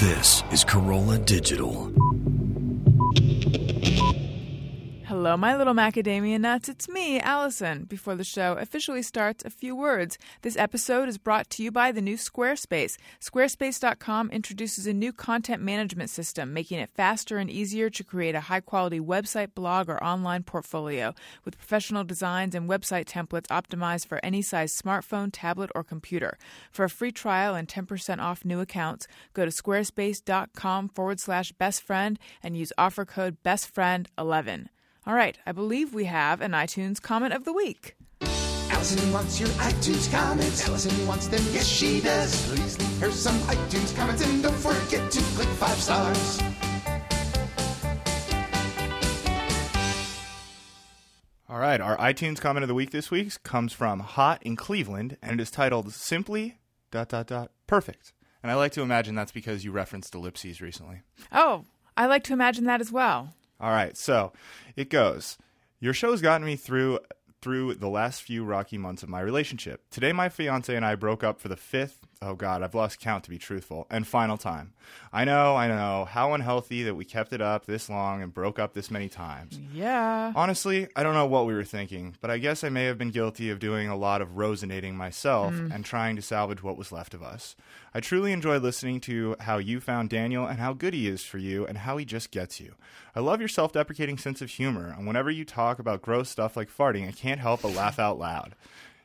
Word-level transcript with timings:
This 0.00 0.42
is 0.52 0.62
Carolla 0.62 1.24
Digital. 1.24 1.90
My 5.38 5.54
little 5.54 5.74
macadamia 5.74 6.40
nuts. 6.40 6.70
It's 6.70 6.88
me, 6.88 7.20
Allison. 7.20 7.84
Before 7.84 8.14
the 8.14 8.24
show 8.24 8.54
officially 8.54 9.02
starts, 9.02 9.44
a 9.44 9.50
few 9.50 9.76
words. 9.76 10.16
This 10.40 10.56
episode 10.56 11.10
is 11.10 11.18
brought 11.18 11.50
to 11.50 11.62
you 11.62 11.70
by 11.70 11.92
the 11.92 12.00
new 12.00 12.16
Squarespace. 12.16 12.96
Squarespace.com 13.20 14.30
introduces 14.30 14.86
a 14.86 14.94
new 14.94 15.12
content 15.12 15.62
management 15.62 16.08
system, 16.08 16.54
making 16.54 16.78
it 16.78 16.88
faster 16.88 17.36
and 17.36 17.50
easier 17.50 17.90
to 17.90 18.02
create 18.02 18.34
a 18.34 18.40
high 18.40 18.60
quality 18.60 18.98
website, 18.98 19.52
blog, 19.54 19.90
or 19.90 20.02
online 20.02 20.42
portfolio 20.42 21.14
with 21.44 21.58
professional 21.58 22.04
designs 22.04 22.54
and 22.54 22.68
website 22.70 23.04
templates 23.04 23.48
optimized 23.48 24.06
for 24.06 24.24
any 24.24 24.40
size 24.40 24.74
smartphone, 24.74 25.28
tablet, 25.30 25.70
or 25.74 25.84
computer. 25.84 26.38
For 26.70 26.84
a 26.84 26.90
free 26.90 27.12
trial 27.12 27.54
and 27.54 27.68
10% 27.68 28.20
off 28.20 28.44
new 28.44 28.60
accounts, 28.60 29.06
go 29.34 29.44
to 29.44 29.50
squarespace.com 29.50 30.88
forward 30.90 31.20
slash 31.20 31.52
best 31.52 31.82
friend 31.82 32.18
and 32.42 32.56
use 32.56 32.72
offer 32.78 33.04
code 33.04 33.36
bestfriend11. 33.44 34.68
All 35.06 35.14
right, 35.14 35.38
I 35.46 35.52
believe 35.52 35.94
we 35.94 36.06
have 36.06 36.40
an 36.40 36.50
iTunes 36.50 37.00
comment 37.00 37.32
of 37.32 37.44
the 37.44 37.52
week. 37.52 37.94
Allison 38.70 39.12
wants 39.12 39.38
your 39.38 39.48
iTunes 39.50 40.10
comments. 40.10 40.66
Allison 40.66 41.06
wants 41.06 41.28
them, 41.28 41.40
yes 41.52 41.64
she 41.64 42.00
does. 42.00 42.48
Please 42.48 42.76
leave 42.76 43.00
her 43.00 43.12
some 43.12 43.36
iTunes 43.42 43.94
comments 43.94 44.26
and 44.26 44.42
don't 44.42 44.52
forget 44.52 45.08
to 45.12 45.20
click 45.36 45.46
five 45.46 45.76
stars. 45.76 46.42
All 51.48 51.60
right, 51.60 51.80
our 51.80 51.96
iTunes 51.98 52.40
comment 52.40 52.64
of 52.64 52.68
the 52.68 52.74
week 52.74 52.90
this 52.90 53.08
week 53.08 53.40
comes 53.44 53.72
from 53.72 54.00
Hot 54.00 54.42
in 54.42 54.56
Cleveland, 54.56 55.18
and 55.22 55.38
it 55.38 55.40
is 55.40 55.52
titled 55.52 55.92
"Simply 55.92 56.58
dot 56.90 57.10
dot 57.10 57.28
dot 57.28 57.52
perfect." 57.68 58.12
And 58.42 58.50
I 58.50 58.56
like 58.56 58.72
to 58.72 58.82
imagine 58.82 59.14
that's 59.14 59.30
because 59.30 59.64
you 59.64 59.70
referenced 59.70 60.16
ellipses 60.16 60.60
recently. 60.60 61.02
Oh, 61.30 61.64
I 61.96 62.06
like 62.06 62.24
to 62.24 62.32
imagine 62.32 62.64
that 62.64 62.80
as 62.80 62.90
well. 62.90 63.34
All 63.60 63.70
right, 63.70 63.96
so 63.96 64.32
it 64.76 64.90
goes. 64.90 65.38
Your 65.80 65.92
show's 65.92 66.20
gotten 66.20 66.46
me 66.46 66.56
through 66.56 67.00
through 67.42 67.74
the 67.74 67.88
last 67.88 68.22
few 68.22 68.44
rocky 68.44 68.76
months 68.76 69.04
of 69.04 69.08
my 69.08 69.20
relationship. 69.20 69.82
Today, 69.90 70.12
my 70.12 70.28
fiance 70.28 70.74
and 70.74 70.84
I 70.84 70.96
broke 70.96 71.22
up 71.22 71.38
for 71.38 71.46
the 71.46 71.56
fifth. 71.56 72.00
Oh 72.20 72.34
God, 72.34 72.62
I've 72.62 72.74
lost 72.74 72.98
count 72.98 73.22
to 73.24 73.30
be 73.30 73.38
truthful. 73.38 73.86
And 73.88 74.04
final 74.04 74.36
time. 74.36 74.72
I 75.12 75.24
know, 75.24 75.54
I 75.54 75.68
know. 75.68 76.06
How 76.06 76.32
unhealthy 76.32 76.82
that 76.84 76.96
we 76.96 77.04
kept 77.04 77.32
it 77.32 77.40
up 77.40 77.66
this 77.66 77.88
long 77.88 78.20
and 78.20 78.34
broke 78.34 78.58
up 78.58 78.72
this 78.72 78.90
many 78.90 79.08
times. 79.08 79.60
Yeah. 79.72 80.32
Honestly, 80.34 80.88
I 80.96 81.02
don't 81.02 81.14
know 81.14 81.26
what 81.26 81.46
we 81.46 81.54
were 81.54 81.62
thinking, 81.62 82.16
but 82.20 82.30
I 82.32 82.38
guess 82.38 82.64
I 82.64 82.68
may 82.68 82.86
have 82.86 82.98
been 82.98 83.10
guilty 83.10 83.50
of 83.50 83.60
doing 83.60 83.88
a 83.88 83.96
lot 83.96 84.22
of 84.22 84.30
rosinating 84.30 84.94
myself 84.94 85.52
mm. 85.52 85.72
and 85.72 85.84
trying 85.84 86.16
to 86.16 86.22
salvage 86.22 86.62
what 86.64 86.78
was 86.78 86.90
left 86.90 87.14
of 87.14 87.22
us. 87.22 87.54
I 87.96 88.00
truly 88.00 88.32
enjoy 88.32 88.58
listening 88.58 89.00
to 89.00 89.36
how 89.40 89.56
you 89.56 89.80
found 89.80 90.10
Daniel 90.10 90.44
and 90.44 90.58
how 90.58 90.74
good 90.74 90.92
he 90.92 91.08
is 91.08 91.24
for 91.24 91.38
you 91.38 91.66
and 91.66 91.78
how 91.78 91.96
he 91.96 92.04
just 92.04 92.30
gets 92.30 92.60
you. 92.60 92.74
I 93.14 93.20
love 93.20 93.40
your 93.40 93.48
self 93.48 93.72
deprecating 93.72 94.18
sense 94.18 94.42
of 94.42 94.50
humor, 94.50 94.94
and 94.94 95.06
whenever 95.06 95.30
you 95.30 95.46
talk 95.46 95.78
about 95.78 96.02
gross 96.02 96.28
stuff 96.28 96.58
like 96.58 96.68
farting, 96.68 97.08
I 97.08 97.12
can't 97.12 97.40
help 97.40 97.62
but 97.62 97.74
laugh 97.74 97.98
out 97.98 98.18
loud. 98.18 98.54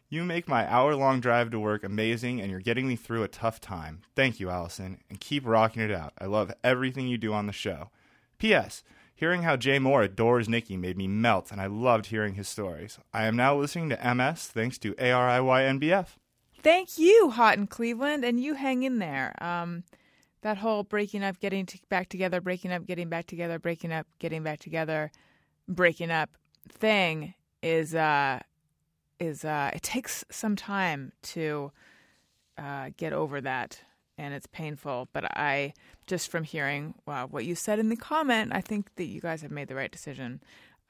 You 0.09 0.25
make 0.25 0.50
my 0.50 0.69
hour 0.69 0.94
long 0.94 1.22
drive 1.22 1.52
to 1.52 1.59
work 1.59 1.86
amazing, 1.86 2.42
and 2.42 2.52
you're 2.52 2.59
getting 2.59 2.86
me 2.86 2.97
through 2.97 3.23
a 3.23 3.30
tough 3.30 3.62
time. 3.62 4.02
Thank 4.14 4.42
you, 4.42 4.50
Allison, 4.50 5.00
and 5.09 5.22
keep 5.22 5.47
rocking 5.47 5.81
it 5.81 5.92
out. 5.94 6.12
I 6.19 6.25
love 6.25 6.52
everything 6.62 7.08
you 7.08 7.17
do 7.17 7.31
on 7.31 7.47
the 7.47 7.53
show. 7.53 7.92
P.S. 8.39 8.84
Hearing 9.16 9.44
how 9.44 9.56
Jay 9.56 9.80
Mohr 9.80 10.03
adores 10.03 10.50
Nikki 10.50 10.75
made 10.75 10.97
me 10.97 11.08
melt, 11.08 11.50
and 11.50 11.62
I 11.62 11.67
loved 11.67 12.08
hearing 12.08 12.34
his 12.34 12.50
stories. 12.50 13.00
I 13.14 13.23
am 13.23 13.38
now 13.38 13.56
listening 13.56 13.88
to 13.88 14.14
MS 14.14 14.47
thanks 14.47 14.78
to 14.80 14.95
ARIYNBF. 14.95 16.17
Thank 16.63 16.99
you, 16.99 17.31
Hot 17.31 17.57
in 17.57 17.65
Cleveland, 17.65 18.23
and 18.23 18.39
you 18.39 18.53
hang 18.53 18.83
in 18.83 18.99
there. 18.99 19.33
Um, 19.43 19.83
that 20.41 20.57
whole 20.57 20.83
breaking 20.83 21.23
up, 21.23 21.39
getting 21.39 21.67
back 21.89 22.09
together, 22.09 22.39
breaking 22.39 22.71
up, 22.71 22.85
getting 22.85 23.09
back 23.09 23.25
together, 23.25 23.57
breaking 23.57 23.91
up, 23.91 24.05
getting 24.19 24.44
back 24.44 24.59
together, 24.59 25.11
breaking 25.67 26.11
up 26.11 26.29
thing 26.69 27.33
is 27.63 27.95
uh, 27.95 28.39
is 29.19 29.44
uh, 29.44 29.71
it 29.73 29.81
takes 29.81 30.23
some 30.29 30.55
time 30.55 31.13
to 31.23 31.71
uh, 32.57 32.89
get 32.95 33.13
over 33.13 33.41
that, 33.41 33.81
and 34.17 34.33
it's 34.33 34.47
painful. 34.47 35.09
But 35.13 35.25
I 35.38 35.73
just 36.05 36.29
from 36.29 36.44
hearing 36.44 36.94
wow, 37.07 37.27
what 37.27 37.45
you 37.45 37.55
said 37.55 37.79
in 37.79 37.89
the 37.89 37.95
comment, 37.95 38.51
I 38.53 38.61
think 38.61 38.95
that 38.95 39.05
you 39.05 39.19
guys 39.19 39.41
have 39.41 39.51
made 39.51 39.67
the 39.67 39.75
right 39.75 39.91
decision. 39.91 40.41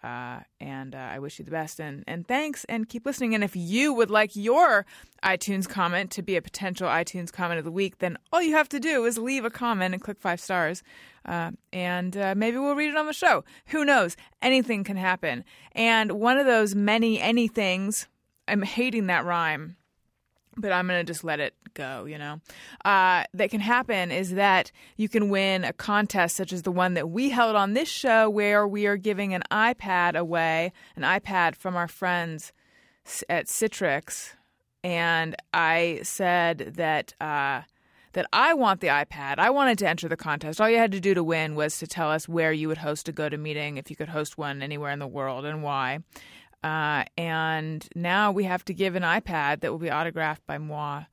Uh, 0.03 0.39
and 0.59 0.95
uh, 0.95 0.97
I 0.97 1.19
wish 1.19 1.37
you 1.37 1.45
the 1.45 1.51
best 1.51 1.79
and, 1.79 2.03
and 2.07 2.27
thanks 2.27 2.65
and 2.65 2.89
keep 2.89 3.05
listening. 3.05 3.35
And 3.35 3.43
if 3.43 3.55
you 3.55 3.93
would 3.93 4.09
like 4.09 4.35
your 4.35 4.85
iTunes 5.23 5.69
comment 5.69 6.09
to 6.11 6.21
be 6.21 6.35
a 6.35 6.41
potential 6.41 6.87
iTunes 6.87 7.31
comment 7.31 7.59
of 7.59 7.65
the 7.65 7.71
week, 7.71 7.99
then 7.99 8.17
all 8.33 8.41
you 8.41 8.55
have 8.55 8.69
to 8.69 8.79
do 8.79 9.05
is 9.05 9.17
leave 9.17 9.45
a 9.45 9.51
comment 9.51 9.93
and 9.93 10.01
click 10.01 10.19
five 10.19 10.39
stars. 10.39 10.81
Uh, 11.25 11.51
and 11.71 12.17
uh, 12.17 12.33
maybe 12.35 12.57
we'll 12.57 12.75
read 12.75 12.89
it 12.89 12.97
on 12.97 13.05
the 13.05 13.13
show. 13.13 13.43
Who 13.67 13.85
knows? 13.85 14.17
Anything 14.41 14.83
can 14.83 14.97
happen. 14.97 15.43
And 15.73 16.13
one 16.13 16.37
of 16.37 16.47
those 16.47 16.73
many 16.73 17.19
anythings, 17.19 18.07
I'm 18.47 18.63
hating 18.63 19.07
that 19.07 19.25
rhyme 19.25 19.77
but 20.57 20.71
I'm 20.71 20.87
going 20.87 20.99
to 20.99 21.09
just 21.09 21.23
let 21.23 21.39
it 21.39 21.53
go, 21.73 22.05
you 22.05 22.17
know, 22.17 22.39
uh, 22.85 23.23
that 23.33 23.49
can 23.49 23.61
happen 23.61 24.11
is 24.11 24.31
that 24.31 24.71
you 24.97 25.09
can 25.09 25.29
win 25.29 25.63
a 25.63 25.73
contest 25.73 26.35
such 26.35 26.53
as 26.53 26.63
the 26.63 26.71
one 26.71 26.93
that 26.95 27.09
we 27.09 27.29
held 27.29 27.55
on 27.55 27.73
this 27.73 27.89
show 27.89 28.29
where 28.29 28.67
we 28.67 28.85
are 28.85 28.97
giving 28.97 29.33
an 29.33 29.43
iPad 29.51 30.15
away, 30.15 30.71
an 30.95 31.03
iPad 31.03 31.55
from 31.55 31.75
our 31.75 31.87
friends 31.87 32.51
at 33.29 33.47
Citrix. 33.47 34.33
And 34.83 35.35
I 35.53 35.99
said 36.03 36.73
that. 36.77 37.13
Uh, 37.21 37.61
that 38.13 38.25
I 38.33 38.53
want 38.53 38.81
the 38.81 38.87
iPad. 38.87 39.39
I 39.39 39.51
wanted 39.51 39.77
to 39.79 39.87
enter 39.87 40.09
the 40.09 40.17
contest. 40.17 40.59
All 40.59 40.69
you 40.69 40.77
had 40.77 40.91
to 40.91 40.99
do 40.99 41.13
to 41.13 41.23
win 41.23 41.55
was 41.55 41.77
to 41.79 41.87
tell 41.87 42.11
us 42.11 42.27
where 42.27 42.51
you 42.51 42.67
would 42.67 42.79
host 42.79 43.07
a 43.07 43.13
GoToMeeting, 43.13 43.77
if 43.77 43.89
you 43.89 43.95
could 43.95 44.09
host 44.09 44.37
one 44.37 44.61
anywhere 44.61 44.91
in 44.91 44.99
the 44.99 45.07
world, 45.07 45.45
and 45.45 45.63
why. 45.63 45.99
Uh, 46.63 47.05
and 47.17 47.87
now 47.95 48.31
we 48.31 48.43
have 48.43 48.63
to 48.65 48.73
give 48.73 48.95
an 48.95 49.03
iPad 49.03 49.61
that 49.61 49.71
will 49.71 49.79
be 49.79 49.91
autographed 49.91 50.45
by 50.45 50.57
moi, 50.57 51.05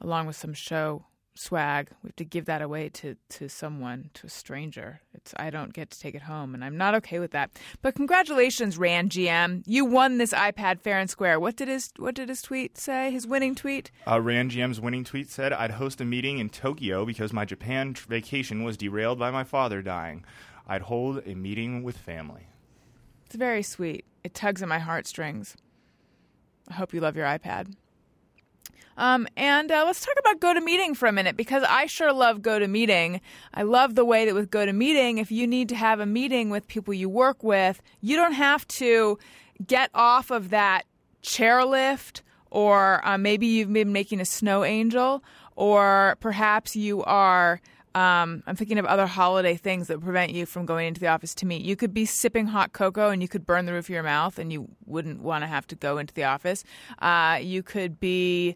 along 0.00 0.26
with 0.26 0.36
some 0.36 0.54
show 0.54 1.04
swag. 1.34 1.88
We 2.02 2.08
have 2.08 2.16
to 2.16 2.24
give 2.24 2.44
that 2.46 2.62
away 2.62 2.88
to, 2.90 3.16
to 3.30 3.48
someone, 3.48 4.10
to 4.14 4.26
a 4.26 4.30
stranger. 4.30 5.00
It's 5.14 5.32
I 5.36 5.50
don't 5.50 5.72
get 5.72 5.90
to 5.90 6.00
take 6.00 6.14
it 6.14 6.22
home, 6.22 6.54
and 6.54 6.64
I'm 6.64 6.76
not 6.76 6.94
okay 6.96 7.18
with 7.18 7.30
that. 7.32 7.50
But 7.82 7.94
congratulations, 7.94 8.78
Rand 8.78 9.10
GM, 9.10 9.62
you 9.66 9.84
won 9.84 10.18
this 10.18 10.32
iPad 10.32 10.80
fair 10.80 10.98
and 10.98 11.08
square. 11.08 11.40
What 11.40 11.56
did 11.56 11.68
his 11.68 11.90
What 11.96 12.14
did 12.14 12.28
his 12.28 12.42
tweet 12.42 12.76
say? 12.76 13.10
His 13.10 13.26
winning 13.26 13.54
tweet? 13.54 13.90
Uh, 14.06 14.20
Rand 14.20 14.50
GM's 14.50 14.80
winning 14.80 15.04
tweet 15.04 15.30
said, 15.30 15.52
I'd 15.52 15.72
host 15.72 16.00
a 16.00 16.04
meeting 16.04 16.38
in 16.38 16.50
Tokyo 16.50 17.04
because 17.04 17.32
my 17.32 17.44
Japan 17.44 17.94
tr- 17.94 18.08
vacation 18.08 18.62
was 18.62 18.76
derailed 18.76 19.18
by 19.18 19.30
my 19.30 19.44
father 19.44 19.82
dying. 19.82 20.24
I'd 20.66 20.82
hold 20.82 21.22
a 21.26 21.34
meeting 21.34 21.82
with 21.82 21.96
family. 21.96 22.48
It's 23.26 23.36
very 23.36 23.62
sweet. 23.62 24.04
It 24.22 24.34
tugs 24.34 24.62
at 24.62 24.68
my 24.68 24.78
heartstrings. 24.78 25.56
I 26.68 26.74
hope 26.74 26.92
you 26.92 27.00
love 27.00 27.16
your 27.16 27.26
iPad. 27.26 27.74
Um, 29.00 29.26
and 29.34 29.72
uh, 29.72 29.84
let's 29.86 30.04
talk 30.04 30.14
about 30.18 30.40
GoToMeeting 30.40 30.94
for 30.94 31.08
a 31.08 31.12
minute 31.12 31.34
because 31.34 31.64
I 31.66 31.86
sure 31.86 32.12
love 32.12 32.40
GoToMeeting. 32.40 33.22
I 33.54 33.62
love 33.62 33.94
the 33.94 34.04
way 34.04 34.26
that 34.26 34.34
with 34.34 34.50
GoToMeeting, 34.50 35.18
if 35.18 35.32
you 35.32 35.46
need 35.46 35.70
to 35.70 35.74
have 35.74 36.00
a 36.00 36.06
meeting 36.06 36.50
with 36.50 36.68
people 36.68 36.92
you 36.92 37.08
work 37.08 37.42
with, 37.42 37.80
you 38.02 38.14
don't 38.14 38.34
have 38.34 38.68
to 38.68 39.18
get 39.66 39.88
off 39.94 40.30
of 40.30 40.50
that 40.50 40.82
chairlift, 41.22 42.20
or 42.50 43.00
uh, 43.06 43.16
maybe 43.16 43.46
you've 43.46 43.72
been 43.72 43.90
making 43.90 44.20
a 44.20 44.26
snow 44.26 44.64
angel, 44.64 45.24
or 45.56 46.18
perhaps 46.20 46.76
you 46.76 47.02
are. 47.04 47.62
Um, 47.94 48.42
I'm 48.46 48.54
thinking 48.54 48.78
of 48.78 48.84
other 48.84 49.06
holiday 49.06 49.56
things 49.56 49.88
that 49.88 50.00
prevent 50.02 50.32
you 50.32 50.44
from 50.44 50.66
going 50.66 50.86
into 50.86 51.00
the 51.00 51.08
office 51.08 51.34
to 51.36 51.46
meet. 51.46 51.62
You 51.62 51.74
could 51.74 51.94
be 51.94 52.04
sipping 52.04 52.46
hot 52.46 52.74
cocoa 52.74 53.08
and 53.08 53.20
you 53.20 53.28
could 53.28 53.46
burn 53.46 53.64
the 53.64 53.72
roof 53.72 53.86
of 53.86 53.90
your 53.90 54.04
mouth 54.04 54.38
and 54.38 54.52
you 54.52 54.68
wouldn't 54.84 55.22
want 55.22 55.42
to 55.42 55.48
have 55.48 55.66
to 55.68 55.74
go 55.74 55.98
into 55.98 56.14
the 56.14 56.22
office. 56.22 56.62
Uh, 57.00 57.40
you 57.42 57.64
could 57.64 57.98
be 57.98 58.54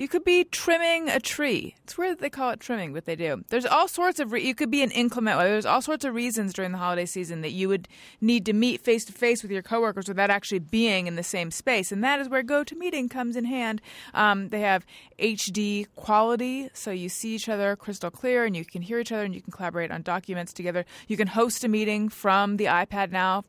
you 0.00 0.08
could 0.08 0.24
be 0.24 0.44
trimming 0.44 1.10
a 1.10 1.20
tree. 1.20 1.74
It's 1.84 1.98
weird 1.98 2.12
that 2.12 2.20
they 2.20 2.30
call 2.30 2.48
it 2.52 2.58
trimming, 2.58 2.94
but 2.94 3.04
they 3.04 3.16
do. 3.16 3.44
There's 3.50 3.66
all 3.66 3.86
sorts 3.86 4.18
of. 4.18 4.32
Re- 4.32 4.42
you 4.42 4.54
could 4.54 4.70
be 4.70 4.82
an 4.82 4.90
inclement 4.92 5.36
weather. 5.36 5.50
There's 5.50 5.66
all 5.66 5.82
sorts 5.82 6.06
of 6.06 6.14
reasons 6.14 6.54
during 6.54 6.72
the 6.72 6.78
holiday 6.78 7.04
season 7.04 7.42
that 7.42 7.50
you 7.50 7.68
would 7.68 7.86
need 8.18 8.46
to 8.46 8.54
meet 8.54 8.80
face 8.80 9.04
to 9.04 9.12
face 9.12 9.42
with 9.42 9.52
your 9.52 9.60
coworkers 9.60 10.08
without 10.08 10.30
actually 10.30 10.60
being 10.60 11.06
in 11.06 11.16
the 11.16 11.22
same 11.22 11.50
space, 11.50 11.92
and 11.92 12.02
that 12.02 12.18
is 12.18 12.30
where 12.30 12.42
GoToMeeting 12.42 13.10
comes 13.10 13.36
in 13.36 13.44
hand. 13.44 13.82
Um, 14.14 14.48
they 14.48 14.60
have 14.60 14.86
HD 15.18 15.86
quality, 15.96 16.70
so 16.72 16.90
you 16.90 17.10
see 17.10 17.34
each 17.34 17.50
other 17.50 17.76
crystal 17.76 18.10
clear, 18.10 18.46
and 18.46 18.56
you 18.56 18.64
can 18.64 18.80
hear 18.80 19.00
each 19.00 19.12
other, 19.12 19.24
and 19.24 19.34
you 19.34 19.42
can 19.42 19.52
collaborate 19.52 19.90
on 19.90 20.00
documents 20.00 20.54
together. 20.54 20.86
You 21.08 21.18
can 21.18 21.28
host 21.28 21.62
a 21.62 21.68
meeting 21.68 22.08
from 22.08 22.56
the 22.56 22.64
iPad 22.64 23.12
now. 23.12 23.44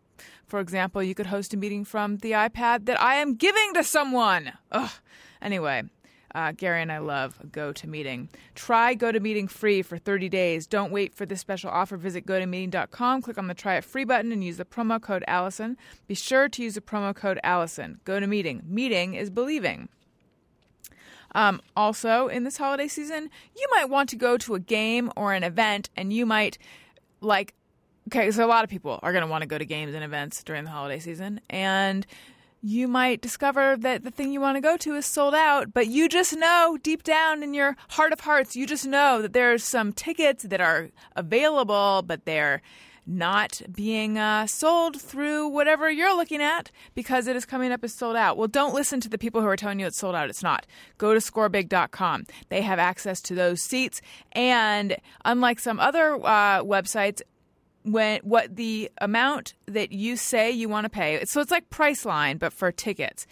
For 0.48 0.60
example, 0.60 1.02
you 1.02 1.16
could 1.16 1.28
host 1.28 1.54
a 1.54 1.58
meeting 1.58 1.86
from 1.86 2.18
the 2.18 2.32
iPad 2.34 2.88
that 2.88 3.02
I 3.02 3.16
am 3.16 3.36
giving 3.36 3.74
to 3.76 3.86
someone. 3.86 4.52
Ugh. 4.74 4.92
Anyway, 5.42 5.84
uh, 6.36 6.52
Gary 6.52 6.82
and 6.82 6.92
I 6.92 7.00
love 7.00 7.38
GoToMeeting. 7.52 8.30
Try 8.56 8.96
GoToMeeting 8.96 9.50
free 9.50 9.82
for 9.82 9.98
30 9.98 10.30
days. 10.30 10.68
Don't 10.68 10.92
wait 10.92 11.14
for 11.14 11.26
this 11.26 11.40
special 11.40 11.70
offer. 11.70 11.98
Visit 11.98 12.26
GoToMeeting.com, 12.26 13.22
click 13.22 13.38
on 13.38 13.48
the 13.48 13.54
Try 13.54 13.76
It 13.76 13.84
Free 13.84 14.04
button, 14.04 14.32
and 14.32 14.44
use 14.44 14.58
the 14.58 14.66
promo 14.66 15.02
code 15.02 15.24
Allison. 15.28 15.78
Be 16.08 16.16
sure 16.16 16.50
to 16.50 16.64
use 16.64 16.76
the 16.76 16.82
promo 16.82 17.16
code 17.16 17.40
Allison. 17.44 18.00
Go 18.06 18.20
GoToMeeting. 18.20 18.68
Meeting 18.68 19.14
is 19.16 19.30
believing. 19.30 19.90
Um, 21.34 21.62
also, 21.76 22.28
in 22.28 22.44
this 22.44 22.58
holiday 22.58 22.88
season, 22.88 23.30
you 23.58 23.68
might 23.72 23.90
want 23.90 24.10
to 24.10 24.16
go 24.16 24.38
to 24.38 24.56
a 24.56 24.60
game 24.60 25.12
or 25.16 25.34
an 25.34 25.44
event, 25.44 25.90
and 25.96 26.12
you 26.12 26.26
might 26.26 26.58
like. 27.22 27.54
Okay, 28.08 28.32
so 28.32 28.44
a 28.44 28.48
lot 28.48 28.64
of 28.64 28.70
people 28.70 29.00
are 29.04 29.14
going 29.14 29.24
to 29.24 29.30
want 29.30 29.44
to 29.44 29.48
go 29.48 29.58
to 29.58 29.64
games 29.64 29.94
and 29.94 30.04
events 30.04 30.44
during 30.44 30.66
the 30.66 30.72
holiday 30.72 31.00
season, 31.00 31.40
and 31.50 32.06
you 32.62 32.88
might 32.88 33.22
discover 33.22 33.76
that 33.78 34.04
the 34.04 34.12
thing 34.12 34.32
you 34.32 34.40
want 34.40 34.56
to 34.56 34.62
go 34.62 34.78
to 34.78 34.96
is 34.96 35.06
sold 35.06 35.34
out, 35.34 35.74
but 35.74 35.88
you 35.88 36.08
just 36.08 36.36
know 36.36 36.78
deep 36.82 37.04
down 37.04 37.44
in 37.44 37.54
your 37.54 37.76
heart 37.90 38.14
of 38.14 38.22
hearts, 38.22 38.56
you 38.56 38.68
just 38.68 38.86
know 38.86 39.22
that 39.22 39.34
there's 39.34 39.64
some 39.64 39.92
tickets 39.92 40.44
that 40.44 40.62
are 40.62 40.90
available, 41.16 42.04
but 42.06 42.26
they're 42.26 42.62
not 43.06 43.62
being 43.72 44.18
uh, 44.18 44.46
sold 44.46 45.02
through 45.02 45.48
whatever 45.48 45.90
you're 45.90 46.16
looking 46.16 46.42
at 46.42 46.72
because 46.94 47.28
it 47.28 47.36
is 47.36 47.46
coming 47.46 47.72
up 47.72 47.84
as 47.84 47.94
sold 47.94 48.16
out. 48.16 48.38
Well, 48.38 48.48
don't 48.48 48.76
listen 48.76 49.00
to 49.02 49.10
the 49.10 49.18
people 49.18 49.42
who 49.42 49.48
are 49.48 49.56
telling 49.56 49.80
you 49.80 49.88
it's 49.88 49.98
sold 49.98 50.16
out. 50.16 50.30
It's 50.30 50.44
not. 50.44 50.66
Go 50.98 51.14
to 51.14 51.20
scorebig.com. 51.20 52.26
They 52.50 52.62
have 52.62 52.80
access 52.80 53.22
to 53.22 53.36
those 53.36 53.62
seats. 53.62 54.02
And 54.34 54.98
unlike 55.26 55.60
some 55.60 55.80
other 55.80 56.14
uh, 56.16 56.62
websites, 56.62 57.22
when 57.84 58.20
what 58.22 58.56
the 58.56 58.92
amount 59.00 59.54
that 59.66 59.92
you 59.92 60.16
say 60.16 60.52
you 60.52 60.70
want 60.70 60.86
to 60.86 60.90
pay, 60.90 61.24
so 61.26 61.42
it's 61.42 61.52
like 61.52 61.70
Priceline, 61.70 62.40
but 62.40 62.54
for 62.54 62.72
tickets. 62.72 63.26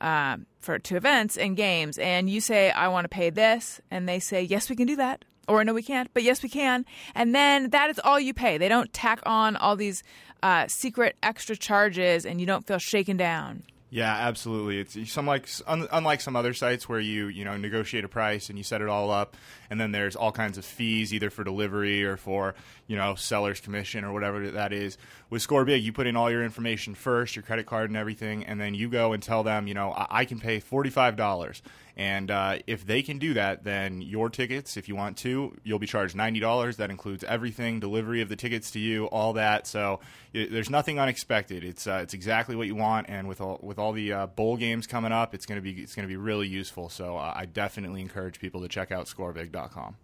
Um, 0.00 0.46
for 0.58 0.80
to 0.80 0.96
events 0.96 1.36
and 1.36 1.56
games, 1.56 1.96
and 1.96 2.28
you 2.28 2.40
say 2.40 2.72
I 2.72 2.88
want 2.88 3.04
to 3.04 3.08
pay 3.08 3.30
this, 3.30 3.80
and 3.88 4.08
they 4.08 4.18
say 4.18 4.42
yes, 4.42 4.68
we 4.68 4.74
can 4.74 4.88
do 4.88 4.96
that 4.96 5.24
or 5.48 5.64
no, 5.64 5.74
we 5.74 5.82
can't, 5.82 6.12
but 6.14 6.22
yes, 6.22 6.42
we 6.42 6.48
can. 6.48 6.84
And 7.14 7.34
then 7.34 7.70
that 7.70 7.90
is 7.90 8.00
all 8.02 8.18
you 8.18 8.34
pay. 8.34 8.58
They 8.58 8.68
don't 8.68 8.92
tack 8.92 9.20
on 9.26 9.56
all 9.56 9.76
these 9.76 10.02
uh, 10.42 10.66
secret 10.68 11.16
extra 11.22 11.56
charges 11.56 12.24
and 12.26 12.40
you 12.40 12.46
don't 12.46 12.66
feel 12.66 12.78
shaken 12.78 13.16
down. 13.16 13.64
Yeah, 13.94 14.10
absolutely. 14.10 14.78
It's 14.78 15.12
some 15.12 15.26
like 15.26 15.46
un, 15.66 15.86
unlike 15.92 16.22
some 16.22 16.34
other 16.34 16.54
sites 16.54 16.88
where 16.88 16.98
you 16.98 17.26
you 17.26 17.44
know 17.44 17.58
negotiate 17.58 18.04
a 18.04 18.08
price 18.08 18.48
and 18.48 18.56
you 18.56 18.64
set 18.64 18.80
it 18.80 18.88
all 18.88 19.10
up, 19.10 19.36
and 19.68 19.78
then 19.78 19.92
there's 19.92 20.16
all 20.16 20.32
kinds 20.32 20.56
of 20.56 20.64
fees 20.64 21.12
either 21.12 21.28
for 21.28 21.44
delivery 21.44 22.02
or 22.02 22.16
for 22.16 22.54
you 22.86 22.96
know 22.96 23.14
seller's 23.16 23.60
commission 23.60 24.02
or 24.02 24.14
whatever 24.14 24.50
that 24.52 24.72
is. 24.72 24.96
With 25.28 25.42
Score 25.42 25.66
Big, 25.66 25.82
you 25.82 25.92
put 25.92 26.06
in 26.06 26.16
all 26.16 26.30
your 26.30 26.42
information 26.42 26.94
first, 26.94 27.36
your 27.36 27.42
credit 27.42 27.66
card 27.66 27.90
and 27.90 27.96
everything, 27.98 28.44
and 28.46 28.58
then 28.58 28.72
you 28.74 28.88
go 28.88 29.12
and 29.12 29.22
tell 29.22 29.42
them, 29.42 29.66
you 29.66 29.74
know, 29.74 29.92
I, 29.92 30.06
I 30.20 30.24
can 30.24 30.40
pay 30.40 30.58
forty 30.58 30.88
five 30.88 31.14
dollars, 31.14 31.60
and 31.96 32.30
uh, 32.30 32.58
if 32.66 32.86
they 32.86 33.02
can 33.02 33.18
do 33.18 33.34
that, 33.34 33.64
then 33.64 34.00
your 34.00 34.30
tickets, 34.30 34.76
if 34.76 34.88
you 34.88 34.96
want 34.96 35.16
to, 35.18 35.56
you'll 35.62 35.78
be 35.78 35.86
charged 35.86 36.16
ninety 36.16 36.40
dollars. 36.40 36.78
That 36.78 36.90
includes 36.90 37.22
everything, 37.24 37.80
delivery 37.80 38.22
of 38.22 38.28
the 38.28 38.36
tickets 38.36 38.70
to 38.72 38.78
you, 38.78 39.06
all 39.06 39.34
that. 39.34 39.66
So 39.66 40.00
it, 40.32 40.50
there's 40.50 40.70
nothing 40.70 40.98
unexpected. 40.98 41.64
It's 41.64 41.86
uh, 41.86 42.00
it's 42.02 42.14
exactly 42.14 42.56
what 42.56 42.66
you 42.66 42.74
want, 42.74 43.08
and 43.08 43.28
with 43.28 43.40
all 43.40 43.58
with 43.62 43.78
all 43.78 43.92
the 43.92 44.12
uh, 44.12 44.26
bowl 44.28 44.56
games 44.56 44.86
coming 44.86 45.12
up, 45.12 45.34
it's 45.34 45.46
gonna 45.46 45.60
be 45.60 45.72
it's 45.72 45.94
gonna 45.94 46.08
be 46.08 46.16
really 46.16 46.48
useful. 46.48 46.88
So 46.88 47.16
uh, 47.16 47.32
I 47.36 47.46
definitely 47.46 48.00
encourage 48.00 48.40
people 48.40 48.62
to 48.62 48.68
check 48.68 48.90
out 48.90 49.06
scorebig.com. 49.06 49.96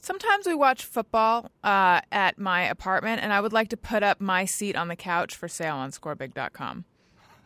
Sometimes 0.00 0.46
we 0.48 0.54
watch 0.54 0.84
football 0.84 1.48
uh, 1.62 2.00
at 2.10 2.36
my 2.36 2.62
apartment, 2.62 3.22
and 3.22 3.32
I 3.32 3.40
would 3.40 3.52
like 3.52 3.68
to 3.68 3.76
put 3.76 4.02
up 4.02 4.20
my 4.20 4.44
seat 4.44 4.74
on 4.74 4.88
the 4.88 4.96
couch 4.96 5.36
for 5.36 5.46
sale 5.46 5.76
on 5.76 5.92
scorebig.com. 5.92 6.84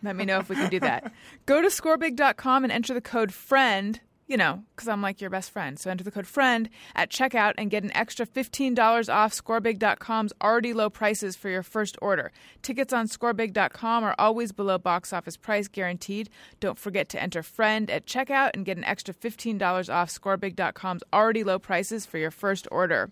Let 0.07 0.15
me 0.17 0.25
know 0.25 0.39
if 0.39 0.49
we 0.49 0.55
can 0.55 0.71
do 0.71 0.81
that. 0.81 1.13
Go 1.47 1.61
to 1.61 1.69
scorebig.com 1.69 2.63
and 2.63 2.73
enter 2.73 2.95
the 2.95 3.01
code 3.01 3.35
FRIEND, 3.35 4.01
you 4.29 4.37
know, 4.37 4.63
because 4.75 4.87
I'm 4.89 5.03
like 5.03 5.21
your 5.21 5.31
best 5.31 5.51
friend. 5.51 5.77
So 5.79 5.91
enter 5.91 6.05
the 6.05 6.13
code 6.13 6.29
FRIEND 6.29 6.71
at 6.95 7.11
checkout 7.11 7.55
and 7.59 7.71
get 7.71 7.83
an 7.83 7.95
extra 7.97 8.25
$15 8.25 9.13
off 9.13 9.35
scorebig.com's 9.35 10.33
already 10.41 10.73
low 10.73 10.89
prices 10.89 11.35
for 11.35 11.49
your 11.49 11.65
first 11.65 11.99
order. 12.01 12.31
Tickets 12.63 12.93
on 12.93 13.09
scorebig.com 13.09 14.05
are 14.05 14.15
always 14.17 14.53
below 14.53 14.79
box 14.79 15.13
office 15.13 15.37
price 15.37 15.67
guaranteed. 15.67 16.31
Don't 16.61 16.79
forget 16.79 17.09
to 17.09 17.21
enter 17.21 17.43
FRIEND 17.43 17.91
at 17.91 18.07
checkout 18.07 18.51
and 18.55 18.65
get 18.65 18.77
an 18.77 18.85
extra 18.85 19.13
$15 19.13 19.93
off 19.93 20.09
scorebig.com's 20.09 21.03
already 21.13 21.43
low 21.43 21.59
prices 21.59 22.07
for 22.07 22.19
your 22.19 22.31
first 22.31 22.69
order. 22.71 23.11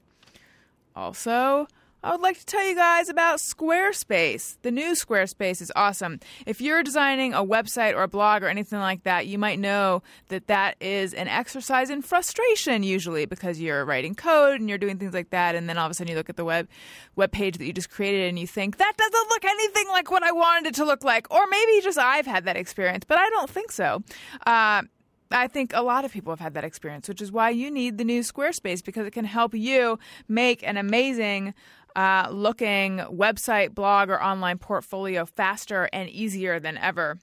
Also, 0.94 1.67
I 2.04 2.10
would 2.10 2.20
like 2.20 2.38
to 2.38 2.44
tell 2.44 2.62
you 2.62 2.74
guys 2.74 3.08
about 3.08 3.38
Squarespace. 3.38 4.58
The 4.60 4.70
new 4.70 4.92
Squarespace 4.92 5.62
is 5.62 5.72
awesome. 5.74 6.20
If 6.44 6.60
you're 6.60 6.82
designing 6.82 7.32
a 7.32 7.42
website 7.42 7.94
or 7.94 8.02
a 8.02 8.08
blog 8.08 8.42
or 8.42 8.48
anything 8.48 8.78
like 8.78 9.04
that, 9.04 9.26
you 9.26 9.38
might 9.38 9.58
know 9.58 10.02
that 10.28 10.46
that 10.48 10.76
is 10.82 11.14
an 11.14 11.28
exercise 11.28 11.88
in 11.88 12.02
frustration 12.02 12.82
usually 12.82 13.24
because 13.24 13.58
you're 13.58 13.86
writing 13.86 14.14
code 14.14 14.60
and 14.60 14.68
you're 14.68 14.76
doing 14.76 14.98
things 14.98 15.14
like 15.14 15.30
that 15.30 15.54
and 15.54 15.66
then 15.66 15.78
all 15.78 15.86
of 15.86 15.92
a 15.92 15.94
sudden 15.94 16.10
you 16.10 16.16
look 16.16 16.28
at 16.28 16.36
the 16.36 16.44
web 16.44 16.68
web 17.16 17.32
page 17.32 17.56
that 17.56 17.64
you 17.64 17.72
just 17.72 17.88
created 17.88 18.28
and 18.28 18.38
you 18.38 18.46
think 18.46 18.76
that 18.76 18.92
doesn't 18.98 19.28
look 19.30 19.44
anything 19.46 19.88
like 19.88 20.10
what 20.10 20.22
I 20.22 20.32
wanted 20.32 20.68
it 20.68 20.74
to 20.74 20.84
look 20.84 21.04
like 21.04 21.30
or 21.30 21.46
maybe 21.46 21.80
just 21.80 21.96
I've 21.96 22.26
had 22.26 22.44
that 22.44 22.58
experience, 22.58 23.06
but 23.08 23.16
I 23.16 23.30
don't 23.30 23.48
think 23.48 23.72
so. 23.72 24.02
Uh, 24.46 24.82
I 25.30 25.48
think 25.48 25.72
a 25.74 25.82
lot 25.82 26.04
of 26.04 26.12
people 26.12 26.32
have 26.32 26.40
had 26.40 26.54
that 26.54 26.64
experience, 26.64 27.08
which 27.08 27.20
is 27.20 27.32
why 27.32 27.50
you 27.50 27.70
need 27.70 27.98
the 27.98 28.04
new 28.04 28.20
Squarespace 28.20 28.84
because 28.84 29.06
it 29.06 29.12
can 29.12 29.24
help 29.24 29.54
you 29.54 29.98
make 30.28 30.62
an 30.62 30.76
amazing 30.76 31.54
uh, 31.96 32.29
looking 32.31 32.99
website, 32.99 33.75
blog, 33.75 34.11
or 34.11 34.23
online 34.23 34.58
portfolio 34.58 35.25
faster 35.25 35.88
and 35.93 36.08
easier 36.08 36.58
than 36.58 36.76
ever. 36.79 37.19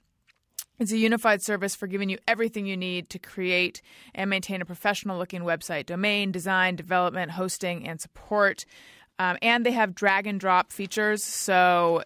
It's 0.78 0.92
a 0.92 0.98
unified 0.98 1.42
service 1.42 1.74
for 1.74 1.86
giving 1.86 2.08
you 2.08 2.18
everything 2.26 2.66
you 2.66 2.76
need 2.76 3.10
to 3.10 3.18
create 3.18 3.82
and 4.14 4.28
maintain 4.28 4.62
a 4.62 4.64
professional 4.64 5.18
looking 5.18 5.42
website 5.42 5.86
domain, 5.86 6.32
design, 6.32 6.76
development, 6.76 7.32
hosting, 7.32 7.86
and 7.86 8.00
support. 8.00 8.64
Um, 9.18 9.36
and 9.42 9.64
they 9.64 9.72
have 9.72 9.94
drag 9.94 10.26
and 10.26 10.40
drop 10.40 10.72
features, 10.72 11.22
so 11.22 12.02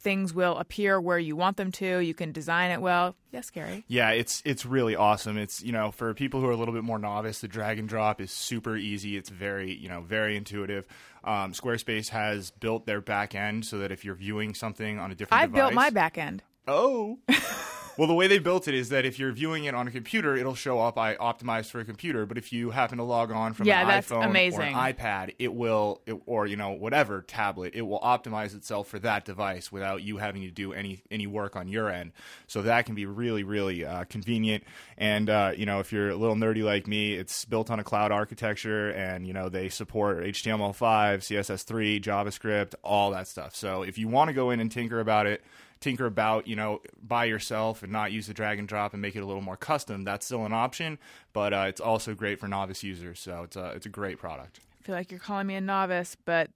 things 0.00 0.34
will 0.34 0.56
appear 0.56 1.00
where 1.00 1.18
you 1.18 1.36
want 1.36 1.56
them 1.56 1.72
to. 1.72 1.98
You 1.98 2.14
can 2.14 2.32
design 2.32 2.70
it 2.70 2.80
well. 2.80 3.14
Yes, 3.32 3.50
Gary. 3.50 3.84
Yeah, 3.88 4.10
it's 4.10 4.42
it's 4.44 4.64
really 4.64 4.96
awesome. 4.96 5.36
It's 5.38 5.62
you 5.62 5.72
know 5.72 5.90
for 5.90 6.14
people 6.14 6.40
who 6.40 6.46
are 6.46 6.52
a 6.52 6.56
little 6.56 6.74
bit 6.74 6.84
more 6.84 6.98
novice, 6.98 7.40
the 7.40 7.48
drag 7.48 7.78
and 7.78 7.88
drop 7.88 8.20
is 8.20 8.30
super 8.30 8.76
easy. 8.76 9.16
It's 9.16 9.28
very 9.28 9.74
you 9.74 9.88
know 9.88 10.00
very 10.00 10.36
intuitive. 10.36 10.86
Um, 11.24 11.52
Squarespace 11.52 12.08
has 12.08 12.50
built 12.52 12.86
their 12.86 13.00
back 13.00 13.34
end 13.34 13.66
so 13.66 13.78
that 13.78 13.92
if 13.92 14.04
you're 14.04 14.14
viewing 14.14 14.54
something 14.54 14.98
on 14.98 15.10
a 15.10 15.14
different, 15.14 15.42
I 15.42 15.46
device, 15.46 15.60
built 15.60 15.74
my 15.74 15.90
back 15.90 16.16
end. 16.16 16.42
Oh. 16.68 17.18
well, 17.98 18.06
the 18.06 18.14
way 18.14 18.26
they 18.26 18.38
built 18.38 18.68
it 18.68 18.74
is 18.74 18.90
that 18.90 19.06
if 19.06 19.18
you're 19.18 19.32
viewing 19.32 19.64
it 19.64 19.74
on 19.74 19.88
a 19.88 19.90
computer, 19.90 20.36
it'll 20.36 20.54
show 20.54 20.80
up 20.80 20.98
I 20.98 21.16
optimized 21.16 21.70
for 21.70 21.80
a 21.80 21.84
computer. 21.84 22.26
But 22.26 22.36
if 22.36 22.52
you 22.52 22.70
happen 22.70 22.98
to 22.98 23.04
log 23.04 23.32
on 23.32 23.54
from 23.54 23.66
Yeah, 23.66 23.80
an 23.80 23.88
that's 23.88 24.10
iPhone 24.10 24.56
or 24.56 24.60
an 24.60 24.74
iPad, 24.74 25.34
it 25.38 25.54
will, 25.54 26.02
it, 26.06 26.12
or 26.26 26.46
you 26.46 26.56
know 26.56 26.72
whatever 26.72 27.22
tablet, 27.22 27.74
it 27.74 27.82
will 27.82 28.00
optimize 28.00 28.54
itself 28.54 28.86
for 28.86 28.98
that 28.98 29.24
device 29.24 29.72
without 29.72 30.02
you 30.02 30.18
having 30.18 30.42
to 30.42 30.50
do 30.50 30.74
any 30.74 31.02
any 31.10 31.26
work 31.26 31.56
on 31.56 31.68
your 31.68 31.88
end. 31.88 32.12
So 32.46 32.62
that 32.62 32.84
can 32.84 32.94
be 32.94 33.06
really 33.06 33.44
really 33.44 33.86
uh, 33.86 34.04
convenient. 34.04 34.62
And 34.98 35.30
uh, 35.30 35.52
you 35.56 35.64
know 35.64 35.80
if 35.80 35.90
you're 35.90 36.10
a 36.10 36.16
little 36.16 36.36
nerdy 36.36 36.62
like 36.62 36.86
me, 36.86 37.14
it's 37.14 37.46
built 37.46 37.70
on 37.70 37.80
a 37.80 37.84
cloud 37.84 38.12
architecture, 38.12 38.90
and 38.90 39.26
you 39.26 39.32
know 39.32 39.48
they 39.48 39.70
support 39.70 40.18
HTML5, 40.18 40.74
CSS3, 40.76 42.02
JavaScript, 42.02 42.74
all 42.84 43.10
that 43.12 43.26
stuff. 43.26 43.56
So 43.56 43.82
if 43.82 43.96
you 43.96 44.06
want 44.08 44.28
to 44.28 44.34
go 44.34 44.50
in 44.50 44.60
and 44.60 44.70
tinker 44.70 45.00
about 45.00 45.26
it 45.26 45.42
tinker 45.80 46.06
about, 46.06 46.46
you 46.46 46.56
know, 46.56 46.80
by 47.02 47.24
yourself 47.24 47.82
and 47.82 47.92
not 47.92 48.12
use 48.12 48.26
the 48.26 48.34
drag 48.34 48.58
and 48.58 48.68
drop 48.68 48.92
and 48.92 49.02
make 49.02 49.16
it 49.16 49.20
a 49.20 49.26
little 49.26 49.42
more 49.42 49.56
custom, 49.56 50.04
that's 50.04 50.26
still 50.26 50.44
an 50.44 50.52
option. 50.52 50.98
But 51.32 51.52
uh, 51.52 51.66
it's 51.68 51.80
also 51.80 52.14
great 52.14 52.38
for 52.38 52.48
novice 52.48 52.82
users, 52.82 53.20
so 53.20 53.42
it's 53.44 53.56
a 53.56 53.66
it's 53.70 53.86
a 53.86 53.90
great 53.90 54.18
product. 54.18 54.60
I 54.78 54.84
feel 54.84 54.94
like 54.94 55.10
you're 55.10 55.20
calling 55.20 55.46
me 55.46 55.54
a 55.54 55.60
novice, 55.60 56.16
but 56.24 56.50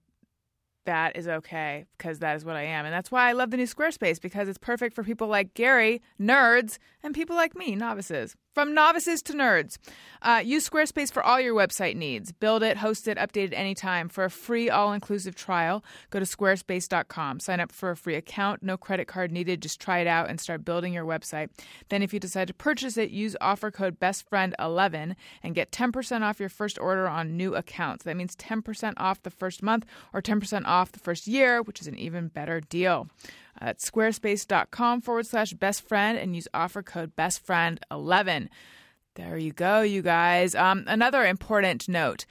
that 0.85 1.15
is 1.15 1.27
okay 1.27 1.85
because 1.97 2.19
that 2.19 2.35
is 2.35 2.45
what 2.45 2.55
I 2.55 2.63
am. 2.63 2.85
And 2.85 2.93
that's 2.93 3.11
why 3.11 3.29
I 3.29 3.33
love 3.33 3.51
the 3.51 3.57
new 3.57 3.65
Squarespace 3.65 4.19
because 4.19 4.47
it's 4.47 4.57
perfect 4.57 4.95
for 4.95 5.03
people 5.03 5.27
like 5.27 5.53
Gary, 5.53 6.01
nerds, 6.19 6.77
and 7.01 7.13
people 7.13 7.35
like 7.35 7.55
me, 7.55 7.75
novices. 7.75 8.35
From 8.53 8.75
novices 8.75 9.23
to 9.23 9.33
nerds. 9.33 9.79
Uh, 10.21 10.39
use 10.45 10.69
Squarespace 10.69 11.11
for 11.11 11.23
all 11.23 11.41
your 11.41 11.55
website 11.55 11.95
needs. 11.95 12.31
Build 12.31 12.61
it, 12.61 12.77
host 12.77 13.07
it, 13.07 13.17
update 13.17 13.45
it 13.45 13.53
anytime. 13.53 14.09
For 14.09 14.25
a 14.25 14.29
free 14.29 14.69
all 14.69 14.93
inclusive 14.93 15.33
trial, 15.33 15.83
go 16.11 16.19
to 16.19 16.25
squarespace.com. 16.25 17.39
Sign 17.39 17.59
up 17.59 17.71
for 17.71 17.89
a 17.89 17.97
free 17.97 18.13
account. 18.13 18.61
No 18.61 18.77
credit 18.77 19.07
card 19.07 19.31
needed. 19.31 19.63
Just 19.63 19.81
try 19.81 19.99
it 19.99 20.07
out 20.07 20.29
and 20.29 20.39
start 20.39 20.63
building 20.63 20.93
your 20.93 21.03
website. 21.03 21.49
Then, 21.89 22.03
if 22.03 22.13
you 22.13 22.19
decide 22.19 22.47
to 22.47 22.53
purchase 22.53 22.95
it, 22.95 23.09
use 23.09 23.35
offer 23.41 23.71
code 23.71 23.99
BESTFRIEND11 23.99 25.15
and 25.41 25.55
get 25.55 25.71
10% 25.71 26.21
off 26.21 26.39
your 26.39 26.49
first 26.49 26.77
order 26.77 27.07
on 27.07 27.35
new 27.35 27.55
accounts. 27.55 28.03
That 28.03 28.17
means 28.17 28.35
10% 28.35 28.93
off 28.97 29.23
the 29.23 29.31
first 29.31 29.63
month 29.63 29.87
or 30.13 30.21
10% 30.21 30.65
off 30.65 30.91
the 30.91 30.99
first 30.99 31.25
year, 31.25 31.63
which 31.63 31.81
is 31.81 31.87
an 31.87 31.97
even 31.97 32.27
better 32.27 32.61
deal. 32.61 33.09
At 33.59 33.79
squarespace.com 33.79 35.01
forward 35.01 35.27
slash 35.27 35.53
best 35.53 35.87
friend 35.87 36.17
and 36.17 36.35
use 36.35 36.47
offer 36.53 36.83
code 36.83 37.15
bestfriend11. 37.15 38.49
There 39.15 39.37
you 39.37 39.53
go, 39.53 39.81
you 39.81 40.01
guys. 40.01 40.55
Um, 40.55 40.85
another 40.87 41.23
important 41.25 41.87
note. 41.87 42.25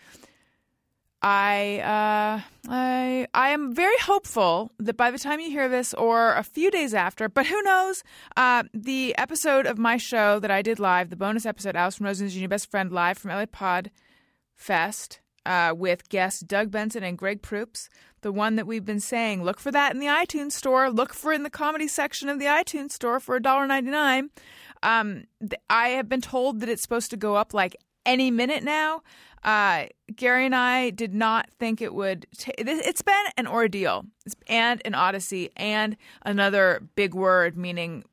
I 1.23 1.79
uh, 1.79 2.41
I 2.69 3.29
I 3.33 3.51
am 3.51 3.73
very 3.73 3.97
hopeful 3.99 4.73
that 4.81 4.97
by 4.97 5.13
the 5.13 5.19
time 5.19 5.39
you 5.39 5.51
hear 5.51 5.69
this, 5.69 5.95
or 5.95 6.35
a 6.35 6.43
few 6.43 6.69
days 6.69 6.95
after, 6.95 7.29
but 7.29 7.47
who 7.47 7.63
knows, 7.63 8.03
uh, 8.37 8.65
the 8.75 9.17
episode 9.17 9.67
of 9.67 9.79
my 9.79 9.97
show 9.97 10.41
that 10.41 10.51
I 10.51 10.63
did 10.63 10.81
live, 10.81 11.11
the 11.11 11.17
bonus 11.17 11.47
episode, 11.47 11.77
Allison 11.77 12.07
Rosen's 12.07 12.33
Junior 12.33 12.49
Best 12.49 12.69
Friend 12.69 12.91
live 12.91 13.19
from 13.19 13.31
LA 13.31 13.47
Pod 13.47 13.93
Fest, 14.57 15.21
uh, 15.47 15.75
with 15.77 16.09
guests 16.09 16.41
Doug 16.41 16.71
Benson 16.71 17.03
and 17.03 17.19
Greg 17.19 17.43
Proops, 17.43 17.89
the 18.23 18.33
one 18.33 18.57
that 18.57 18.67
we've 18.67 18.85
been 18.85 19.01
saying, 19.01 19.43
look 19.43 19.59
for 19.59 19.71
that 19.73 19.93
in 19.93 20.01
the 20.01 20.07
iTunes 20.07 20.53
store, 20.53 20.91
look 20.91 21.13
for 21.13 21.33
it 21.33 21.37
in 21.37 21.43
the 21.43 21.51
comedy 21.51 21.89
section 21.89 22.29
of 22.29 22.39
the 22.39 22.47
iTunes 22.47 22.93
store 22.93 23.21
for 23.21 23.39
$1.99. 23.41 24.29
Um, 24.83 25.25
th- 25.41 25.61
I 25.69 25.89
have 25.89 26.09
been 26.09 26.21
told 26.21 26.61
that 26.61 26.69
it's 26.69 26.83
supposed 26.83 27.11
to 27.11 27.17
go 27.17 27.37
up 27.37 27.53
like 27.53 27.77
any 28.07 28.31
minute 28.31 28.63
now. 28.63 29.03
Uh, 29.43 29.87
Gary 30.15 30.47
and 30.47 30.55
I 30.55 30.91
did 30.91 31.15
not 31.15 31.51
think 31.59 31.83
it 31.83 31.95
would. 31.95 32.27
T- 32.37 32.55
it's 32.57 33.03
been 33.03 33.25
an 33.37 33.49
ordeal 33.49 34.05
and 34.47 34.81
an 34.85 34.95
odyssey 34.95 35.51
and 35.57 35.97
another 36.25 36.89
big 36.95 37.15
word 37.15 37.57
meaning 37.57 38.05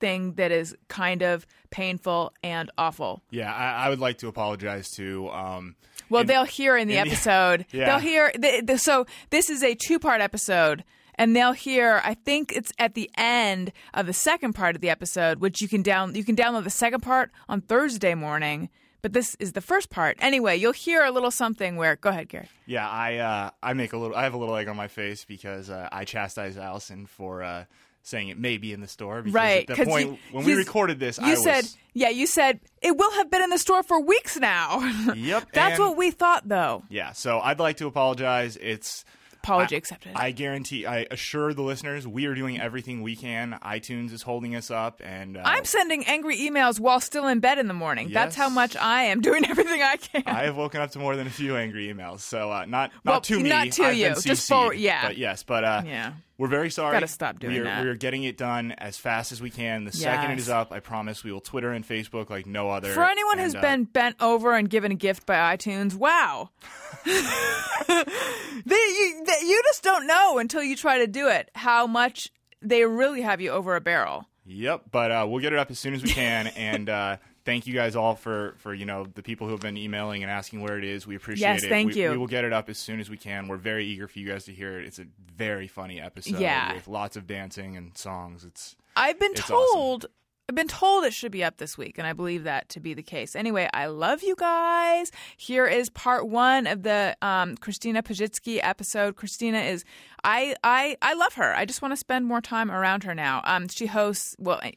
thing 0.00 0.32
that 0.34 0.50
is 0.50 0.76
kind 0.88 1.22
of 1.22 1.46
painful 1.70 2.32
and 2.42 2.68
awful. 2.76 3.22
Yeah, 3.30 3.54
I, 3.54 3.86
I 3.86 3.88
would 3.88 4.00
like 4.00 4.18
to 4.18 4.28
apologize 4.28 4.90
to. 4.92 5.28
Um, 5.30 5.76
Well, 6.12 6.20
in- 6.22 6.26
they'll 6.28 6.44
hear 6.44 6.76
in 6.76 6.88
the 6.88 6.96
in 6.98 7.04
the- 7.04 7.10
episode. 7.10 7.66
Yeah. 7.72 7.86
They'll 7.86 7.98
hear. 7.98 8.32
The, 8.38 8.62
the, 8.64 8.78
so 8.78 9.06
this 9.30 9.50
is 9.50 9.62
a 9.62 9.74
two-part 9.74 10.20
episode, 10.20 10.84
and 11.16 11.34
they'll 11.34 11.52
hear. 11.52 12.00
I 12.04 12.14
think 12.14 12.52
it's 12.52 12.72
at 12.78 12.94
the 12.94 13.10
end 13.16 13.72
of 13.94 14.06
the 14.06 14.12
second 14.12 14.52
part 14.54 14.74
of 14.76 14.80
the 14.82 14.90
episode, 14.90 15.40
which 15.40 15.60
you 15.60 15.68
can 15.68 15.82
down. 15.82 16.14
You 16.14 16.24
can 16.24 16.36
download 16.36 16.64
the 16.64 16.70
second 16.70 17.00
part 17.00 17.30
on 17.48 17.60
Thursday 17.62 18.14
morning. 18.14 18.68
But 19.00 19.14
this 19.14 19.34
is 19.40 19.50
the 19.50 19.60
first 19.60 19.90
part. 19.90 20.16
Anyway, 20.20 20.56
you'll 20.56 20.70
hear 20.70 21.02
a 21.02 21.10
little 21.10 21.32
something 21.32 21.74
where. 21.76 21.96
Go 21.96 22.10
ahead, 22.10 22.28
Gary. 22.28 22.46
Yeah, 22.66 22.88
I 22.88 23.16
uh, 23.16 23.50
I 23.60 23.72
make 23.72 23.92
a 23.92 23.96
little. 23.98 24.14
I 24.16 24.22
have 24.22 24.34
a 24.34 24.36
little 24.38 24.54
egg 24.54 24.68
on 24.68 24.76
my 24.76 24.86
face 24.86 25.24
because 25.24 25.70
uh, 25.70 25.88
I 25.90 26.04
chastise 26.04 26.56
Allison 26.56 27.06
for 27.06 27.42
uh, 27.42 27.64
saying 28.02 28.28
it 28.28 28.38
may 28.38 28.56
be 28.58 28.72
in 28.72 28.80
the 28.80 28.88
store. 28.88 29.22
Because 29.22 29.34
Right, 29.34 29.70
At 29.70 29.76
the 29.76 29.84
point 29.84 30.08
you- 30.10 30.18
when 30.32 30.44
we 30.44 30.54
recorded 30.54 30.98
this, 30.98 31.18
You 31.18 31.24
I 31.24 31.34
said, 31.34 31.56
was. 31.64 31.76
yeah, 31.94 32.08
you 32.08 32.26
said 32.26 32.60
it 32.80 32.96
will 32.96 33.12
have 33.12 33.30
been 33.30 33.42
in 33.42 33.50
the 33.50 33.58
store 33.58 33.82
for 33.82 34.00
weeks 34.00 34.36
now. 34.38 34.80
Yep. 35.14 35.52
That's 35.52 35.78
and- 35.78 35.88
what 35.88 35.96
we 35.96 36.10
thought, 36.10 36.48
though. 36.48 36.82
Yeah. 36.88 37.12
So 37.12 37.38
I'd 37.40 37.60
like 37.60 37.76
to 37.78 37.86
apologize. 37.86 38.56
It's. 38.60 39.04
Apology 39.44 39.74
I- 39.74 39.78
accepted. 39.78 40.12
I 40.14 40.30
guarantee. 40.30 40.86
I 40.86 41.04
assure 41.10 41.52
the 41.52 41.62
listeners 41.62 42.06
we 42.06 42.26
are 42.26 42.34
doing 42.36 42.60
everything 42.60 43.02
we 43.02 43.16
can. 43.16 43.58
iTunes 43.64 44.12
is 44.12 44.22
holding 44.22 44.54
us 44.54 44.70
up, 44.70 45.00
and 45.04 45.36
uh, 45.36 45.42
I'm 45.44 45.64
sending 45.64 46.04
angry 46.06 46.36
emails 46.38 46.78
while 46.78 47.00
still 47.00 47.26
in 47.26 47.40
bed 47.40 47.58
in 47.58 47.66
the 47.66 47.74
morning. 47.74 48.10
That's 48.12 48.36
how 48.36 48.48
much 48.48 48.76
I 48.76 49.02
am 49.04 49.20
doing 49.20 49.44
everything 49.48 49.82
I 49.82 49.96
can. 49.96 50.22
I 50.26 50.44
have 50.44 50.56
woken 50.56 50.80
up 50.80 50.92
to 50.92 51.00
more 51.00 51.16
than 51.16 51.26
a 51.26 51.30
few 51.30 51.56
angry 51.56 51.92
emails. 51.92 52.20
So 52.20 52.52
uh, 52.52 52.66
not 52.66 52.92
not 53.04 53.12
Well, 53.14 53.20
to 53.22 53.40
me, 53.40 53.48
not 53.48 53.72
to 53.72 53.82
I've 53.86 53.96
you, 53.96 54.08
just 54.22 54.48
CC'd, 54.48 54.48
for- 54.48 54.74
yeah. 54.74 55.08
But 55.08 55.16
yes, 55.18 55.42
but 55.42 55.64
uh, 55.64 55.82
Yeah. 55.86 56.12
We're 56.38 56.48
very 56.48 56.70
sorry. 56.70 56.92
Gotta 56.92 57.08
stop 57.08 57.38
doing 57.38 57.54
we 57.54 57.60
are, 57.60 57.64
that. 57.64 57.82
We 57.82 57.88
are 57.88 57.94
getting 57.94 58.24
it 58.24 58.36
done 58.36 58.72
as 58.72 58.96
fast 58.96 59.32
as 59.32 59.40
we 59.40 59.50
can. 59.50 59.84
The 59.84 59.92
second 59.92 60.32
it 60.32 60.38
is 60.38 60.48
up, 60.48 60.72
I 60.72 60.80
promise 60.80 61.22
we 61.22 61.32
will 61.32 61.40
Twitter 61.40 61.70
and 61.70 61.86
Facebook 61.86 62.30
like 62.30 62.46
no 62.46 62.70
other. 62.70 62.92
For 62.92 63.04
anyone 63.04 63.38
who's 63.38 63.54
And, 63.54 63.64
uh, 63.64 63.68
been 63.68 63.84
bent 63.84 64.16
over 64.20 64.54
and 64.54 64.68
given 64.68 64.92
a 64.92 64.96
gift 64.96 65.26
by 65.26 65.56
iTunes, 65.56 65.94
wow. 65.94 66.50
they, 67.04 67.12
you, 67.14 69.24
they, 69.26 69.46
you 69.46 69.62
just 69.64 69.82
don't 69.82 70.06
know 70.06 70.38
until 70.38 70.62
you 70.62 70.76
try 70.76 70.98
to 70.98 71.06
do 71.06 71.28
it 71.28 71.50
how 71.54 71.86
much 71.86 72.30
they 72.60 72.84
really 72.84 73.22
have 73.22 73.40
you 73.40 73.50
over 73.50 73.76
a 73.76 73.80
barrel. 73.80 74.26
Yep, 74.44 74.84
but 74.90 75.10
uh, 75.10 75.26
we'll 75.28 75.40
get 75.40 75.52
it 75.52 75.58
up 75.58 75.70
as 75.70 75.78
soon 75.78 75.94
as 75.94 76.02
we 76.02 76.10
can, 76.10 76.46
and 76.56 76.88
uh, 76.88 77.16
thank 77.44 77.66
you 77.66 77.74
guys 77.74 77.96
all 77.96 78.14
for 78.14 78.54
for 78.58 78.72
you 78.74 78.84
know 78.86 79.06
the 79.14 79.22
people 79.22 79.46
who 79.46 79.52
have 79.52 79.60
been 79.60 79.76
emailing 79.76 80.22
and 80.22 80.30
asking 80.30 80.60
where 80.60 80.78
it 80.78 80.84
is. 80.84 81.06
We 81.06 81.16
appreciate 81.16 81.48
Yes, 81.48 81.62
it. 81.64 81.68
thank 81.68 81.94
we, 81.94 82.02
you. 82.02 82.10
We 82.10 82.16
will 82.16 82.26
get 82.26 82.44
it 82.44 82.52
up 82.52 82.68
as 82.68 82.78
soon 82.78 83.00
as 83.00 83.08
we 83.10 83.16
can. 83.16 83.48
We're 83.48 83.56
very 83.56 83.84
eager 83.86 84.08
for 84.08 84.18
you 84.18 84.28
guys 84.28 84.44
to 84.46 84.52
hear 84.52 84.78
it. 84.78 84.86
It's 84.86 84.98
a 84.98 85.06
very 85.36 85.68
funny 85.68 86.00
episode 86.00 86.38
Yeah. 86.40 86.74
with 86.74 86.88
lots 86.88 87.16
of 87.16 87.26
dancing 87.26 87.76
and 87.76 87.96
songs. 87.96 88.44
It's 88.44 88.76
I've 88.96 89.18
been 89.18 89.32
It's 89.32 89.46
told 89.46 90.06
I've 90.52 90.56
been 90.56 90.68
told 90.68 91.04
it 91.04 91.14
should 91.14 91.32
be 91.32 91.42
up 91.42 91.56
this 91.56 91.78
week, 91.78 91.96
and 91.96 92.06
I 92.06 92.12
believe 92.12 92.44
that 92.44 92.68
to 92.68 92.80
be 92.80 92.92
the 92.92 93.02
case. 93.02 93.34
Anyway, 93.34 93.70
I 93.72 93.86
love 93.86 94.22
you 94.22 94.36
guys. 94.36 95.10
Here 95.38 95.66
is 95.66 95.88
part 95.88 96.28
one 96.28 96.66
of 96.66 96.82
the 96.82 97.16
um, 97.22 97.56
Christina 97.56 98.02
Pazsitzky 98.02 98.60
episode. 98.62 99.16
Christina 99.16 99.60
is 99.60 99.82
I 100.24 100.54
I 100.62 100.98
I 101.00 101.14
love 101.14 101.32
her. 101.34 101.54
I 101.54 101.64
just 101.64 101.80
want 101.80 101.92
to 101.92 101.96
spend 101.96 102.26
more 102.26 102.42
time 102.42 102.70
around 102.70 103.04
her 103.04 103.14
now. 103.14 103.40
Um, 103.44 103.66
she 103.66 103.86
hosts. 103.86 104.36
Well, 104.38 104.60
I'm 104.62 104.74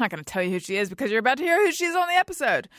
not 0.00 0.08
going 0.08 0.24
to 0.24 0.24
tell 0.24 0.42
you 0.42 0.48
who 0.48 0.60
she 0.60 0.78
is 0.78 0.88
because 0.88 1.10
you're 1.10 1.20
about 1.20 1.36
to 1.36 1.44
hear 1.44 1.62
who 1.62 1.72
she 1.72 1.84
is 1.84 1.94
on 1.94 2.08
the 2.08 2.14
episode. 2.14 2.70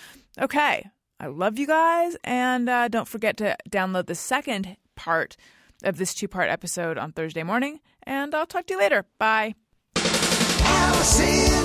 Okay, 0.41 0.89
I 1.19 1.27
love 1.27 1.59
you 1.59 1.67
guys, 1.67 2.17
and 2.23 2.67
uh, 2.67 2.87
don't 2.87 3.07
forget 3.07 3.37
to 3.37 3.57
download 3.69 4.07
the 4.07 4.15
second 4.15 4.75
part 4.95 5.37
of 5.83 5.97
this 5.97 6.15
two 6.15 6.27
part 6.27 6.49
episode 6.49 6.97
on 6.97 7.11
Thursday 7.11 7.43
morning. 7.43 7.79
And 8.01 8.33
I'll 8.33 8.47
talk 8.47 8.65
to 8.65 8.73
you 8.73 8.79
later. 8.79 9.05
Bye. 9.19 9.53
Allison 9.95 11.63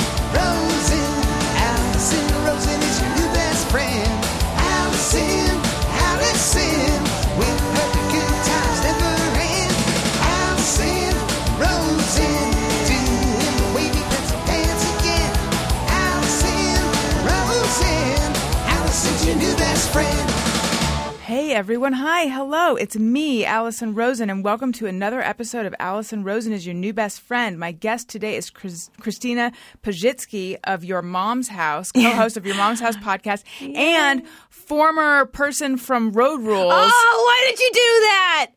Rosen. 2.44 2.80
Is 2.82 3.00
your 3.00 3.10
new 3.16 3.28
best 3.32 3.66
friend. 3.70 4.12
Allison, 4.76 5.48
Allison, 6.08 7.00
with 7.40 7.58
her 7.74 7.88
the 7.96 8.02
good 8.12 8.34
times 8.44 8.80
never 8.84 9.14
end. 9.40 9.74
Allison 10.20 11.14
Rosen, 11.56 12.44
doing 12.90 13.56
the 13.60 13.68
wavy 13.74 14.02
pencil 14.12 14.40
dance 14.44 14.84
again. 14.92 15.32
Allison 15.88 16.80
Rosen, 17.24 18.28
Allison's 18.76 19.26
your 19.26 19.36
new 19.36 19.54
best 19.56 19.90
friend. 19.90 20.33
Hey 21.34 21.52
everyone, 21.52 21.94
hi, 21.94 22.28
hello. 22.28 22.76
It's 22.76 22.96
me, 22.96 23.44
Allison 23.44 23.92
Rosen, 23.92 24.30
and 24.30 24.44
welcome 24.44 24.70
to 24.74 24.86
another 24.86 25.20
episode 25.20 25.66
of 25.66 25.74
Allison 25.80 26.22
Rosen 26.22 26.52
is 26.52 26.64
your 26.64 26.76
new 26.76 26.92
best 26.92 27.20
friend. 27.20 27.58
My 27.58 27.72
guest 27.72 28.08
today 28.08 28.36
is 28.36 28.50
Chris- 28.50 28.88
Christina 29.00 29.50
Pazsitzky 29.82 30.58
of 30.62 30.84
Your 30.84 31.02
Mom's 31.02 31.48
House, 31.48 31.90
co-host 31.92 32.36
of 32.36 32.46
Your 32.46 32.54
Mom's 32.54 32.78
House 32.78 32.96
podcast, 32.96 33.42
and 33.74 34.22
former 34.48 35.26
person 35.26 35.76
from 35.76 36.12
Road 36.12 36.40
Rules. 36.40 36.72
Oh, 36.72 37.24
why 37.26 37.50
did 37.50 37.58
you 37.58 37.70
do 37.72 37.80
that? 37.80 38.50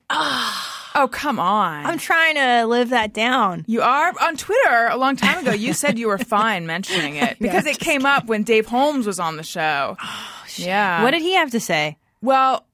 Oh, 0.94 1.08
come 1.08 1.40
on. 1.40 1.84
I'm 1.84 1.98
trying 1.98 2.36
to 2.36 2.68
live 2.68 2.90
that 2.90 3.12
down. 3.12 3.66
you 3.68 3.82
are 3.82 4.14
on 4.22 4.38
Twitter 4.38 4.88
a 4.92 4.98
long 4.98 5.16
time 5.16 5.40
ago. 5.40 5.52
You 5.52 5.74
said 5.74 5.98
you 5.98 6.10
were 6.10 6.18
fine 6.36 6.68
mentioning 6.68 7.16
it 7.16 7.40
because 7.40 7.66
it 7.66 7.80
came 7.80 8.06
up 8.06 8.28
when 8.28 8.44
Dave 8.44 8.68
Holmes 8.68 9.08
was 9.08 9.20
on 9.20 9.36
the 9.36 9.42
show. 9.44 9.98
Oh, 10.00 10.44
yeah. 10.58 11.02
what 11.02 11.10
did 11.10 11.24
he 11.24 11.34
have 11.34 11.50
to 11.52 11.60
say? 11.60 11.98
well, 12.22 12.67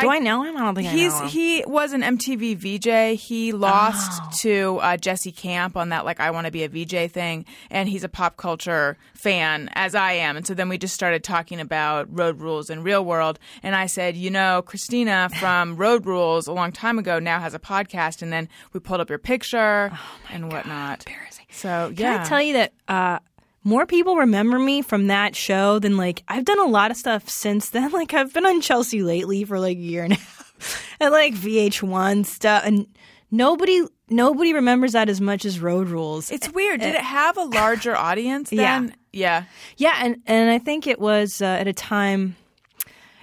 Do 0.00 0.08
I, 0.08 0.18
know 0.20 0.42
him? 0.42 0.56
I 0.56 0.60
don't 0.60 0.74
think 0.74 0.88
He's 0.88 1.12
I 1.12 1.18
know 1.18 1.24
him. 1.24 1.28
he 1.30 1.64
was 1.66 1.92
an 1.92 2.00
MTV 2.00 2.56
VJ. 2.56 3.20
He 3.20 3.52
lost 3.52 4.40
to 4.40 4.78
uh, 4.80 4.96
Jesse 4.96 5.32
Camp 5.32 5.76
on 5.76 5.90
that 5.90 6.04
like 6.06 6.18
I 6.18 6.30
want 6.30 6.46
to 6.46 6.50
be 6.50 6.64
a 6.64 6.68
VJ 6.68 7.12
thing, 7.12 7.44
and 7.70 7.88
he's 7.88 8.02
a 8.02 8.08
pop 8.08 8.36
culture 8.38 8.96
fan 9.14 9.68
as 9.74 9.94
I 9.94 10.12
am. 10.12 10.36
And 10.38 10.46
so 10.46 10.54
then 10.54 10.68
we 10.70 10.78
just 10.78 10.94
started 10.94 11.22
talking 11.22 11.60
about 11.60 12.06
Road 12.10 12.40
Rules 12.40 12.70
and 12.70 12.82
Real 12.82 13.04
World, 13.04 13.38
and 13.62 13.76
I 13.76 13.86
said, 13.86 14.16
you 14.16 14.30
know, 14.30 14.62
Christina 14.62 15.28
from 15.38 15.76
Road 15.76 16.06
Rules 16.06 16.46
a 16.46 16.52
long 16.52 16.72
time 16.72 16.98
ago 16.98 17.18
now 17.18 17.38
has 17.40 17.52
a 17.52 17.58
podcast, 17.58 18.22
and 18.22 18.32
then 18.32 18.48
we 18.72 18.80
pulled 18.80 19.00
up 19.00 19.10
your 19.10 19.18
picture 19.18 19.92
and 20.30 20.50
whatnot. 20.50 21.06
embarrassing. 21.06 21.46
So 21.50 21.92
yeah, 21.94 22.14
Can 22.14 22.20
I 22.20 22.24
tell 22.24 22.42
you 22.42 22.52
that 22.54 22.72
uh, 22.88 23.18
more 23.64 23.86
people 23.86 24.16
remember 24.16 24.58
me 24.58 24.82
from 24.82 25.06
that 25.06 25.36
show 25.36 25.78
than 25.78 25.96
like 25.96 26.22
I've 26.28 26.44
done 26.44 26.60
a 26.60 26.66
lot 26.66 26.90
of 26.90 26.96
stuff 26.96 27.28
since 27.28 27.70
then. 27.70 27.90
Like 27.92 28.14
I've 28.14 28.32
been 28.32 28.46
on 28.46 28.60
Chelsea 28.60 29.02
lately 29.02 29.44
for 29.44 29.60
like 29.60 29.76
a 29.76 29.80
year 29.80 30.04
and 30.04 30.14
a 30.14 30.16
half, 30.16 30.96
and 31.00 31.12
like 31.12 31.34
VH1 31.34 32.26
stuff, 32.26 32.62
and 32.64 32.86
nobody 33.30 33.82
nobody 34.08 34.52
remembers 34.52 34.92
that 34.92 35.08
as 35.08 35.20
much 35.20 35.44
as 35.44 35.60
Road 35.60 35.88
Rules. 35.88 36.30
it's 36.30 36.50
weird. 36.50 36.80
Did 36.80 36.94
it 36.94 37.02
have 37.02 37.36
a 37.36 37.44
larger 37.44 37.96
audience? 37.96 38.52
Yeah. 38.52 38.80
Then? 38.80 38.94
yeah. 39.12 39.44
Yeah, 39.76 39.96
and 39.98 40.22
and 40.26 40.50
I 40.50 40.58
think 40.58 40.86
it 40.86 41.00
was 41.00 41.42
uh, 41.42 41.46
at 41.46 41.68
a 41.68 41.72
time. 41.72 42.36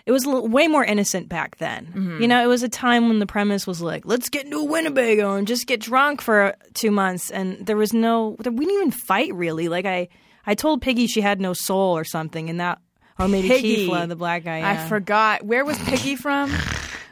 It 0.06 0.12
was 0.12 0.26
little, 0.26 0.48
way 0.48 0.68
more 0.68 0.84
innocent 0.84 1.30
back 1.30 1.58
then. 1.58 1.86
Mm-hmm. 1.86 2.22
You 2.22 2.28
know, 2.28 2.42
it 2.44 2.48
was 2.48 2.64
a 2.64 2.70
time 2.70 3.10
when 3.10 3.20
the 3.20 3.28
premise 3.28 3.68
was 3.68 3.80
like, 3.80 4.06
let's 4.06 4.30
get 4.30 4.46
into 4.46 4.58
a 4.58 4.64
Winnebago 4.64 5.36
and 5.36 5.48
just 5.48 5.68
get 5.68 5.80
drunk 5.80 6.22
for 6.22 6.56
two 6.74 6.90
months, 6.90 7.30
and 7.30 7.64
there 7.64 7.78
was 7.78 7.94
no, 7.94 8.36
we 8.40 8.44
didn't 8.44 8.72
even 8.72 8.92
fight 8.92 9.34
really. 9.36 9.70
Like 9.70 9.86
I, 9.86 10.08
I 10.46 10.56
told 10.56 10.82
Piggy 10.82 11.08
she 11.08 11.22
had 11.22 11.40
no 11.42 11.54
soul 11.54 11.96
or 11.98 12.04
something, 12.04 12.50
and 12.50 12.60
that, 12.60 12.80
or 13.20 13.28
maybe 13.28 13.48
Piggy. 13.48 13.88
Kefla, 13.88 14.08
the 14.08 14.16
black 14.16 14.44
guy. 14.44 14.70
I 14.70 14.88
forgot. 14.88 15.44
Where 15.44 15.64
was 15.66 15.78
Piggy 15.80 16.16
from? 16.16 16.52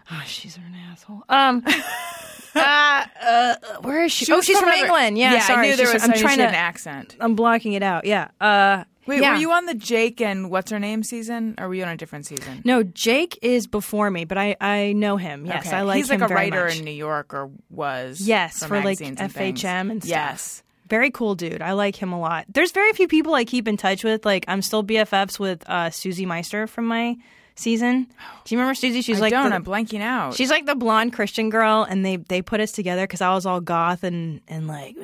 Oh, 0.09 0.23
she's 0.25 0.55
an 0.55 0.63
asshole. 0.89 1.21
Um. 1.27 1.65
uh, 2.55 3.05
uh, 3.21 3.55
where 3.81 4.05
is 4.05 4.11
she? 4.13 4.31
oh, 4.31 4.39
she's 4.41 4.57
from 4.57 4.69
England. 4.69 5.17
Yeah, 5.17 5.39
sorry. 5.39 5.67
I 5.67 5.69
knew 5.71 5.75
there 5.75 5.91
was. 5.93 6.03
I'm 6.03 6.13
she 6.13 6.21
trying 6.21 6.37
to. 6.37 6.47
an 6.47 6.55
accent. 6.55 7.17
I'm 7.19 7.35
blocking 7.35 7.73
it 7.73 7.83
out. 7.83 8.05
Yeah. 8.05 8.29
Uh, 8.39 8.85
Wait, 9.05 9.21
yeah. 9.21 9.33
were 9.33 9.39
you 9.39 9.51
on 9.51 9.65
the 9.65 9.73
Jake 9.73 10.19
and 10.19 10.49
what's 10.51 10.69
her 10.71 10.79
name 10.79 11.01
season? 11.03 11.55
Or 11.57 11.67
were 11.69 11.73
you 11.75 11.83
on 11.83 11.89
a 11.89 11.97
different 11.97 12.25
season? 12.25 12.61
No, 12.65 12.83
Jake 12.83 13.39
is 13.41 13.65
before 13.67 14.09
me, 14.11 14.25
but 14.25 14.37
I 14.37 14.55
I 14.59 14.93
know 14.93 15.17
him. 15.17 15.45
Yes, 15.45 15.67
Okay. 15.67 15.75
I 15.77 15.81
like 15.81 15.97
He's 15.97 16.09
him 16.09 16.19
like 16.19 16.29
a 16.29 16.33
writer 16.33 16.65
much. 16.65 16.79
in 16.79 16.85
New 16.85 16.91
York, 16.91 17.33
or 17.33 17.49
was. 17.69 18.19
Yes, 18.21 18.63
for, 18.65 18.81
like 18.81 18.99
and 19.01 19.17
things. 19.17 19.33
FHM 19.33 19.91
and 19.91 20.03
stuff. 20.03 20.09
Yes. 20.09 20.63
Very 20.87 21.11
cool 21.11 21.35
dude. 21.35 21.61
I 21.61 21.73
like 21.73 21.95
him 21.95 22.13
a 22.13 22.19
lot. 22.19 22.45
There's 22.47 22.71
very 22.71 22.93
few 22.93 23.07
people 23.07 23.33
I 23.33 23.43
keep 23.43 23.67
in 23.67 23.77
touch 23.77 24.03
with. 24.03 24.25
Like 24.25 24.45
I'm 24.47 24.61
still 24.61 24.83
BFFs 24.83 25.39
with 25.39 25.67
uh, 25.69 25.89
Susie 25.89 26.25
Meister 26.25 26.67
from 26.67 26.85
my 26.85 27.17
season. 27.59 28.07
Do 28.45 28.55
you 28.55 28.59
remember 28.59 28.75
Susie? 28.75 29.01
She's 29.01 29.17
I 29.17 29.21
like 29.21 29.31
don't. 29.31 29.49
the- 29.49 29.55
I'm 29.55 29.63
blanking 29.65 30.01
out. 30.01 30.35
She's 30.35 30.49
like 30.49 30.65
the 30.65 30.75
blonde 30.75 31.13
Christian 31.13 31.49
girl, 31.49 31.83
and 31.83 32.05
they 32.05 32.15
they 32.17 32.41
put 32.41 32.59
us 32.61 32.71
together 32.71 33.03
because 33.03 33.21
I 33.21 33.33
was 33.33 33.45
all 33.45 33.59
goth 33.61 34.03
and 34.03 34.41
and 34.47 34.67
like, 34.67 34.95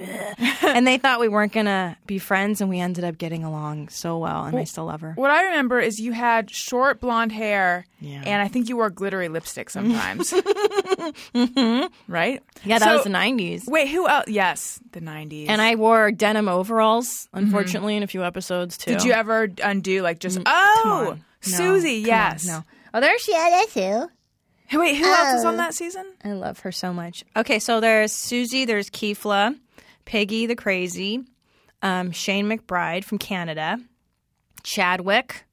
and 0.63 0.85
they 0.87 0.97
thought 0.97 1.19
we 1.19 1.27
weren't 1.27 1.51
gonna 1.53 1.97
be 2.07 2.19
friends, 2.19 2.61
and 2.61 2.69
we 2.69 2.79
ended 2.79 3.03
up 3.03 3.17
getting 3.17 3.43
along 3.43 3.89
so 3.89 4.17
well, 4.19 4.45
and 4.45 4.57
I 4.57 4.63
still 4.63 4.85
love 4.85 5.01
her. 5.01 5.13
what 5.15 5.31
I 5.31 5.45
remember 5.45 5.79
is 5.79 5.99
you 5.99 6.11
had 6.13 6.49
short 6.49 6.99
blonde 7.01 7.31
hair, 7.31 7.85
Yeah. 7.99 8.23
and 8.25 8.41
I 8.41 8.47
think 8.47 8.69
you 8.69 8.77
wore 8.77 8.89
glittery 8.89 9.27
lipstick 9.29 9.69
sometimes. 9.69 10.33
Mm-hmm. 11.33 11.85
Right? 12.11 12.41
Yeah, 12.63 12.79
that 12.79 12.85
So- 12.87 12.93
was 12.95 13.03
the 13.03 13.09
'90s, 13.09 13.67
Wait, 13.67 13.89
who 13.89 14.07
else? 14.07 14.27
Yes, 14.27 14.79
the 14.91 15.01
90s. 15.01 15.47
and 15.49 15.61
I 15.61 15.75
wore 15.75 16.11
denim 16.11 16.47
overalls, 16.47 17.27
mm-hmm. 17.27 17.37
unfortunately, 17.45 17.97
in 17.97 18.03
a 18.03 18.07
few 18.07 18.23
episodes 18.23 18.77
too. 18.77 18.91
Did 18.91 19.03
you 19.03 19.11
ever 19.11 19.49
undo 19.63 20.01
like 20.01 20.19
just 20.19 20.39
mm, 20.39 20.45
Come 20.45 21.07
oh. 21.07 21.17
No, 21.47 21.57
Susie? 21.57 22.03
come 22.03 22.13
on, 22.13 22.19
yes. 22.19 22.45
no. 22.45 22.63
Oh, 22.93 22.99
there 23.01 23.17
she 23.19 23.31
is 23.31 23.73
too. 23.73 24.07
Hey, 24.67 24.77
Wait, 24.77 24.95
who 24.95 25.05
else 25.05 25.27
Oh. 25.33 25.37
is 25.37 25.45
on 25.45 25.57
that 25.57 25.73
season? 25.73 26.05
I 26.23 26.31
love 26.33 26.59
her 26.59 26.71
so 26.71 26.93
much. 26.93 27.23
Okay, 27.35 27.59
so 27.59 27.79
there's 27.79 28.11
Susie, 28.11 28.65
there's 28.65 28.89
Kefla, 28.89 29.57
Piggy 30.05 30.45
the 30.45 30.55
Crazy, 30.55 31.23
um, 31.81 32.11
Shane 32.11 32.47
McBride 32.47 33.03
from 33.03 33.17
Canada, 33.17 33.77
Chadwick, 34.63 35.45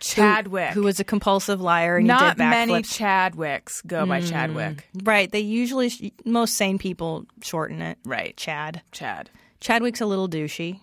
Chadwick. 0.00 0.70
who 0.72 0.82
was 0.82 1.00
a 1.00 1.04
compulsive 1.04 1.60
liar 1.60 1.96
and 1.98 2.06
Not 2.06 2.36
did 2.36 2.44
many 2.44 2.72
backflips. 2.72 2.98
Chadwicks 2.98 3.86
go 3.86 4.06
by 4.06 4.20
Chadwick. 4.20 4.88
right, 5.04 5.30
they 5.30 5.40
usually 5.40 6.12
most 6.24 6.54
sane 6.54 6.78
people 6.78 7.26
shorten 7.42 7.80
it. 7.82 7.98
Right. 8.04 8.36
Chad. 8.36 8.82
Chad. 8.92 9.30
Chadwick's 9.60 10.00
a 10.00 10.06
little 10.06 10.28
douchey, 10.28 10.80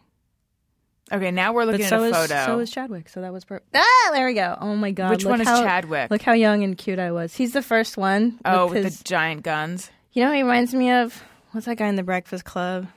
Okay, 1.11 1.31
now 1.31 1.53
we're 1.53 1.65
looking 1.65 1.81
but 1.81 1.85
at 1.85 1.89
so 1.89 2.03
a 2.03 2.07
is 2.09 2.15
photo. 2.15 2.45
so 2.45 2.59
is 2.59 2.71
Chadwick. 2.71 3.09
So 3.09 3.21
that 3.21 3.33
was 3.33 3.45
per- 3.45 3.61
ah. 3.73 4.09
There 4.13 4.25
we 4.27 4.33
go. 4.33 4.57
Oh 4.61 4.75
my 4.75 4.91
god. 4.91 5.09
Which 5.11 5.23
look 5.23 5.31
one 5.31 5.41
is 5.41 5.47
how- 5.47 5.63
Chadwick? 5.63 6.11
Look 6.11 6.21
how 6.21 6.33
young 6.33 6.63
and 6.63 6.77
cute 6.77 6.99
I 6.99 7.11
was. 7.11 7.35
He's 7.35 7.53
the 7.53 7.61
first 7.61 7.97
one. 7.97 8.39
oh, 8.45 8.65
with 8.65 8.75
with 8.75 8.83
his- 8.85 8.97
the 8.99 9.03
giant 9.05 9.43
guns. 9.43 9.89
you 10.13 10.23
know, 10.23 10.31
he 10.31 10.41
reminds 10.43 10.73
me 10.73 10.91
of 10.91 11.21
what's 11.51 11.65
that 11.65 11.77
guy 11.77 11.87
in 11.87 11.95
the 11.95 12.03
Breakfast 12.03 12.45
Club? 12.45 12.87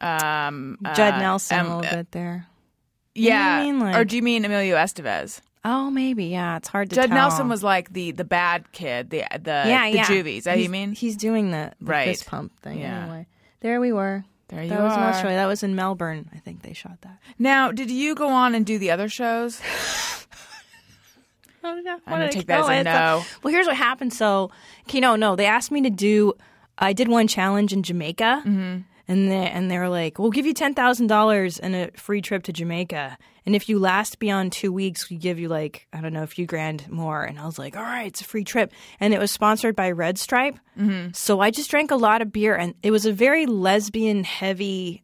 Um, 0.00 0.78
Judd 0.94 1.14
uh, 1.14 1.18
Nelson 1.18 1.58
um, 1.58 1.66
a 1.66 1.76
little 1.78 1.92
uh, 1.92 1.96
bit 1.96 2.12
there. 2.12 2.46
Yeah. 3.14 3.58
I 3.60 3.64
mean? 3.64 3.80
Like- 3.80 3.96
or 3.96 4.04
do 4.04 4.16
you 4.16 4.22
mean 4.22 4.44
Emilio 4.44 4.76
Estevez? 4.76 5.40
Oh, 5.62 5.90
maybe. 5.90 6.26
Yeah, 6.26 6.56
it's 6.56 6.68
hard 6.68 6.88
to 6.90 6.96
Judd 6.96 7.08
tell. 7.08 7.16
Nelson 7.18 7.48
was 7.50 7.62
like 7.62 7.92
the 7.92 8.12
the 8.12 8.24
bad 8.24 8.72
kid, 8.72 9.10
the 9.10 9.24
the 14.50 14.56
yeah, 14.56 14.62
the 14.62 14.66
yeah. 14.66 14.66
juvies. 14.66 14.66
Is 14.66 14.66
that 14.66 14.66
he's, 14.66 14.66
you 14.66 14.66
mean? 14.66 14.66
he's 14.66 14.66
doing 14.66 14.66
the, 14.66 14.66
the 14.66 14.66
Right. 14.66 14.66
fist 14.66 14.66
pump 14.66 14.66
thing. 14.66 14.66
Yeah. 14.66 14.66
Anyway, 14.66 14.66
there 14.66 14.66
we 14.66 14.66
were. 14.66 14.66
There 14.66 14.66
you 14.66 14.70
that 14.70 14.82
was 14.82 14.94
in 14.94 15.02
are. 15.02 15.08
Australia. 15.10 15.36
That 15.38 15.46
was 15.46 15.62
in 15.62 15.74
Melbourne. 15.76 16.30
I 16.34 16.38
think 16.38 16.62
they 16.62 16.72
shot 16.72 17.00
that. 17.02 17.18
Now, 17.38 17.72
did 17.72 17.90
you 17.90 18.14
go 18.14 18.28
on 18.28 18.54
and 18.54 18.66
do 18.66 18.78
the 18.78 18.90
other 18.90 19.08
shows? 19.08 19.60
Oh. 21.62 21.68
I'm 21.68 21.84
gonna 22.06 22.32
take 22.32 22.46
that 22.46 22.60
as 22.60 22.68
a 22.68 22.84
no. 22.84 23.24
Well, 23.42 23.52
here's 23.52 23.66
what 23.66 23.76
happened. 23.76 24.12
So, 24.14 24.50
you 24.92 25.00
know, 25.00 25.14
no, 25.16 25.36
they 25.36 25.44
asked 25.46 25.70
me 25.70 25.82
to 25.82 25.90
do. 25.90 26.32
I 26.78 26.94
did 26.94 27.08
one 27.08 27.28
challenge 27.28 27.74
in 27.74 27.82
Jamaica, 27.82 28.42
Mm-hmm. 28.46 28.78
And 29.10 29.28
they 29.28 29.50
and 29.50 29.68
they 29.68 29.76
were 29.76 29.88
like, 29.88 30.18
"We'll 30.18 30.30
give 30.30 30.46
you 30.46 30.54
ten 30.54 30.72
thousand 30.72 31.08
dollars 31.08 31.58
and 31.58 31.74
a 31.74 31.90
free 31.96 32.22
trip 32.22 32.44
to 32.44 32.52
Jamaica, 32.52 33.18
and 33.44 33.56
if 33.56 33.68
you 33.68 33.80
last 33.80 34.20
beyond 34.20 34.52
two 34.52 34.72
weeks, 34.72 35.10
we 35.10 35.16
give 35.16 35.38
you 35.40 35.48
like 35.48 35.88
I 35.92 36.00
don't 36.00 36.12
know 36.12 36.22
a 36.22 36.28
few 36.28 36.46
grand 36.46 36.88
more." 36.88 37.24
And 37.24 37.38
I 37.38 37.44
was 37.44 37.58
like, 37.58 37.76
"All 37.76 37.82
right, 37.82 38.06
it's 38.06 38.20
a 38.20 38.24
free 38.24 38.44
trip," 38.44 38.72
and 39.00 39.12
it 39.12 39.18
was 39.18 39.32
sponsored 39.32 39.74
by 39.74 39.90
Red 39.90 40.16
Stripe. 40.16 40.58
Mm-hmm. 40.78 41.10
So 41.12 41.40
I 41.40 41.50
just 41.50 41.70
drank 41.70 41.90
a 41.90 41.96
lot 41.96 42.22
of 42.22 42.32
beer, 42.32 42.54
and 42.54 42.74
it 42.84 42.92
was 42.92 43.04
a 43.04 43.12
very 43.12 43.46
lesbian 43.46 44.22
heavy 44.22 45.02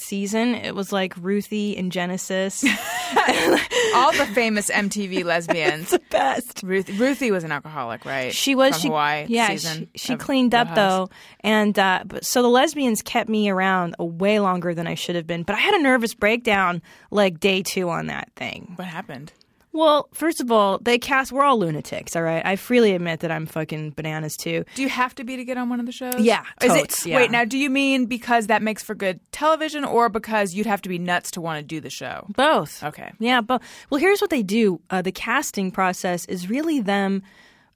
season. 0.00 0.54
It 0.54 0.74
was 0.74 0.92
like 0.92 1.14
Ruthie 1.16 1.76
and 1.76 1.90
Genesis. 1.92 2.64
All 3.94 4.12
the 4.12 4.28
famous 4.34 4.70
MTV 4.70 5.24
lesbians. 5.24 5.90
the 5.90 6.00
Best. 6.10 6.62
Ruth, 6.62 6.88
Ruthie 6.90 7.30
was 7.30 7.44
an 7.44 7.52
alcoholic, 7.52 8.04
right? 8.04 8.34
She 8.34 8.54
was 8.54 8.74
From 8.74 8.80
she, 8.80 8.88
Hawaii 8.88 9.26
Yeah, 9.28 9.48
season 9.48 9.88
she, 9.94 10.08
she 10.08 10.16
cleaned 10.16 10.54
up 10.54 10.74
though, 10.74 11.08
and 11.40 11.78
uh, 11.78 12.02
but, 12.06 12.24
so 12.24 12.42
the 12.42 12.48
lesbians 12.48 13.02
kept 13.02 13.28
me 13.28 13.48
around 13.48 13.94
a 13.98 14.04
way 14.04 14.40
longer 14.40 14.74
than 14.74 14.86
I 14.86 14.94
should 14.94 15.16
have 15.16 15.26
been. 15.26 15.42
But 15.42 15.56
I 15.56 15.60
had 15.60 15.74
a 15.74 15.82
nervous 15.82 16.14
breakdown 16.14 16.82
like 17.10 17.40
day 17.40 17.62
two 17.62 17.88
on 17.88 18.06
that 18.06 18.30
thing. 18.36 18.72
What 18.76 18.88
happened? 18.88 19.32
Well, 19.72 20.08
first 20.14 20.40
of 20.40 20.50
all, 20.50 20.78
they 20.78 20.98
cast. 20.98 21.30
We're 21.30 21.44
all 21.44 21.58
lunatics, 21.58 22.16
all 22.16 22.22
right. 22.22 22.44
I 22.44 22.56
freely 22.56 22.94
admit 22.94 23.20
that 23.20 23.30
I'm 23.30 23.46
fucking 23.46 23.90
bananas 23.90 24.36
too. 24.36 24.64
Do 24.74 24.82
you 24.82 24.88
have 24.88 25.14
to 25.16 25.24
be 25.24 25.36
to 25.36 25.44
get 25.44 25.56
on 25.56 25.68
one 25.68 25.80
of 25.80 25.86
the 25.86 25.92
shows? 25.92 26.18
Yeah, 26.18 26.44
Is 26.62 26.72
totes, 26.72 27.06
it, 27.06 27.10
yeah. 27.10 27.16
Wait, 27.16 27.30
now, 27.30 27.44
do 27.44 27.58
you 27.58 27.70
mean 27.70 28.06
because 28.06 28.46
that 28.46 28.62
makes 28.62 28.82
for 28.82 28.94
good 28.94 29.20
television, 29.32 29.84
or 29.84 30.08
because 30.08 30.54
you'd 30.54 30.66
have 30.66 30.82
to 30.82 30.88
be 30.88 30.98
nuts 30.98 31.30
to 31.32 31.40
want 31.40 31.58
to 31.58 31.62
do 31.62 31.80
the 31.80 31.90
show? 31.90 32.26
Both. 32.34 32.82
Okay. 32.82 33.12
Yeah, 33.18 33.40
but 33.40 33.62
well, 33.90 34.00
here's 34.00 34.20
what 34.20 34.30
they 34.30 34.42
do. 34.42 34.80
Uh, 34.90 35.02
the 35.02 35.12
casting 35.12 35.70
process 35.70 36.24
is 36.26 36.48
really 36.48 36.80
them 36.80 37.22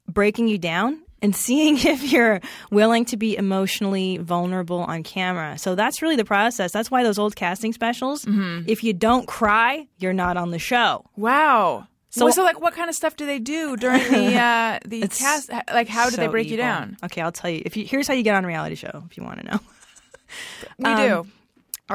breaking 0.09 0.49
you 0.49 0.59
down 0.59 1.03
and 1.23 1.35
seeing 1.35 1.79
if 1.95 2.13
you're 2.13 2.41
willing 2.71 3.05
to 3.07 3.17
be 3.17 3.37
emotionally 3.37 4.19
vulnerable 4.19 4.81
on 4.81 5.03
camera. 5.05 5.57
So 5.57 5.75
that's 5.75 6.03
really 6.03 6.17
the 6.17 6.25
process. 6.25 6.73
That's 6.73 6.91
why 6.91 7.03
those 7.05 7.19
old 7.19 7.37
casting 7.37 7.73
specials, 7.73 8.25
Mm-hmm. 8.27 8.69
if 8.69 8.83
you 8.85 8.93
don't 8.93 9.27
cry, 9.27 9.87
you're 9.99 10.13
not 10.13 10.37
on 10.37 10.51
the 10.51 10.59
show. 10.59 11.05
Wow. 11.17 11.87
So- 12.11 12.27
So, 12.29 12.31
so 12.31 12.43
like, 12.43 12.61
what 12.61 12.75
kind 12.75 12.91
of 12.91 12.95
stuff 12.95 13.17
do 13.17 13.25
they 13.25 13.39
do 13.39 13.77
during 13.79 14.03
the 14.13 14.37
uh, 14.51 14.79
the 14.85 15.09
cast? 15.09 15.51
Like, 15.73 15.89
how 15.89 16.11
do 16.11 16.17
they 16.17 16.27
So 16.27 16.31
break 16.31 16.49
you 16.51 16.59
down? 16.59 16.99
Okay, 17.05 17.23
I'll 17.23 17.33
tell 17.33 17.49
you. 17.49 17.63
If 17.65 17.77
you 17.77 17.87
here's 17.87 18.07
how 18.07 18.13
you 18.15 18.23
get 18.23 18.35
on 18.35 18.45
a 18.45 18.49
reality 18.49 18.75
show 18.75 19.03
if 19.09 19.17
you 19.17 19.23
want 19.25 19.39
to 19.41 19.47
know. 19.47 19.61
We 20.79 20.85
Um, 20.91 20.97
do. 21.09 21.27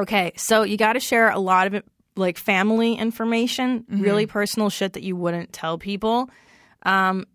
Okay, 0.01 0.31
so 0.37 0.63
you 0.63 0.77
got 0.77 0.93
to 0.93 0.99
share 0.99 1.29
a 1.29 1.39
lot 1.39 1.65
of 1.67 1.73
it, 1.73 1.85
like 2.15 2.37
family 2.37 2.93
information, 2.95 3.79
Mm-hmm. 3.83 4.01
really 4.01 4.25
personal 4.25 4.69
shit 4.69 4.93
that 4.93 5.03
you 5.03 5.15
wouldn't 5.15 5.53
tell 5.53 5.77
people. 5.77 6.29
Um, 6.83 7.25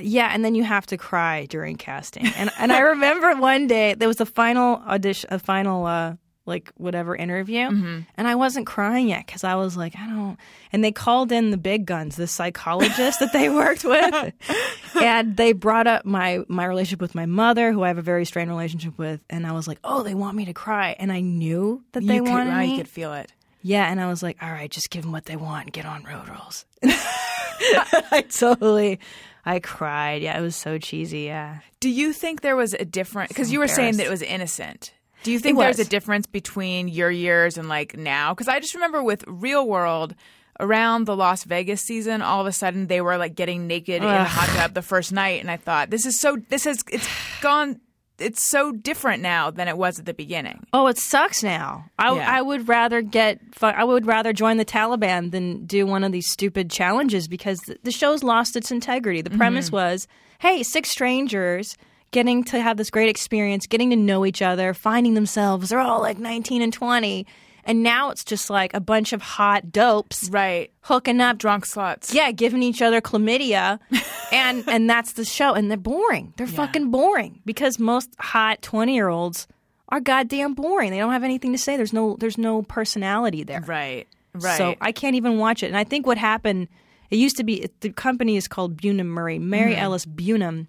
yeah, 0.00 0.30
and 0.32 0.44
then 0.44 0.54
you 0.54 0.64
have 0.64 0.86
to 0.86 0.96
cry 0.96 1.46
during 1.46 1.76
casting. 1.76 2.26
And 2.26 2.50
and 2.58 2.72
I 2.72 2.80
remember 2.80 3.34
one 3.40 3.66
day 3.66 3.94
there 3.94 4.08
was 4.08 4.20
a 4.20 4.26
final 4.26 4.76
audition, 4.86 5.28
a 5.32 5.38
final 5.38 5.86
uh, 5.86 6.14
like 6.44 6.72
whatever 6.76 7.14
interview, 7.14 7.68
Mm-hmm. 7.68 8.00
and 8.16 8.26
I 8.26 8.34
wasn't 8.34 8.66
crying 8.66 9.08
yet 9.08 9.24
because 9.26 9.44
I 9.44 9.54
was 9.54 9.76
like, 9.76 9.94
I 9.96 10.06
don't. 10.08 10.36
And 10.72 10.82
they 10.82 10.90
called 10.90 11.30
in 11.30 11.50
the 11.52 11.56
big 11.56 11.86
guns, 11.86 12.16
the 12.16 12.26
psychologist 12.26 13.20
that 13.20 13.32
they 13.32 13.48
worked 13.48 13.84
with, 13.84 14.32
and 15.00 15.36
they 15.36 15.52
brought 15.52 15.86
up 15.86 16.04
my 16.04 16.40
my 16.48 16.64
relationship 16.64 17.00
with 17.00 17.14
my 17.14 17.26
mother, 17.26 17.70
who 17.72 17.82
I 17.82 17.88
have 17.88 17.98
a 17.98 18.02
very 18.02 18.24
strained 18.24 18.50
relationship 18.50 18.98
with, 18.98 19.20
and 19.30 19.46
I 19.46 19.52
was 19.52 19.68
like, 19.68 19.78
oh, 19.84 20.02
they 20.02 20.14
want 20.14 20.36
me 20.36 20.46
to 20.46 20.52
cry, 20.54 20.96
and 20.98 21.12
I 21.12 21.20
knew 21.20 21.84
that 21.92 22.04
they 22.04 22.16
you 22.16 22.22
could, 22.24 22.30
wanted 22.30 22.52
I 22.54 22.66
me. 22.66 22.76
could 22.76 22.88
feel 22.88 23.12
it. 23.14 23.32
Yeah, 23.64 23.88
and 23.88 24.00
I 24.00 24.08
was 24.08 24.24
like, 24.24 24.38
all 24.42 24.50
right, 24.50 24.68
just 24.68 24.90
give 24.90 25.02
them 25.02 25.12
what 25.12 25.26
they 25.26 25.36
want 25.36 25.66
and 25.66 25.72
get 25.72 25.86
on 25.86 26.02
Road 26.02 26.28
Rules. 26.28 26.64
I 26.82 28.24
totally, 28.28 28.98
I 29.44 29.58
cried. 29.58 30.22
Yeah, 30.22 30.38
it 30.38 30.42
was 30.42 30.56
so 30.56 30.78
cheesy. 30.78 31.22
Yeah. 31.22 31.58
Do 31.80 31.90
you 31.90 32.12
think 32.12 32.40
there 32.42 32.56
was 32.56 32.74
a 32.74 32.84
difference? 32.84 33.28
Because 33.28 33.52
you 33.52 33.58
were 33.58 33.68
saying 33.68 33.96
that 33.96 34.06
it 34.06 34.10
was 34.10 34.22
innocent. 34.22 34.92
Do 35.22 35.30
you 35.30 35.38
think 35.38 35.58
there's 35.58 35.78
a 35.78 35.84
difference 35.84 36.26
between 36.26 36.88
your 36.88 37.10
years 37.10 37.56
and 37.56 37.68
like 37.68 37.96
now? 37.96 38.34
Because 38.34 38.48
I 38.48 38.60
just 38.60 38.74
remember 38.74 39.02
with 39.02 39.24
Real 39.26 39.66
World 39.66 40.14
around 40.58 41.04
the 41.06 41.16
Las 41.16 41.44
Vegas 41.44 41.82
season, 41.82 42.22
all 42.22 42.40
of 42.40 42.46
a 42.46 42.52
sudden 42.52 42.86
they 42.86 43.00
were 43.00 43.16
like 43.16 43.34
getting 43.34 43.66
naked 43.66 44.02
in 44.02 44.08
the 44.08 44.24
hot 44.24 44.48
tub 44.56 44.74
the 44.74 44.82
first 44.82 45.12
night, 45.12 45.40
and 45.40 45.50
I 45.50 45.56
thought 45.56 45.90
this 45.90 46.06
is 46.06 46.18
so. 46.18 46.36
This 46.48 46.64
has 46.64 46.84
it's 46.90 47.08
gone. 47.40 47.80
It's 48.18 48.48
so 48.50 48.72
different 48.72 49.22
now 49.22 49.50
than 49.50 49.68
it 49.68 49.76
was 49.76 49.98
at 49.98 50.06
the 50.06 50.14
beginning. 50.14 50.64
Oh, 50.72 50.86
it 50.86 50.98
sucks 50.98 51.42
now. 51.42 51.86
I, 51.98 52.14
Yeah. 52.14 52.38
I 52.38 52.42
would 52.42 52.68
rather 52.68 53.02
get, 53.02 53.40
I 53.60 53.84
would 53.84 54.06
rather 54.06 54.32
join 54.32 54.58
the 54.58 54.64
Taliban 54.64 55.30
than 55.30 55.66
do 55.66 55.86
one 55.86 56.04
of 56.04 56.12
these 56.12 56.30
stupid 56.30 56.70
challenges 56.70 57.26
because 57.26 57.60
the 57.82 57.90
show's 57.90 58.22
lost 58.22 58.54
its 58.54 58.70
integrity. 58.70 59.22
The 59.22 59.30
premise 59.30 59.66
mm-hmm. 59.66 59.76
was, 59.76 60.08
hey, 60.38 60.62
six 60.62 60.90
strangers 60.90 61.76
getting 62.12 62.44
to 62.44 62.60
have 62.60 62.76
this 62.76 62.90
great 62.90 63.08
experience, 63.08 63.66
getting 63.66 63.90
to 63.90 63.96
know 63.96 64.24
each 64.24 64.42
other, 64.42 64.74
finding 64.74 65.14
themselves. 65.14 65.70
They're 65.70 65.80
all 65.80 66.00
like 66.00 66.18
19 66.18 66.62
and 66.62 66.72
20. 66.72 67.26
And 67.64 67.82
now 67.82 68.10
it's 68.10 68.24
just 68.24 68.50
like 68.50 68.74
a 68.74 68.80
bunch 68.80 69.12
of 69.12 69.22
hot 69.22 69.70
dopes 69.70 70.28
Right, 70.30 70.72
hooking 70.80 71.20
up, 71.20 71.38
drunk 71.38 71.66
sluts. 71.66 72.12
yeah, 72.12 72.32
giving 72.32 72.62
each 72.62 72.82
other 72.82 73.00
chlamydia, 73.00 73.78
and 74.32 74.64
and 74.68 74.90
that's 74.90 75.12
the 75.12 75.24
show. 75.24 75.54
And 75.54 75.70
they're 75.70 75.76
boring. 75.78 76.34
They're 76.36 76.46
fucking 76.46 76.90
boring 76.90 77.40
because 77.44 77.78
most 77.78 78.10
hot 78.18 78.62
twenty 78.62 78.94
year 78.94 79.08
olds 79.08 79.46
are 79.90 80.00
goddamn 80.00 80.54
boring. 80.54 80.90
They 80.90 80.98
don't 80.98 81.12
have 81.12 81.22
anything 81.24 81.52
to 81.52 81.58
say. 81.58 81.76
There's 81.76 81.92
no 81.92 82.16
there's 82.18 82.38
no 82.38 82.62
personality 82.62 83.44
there. 83.44 83.60
right, 83.60 84.08
right. 84.34 84.58
So 84.58 84.74
I 84.80 84.90
can't 84.90 85.14
even 85.16 85.38
watch 85.38 85.62
it. 85.62 85.66
And 85.66 85.76
I 85.76 85.84
think 85.84 86.06
what 86.06 86.18
happened, 86.18 86.66
it 87.10 87.16
used 87.16 87.36
to 87.36 87.44
be 87.44 87.68
the 87.80 87.90
company 87.92 88.36
is 88.36 88.48
called 88.48 88.76
Bunim 88.80 89.06
Murray. 89.06 89.38
Mary 89.38 89.72
Mm-hmm. 89.74 89.82
Ellis 89.82 90.04
Bunim, 90.06 90.66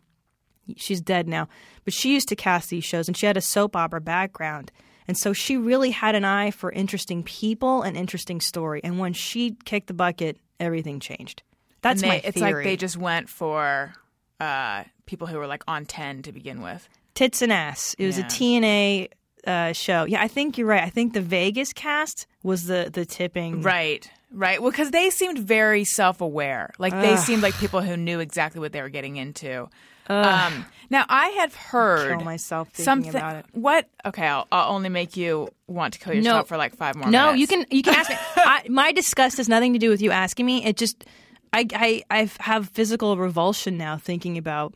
she's 0.75 1.01
dead 1.01 1.27
now, 1.27 1.47
but 1.85 1.93
she 1.93 2.13
used 2.13 2.27
to 2.29 2.35
cast 2.35 2.69
these 2.69 2.83
shows, 2.83 3.07
and 3.07 3.17
she 3.17 3.25
had 3.25 3.37
a 3.37 3.41
soap 3.41 3.75
opera 3.75 3.99
background. 4.01 4.71
And 5.07 5.17
so 5.17 5.33
she 5.33 5.57
really 5.57 5.91
had 5.91 6.15
an 6.15 6.25
eye 6.25 6.51
for 6.51 6.71
interesting 6.71 7.23
people 7.23 7.81
and 7.81 7.97
interesting 7.97 8.39
story. 8.41 8.81
And 8.83 8.99
when 8.99 9.13
she 9.13 9.57
kicked 9.65 9.87
the 9.87 9.93
bucket, 9.93 10.37
everything 10.59 10.99
changed. 10.99 11.43
That's 11.81 12.01
they- 12.01 12.07
my 12.07 12.21
It's 12.23 12.37
like 12.37 12.55
they 12.63 12.77
just 12.77 12.97
went 12.97 13.29
for 13.29 13.93
uh, 14.39 14.83
people 15.05 15.27
who 15.27 15.37
were 15.37 15.47
like 15.47 15.63
on 15.67 15.85
ten 15.85 16.21
to 16.23 16.31
begin 16.31 16.61
with. 16.61 16.87
tits 17.15 17.41
and 17.41 17.51
ass. 17.51 17.95
It 17.99 18.05
was 18.07 18.17
Yeah. 18.17 18.25
a 18.25 18.29
TNA 18.29 19.07
uh, 19.45 19.73
show. 19.73 20.05
Yeah, 20.05 20.21
I 20.21 20.27
think 20.27 20.57
you're 20.57 20.67
right. 20.67 20.83
I 20.83 20.89
think 20.89 21.13
the 21.13 21.21
Vegas 21.21 21.73
cast 21.73 22.25
was 22.43 22.65
the 22.65 22.89
the 22.91 23.05
tipping. 23.05 23.61
Right. 23.61 24.09
right? 24.31 24.59
Well, 24.61 24.71
because 24.71 24.89
they 24.91 25.09
seemed 25.11 25.37
very 25.37 25.83
self-aware. 25.83 26.71
Like 26.79 26.93
they 26.93 27.17
seemed 27.17 27.43
like 27.43 27.53
people 27.55 27.81
who 27.81 27.95
knew 27.97 28.19
exactly 28.19 28.59
what 28.61 28.71
they 28.71 28.81
were 28.81 28.89
getting 28.89 29.17
into. 29.17 29.69
Um, 30.07 30.65
now 30.89 31.05
I 31.07 31.29
have 31.29 31.55
heard 31.55 32.17
Kill 32.17 32.25
myself 32.25 32.67
thinking 32.69 32.85
something. 32.85 33.15
about 33.15 33.37
it. 33.37 33.45
What? 33.53 33.87
Okay, 34.05 34.27
I'll, 34.27 34.47
I'll 34.51 34.73
only 34.75 34.89
make 34.89 35.15
you 35.17 35.49
want 35.67 35.93
to 35.93 35.99
kill 35.99 36.13
yourself 36.13 36.41
No. 36.41 36.43
for 36.43 36.57
like 36.57 36.75
five 36.75 36.95
more. 36.95 37.09
No, 37.09 37.31
minutes. 37.33 37.39
you 37.41 37.47
can 37.47 37.65
you 37.71 37.83
can 37.83 37.95
ask 37.95 38.09
me. 38.09 38.17
I, 38.35 38.65
my 38.69 38.91
disgust 38.91 39.37
has 39.37 39.47
nothing 39.49 39.73
to 39.73 39.79
do 39.79 39.89
with 39.89 40.01
you 40.01 40.11
asking 40.11 40.45
me. 40.45 40.65
It 40.65 40.77
just 40.77 41.05
I 41.53 41.65
I 41.73 42.03
I 42.09 42.29
have 42.41 42.69
physical 42.69 43.15
revulsion 43.17 43.77
now 43.77 43.97
thinking 43.97 44.37
about 44.37 44.73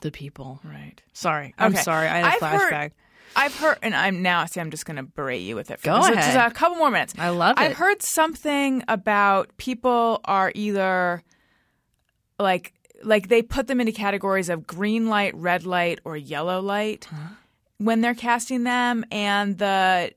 the 0.00 0.10
people. 0.10 0.60
Right. 0.64 1.00
Sorry, 1.12 1.54
I'm 1.58 1.72
Okay. 1.72 1.82
sorry. 1.82 2.06
I 2.08 2.18
had 2.18 2.24
a 2.24 2.28
I've 2.28 2.40
flashback. 2.40 2.70
Heard, 2.70 2.92
I've 3.36 3.56
heard, 3.56 3.78
and 3.82 3.96
I'm 3.96 4.22
now. 4.22 4.44
See, 4.44 4.60
I'm 4.60 4.70
just 4.70 4.86
going 4.86 4.96
to 4.98 5.02
berate 5.02 5.42
you 5.42 5.56
with 5.56 5.72
it. 5.72 5.80
For 5.80 5.86
Go 5.86 5.96
just, 5.96 6.12
ahead. 6.12 6.34
Just 6.34 6.52
a 6.52 6.54
couple 6.54 6.76
more 6.78 6.90
minutes. 6.90 7.14
I 7.18 7.30
love 7.30 7.56
I've 7.58 7.72
heard 7.76 8.00
something 8.00 8.84
about 8.86 9.56
people 9.56 10.20
are 10.24 10.52
either 10.54 11.22
like 12.38 12.72
like 13.04 13.28
they 13.28 13.42
put 13.42 13.66
them 13.66 13.80
into 13.80 13.92
categories 13.92 14.48
of 14.48 14.66
green 14.66 15.08
light, 15.08 15.34
red 15.34 15.64
light, 15.66 16.00
or 16.04 16.16
yellow 16.16 16.60
light 16.60 17.06
when 17.78 18.00
they're 18.00 18.14
casting 18.14 18.64
them, 18.64 19.04
and 19.10 19.58
the 19.58 20.12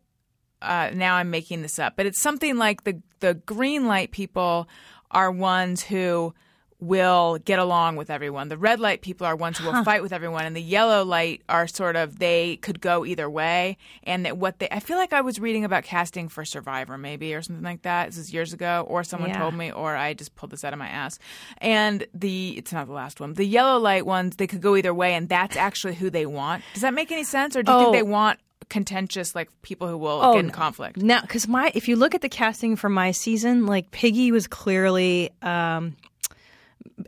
uh, 0.62 0.90
now 0.94 1.16
I'm 1.16 1.30
making 1.30 1.62
this 1.62 1.78
up, 1.80 1.94
but 1.96 2.06
it's 2.06 2.22
something 2.22 2.58
like 2.58 2.84
the 2.84 3.02
the 3.20 3.36
green 3.36 3.88
light 3.88 4.12
people 4.12 4.68
are 5.12 5.32
ones 5.32 5.84
who 5.84 6.34
will 6.80 7.40
get 7.44 7.58
along 7.58 7.96
with 7.96 8.10
everyone. 8.12 8.50
The 8.50 8.58
red 8.58 8.80
light 8.80 9.02
people 9.02 9.26
are 9.26 9.36
ones 9.36 9.58
who 9.58 9.66
will 9.66 9.84
fight 9.84 10.04
with 10.04 10.14
everyone, 10.14 10.46
and 10.46 10.56
the 10.56 10.62
yellow 10.62 11.04
light 11.04 11.42
are 11.50 11.68
sort 11.68 11.96
of 11.96 12.20
they 12.20 12.58
could 12.58 12.80
go 12.82 13.04
either 13.06 13.28
way. 13.30 13.78
And 14.04 14.26
that 14.26 14.38
what 14.38 14.60
they 14.60 14.68
I 14.70 14.80
feel 14.80 14.98
like 14.98 15.12
I 15.12 15.22
was 15.22 15.40
reading 15.40 15.66
about 15.66 15.84
casting 15.84 16.30
for 16.30 16.46
Survivor 16.46 16.98
maybe 16.98 17.34
or 17.34 17.42
something 17.42 17.64
like 17.66 17.82
that. 17.82 18.08
This 18.08 18.18
is 18.18 18.32
years 18.34 18.54
ago, 18.54 18.86
or 18.88 19.04
someone 19.04 19.30
Yeah. 19.32 19.40
told 19.40 19.56
me, 19.56 19.72
or 19.72 19.96
I 19.96 20.14
just 20.14 20.36
pulled 20.36 20.52
this 20.52 20.64
out 20.64 20.72
of 20.74 20.78
my 20.80 20.88
ass. 20.88 21.18
And 21.58 22.06
the 22.14 22.56
it's 22.58 22.72
not 22.72 22.86
the 22.86 22.94
last 22.94 23.20
one. 23.20 23.34
The 23.34 23.46
yellow 23.46 23.80
light 23.80 24.06
ones 24.06 24.36
they 24.36 24.46
could 24.48 24.62
go 24.62 24.76
either 24.76 24.94
way, 24.94 25.16
and 25.16 25.28
that's 25.30 25.58
actually 25.58 25.96
who 25.96 26.10
they 26.12 26.28
want. 26.28 26.64
Does 26.74 26.84
that 26.84 26.94
make 26.94 27.12
any 27.12 27.24
sense, 27.24 27.56
or 27.56 27.64
do 27.64 27.72
you 27.72 27.78
Oh. 27.78 27.80
think 27.82 27.94
they 27.94 28.04
want 28.04 28.40
contentious 28.70 29.34
like 29.34 29.50
people 29.62 29.88
who 29.88 29.98
will 29.98 30.20
Oh, 30.22 30.34
get 30.34 30.40
in 30.42 30.48
no. 30.48 30.54
conflict? 30.54 30.98
Now, 30.98 31.22
because 31.22 31.48
my 31.48 31.72
if 31.74 31.88
you 31.88 31.96
look 31.96 32.14
at 32.14 32.22
the 32.22 32.30
casting 32.30 32.76
for 32.76 32.90
my 32.90 33.12
season, 33.12 33.66
like 33.66 33.90
Piggy 33.92 34.32
was 34.32 34.46
clearly 34.46 35.32
um, 35.42 35.96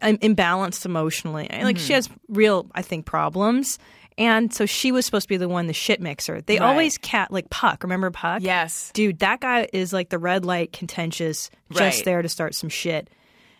imbalanced 0.01 0.85
emotionally. 0.85 1.47
Like 1.51 1.75
Mm-hmm. 1.77 1.85
she 1.85 1.93
has 1.93 2.09
real, 2.27 2.67
I 2.73 2.81
think, 2.81 3.05
problems. 3.05 3.79
And 4.17 4.53
so 4.53 4.65
she 4.65 4.91
was 4.91 5.05
supposed 5.05 5.23
to 5.25 5.29
be 5.29 5.37
the 5.37 5.47
one, 5.47 5.67
the 5.67 5.73
shit 5.73 6.01
mixer. 6.01 6.41
They 6.41 6.59
Right. 6.59 6.65
always 6.67 6.97
cat 6.97 7.31
like 7.31 7.49
Puck. 7.49 7.83
Remember 7.83 8.11
Puck? 8.11 8.41
Yes. 8.41 8.91
dude, 8.93 9.19
that 9.19 9.39
guy 9.39 9.67
is 9.71 9.93
like 9.93 10.09
the 10.09 10.19
red 10.19 10.43
light 10.45 10.73
contentious, 10.73 11.49
just 11.71 11.79
Right. 11.99 12.05
there 12.05 12.21
to 12.21 12.27
start 12.29 12.53
some 12.53 12.69
shit. 12.69 13.09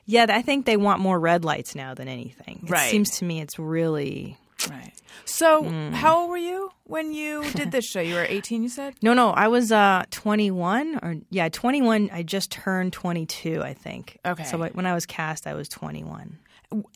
Yeah, 0.06 0.26
I 0.30 0.42
think 0.42 0.65
they 0.65 0.76
want 0.76 1.00
more 1.02 1.20
red 1.20 1.46
lights 1.46 1.76
now 1.76 1.94
than 1.94 2.08
anything. 2.08 2.62
It 2.63 2.70
Right. 2.70 2.89
seems 2.92 3.12
to 3.20 3.26
me 3.26 3.39
it's 3.42 3.58
really 3.58 4.38
Right. 4.69 4.91
So, 5.26 5.63
Hmm. 5.63 5.91
how 5.93 6.22
old 6.22 6.30
were 6.32 6.38
you 6.38 6.72
when 6.86 7.13
you 7.13 7.43
did 7.52 7.72
this 7.72 7.86
show? 7.86 8.02
You 8.02 8.15
were 8.15 8.26
18, 8.28 8.63
you 8.63 8.69
said? 8.69 8.95
no, 9.02 9.13
no. 9.13 9.30
I 9.30 9.48
was 9.48 9.72
uh 9.72 10.04
21 10.12 11.00
or 11.04 11.15
yeah, 11.30 11.50
21. 11.50 12.10
I 12.12 12.24
just 12.24 12.52
turned 12.52 12.91
22, 12.93 13.62
I 13.62 13.74
think. 13.74 14.17
Okay. 14.26 14.43
So 14.43 14.58
like, 14.58 14.74
when 14.76 14.86
I 14.86 14.93
was 14.93 15.06
cast, 15.06 15.45
I 15.48 15.54
was 15.54 15.69
21. 15.69 16.39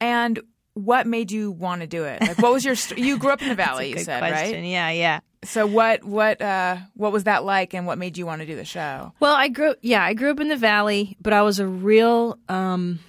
And 0.01 0.39
what 0.73 1.05
made 1.07 1.31
you 1.31 1.51
want 1.51 1.81
to 1.81 1.87
do 1.87 2.03
it? 2.05 2.21
Like, 2.21 2.39
what 2.39 2.51
was 2.51 2.65
your? 2.65 2.75
St- 2.75 2.99
you 2.99 3.17
grew 3.17 3.29
up 3.31 3.41
in 3.41 3.49
the 3.49 3.55
valley, 3.67 3.91
you 3.91 3.99
said, 3.99 4.19
question. 4.19 4.61
right? 4.61 4.65
Yeah, 4.65 4.89
yeah. 4.89 5.19
So, 5.43 5.67
what, 5.67 6.03
what, 6.03 6.41
uh, 6.41 6.77
what 6.95 7.11
was 7.11 7.25
that 7.25 7.43
like, 7.43 7.73
and 7.75 7.85
what 7.85 7.97
made 7.97 8.17
you 8.17 8.25
want 8.25 8.41
to 8.41 8.47
do 8.47 8.55
the 8.55 8.65
show? 8.65 9.13
Well, 9.19 9.35
I 9.35 9.49
grew 9.49 9.75
yeah, 9.81 10.03
I 10.03 10.13
grew 10.15 10.31
up 10.31 10.39
in 10.39 10.47
the 10.47 10.55
valley, 10.57 11.15
but 11.21 11.33
I 11.33 11.43
was 11.43 11.59
a 11.59 11.67
real 11.67 12.39
um 12.49 12.99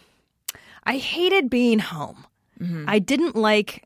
I 0.84 0.98
hated 0.98 1.48
being 1.50 1.78
home. 1.80 2.26
I 2.86 2.98
didn't 2.98 3.36
like 3.36 3.84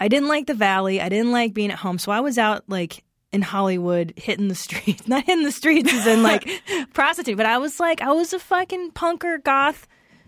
I 0.00 0.08
didn't 0.08 0.28
like 0.28 0.46
the 0.46 0.54
valley. 0.54 1.00
I 1.00 1.08
didn't 1.08 1.32
like 1.32 1.54
being 1.54 1.70
at 1.70 1.78
home. 1.78 1.98
So 1.98 2.10
I 2.12 2.20
was 2.20 2.38
out 2.38 2.64
like 2.68 3.04
in 3.32 3.42
Hollywood 3.42 4.12
hitting 4.16 4.48
the 4.48 4.54
streets. 4.54 5.06
Not 5.08 5.24
hitting 5.24 5.44
the 5.44 5.52
streets 5.52 5.92
as 5.92 6.06
in 6.06 6.22
like 6.22 6.48
prostitute, 6.92 7.36
but 7.36 7.46
I 7.46 7.58
was 7.58 7.80
like 7.80 8.00
I 8.00 8.12
was 8.12 8.32
a 8.32 8.38
fucking 8.38 8.92
punker 8.92 9.42
goth 9.42 9.86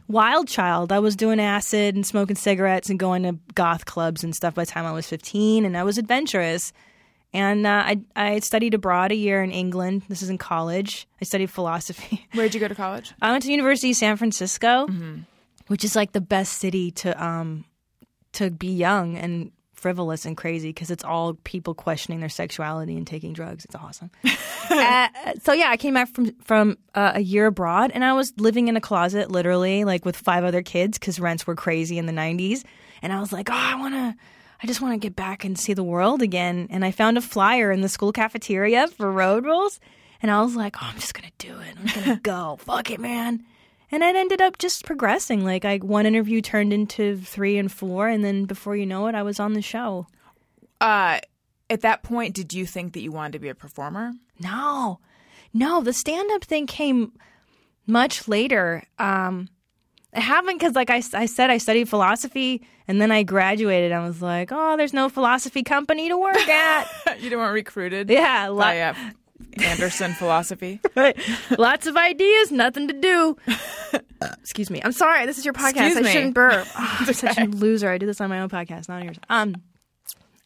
wild 0.09 0.49
child. 0.49 0.93
I 0.93 0.99
was 0.99 1.17
doing 1.17 1.41
acid 1.41 1.95
and 1.95 2.07
smoking 2.07 2.37
cigarettes 2.37 2.91
and 2.91 2.99
going 2.99 3.23
to 3.25 3.39
goth 3.55 3.87
clubs 3.87 4.23
and 4.25 4.35
stuff 4.35 4.55
by 4.55 4.65
the 4.65 4.71
time 4.71 4.87
I 4.87 4.93
was 4.93 5.07
15 5.07 5.65
and 5.65 5.77
I 5.77 5.83
was 5.83 5.99
adventurous. 5.99 6.73
And 7.33 7.67
uh, 7.67 7.83
I 7.85 8.01
I 8.15 8.39
studied 8.41 8.75
abroad 8.75 9.11
a 9.11 9.17
year 9.17 9.43
in 9.43 9.51
England. 9.51 10.05
This 10.09 10.23
is 10.23 10.31
in 10.31 10.39
college. 10.39 11.09
I 11.21 11.25
studied 11.25 11.51
philosophy. 11.51 12.27
Where'd 12.35 12.55
you 12.55 12.61
go 12.61 12.69
to 12.69 12.77
college? 12.77 13.13
I 13.21 13.33
went 13.33 13.43
to 13.43 13.51
University 13.51 13.91
of 13.91 13.97
San 13.97 14.17
Francisco, 14.17 14.87
which 15.67 15.85
is 15.85 15.97
like 15.97 16.13
the 16.13 16.21
best 16.21 16.59
city 16.59 16.93
to 16.93 17.25
um 17.25 17.65
to 18.35 18.51
be 18.51 18.69
young 18.69 19.17
and 19.17 19.51
frivolous 19.85 20.25
and 20.25 20.35
crazy 20.35 20.71
because 20.71 20.91
it's 20.91 21.05
all 21.05 21.35
people 21.45 21.75
questioning 21.75 22.19
their 22.21 22.31
sexuality 22.31 22.97
and 22.97 23.07
taking 23.07 23.35
drugs. 23.35 23.67
It's 23.67 23.75
awesome. 23.75 24.11
uh, 24.71 25.09
so 25.43 25.53
yeah, 25.53 25.69
I 25.69 25.77
came 25.77 25.93
back 25.93 26.09
from 26.09 26.33
from 26.41 26.79
uh, 26.95 27.13
a 27.17 27.21
year 27.21 27.45
abroad 27.45 27.91
and 27.93 28.03
I 28.03 28.15
was 28.15 28.33
living 28.39 28.69
in 28.69 28.79
a 28.79 28.81
closet 28.81 29.31
literally 29.31 29.85
like 29.85 30.07
with 30.07 30.17
five 30.17 30.43
other 30.43 30.63
kids 30.63 30.99
because 30.99 31.21
rents 31.21 31.47
were 31.47 31.55
crazy 31.55 31.99
in 31.99 32.07
the 32.07 32.15
90s 32.15 32.65
and 33.03 33.13
I 33.13 33.21
was 33.21 33.31
like, 33.31 33.51
"Oh, 33.51 33.55
I 33.55 33.75
want 33.75 33.93
to 33.93 34.15
I 34.63 34.67
just 34.67 34.81
want 34.81 34.95
to 34.95 35.07
get 35.07 35.15
back 35.15 35.45
and 35.45 35.59
see 35.59 35.75
the 35.75 35.85
world 35.85 36.23
again." 36.23 36.69
And 36.71 36.83
I 36.83 36.91
found 36.91 37.19
a 37.19 37.21
flyer 37.21 37.71
in 37.71 37.83
the 37.83 37.91
school 37.91 38.11
cafeteria 38.11 38.89
for 38.89 39.13
road 39.13 39.45
rules 39.45 39.81
and 40.23 40.31
I 40.31 40.41
was 40.41 40.57
like, 40.57 40.77
"Oh, 40.81 40.89
I'm 40.91 40.99
just 40.99 41.13
going 41.13 41.29
to 41.29 41.47
do 41.47 41.59
it. 41.61 41.77
I'm 41.79 42.03
going 42.03 42.17
to 42.17 42.23
go. 42.23 42.57
Fuck 42.59 42.91
it, 42.91 43.01
man." 43.01 43.45
And 43.95 44.03
it 44.03 44.17
ended 44.17 44.43
up 44.43 44.59
just 44.59 44.85
progressing. 44.85 45.45
Like 45.45 45.65
I 45.65 45.77
one 45.77 46.05
interview 46.05 46.41
turned 46.41 46.73
into 46.73 47.17
3 47.17 47.59
and 47.59 47.71
4 47.71 48.09
and 48.09 48.25
then 48.25 48.45
before 48.45 48.75
you 48.75 48.87
know 48.87 49.07
it 49.07 49.15
I 49.15 49.23
was 49.23 49.39
on 49.39 49.53
the 49.53 49.63
show. 49.63 50.09
Uh, 50.81 51.21
at 51.71 51.83
that 51.83 52.03
point, 52.03 52.35
did 52.35 52.53
you 52.53 52.67
think 52.67 52.95
that 52.95 53.03
you 53.03 53.13
wanted 53.13 53.35
to 53.35 53.39
be 53.39 53.51
a 53.51 53.55
performer? 53.55 54.11
No, 54.41 54.99
no, 55.53 55.81
the 55.81 55.93
stand 55.93 56.29
up 56.33 56.43
thing 56.43 56.67
came 56.67 57.13
much 57.87 58.27
later. 58.27 58.83
Um, 58.99 59.49
it 60.13 60.23
happened 60.23 60.59
because, 60.59 60.75
like 60.75 60.91
I, 60.91 61.01
I 61.15 61.27
said, 61.27 61.51
I 61.51 61.59
studied 61.59 61.89
philosophy 61.89 62.67
and 62.89 63.01
then 63.01 63.13
I 63.13 63.23
graduated. 63.23 63.93
I 63.93 64.05
was 64.05 64.21
like, 64.21 64.51
oh, 64.51 64.77
there's 64.77 64.93
no 64.93 65.09
philosophy 65.09 65.63
company 65.63 66.09
to 66.09 66.17
work 66.17 66.49
at. 66.49 66.89
you 67.19 67.31
didn't 67.31 67.39
want 67.39 67.55
recruited? 67.55 68.11
yeah, 68.11 68.49
lo- 68.49 68.59
By, 68.59 68.81
uh, 68.81 68.95
Anderson 69.63 70.13
philosophy. 70.15 70.81
Right. 70.97 71.19
lots 71.59 71.87
of 71.89 71.97
ideas, 71.97 72.53
nothing 72.53 72.87
to 72.87 72.95
do. 72.95 73.37
Excuse 74.41 74.71
me. 74.71 74.81
I'm 74.85 74.93
sorry. 74.93 75.27
This 75.27 75.39
is 75.39 75.45
your 75.45 75.55
podcast. 75.55 75.87
Excuse 75.89 75.97
I 75.97 76.01
me. 76.03 76.11
shouldn't 76.11 76.35
burp. 76.35 76.67
Oh, 76.77 76.97
I'm 77.01 77.13
such 77.13 77.37
a 77.39 77.45
loser. 77.47 77.91
I 77.91 77.99
do 77.99 78.07
this 78.07 78.21
on 78.21 78.31
my 78.31 78.41
own 78.41 78.49
podcast, 78.49 78.89
not 78.89 79.03
yours. 79.03 79.19
Um, 79.29 79.57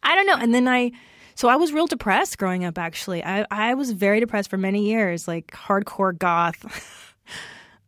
I 0.02 0.14
don't 0.14 0.26
know. 0.26 0.36
And 0.36 0.54
then 0.54 0.66
I, 0.66 0.92
so 1.34 1.48
I 1.48 1.56
was 1.56 1.72
real 1.72 1.86
depressed 1.86 2.38
growing 2.38 2.64
up. 2.64 2.78
Actually, 2.78 3.22
I 3.22 3.44
I 3.50 3.74
was 3.74 3.92
very 3.92 4.20
depressed 4.20 4.48
for 4.48 4.56
many 4.56 4.88
years, 4.88 5.28
like 5.28 5.48
hardcore 5.48 6.16
goth, 6.18 7.14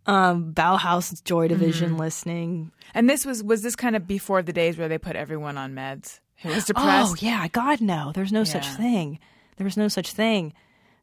um, 0.06 0.52
Bauhaus, 0.52 1.24
Joy 1.24 1.48
Division 1.48 1.96
listening. 1.96 2.72
And 2.94 3.08
this 3.08 3.24
was 3.24 3.42
was 3.42 3.62
this 3.62 3.74
kind 3.74 3.96
of 3.96 4.06
before 4.06 4.42
the 4.42 4.52
days 4.52 4.76
where 4.76 4.88
they 4.88 4.98
put 4.98 5.16
everyone 5.16 5.56
on 5.56 5.74
meds 5.74 6.20
who 6.42 6.50
was 6.50 6.64
depressed? 6.66 7.12
Oh 7.12 7.16
yeah, 7.18 7.48
God 7.48 7.80
no. 7.80 8.12
There's 8.14 8.32
no 8.32 8.44
such 8.44 8.66
thing. 8.66 9.18
There 9.56 9.64
was 9.64 9.76
no 9.76 9.88
such 9.88 10.12
thing. 10.12 10.52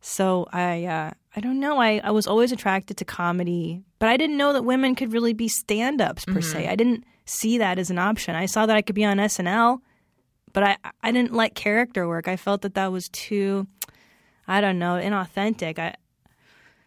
So 0.02 0.48
I 0.52 0.86
uh, 0.86 1.12
I 1.36 1.40
don't 1.40 1.60
know. 1.60 1.80
I, 1.80 2.02
I 2.04 2.12
was 2.12 2.28
always 2.28 2.52
attracted 2.52 2.98
to 2.98 3.06
comedy, 3.06 3.84
but 4.00 4.10
I 4.10 4.18
didn't 4.18 4.38
know 4.38 4.54
that 4.54 4.64
women 4.64 4.96
could 4.96 5.14
really 5.14 5.34
be 5.34 5.48
stand 5.48 6.02
ups 6.02 6.26
per 6.26 6.42
se. 6.42 6.68
I 6.68 6.76
didn't 6.76 7.04
see 7.26 7.58
that 7.58 7.80
as 7.80 7.90
an 7.90 8.00
option. 8.00 8.36
I 8.36 8.46
saw 8.46 8.66
that 8.66 8.78
I 8.78 8.82
could 8.82 8.96
be 8.96 9.06
on 9.06 9.18
SNL, 9.18 9.80
but 10.54 10.64
I 10.64 10.78
I 11.04 11.12
didn't 11.12 11.34
like 11.34 11.56
character 11.56 12.08
work. 12.08 12.28
I 12.28 12.38
felt 12.38 12.62
that 12.62 12.76
that 12.76 12.92
was 12.92 13.10
too 13.10 13.68
I 14.48 14.62
don't 14.62 14.80
know, 14.80 14.94
inauthentic. 14.96 15.78
I 15.78 15.96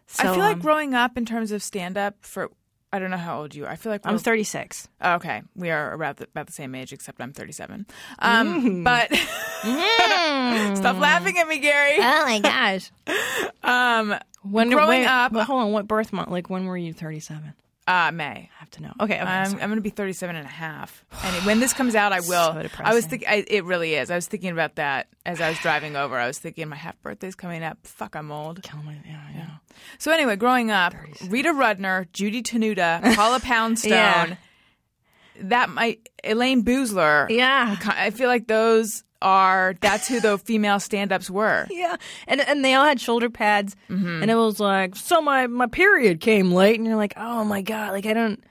so, 0.07 0.23
I 0.23 0.33
feel 0.33 0.43
like 0.43 0.55
um, 0.55 0.61
growing 0.61 0.93
up 0.93 1.17
in 1.17 1.25
terms 1.25 1.51
of 1.51 1.63
stand 1.63 1.97
up 1.97 2.15
for 2.21 2.51
I 2.93 2.99
don't 2.99 3.09
know 3.11 3.17
how 3.17 3.39
old 3.39 3.55
you 3.55 3.65
are. 3.65 3.69
I 3.71 3.77
feel 3.77 3.91
like 3.91 4.01
I'm 4.05 4.17
36. 4.17 4.89
Oh, 5.01 5.13
okay, 5.13 5.43
we 5.55 5.69
are 5.71 5.93
about 5.93 6.17
the, 6.17 6.25
about 6.25 6.47
the 6.47 6.53
same 6.53 6.75
age, 6.75 6.91
except 6.91 7.21
I'm 7.21 7.31
37. 7.33 7.85
Um, 8.19 8.61
Mm. 8.61 8.83
But 8.83 9.09
stop 10.77 10.97
laughing 10.99 11.37
at 11.37 11.47
me, 11.47 11.59
Gary. 11.59 11.97
Oh 11.99 12.25
my 12.25 12.39
gosh. 12.39 12.91
Um, 13.63 14.15
When 14.41 14.69
Growing 14.71 14.89
wait, 14.89 15.05
up- 15.05 15.31
but 15.31 15.45
hold 15.45 15.61
on, 15.63 15.71
what 15.71 15.87
birth 15.87 16.11
month? 16.11 16.29
Like 16.29 16.49
when 16.49 16.65
were 16.65 16.75
you 16.77 16.93
37? 16.93 17.53
Uh, 17.87 18.11
May. 18.13 18.49
I 18.55 18.59
have 18.59 18.69
to 18.71 18.81
know. 18.83 18.93
Okay, 19.01 19.15
okay. 19.15 19.21
I'm. 19.21 19.53
I'm 19.53 19.57
going 19.59 19.75
to 19.75 19.81
be 19.81 19.89
37 19.89 20.35
and 20.35 20.45
a 20.45 20.49
half. 20.49 21.03
And 21.23 21.45
when 21.45 21.59
this 21.59 21.73
comes 21.73 21.95
out, 21.95 22.13
I 22.13 22.19
will. 22.27 22.53
So 22.53 22.67
I 22.79 22.93
was 22.93 23.05
thinking, 23.05 23.27
I, 23.27 23.43
it 23.47 23.65
really 23.65 23.95
is. 23.95 24.11
I 24.11 24.15
was 24.15 24.27
thinking 24.27 24.51
about 24.51 24.75
that 24.75 25.07
as 25.25 25.41
I 25.41 25.49
was 25.49 25.57
driving 25.59 25.95
over. 25.95 26.17
I 26.17 26.27
was 26.27 26.37
thinking, 26.37 26.69
my 26.69 26.75
half 26.75 27.01
birthday's 27.01 27.35
coming 27.35 27.63
up. 27.63 27.79
Fuck, 27.83 28.15
I'm 28.15 28.31
old. 28.31 28.61
Kill 28.61 28.81
my- 28.83 28.97
yeah, 29.05 29.19
know. 29.35 29.47
So 29.97 30.11
anyway, 30.11 30.35
growing 30.35 30.69
up, 30.69 30.93
Rita 31.27 31.49
Rudner, 31.49 32.11
Judy 32.13 32.43
Tenuta, 32.43 33.15
Paula 33.15 33.39
Poundstone, 33.39 33.91
Yeah. 33.91 34.35
that 35.41 35.69
might 35.69 36.07
Elayne 36.23 36.63
Boosler. 36.63 37.29
Yeah. 37.29 37.75
I 37.87 38.11
feel 38.11 38.27
like 38.27 38.47
those 38.47 39.03
are 39.21 39.75
that's 39.81 40.07
who 40.07 40.19
the 40.19 40.37
female 40.37 40.79
stand-ups 40.79 41.29
were. 41.29 41.67
Yeah, 41.71 41.95
and 42.27 42.41
and 42.41 42.63
they 42.65 42.73
all 42.73 42.85
had 42.85 42.99
shoulder 42.99 43.29
pads, 43.29 43.75
Mm-hmm. 43.89 44.21
and 44.23 44.31
it 44.31 44.35
was 44.35 44.59
like, 44.59 44.95
so 44.95 45.21
my 45.21 45.47
my 45.47 45.67
period 45.67 46.19
came 46.21 46.51
late, 46.51 46.77
and 46.79 46.85
you're 46.87 46.95
like, 46.95 47.13
oh 47.17 47.43
my 47.43 47.61
god, 47.61 47.91
like 47.93 48.05
I 48.05 48.13
don't. 48.13 48.43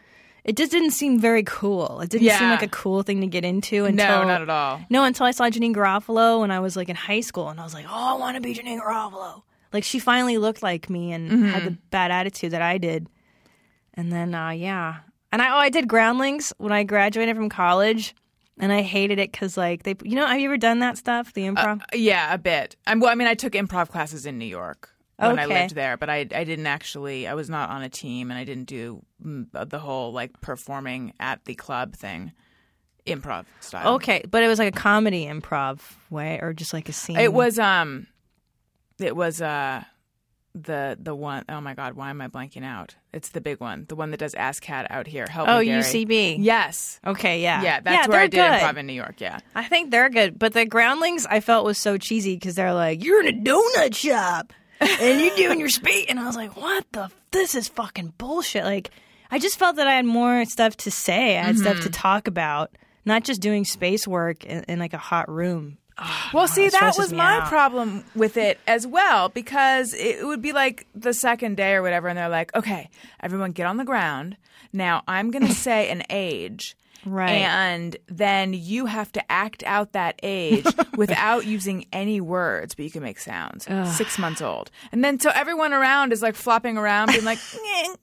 It 0.42 0.56
just 0.56 0.72
didn't 0.72 0.92
seem 0.92 1.20
very 1.20 1.42
cool. 1.42 2.00
It 2.00 2.08
didn't 2.08 2.30
seem 2.30 2.48
like 2.48 2.62
a 2.62 2.68
cool 2.68 3.02
thing 3.02 3.20
to 3.20 3.26
get 3.26 3.44
into 3.44 3.84
until 3.84 4.22
No, 4.22 4.24
not 4.26 4.40
at 4.40 4.48
all. 4.48 4.80
No, 4.88 5.04
until 5.04 5.26
I 5.26 5.32
saw 5.32 5.44
Janeane 5.50 5.74
Garofalo 5.74 6.40
when 6.40 6.50
I 6.50 6.60
was 6.60 6.76
like 6.76 6.88
in 6.88 6.96
high 6.96 7.20
school, 7.20 7.50
and 7.50 7.60
I 7.60 7.62
was 7.64 7.74
like, 7.74 7.84
oh, 7.86 8.14
I 8.16 8.18
want 8.18 8.36
to 8.36 8.40
be 8.40 8.54
Janeane 8.54 8.80
Garofalo. 8.80 9.42
Like 9.72 9.84
she 9.84 9.98
finally 9.98 10.38
looked 10.38 10.62
like 10.62 10.88
me 10.88 11.12
and 11.12 11.30
Mm-hmm. 11.30 11.44
had 11.48 11.64
the 11.64 11.70
bad 11.90 12.10
attitude 12.10 12.52
that 12.52 12.62
I 12.62 12.78
did. 12.78 13.06
And 13.94 14.10
then, 14.10 14.34
uh, 14.34 14.50
yeah, 14.50 14.96
and 15.30 15.42
I 15.42 15.50
oh, 15.54 15.58
I 15.58 15.68
did 15.68 15.86
Groundlings 15.88 16.52
when 16.58 16.72
I 16.72 16.84
graduated 16.84 17.36
from 17.36 17.48
college, 17.50 18.14
and 18.60 18.72
I 18.72 18.82
hated 18.82 19.18
it 19.18 19.32
because 19.32 19.56
like 19.56 19.82
they, 19.82 19.94
you 20.02 20.16
know, 20.16 20.26
have 20.26 20.38
you 20.38 20.46
ever 20.46 20.58
done 20.58 20.80
that 20.80 20.98
stuff, 20.98 21.32
the 21.32 21.42
improv? 21.42 21.82
Yeah, 21.94 22.32
a 22.32 22.38
bit. 22.38 22.76
I'm, 22.86 23.00
well, 23.00 23.10
I 23.10 23.14
mean, 23.14 23.28
I 23.28 23.34
took 23.34 23.54
improv 23.54 23.88
classes 23.88 24.26
in 24.26 24.38
New 24.38 24.46
York 24.46 24.90
when 25.16 25.38
I 25.38 25.46
lived 25.46 25.74
there, 25.74 25.96
but 25.96 26.08
I 26.08 26.20
I 26.34 26.44
didn't 26.44 26.66
actually. 26.66 27.26
I 27.26 27.34
was 27.34 27.50
not 27.50 27.70
on 27.70 27.82
a 27.82 27.88
team, 27.88 28.30
and 28.30 28.38
I 28.38 28.44
didn't 28.44 28.64
do 28.64 29.02
mm, 29.24 29.46
the 29.68 29.78
whole 29.78 30.12
like 30.12 30.40
performing 30.40 31.12
at 31.20 31.44
the 31.44 31.54
club 31.54 31.94
thing, 31.94 32.32
improv 33.06 33.44
style. 33.60 33.94
Okay, 33.94 34.22
but 34.30 34.42
it 34.42 34.48
was 34.48 34.58
like 34.58 34.74
a 34.74 34.78
comedy 34.78 35.26
improv 35.26 35.80
way, 36.10 36.38
or 36.40 36.52
just 36.52 36.72
like 36.72 36.88
a 36.88 36.92
scene. 36.92 37.18
It 37.18 37.32
was 37.32 37.58
um, 37.58 38.06
it 38.98 39.14
was 39.14 39.42
uh, 39.42 39.84
the 40.54 40.98
the 41.00 41.14
one 41.14 41.44
oh 41.48 41.60
my 41.60 41.74
god, 41.74 41.94
why 41.94 42.10
am 42.10 42.20
I 42.20 42.28
blanking 42.28 42.64
out? 42.64 42.96
It's 43.12 43.28
the 43.30 43.40
big 43.40 43.60
one, 43.60 43.86
the 43.88 43.94
one 43.94 44.10
that 44.10 44.16
does 44.18 44.34
Ass 44.34 44.58
Cat 44.60 44.86
out 44.90 45.06
here. 45.06 45.26
Help 45.28 45.48
Oh, 45.48 45.60
me. 45.60 45.68
UCB. 45.68 46.36
Yes. 46.40 46.98
Okay, 47.06 47.40
yeah, 47.42 47.62
Yeah, 47.62 47.80
that's 47.80 48.08
where 48.08 48.16
they're 48.28 48.42
I 48.44 48.50
did 48.56 48.60
good. 48.60 48.66
improv 48.68 48.76
in 48.78 48.86
New 48.86 48.92
York. 48.92 49.20
Yeah. 49.20 49.38
I 49.54 49.64
think 49.64 49.90
they're 49.90 50.10
good, 50.10 50.38
but 50.38 50.52
the 50.52 50.66
Groundlings 50.66 51.24
I 51.26 51.40
felt 51.40 51.64
was 51.64 51.78
so 51.78 51.98
cheesy 51.98 52.34
because 52.34 52.54
they're 52.56 52.74
like, 52.74 53.04
"You're 53.04 53.24
in 53.24 53.28
a 53.28 53.40
donut 53.40 53.94
shop 53.94 54.52
and 54.80 55.20
you're 55.20 55.36
doing 55.36 55.60
your 55.60 55.68
speech," 55.68 56.06
and 56.08 56.18
I 56.18 56.26
was 56.26 56.36
like, 56.36 56.56
"What 56.56 56.84
the? 56.92 57.02
f- 57.04 57.14
This 57.30 57.54
is 57.54 57.68
fucking 57.68 58.14
bullshit." 58.18 58.64
Like, 58.64 58.90
I 59.30 59.38
just 59.38 59.56
felt 59.58 59.76
that 59.76 59.86
I 59.86 59.94
had 59.94 60.04
more 60.04 60.44
stuff 60.46 60.76
to 60.78 60.90
say. 60.90 61.38
I 61.38 61.42
had 61.42 61.58
stuff 61.58 61.74
Mm-hmm. 61.76 61.82
to 61.84 61.90
talk 61.90 62.26
about, 62.26 62.70
not 63.04 63.22
just 63.22 63.40
doing 63.40 63.64
space 63.64 64.08
work 64.08 64.44
in, 64.44 64.64
in 64.64 64.78
like 64.80 64.94
a 64.94 64.98
hot 64.98 65.28
room. 65.30 65.78
Well, 66.32 66.48
see, 66.48 66.68
that 66.68 66.94
was 66.96 67.12
my 67.12 67.38
out. 67.38 67.48
problem 67.48 68.04
with 68.14 68.36
it 68.36 68.58
as 68.66 68.86
well 68.86 69.28
because 69.28 69.94
it 69.94 70.26
would 70.26 70.42
be 70.42 70.52
like 70.52 70.86
the 70.94 71.12
second 71.12 71.56
day 71.56 71.74
or 71.74 71.82
whatever, 71.82 72.08
and 72.08 72.16
they're 72.16 72.28
like, 72.28 72.54
okay, 72.54 72.88
everyone 73.20 73.52
get 73.52 73.66
on 73.66 73.76
the 73.76 73.84
ground. 73.84 74.36
Now 74.72 75.02
I'm 75.08 75.30
going 75.30 75.46
to 75.46 75.54
say 75.54 75.90
an 75.90 76.02
age. 76.10 76.76
Right. 77.06 77.30
And 77.30 77.96
then 78.08 78.52
you 78.52 78.84
have 78.84 79.10
to 79.12 79.32
act 79.32 79.62
out 79.64 79.92
that 79.92 80.20
age 80.22 80.66
without 80.96 81.46
using 81.46 81.86
any 81.94 82.20
words, 82.20 82.74
but 82.74 82.84
you 82.84 82.90
can 82.90 83.02
make 83.02 83.18
sounds. 83.18 83.66
Six 83.96 84.18
months 84.18 84.42
old. 84.42 84.70
And 84.92 85.02
then 85.02 85.18
so 85.18 85.30
everyone 85.34 85.72
around 85.72 86.12
is 86.12 86.20
like 86.20 86.34
flopping 86.34 86.76
around, 86.76 87.10
being 87.10 87.24
like, 87.24 87.38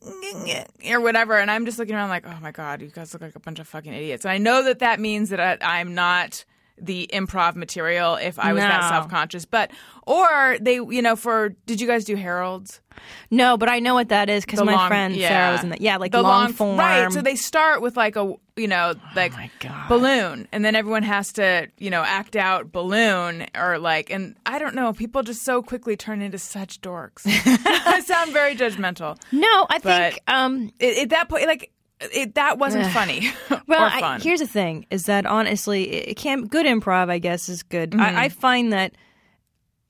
or 0.89 0.99
whatever. 0.99 1.37
And 1.37 1.51
I'm 1.51 1.65
just 1.65 1.77
looking 1.77 1.93
around 1.93 2.09
like, 2.09 2.25
oh 2.25 2.39
my 2.41 2.51
God, 2.51 2.81
you 2.81 2.87
guys 2.87 3.13
look 3.13 3.21
like 3.21 3.35
a 3.35 3.39
bunch 3.39 3.59
of 3.59 3.67
fucking 3.67 3.93
idiots. 3.93 4.25
And 4.25 4.31
I 4.31 4.39
know 4.39 4.63
that 4.63 4.79
that 4.79 4.99
means 4.99 5.29
that 5.29 5.39
I, 5.39 5.79
I'm 5.79 5.93
not 5.93 6.43
the 6.79 7.09
improv 7.13 7.55
material 7.55 8.15
if 8.15 8.39
I 8.39 8.53
was 8.53 8.61
that 8.61 8.89
self 8.89 9.09
conscious. 9.09 9.45
But, 9.45 9.71
or 10.05 10.57
they, 10.61 10.75
you 10.75 11.01
know, 11.01 11.15
for, 11.15 11.49
did 11.65 11.81
you 11.81 11.87
guys 11.87 12.05
do 12.05 12.15
Harolds? 12.15 12.81
No, 13.29 13.57
but 13.57 13.69
I 13.69 13.79
know 13.79 13.93
what 13.93 14.09
that 14.09 14.29
is 14.29 14.43
because 14.43 14.61
my 14.63 14.73
long- 14.73 14.87
friend 14.87 15.15
yeah. 15.15 15.27
Sarah 15.29 15.51
was 15.53 15.63
in 15.63 15.69
that. 15.69 15.81
Yeah, 15.81 15.97
like 15.97 16.11
the 16.11 16.21
long, 16.23 16.51
form. 16.53 16.79
Right. 16.79 17.11
So 17.11 17.21
they 17.21 17.35
start 17.35 17.81
with 17.81 17.95
like 17.95 18.15
a, 18.15 18.33
you 18.55 18.67
know, 18.67 18.95
like 19.15 19.33
my 19.33 19.51
God. 19.59 19.87
balloon, 19.87 20.47
and 20.51 20.65
then 20.65 20.75
everyone 20.75 21.03
has 21.03 21.33
to, 21.33 21.67
you 21.77 21.91
know, 21.91 22.01
act 22.01 22.35
out 22.35 22.71
balloon 22.71 23.45
or 23.55 23.77
like, 23.77 24.09
and 24.09 24.35
I 24.47 24.57
don't 24.57 24.73
know, 24.73 24.93
people 24.93 25.21
just 25.21 25.43
so 25.43 25.61
quickly 25.61 25.95
turn 25.95 26.23
into 26.23 26.39
such 26.39 26.81
dorks. 26.81 27.21
I 27.25 27.99
sound 28.03 28.33
very 28.33 28.55
judgmental. 28.55 29.19
no, 29.31 29.67
I 29.69 29.77
But- 29.77 29.83
think 30.13 30.21
um, 30.27 30.71
It, 30.79 31.03
at 31.03 31.09
that 31.09 31.29
point, 31.29 31.45
like, 31.45 31.71
it, 31.99 32.35
that 32.35 32.57
wasn't 32.59 32.85
funny 32.93 33.31
Well, 33.67 33.83
or 33.83 33.89
I, 33.89 34.19
here's 34.19 34.39
the 34.39 34.47
thing: 34.47 34.85
is 34.91 35.03
that 35.07 35.25
honestly, 35.25 35.83
it 35.91 36.15
can't. 36.15 36.49
Good 36.49 36.65
improv, 36.65 37.09
I 37.09 37.19
guess, 37.19 37.49
is 37.49 37.63
good. 37.63 37.91
Mm-hmm. 37.91 38.01
I, 38.01 38.23
I 38.25 38.29
find 38.29 38.71
that. 38.73 38.93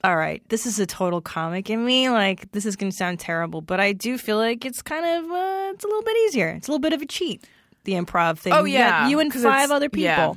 All 0.04 0.16
right, 0.16 0.42
this 0.50 0.66
is 0.68 0.80
a 0.80 0.86
total 0.86 1.22
comic 1.22 1.70
in 1.70 1.84
me. 1.84 2.10
Like 2.10 2.52
this 2.52 2.66
is 2.66 2.76
going 2.76 2.92
to 2.92 2.96
sound 2.98 3.20
terrible, 3.20 3.62
but 3.62 3.80
I 3.80 3.94
do 3.94 4.18
feel 4.18 4.38
like 4.38 4.64
it's 4.64 4.82
kind 4.82 5.04
of 5.06 5.32
uh, 5.32 5.72
it's 5.74 5.84
a 5.84 5.88
little 5.88 6.04
bit 6.04 6.16
easier. 6.28 6.50
It's 6.50 6.68
a 6.68 6.72
little 6.72 6.82
bit 6.82 6.94
of 6.94 7.02
a 7.02 7.06
cheat. 7.08 7.46
The 7.84 7.94
improv 7.94 8.38
thing. 8.38 8.54
Oh, 8.54 8.64
You 8.64 8.74
yeah, 8.78 9.08
you 9.10 9.20
and 9.20 9.34
five 9.34 9.72
other 9.72 9.90
people. 9.90 10.06
yeah. 10.06 10.34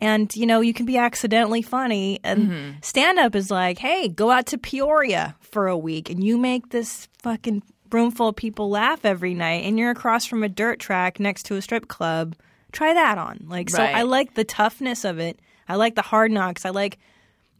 And 0.00 0.34
you 0.34 0.46
know 0.46 0.60
you 0.60 0.72
can 0.74 0.86
be 0.86 0.96
accidentally 0.96 1.62
funny, 1.62 2.18
and 2.24 2.48
Mm-hmm. 2.48 2.70
stand 2.82 3.18
up 3.20 3.34
is 3.36 3.50
like, 3.50 3.78
hey, 3.78 4.08
go 4.08 4.30
out 4.30 4.46
to 4.46 4.58
Peoria 4.58 5.36
for 5.40 5.68
a 5.68 5.76
week, 5.78 6.10
and 6.10 6.24
you 6.24 6.38
make 6.38 6.70
this 6.70 7.06
fucking 7.22 7.62
room 7.92 8.10
full 8.10 8.28
of 8.28 8.36
people 8.36 8.70
laugh 8.70 9.04
every 9.04 9.34
night, 9.34 9.64
and 9.64 9.78
you're 9.78 9.90
across 9.90 10.26
from 10.26 10.42
a 10.42 10.48
dirt 10.48 10.78
track 10.78 11.20
next 11.20 11.44
to 11.44 11.56
a 11.56 11.62
strip 11.62 11.88
club. 11.88 12.34
Try 12.72 12.94
that 12.94 13.18
on, 13.18 13.44
like, 13.48 13.70
so 13.70 13.78
Right. 13.78 13.94
I 13.94 14.02
like 14.02 14.34
the 14.34 14.44
toughness 14.44 15.04
of 15.04 15.18
it. 15.18 15.38
I 15.68 15.76
like 15.76 15.94
the 15.94 16.02
hard 16.02 16.30
knocks. 16.30 16.64
I 16.64 16.70
like 16.70 16.98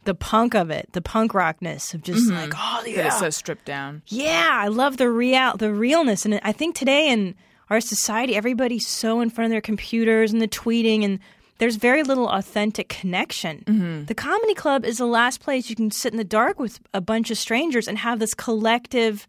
the 0.05 0.15
punk 0.15 0.53
of 0.55 0.69
it, 0.69 0.89
the 0.91 1.01
punk 1.01 1.33
rockness 1.33 1.93
of 1.93 2.03
just 2.03 2.27
mm-hmm. 2.27 2.37
like, 2.37 2.53
oh 2.55 2.83
yeah, 2.85 3.07
it's 3.07 3.19
so 3.19 3.29
stripped 3.29 3.65
down. 3.65 4.01
yeah, 4.07 4.49
I 4.51 4.67
love 4.67 4.97
the 4.97 5.09
real 5.09 5.55
the 5.57 5.73
realness, 5.73 6.25
and 6.25 6.39
I 6.43 6.51
think 6.51 6.75
today 6.75 7.09
in 7.09 7.35
our 7.69 7.79
society, 7.79 8.35
everybody's 8.35 8.85
so 8.85 9.21
in 9.21 9.29
front 9.29 9.45
of 9.45 9.51
their 9.51 9.61
computers 9.61 10.33
and 10.33 10.41
the 10.41 10.47
tweeting, 10.47 11.03
and 11.03 11.19
there's 11.57 11.75
very 11.77 12.03
little 12.03 12.27
authentic 12.27 12.89
connection. 12.89 13.63
Mm-hmm. 13.65 14.05
The 14.05 14.15
comedy 14.15 14.53
club 14.53 14.83
is 14.85 14.97
the 14.97 15.05
last 15.05 15.39
place 15.39 15.69
you 15.69 15.75
can 15.75 15.91
sit 15.91 16.11
in 16.11 16.17
the 16.17 16.23
dark 16.23 16.59
with 16.59 16.79
a 16.93 17.01
bunch 17.01 17.31
of 17.31 17.37
strangers 17.37 17.87
and 17.87 17.97
have 17.97 18.19
this 18.19 18.33
collective 18.33 19.27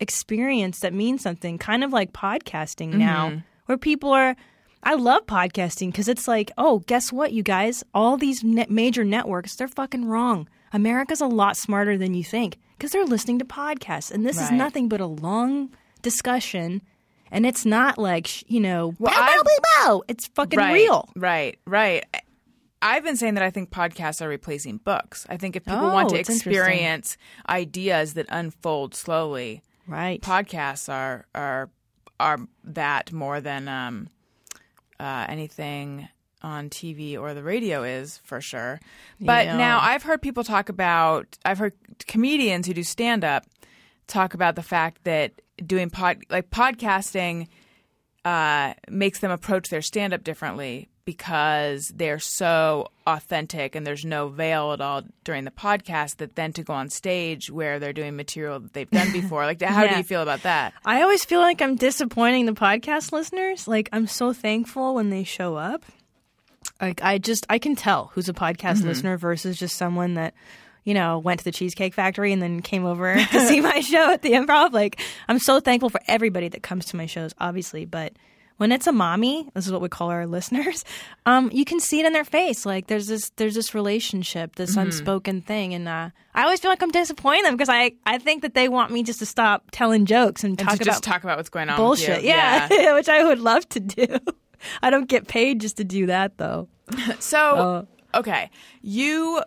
experience 0.00 0.80
that 0.80 0.92
means 0.92 1.22
something, 1.22 1.58
kind 1.58 1.84
of 1.84 1.92
like 1.92 2.12
podcasting 2.12 2.90
mm-hmm. 2.90 2.98
now, 2.98 3.42
where 3.66 3.78
people 3.78 4.10
are. 4.12 4.36
I 4.84 4.94
love 4.94 5.26
podcasting 5.26 5.92
because 5.92 6.08
it's 6.08 6.26
like, 6.26 6.50
oh, 6.58 6.80
guess 6.80 7.12
what, 7.12 7.32
you 7.32 7.44
guys? 7.44 7.84
All 7.94 8.16
these 8.16 8.42
net 8.42 8.68
major 8.68 9.04
networks, 9.04 9.54
they're 9.54 9.68
fucking 9.68 10.06
wrong. 10.06 10.48
America's 10.72 11.20
a 11.20 11.26
lot 11.26 11.56
smarter 11.56 11.96
than 11.96 12.14
you 12.14 12.24
think 12.24 12.58
because 12.76 12.90
they're 12.90 13.04
listening 13.04 13.38
to 13.38 13.44
podcasts. 13.44 14.10
And 14.10 14.26
this 14.26 14.40
is 14.40 14.50
nothing 14.50 14.88
but 14.88 15.00
a 15.00 15.06
long 15.06 15.70
discussion. 16.02 16.82
And 17.30 17.46
it's 17.46 17.64
not 17.64 17.96
like, 17.96 18.26
sh- 18.26 18.42
you 18.48 18.58
know, 18.60 18.94
Well, 18.98 19.14
bow, 19.14 19.42
bow, 19.44 19.58
bow. 19.76 20.02
It's 20.08 20.26
fucking 20.26 20.58
right, 20.58 20.72
real. 20.72 21.08
Right, 21.14 21.58
right. 21.64 22.04
I've 22.82 23.04
been 23.04 23.16
saying 23.16 23.34
that 23.34 23.44
I 23.44 23.50
think 23.50 23.70
podcasts 23.70 24.20
are 24.20 24.28
replacing 24.28 24.78
books. 24.78 25.24
I 25.28 25.36
think 25.36 25.54
if 25.54 25.64
people 25.64 25.86
Oh, 25.86 25.94
want 25.94 26.08
to 26.08 26.18
experience 26.18 27.16
ideas 27.48 28.14
that 28.14 28.26
unfold 28.28 28.94
slowly, 28.96 29.62
Right. 29.86 30.20
podcasts 30.20 30.92
are 30.92 31.26
are 31.34 31.70
are 32.20 32.38
that 32.64 33.12
more 33.12 33.40
than 33.40 33.68
um, 33.68 34.08
uh, 35.00 35.26
anything 35.28 36.08
on 36.42 36.70
TV 36.70 37.18
or 37.18 37.34
the 37.34 37.42
radio 37.42 37.82
is 37.82 38.18
for 38.18 38.40
sure. 38.40 38.80
But 39.20 39.46
Yeah. 39.46 39.56
now 39.56 39.78
I've 39.80 40.02
heard 40.02 40.22
people 40.22 40.44
talk 40.44 40.68
about 40.68 41.38
I've 41.44 41.58
heard 41.58 41.74
comedians 42.06 42.66
who 42.66 42.74
do 42.74 42.82
stand 42.82 43.24
up 43.24 43.44
talk 44.06 44.34
about 44.34 44.56
the 44.56 44.62
fact 44.62 45.04
that 45.04 45.40
doing 45.64 45.90
pod 45.90 46.18
like 46.30 46.50
podcasting 46.50 47.48
uh, 48.24 48.74
makes 48.88 49.18
them 49.20 49.30
approach 49.30 49.68
their 49.68 49.82
stand 49.82 50.12
up 50.14 50.22
differently 50.22 50.88
because 51.04 51.88
they're 51.94 52.18
so 52.18 52.88
authentic 53.06 53.74
and 53.74 53.86
there's 53.86 54.04
no 54.04 54.28
veil 54.28 54.72
at 54.72 54.80
all 54.80 55.02
during 55.24 55.44
the 55.44 55.50
podcast 55.50 56.18
that 56.18 56.36
then 56.36 56.52
to 56.52 56.62
go 56.62 56.72
on 56.72 56.88
stage 56.88 57.50
where 57.50 57.80
they're 57.80 57.92
doing 57.92 58.14
material 58.14 58.60
that 58.60 58.72
they've 58.72 58.90
done 58.90 59.10
before 59.12 59.44
like 59.44 59.60
how 59.60 59.86
do 59.86 59.96
you 59.96 60.04
feel 60.04 60.22
about 60.22 60.42
that 60.42 60.72
I 60.84 61.02
always 61.02 61.24
feel 61.24 61.40
like 61.40 61.60
I'm 61.62 61.76
disappointing 61.76 62.46
the 62.46 62.52
podcast 62.52 63.12
listeners. 63.12 63.68
Like 63.68 63.88
I'm 63.92 64.06
so 64.06 64.32
thankful 64.32 64.94
when 64.94 65.10
they 65.10 65.24
show 65.24 65.56
up. 65.56 65.84
Like 66.80 67.02
I 67.02 67.18
just 67.18 67.46
I 67.48 67.58
can 67.58 67.76
tell 67.76 68.10
who's 68.14 68.28
a 68.28 68.32
podcast 68.32 68.78
mm-hmm. 68.78 68.88
listener 68.88 69.16
versus 69.16 69.58
just 69.58 69.76
someone 69.76 70.14
that 70.14 70.34
you 70.84 70.94
know 70.94 71.18
went 71.18 71.40
to 71.40 71.44
the 71.44 71.52
Cheesecake 71.52 71.94
Factory 71.94 72.32
and 72.32 72.42
then 72.42 72.62
came 72.62 72.84
over 72.84 73.14
to 73.32 73.46
see 73.46 73.60
my 73.60 73.80
show 73.80 74.12
at 74.12 74.22
the 74.22 74.32
Improv. 74.32 74.72
Like 74.72 75.00
I'm 75.28 75.38
so 75.38 75.60
thankful 75.60 75.90
for 75.90 76.00
everybody 76.06 76.48
that 76.48 76.62
comes 76.62 76.86
to 76.86 76.96
my 76.96 77.06
shows, 77.06 77.32
obviously, 77.38 77.84
but 77.84 78.12
when 78.56 78.72
it's 78.72 78.86
a 78.86 78.92
mommy, 78.92 79.48
this 79.54 79.66
is 79.66 79.72
what 79.72 79.80
we 79.80 79.88
call 79.88 80.10
our 80.10 80.26
listeners. 80.38 80.84
Um, 81.26 81.50
you 81.52 81.64
can 81.64 81.80
see 81.80 82.00
it 82.00 82.06
in 82.06 82.12
their 82.12 82.24
face. 82.24 82.64
Like 82.66 82.86
there's 82.86 83.06
this 83.06 83.30
there's 83.36 83.54
this 83.54 83.74
relationship, 83.74 84.56
this 84.56 84.76
unspoken 84.76 85.40
thing, 85.40 85.74
and 85.74 85.88
uh, 85.88 86.10
I 86.34 86.44
always 86.44 86.60
feel 86.60 86.70
like 86.70 86.82
I'm 86.82 86.90
disappointing 86.90 87.44
them 87.44 87.54
because 87.54 87.68
I 87.68 87.92
I 88.06 88.18
think 88.18 88.42
that 88.42 88.54
they 88.54 88.68
want 88.68 88.90
me 88.90 89.02
just 89.02 89.18
to 89.20 89.26
stop 89.26 89.70
telling 89.72 90.06
jokes 90.06 90.44
and, 90.44 90.58
and 90.58 90.68
talk 90.68 90.76
about 90.76 90.84
just 90.84 91.02
talk 91.02 91.24
about 91.24 91.36
what's 91.36 91.48
going 91.50 91.68
on 91.68 91.76
bullshit. 91.76 92.22
you. 92.22 92.28
Yeah, 92.32 92.94
which 92.94 93.08
I 93.08 93.24
would 93.24 93.38
love 93.40 93.68
to 93.70 93.80
do. 93.80 94.06
I 94.82 94.90
don't 94.90 95.08
get 95.08 95.26
paid 95.26 95.60
just 95.60 95.76
to 95.78 95.84
do 95.84 96.06
that 96.06 96.38
though. 96.38 96.68
So, 97.18 97.86
okay, 98.14 98.50
you 98.82 99.42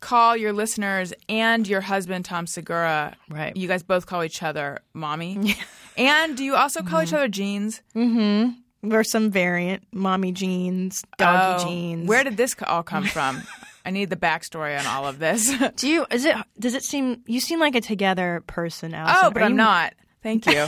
call 0.00 0.36
your 0.36 0.52
listeners 0.52 1.12
and 1.28 1.66
your 1.68 1.80
husband 1.80 2.24
Tom 2.24 2.46
Segura. 2.46 3.14
Right. 3.28 3.56
You 3.56 3.68
guys 3.68 3.82
both 3.82 4.06
call 4.06 4.24
each 4.24 4.42
other 4.42 4.78
mommy. 4.94 5.54
and 5.96 6.36
do 6.36 6.44
you 6.44 6.54
also 6.56 6.80
call 6.82 7.00
Mm-hmm. 7.00 7.06
each 7.08 7.12
other 7.14 7.28
jeans? 7.28 7.82
Mm-hmm. 7.94 8.92
Or 8.92 9.04
some 9.04 9.30
variant, 9.30 9.82
mommy 9.92 10.32
jeans, 10.32 11.02
doggy 11.18 11.62
Oh, 11.62 11.68
jeans. 11.68 12.08
Where 12.08 12.24
did 12.24 12.38
this 12.38 12.56
all 12.66 12.82
come 12.82 13.04
from? 13.16 13.42
I 13.84 13.90
need 13.90 14.08
the 14.10 14.16
backstory 14.16 14.78
on 14.78 14.86
all 14.86 15.06
of 15.06 15.18
this. 15.18 15.52
Do 15.76 15.88
you? 15.88 16.06
Is 16.10 16.24
it? 16.24 16.34
Does 16.58 16.74
it 16.74 16.82
seem? 16.82 17.22
You 17.26 17.40
seem 17.40 17.60
like 17.60 17.74
a 17.74 17.80
together 17.82 18.42
person, 18.46 18.94
Allison. 18.94 19.20
oh, 19.24 19.30
but 19.30 19.42
Are 19.42 19.44
I'm 19.46 19.50
you- 19.52 19.56
not. 19.58 19.94
Thank 20.22 20.46
you. 20.46 20.66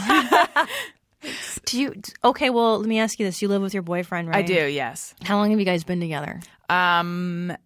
Do 1.66 1.80
you? 1.80 1.94
Okay, 2.24 2.50
well, 2.50 2.78
let 2.80 2.88
me 2.88 2.98
ask 2.98 3.18
you 3.18 3.24
this: 3.26 3.40
You 3.42 3.48
live 3.48 3.62
with 3.62 3.74
your 3.74 3.82
boyfriend, 3.82 4.28
right? 4.28 4.38
I 4.38 4.42
do. 4.42 4.54
Yes. 4.66 5.14
How 5.22 5.36
long 5.36 5.50
have 5.50 5.58
you 5.60 5.64
guys 5.66 5.84
been 5.84 6.00
together? 6.00 6.40
Um, 6.68 7.56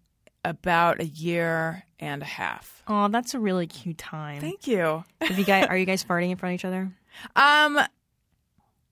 about 0.47 1.01
a 1.01 1.05
year 1.05 1.83
and 1.99 2.21
a 2.21 2.25
half. 2.25 2.83
Oh, 2.87 3.07
that's 3.09 3.33
a 3.33 3.39
really 3.39 3.67
cute 3.67 3.97
time. 3.97 4.41
Thank 4.41 4.67
you. 4.67 5.03
Have 5.21 5.37
you 5.37 5.45
guys? 5.45 5.67
Are 5.67 5.77
you 5.77 5.85
guys 5.85 6.03
farting 6.03 6.31
in 6.31 6.37
front 6.37 6.53
of 6.53 6.59
each 6.59 6.65
other? 6.65 6.91
Um, 7.35 7.79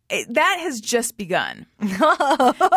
it, 0.09 0.33
that 0.33 0.57
has 0.61 0.81
just 0.81 1.15
begun. 1.15 1.67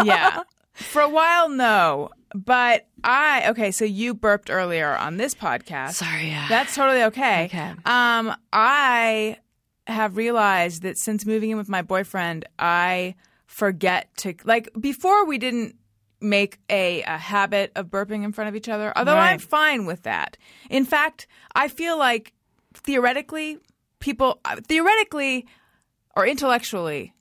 yeah. 0.04 0.42
For 0.74 1.00
a 1.00 1.08
while, 1.08 1.48
no. 1.48 2.10
But 2.34 2.86
I 3.02 3.48
okay. 3.48 3.70
So 3.70 3.86
you 3.86 4.12
burped 4.12 4.50
earlier 4.50 4.94
on 4.94 5.16
this 5.16 5.34
podcast. 5.34 5.92
Sorry, 5.94 6.28
yeah. 6.28 6.46
That's 6.50 6.74
totally 6.74 7.02
okay. 7.04 7.46
Okay. 7.46 7.72
Um, 7.86 8.36
I 8.52 9.38
have 9.86 10.18
realized 10.18 10.82
that 10.82 10.98
since 10.98 11.24
moving 11.24 11.48
in 11.48 11.56
with 11.56 11.70
my 11.70 11.80
boyfriend, 11.80 12.44
I 12.58 13.14
forget 13.46 14.14
to 14.18 14.34
like 14.44 14.68
before 14.78 15.24
we 15.24 15.38
didn't 15.38 15.76
make 16.20 16.58
a, 16.68 17.02
a 17.02 17.16
habit 17.16 17.72
of 17.76 17.86
burping 17.86 18.24
in 18.24 18.32
front 18.32 18.48
of 18.48 18.56
each 18.56 18.68
other. 18.68 18.92
Although 18.96 19.16
I'm 19.16 19.38
fine 19.38 19.86
with 19.86 20.02
that. 20.02 20.36
In 20.70 20.84
fact, 20.84 21.26
I 21.54 21.68
feel 21.68 21.98
like 21.98 22.32
theoretically, 22.74 23.58
people 24.00 24.40
uh, 24.44 24.56
theoretically 24.66 25.46
or 26.16 26.26
intellectually. 26.26 27.12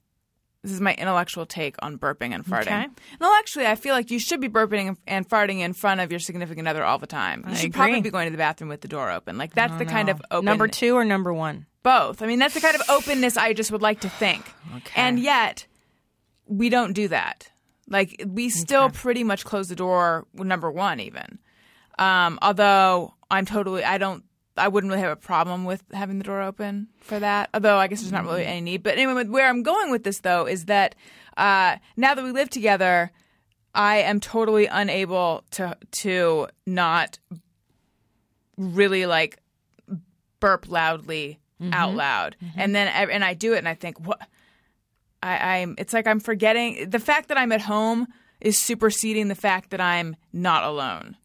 This 0.62 0.72
is 0.72 0.80
my 0.80 0.92
intellectual 0.94 1.46
take 1.46 1.76
on 1.82 1.98
burping 1.98 2.34
and 2.34 2.44
farting. 2.44 2.62
Okay. 2.62 2.86
Intellectually, 3.20 3.66
I 3.66 3.76
feel 3.76 3.94
like 3.94 4.10
you 4.10 4.18
should 4.18 4.40
be 4.40 4.48
burping 4.48 4.96
and- 5.06 5.28
farting 5.28 5.60
in 5.60 5.72
front 5.72 6.00
of 6.00 6.10
your 6.10 6.18
significant 6.18 6.66
other 6.66 6.84
all 6.84 6.98
the 6.98 7.06
time. 7.06 7.44
You 7.46 7.52
I 7.52 7.56
should 7.56 7.72
probably 7.72 8.00
be 8.00 8.10
going 8.10 8.26
to 8.26 8.32
the 8.32 8.38
bathroom 8.38 8.68
with 8.68 8.80
the 8.80 8.88
door 8.88 9.10
open. 9.10 9.38
Like 9.38 9.54
that's 9.54 9.76
the 9.78 9.84
kind 9.86 10.08
of 10.08 10.20
open 10.32 10.44
Number 10.44 10.66
two 10.66 10.94
or 10.96 11.04
number 11.04 11.32
one? 11.32 11.66
both. 11.84 12.20
I 12.22 12.26
mean, 12.26 12.38
that's 12.40 12.54
the 12.54 12.60
kind 12.60 12.74
of 12.74 12.82
openness 12.90 13.36
I 13.36 13.52
just 13.54 13.70
would 13.70 13.82
like 13.82 14.00
to 14.00 14.08
think. 14.08 14.44
Okay. 14.76 14.92
And 15.00 15.18
yet, 15.18 15.66
we 16.46 16.68
don't 16.68 16.92
do 16.92 17.08
that. 17.08 17.50
Like, 17.88 18.22
we 18.26 18.50
still 18.50 18.90
pretty 18.90 19.24
much 19.24 19.44
close 19.44 19.68
the 19.68 19.76
door, 19.76 20.26
number 20.34 20.70
one, 20.70 21.00
even. 21.00 21.38
Um, 21.98 22.38
although, 22.42 23.14
I'm 23.30 23.46
totally, 23.46 23.82
I 23.82 23.98
don't, 23.98 24.24
I 24.56 24.68
wouldn't 24.68 24.90
really 24.90 25.02
have 25.02 25.12
a 25.12 25.16
problem 25.16 25.64
with 25.64 25.82
having 25.92 26.18
the 26.18 26.24
door 26.24 26.42
open 26.42 26.88
for 27.00 27.18
that. 27.18 27.48
Although, 27.54 27.78
I 27.78 27.86
guess 27.86 28.00
there's 28.00 28.12
not 28.12 28.24
really 28.24 28.44
any 28.44 28.60
need. 28.60 28.82
But 28.82 28.98
anyway, 28.98 29.24
where 29.24 29.48
I'm 29.48 29.62
going 29.62 29.90
with 29.90 30.04
this, 30.04 30.20
though, 30.20 30.46
is 30.46 30.66
that 30.66 30.94
uh, 31.36 31.76
now 31.96 32.14
that 32.14 32.24
we 32.24 32.32
live 32.32 32.50
together, 32.50 33.12
I 33.74 33.98
am 33.98 34.18
totally 34.18 34.66
unable 34.66 35.44
to 35.52 35.76
to 35.92 36.48
not 36.66 37.18
really 38.56 39.06
like 39.06 39.38
burp 40.40 40.68
loudly 40.68 41.38
out 41.72 41.94
loud, 41.94 42.36
and 42.56 42.74
then 42.74 42.88
and 42.88 43.24
I 43.24 43.34
do 43.34 43.54
it, 43.54 43.58
and 43.58 43.68
I 43.68 43.74
think 43.74 44.00
what 44.00 44.20
I, 45.22 45.58
I'm. 45.60 45.74
It's 45.78 45.92
like 45.92 46.06
I'm 46.06 46.20
forgetting 46.20 46.90
the 46.90 46.98
fact 46.98 47.28
that 47.28 47.38
I'm 47.38 47.52
at 47.52 47.60
home 47.62 48.06
is 48.40 48.58
superseding 48.58 49.28
the 49.28 49.34
fact 49.34 49.70
that 49.70 49.80
I'm 49.80 50.16
not 50.32 50.64
alone. 50.64 51.16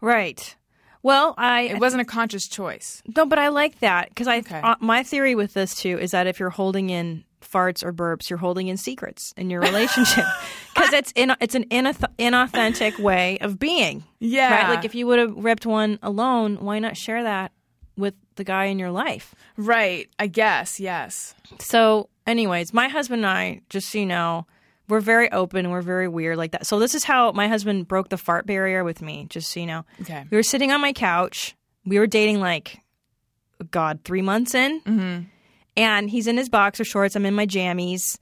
Right. 0.00 0.54
Well, 1.02 1.34
I 1.38 1.62
It 1.62 1.78
wasn't 1.80 2.02
a 2.02 2.04
conscious 2.04 2.48
choice. 2.48 3.02
no, 3.16 3.26
but 3.26 3.38
I 3.38 3.48
like 3.48 3.78
that 3.80 4.08
because 4.08 4.26
I 4.26 4.38
Okay. 4.38 4.60
uh, 4.60 4.74
my 4.80 5.02
theory 5.04 5.34
with 5.36 5.54
this 5.54 5.74
too 5.76 5.98
is 5.98 6.10
that 6.10 6.26
if 6.26 6.40
you're 6.40 6.50
holding 6.50 6.90
in 6.90 7.24
farts 7.40 7.84
or 7.84 7.92
burps, 7.92 8.28
you're 8.28 8.38
holding 8.40 8.66
in 8.66 8.76
secrets 8.76 9.32
in 9.36 9.48
your 9.48 9.60
relationship 9.60 10.24
because 10.74 10.92
it's 10.92 11.12
in 11.14 11.32
it's 11.40 11.54
an 11.54 11.64
inath- 11.70 12.12
inauthentic 12.18 12.98
way 12.98 13.38
of 13.38 13.56
being. 13.58 14.02
Yeah. 14.18 14.62
Right. 14.66 14.74
Like 14.74 14.84
if 14.84 14.96
you 14.96 15.06
would 15.06 15.20
have 15.20 15.36
ripped 15.36 15.64
one 15.64 16.00
alone, 16.02 16.56
why 16.56 16.80
not 16.80 16.96
share 16.96 17.22
that 17.22 17.52
with 17.96 18.14
the 18.34 18.42
guy 18.44 18.64
in 18.64 18.80
your 18.80 18.90
life? 18.90 19.32
Right. 19.56 20.08
I 20.18 20.26
guess. 20.26 20.80
Yes. 20.80 21.34
So, 21.60 22.08
anyways, 22.26 22.72
my 22.74 22.88
husband 22.88 23.24
and 23.24 23.30
I, 23.30 23.60
just 23.70 23.90
so 23.90 23.98
you 23.98 24.06
know, 24.06 24.46
we're 24.88 25.00
very 25.00 25.30
open. 25.32 25.70
We're 25.70 25.82
very 25.82 26.08
weird 26.08 26.36
like 26.36 26.52
that. 26.52 26.66
So 26.66 26.78
this 26.78 26.94
is 26.94 27.04
how 27.04 27.32
my 27.32 27.48
husband 27.48 27.88
broke 27.88 28.08
the 28.08 28.16
fart 28.16 28.46
barrier 28.46 28.84
with 28.84 29.02
me. 29.02 29.26
Just 29.28 29.50
so 29.50 29.60
you 29.60 29.66
know, 29.66 29.84
Okay. 30.02 30.24
we 30.30 30.36
were 30.36 30.42
sitting 30.42 30.70
on 30.70 30.80
my 30.80 30.92
couch. 30.92 31.56
We 31.84 31.98
were 31.98 32.06
dating 32.06 32.40
like, 32.40 32.78
God, 33.70 34.00
three 34.04 34.22
months 34.22 34.54
in, 34.54 34.80
mm-hmm. 34.82 35.22
and 35.76 36.10
he's 36.10 36.26
in 36.26 36.36
his 36.36 36.48
boxer 36.48 36.84
shorts. 36.84 37.16
I'm 37.16 37.24
in 37.26 37.34
my 37.34 37.46
jammies, 37.46 38.18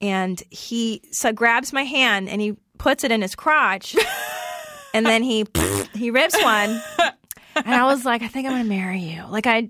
and 0.00 0.40
he 0.50 1.02
so 1.10 1.32
grabs 1.32 1.72
my 1.72 1.82
hand 1.82 2.28
and 2.28 2.40
he 2.40 2.54
puts 2.78 3.02
it 3.02 3.10
in 3.10 3.20
his 3.20 3.34
crotch, 3.34 3.96
and 4.94 5.04
then 5.04 5.22
he 5.22 5.46
he 5.94 6.10
rips 6.10 6.40
one, 6.42 6.80
and 7.56 7.74
I 7.74 7.84
was 7.86 8.04
like, 8.04 8.22
I 8.22 8.28
think 8.28 8.46
I'm 8.46 8.52
gonna 8.54 8.64
marry 8.64 9.00
you. 9.00 9.24
Like 9.28 9.46
I. 9.46 9.68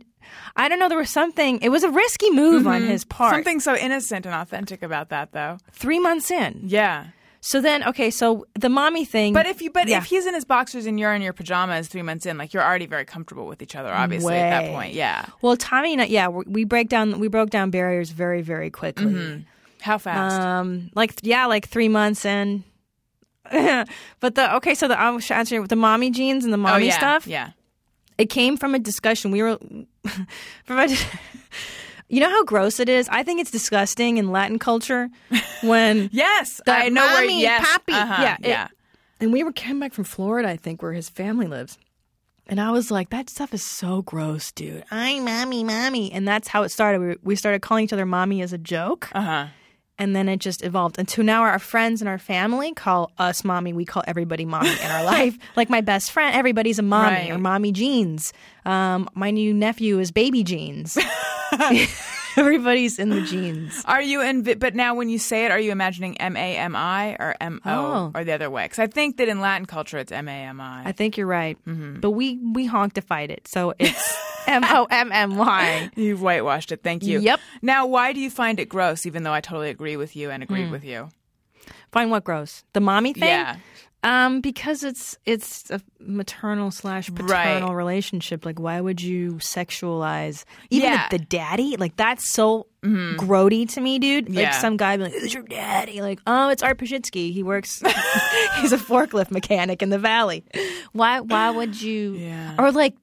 I 0.56 0.68
don't 0.68 0.78
know. 0.78 0.88
There 0.88 0.98
was 0.98 1.10
something. 1.10 1.60
It 1.60 1.68
was 1.70 1.84
a 1.84 1.90
risky 1.90 2.30
move 2.30 2.66
on 2.66 2.82
his 2.82 3.04
part. 3.04 3.34
Something 3.34 3.60
so 3.60 3.76
innocent 3.76 4.26
and 4.26 4.34
authentic 4.34 4.82
about 4.82 5.08
that, 5.10 5.32
though. 5.32 5.58
three 5.72 5.98
months 5.98 6.30
in. 6.30 6.60
Yeah. 6.64 7.08
So 7.40 7.60
then, 7.60 7.84
okay, 7.84 8.10
so 8.10 8.46
the 8.58 8.68
mommy 8.68 9.04
thing. 9.04 9.32
But 9.32 9.46
if 9.46 9.62
you, 9.62 9.70
but 9.70 9.86
Yeah. 9.86 9.98
if 9.98 10.06
he's 10.06 10.26
in 10.26 10.34
his 10.34 10.44
boxers 10.44 10.86
and 10.86 10.98
you're 10.98 11.14
in 11.14 11.22
your 11.22 11.32
pajamas 11.32 11.86
three 11.86 12.02
months 12.02 12.26
in, 12.26 12.36
like 12.36 12.52
you're 12.52 12.64
already 12.64 12.86
very 12.86 13.04
comfortable 13.04 13.46
with 13.46 13.62
each 13.62 13.76
other, 13.76 13.92
obviously 13.92 14.34
at 14.34 14.62
that 14.62 14.72
point. 14.72 14.94
Yeah. 14.94 15.24
well, 15.40 15.56
Tommy 15.56 15.92
and 15.92 16.02
I, 16.02 16.06
yeah, 16.06 16.26
we 16.28 16.64
break 16.64 16.88
down, 16.88 17.20
we 17.20 17.28
broke 17.28 17.50
down 17.50 17.70
barriers 17.70 18.10
very, 18.10 18.42
very 18.42 18.70
quickly. 18.70 19.46
How 19.80 19.98
fast? 19.98 20.40
Um, 20.40 20.90
like 20.96 21.20
yeah, 21.22 21.46
like 21.46 21.68
three 21.68 21.88
months 21.88 22.24
in. 22.24 22.64
but 23.52 24.34
the 24.34 24.56
okay, 24.56 24.74
so 24.74 24.88
the 24.88 25.00
I'm 25.00 25.20
answering 25.30 25.60
with 25.62 25.70
the 25.70 25.76
mommy 25.76 26.10
jeans 26.10 26.44
and 26.44 26.52
the 26.52 26.58
oh 26.58 26.62
mommy 26.62 26.86
yeah. 26.88 26.98
stuff. 26.98 27.26
Yeah. 27.26 27.50
It 28.18 28.26
came 28.31 28.57
from 28.57 28.74
a 28.74 28.78
discussion. 28.78 29.31
We 29.31 29.42
were 29.42 29.59
from 30.64 30.78
a, 30.78 30.88
You 32.09 32.20
know 32.20 32.31
how 32.31 32.42
gross 32.44 32.81
it 32.81 32.88
is? 32.88 33.09
I 33.11 33.22
think 33.22 33.40
it's 33.40 33.50
disgusting 33.50 34.16
in 34.16 34.31
Latin 34.33 34.59
culture 34.59 35.09
when 35.62 36.09
Yes, 36.12 36.61
The 36.64 36.72
I 36.72 36.88
know 36.88 37.04
where. 37.04 37.20
mommy, 37.22 37.42
Yes, 37.42 37.66
papi. 37.66 37.92
uh-huh, 37.94 38.22
Yeah, 38.22 38.37
it- 38.40 38.48
yeah. 38.48 38.68
and 39.20 39.33
we 39.33 39.42
were 39.44 39.52
came 39.52 39.78
back 39.78 39.92
from 39.92 40.04
Florida, 40.04 40.48
I 40.48 40.57
think, 40.57 40.81
where 40.83 40.92
his 40.92 41.09
family 41.11 41.46
lives. 41.46 41.78
And 42.46 42.59
I 42.62 42.70
was 42.70 42.90
like, 42.90 43.11
that 43.11 43.28
stuff 43.28 43.52
is 43.52 43.62
so 43.62 44.00
gross, 44.00 44.50
dude. 44.52 44.83
I'm 44.90 45.26
mommy, 45.26 45.62
mommy. 45.64 46.11
And 46.11 46.26
that's 46.26 46.48
how 46.48 46.62
it 46.62 46.70
started. 46.70 47.00
We, 47.02 47.16
we 47.22 47.37
started 47.37 47.61
calling 47.61 47.85
each 47.85 47.92
other 47.92 48.07
mommy 48.07 48.40
as 48.40 48.54
a 48.54 48.59
joke. 48.59 49.11
Uh 49.12 49.20
huh. 49.20 49.46
And 50.00 50.14
then 50.14 50.28
it 50.28 50.38
just 50.38 50.62
evolved. 50.62 50.96
Until 50.98 51.24
now, 51.24 51.42
our 51.42 51.58
friends 51.58 52.00
and 52.00 52.08
our 52.08 52.18
family 52.18 52.72
call 52.72 53.11
us 53.18 53.42
mommy. 53.44 53.72
We 53.72 53.84
call 53.84 54.04
everybody 54.06 54.44
mommy 54.44 54.70
in 54.70 54.90
our 54.90 55.02
life. 55.16 55.37
Like 55.56 55.68
my 55.70 55.80
best 55.80 56.12
friend, 56.12 56.37
everybody's 56.37 56.78
a 56.78 56.82
mommy 56.82 57.16
Right. 57.16 57.30
or 57.32 57.38
mommy 57.38 57.72
jeans. 57.72 58.32
Um, 58.64 59.08
my 59.14 59.32
new 59.32 59.52
nephew 59.52 59.98
is 59.98 60.12
baby 60.12 60.44
jeans. 60.44 60.96
Everybody's 62.38 62.98
in 62.98 63.09
the 63.11 63.20
jeans. 63.22 63.83
Are 63.85 64.01
you 64.01 64.22
in? 64.22 64.42
But 64.42 64.74
now, 64.74 64.94
when 64.94 65.09
you 65.09 65.18
say 65.18 65.44
it, 65.44 65.51
are 65.51 65.59
you 65.59 65.72
imagining 65.72 66.16
M 66.18 66.37
A 66.37 66.57
M 66.57 66.77
I 66.77 67.16
or 67.18 67.35
M 67.40 67.61
O 67.64 67.70
Oh. 67.70 68.12
or 68.14 68.24
the 68.24 68.33
other 68.33 68.48
way? 68.51 68.64
Because 68.64 68.79
I 68.79 68.87
think 68.87 69.16
that 69.16 69.29
in 69.29 69.40
Latin 69.40 69.66
culture, 69.66 69.98
it's 69.98 70.12
M 70.12 70.29
A 70.29 70.33
M 70.33 70.61
I 70.61 70.85
I. 70.87 70.92
think 70.92 71.16
you're 71.16 71.27
right. 71.27 71.59
Mm-hmm. 71.66 72.01
But 72.01 72.12
we 72.12 72.38
we 72.38 72.68
honktified 72.68 73.31
it. 73.31 73.48
So 73.48 73.74
it's 73.79 74.16
M 74.46 74.62
O 74.64 74.87
M 74.90 75.11
M 75.12 75.37
Y. 75.37 75.90
You've 75.96 76.22
whitewashed 76.22 76.72
it. 76.72 76.83
Thank 76.83 77.03
you. 77.05 77.20
Yep. 77.20 77.40
Now, 77.62 77.87
why 77.87 78.12
do 78.12 78.20
you 78.20 78.31
find 78.31 78.61
it 78.61 78.68
gross? 78.68 79.05
Even 79.07 79.22
though 79.24 79.33
I 79.33 79.40
totally 79.40 79.70
agree 79.70 79.96
with 79.96 80.14
you 80.16 80.31
and 80.31 80.42
agreed 80.42 80.66
hmm. 80.66 80.72
with 80.72 80.85
you. 80.85 81.09
Find 81.92 82.11
what 82.11 82.24
gross? 82.24 82.64
The 82.72 82.81
mommy 82.81 83.14
thing? 83.14 83.29
Yeah. 83.29 83.57
Um, 84.04 84.40
because 84.40 84.84
it's 84.84 85.18
it's 85.24 85.68
a 85.72 85.80
maternal 85.98 86.70
slash 86.70 87.11
paternal 87.12 87.74
relationship. 87.74 88.44
Like, 88.46 88.61
why 88.61 88.80
would 88.80 89.00
you 89.02 89.32
sexualize 89.34 90.44
even 90.70 90.92
Yeah. 90.92 91.08
the, 91.08 91.18
the 91.18 91.24
daddy? 91.24 91.76
Like, 91.76 91.96
that's 91.96 92.30
so 92.30 92.68
grody 92.84 93.68
to 93.74 93.80
me, 93.80 93.98
dude. 93.98 94.28
Like, 94.28 94.38
Yeah. 94.38 94.50
some 94.52 94.76
guy 94.76 94.96
be 94.96 95.02
like, 95.04 95.12
"Who's 95.14 95.34
your 95.34 95.42
daddy?" 95.42 96.00
Like, 96.00 96.20
oh, 96.28 96.48
it's 96.48 96.62
Art 96.62 96.78
Pazsitzky. 96.78 97.32
He 97.32 97.42
works. 97.42 97.82
he's 98.61 98.72
a 98.72 98.78
forklift 98.78 99.32
mechanic 99.32 99.82
in 99.82 99.90
the 99.90 99.98
valley. 99.98 100.44
Why? 100.92 101.20
Why 101.20 101.50
would 101.50 101.80
you? 101.82 102.12
Yeah. 102.14 102.54
Or 102.56 102.70
like, 102.70 102.94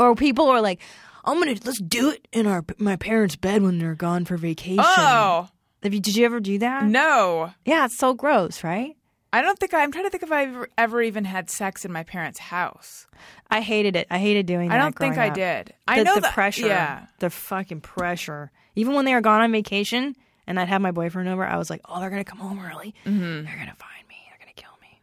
or 0.00 0.16
people 0.16 0.48
are 0.48 0.60
like, 0.60 0.80
I'm 1.24 1.38
gonna 1.38 1.56
let's 1.64 1.80
do 1.80 2.10
it 2.10 2.26
in 2.32 2.48
our 2.48 2.64
my 2.78 2.96
parents' 2.96 3.36
bed 3.36 3.62
when 3.62 3.78
they're 3.78 3.94
gone 3.94 4.24
for 4.24 4.36
vacation. 4.36 4.82
Oh 4.84 5.48
you, 5.84 5.90
did 6.00 6.16
you 6.16 6.26
ever 6.26 6.40
do 6.40 6.58
that? 6.58 6.84
no, 6.84 7.52
Yeah, 7.64 7.84
it's 7.86 7.96
so 7.96 8.14
gross, 8.14 8.62
right? 8.64 8.96
I 9.32 9.42
don't 9.42 9.58
think 9.58 9.74
I, 9.74 9.82
I'm 9.82 9.92
trying 9.92 10.04
to 10.04 10.10
think 10.10 10.22
if 10.24 10.32
I've 10.32 10.66
ever, 10.76 11.00
even 11.02 11.24
had 11.24 11.48
sex 11.50 11.84
in 11.84 11.92
my 11.92 12.02
parents' 12.02 12.38
house. 12.38 13.06
I 13.50 13.60
hated 13.60 13.94
it. 13.96 14.06
I 14.10 14.18
hated 14.18 14.46
doing 14.46 14.70
I 14.72 14.76
don't 14.78 14.96
think 14.96 15.18
I 15.18 15.28
up. 15.28 15.34
did. 15.34 15.74
I 15.86 16.02
know 16.02 16.14
the 16.16 16.22
that- 16.22 16.34
pressure. 16.34 16.66
Yeah. 16.66 17.06
The 17.20 17.30
fucking 17.30 17.80
pressure. 17.80 18.50
Even 18.74 18.94
when 18.94 19.04
they 19.04 19.14
were 19.14 19.20
gone 19.20 19.40
on 19.40 19.52
vacation 19.52 20.16
and 20.46 20.58
I'd 20.58 20.68
have 20.68 20.80
my 20.82 20.90
boyfriend 20.90 21.28
over, 21.28 21.44
I 21.46 21.56
was 21.58 21.70
like, 21.70 21.80
oh, 21.84 22.00
they're 22.00 22.10
going 22.10 22.24
to 22.24 22.28
come 22.30 22.38
home 22.38 22.58
early. 22.60 22.94
Mm-hmm. 23.06 23.44
They're 23.44 23.56
going 23.56 23.68
to 23.68 23.76
find 23.76 24.08
me. 24.08 24.16
They're 24.28 24.38
going 24.44 24.54
to 24.54 24.60
kill 24.62 24.72
me. 24.80 25.00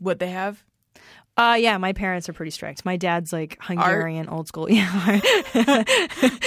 Would 0.00 0.18
they 0.20 0.30
have? 0.30 0.62
Uh, 1.36 1.54
yeah, 1.58 1.78
my 1.78 1.92
parents 1.92 2.28
are 2.28 2.32
pretty 2.32 2.50
strict. 2.50 2.84
My 2.84 2.96
dad's 2.96 3.32
like 3.32 3.56
Hungarian, 3.60 4.28
old 4.28 4.48
school. 4.48 4.68
Yeah. 4.70 5.20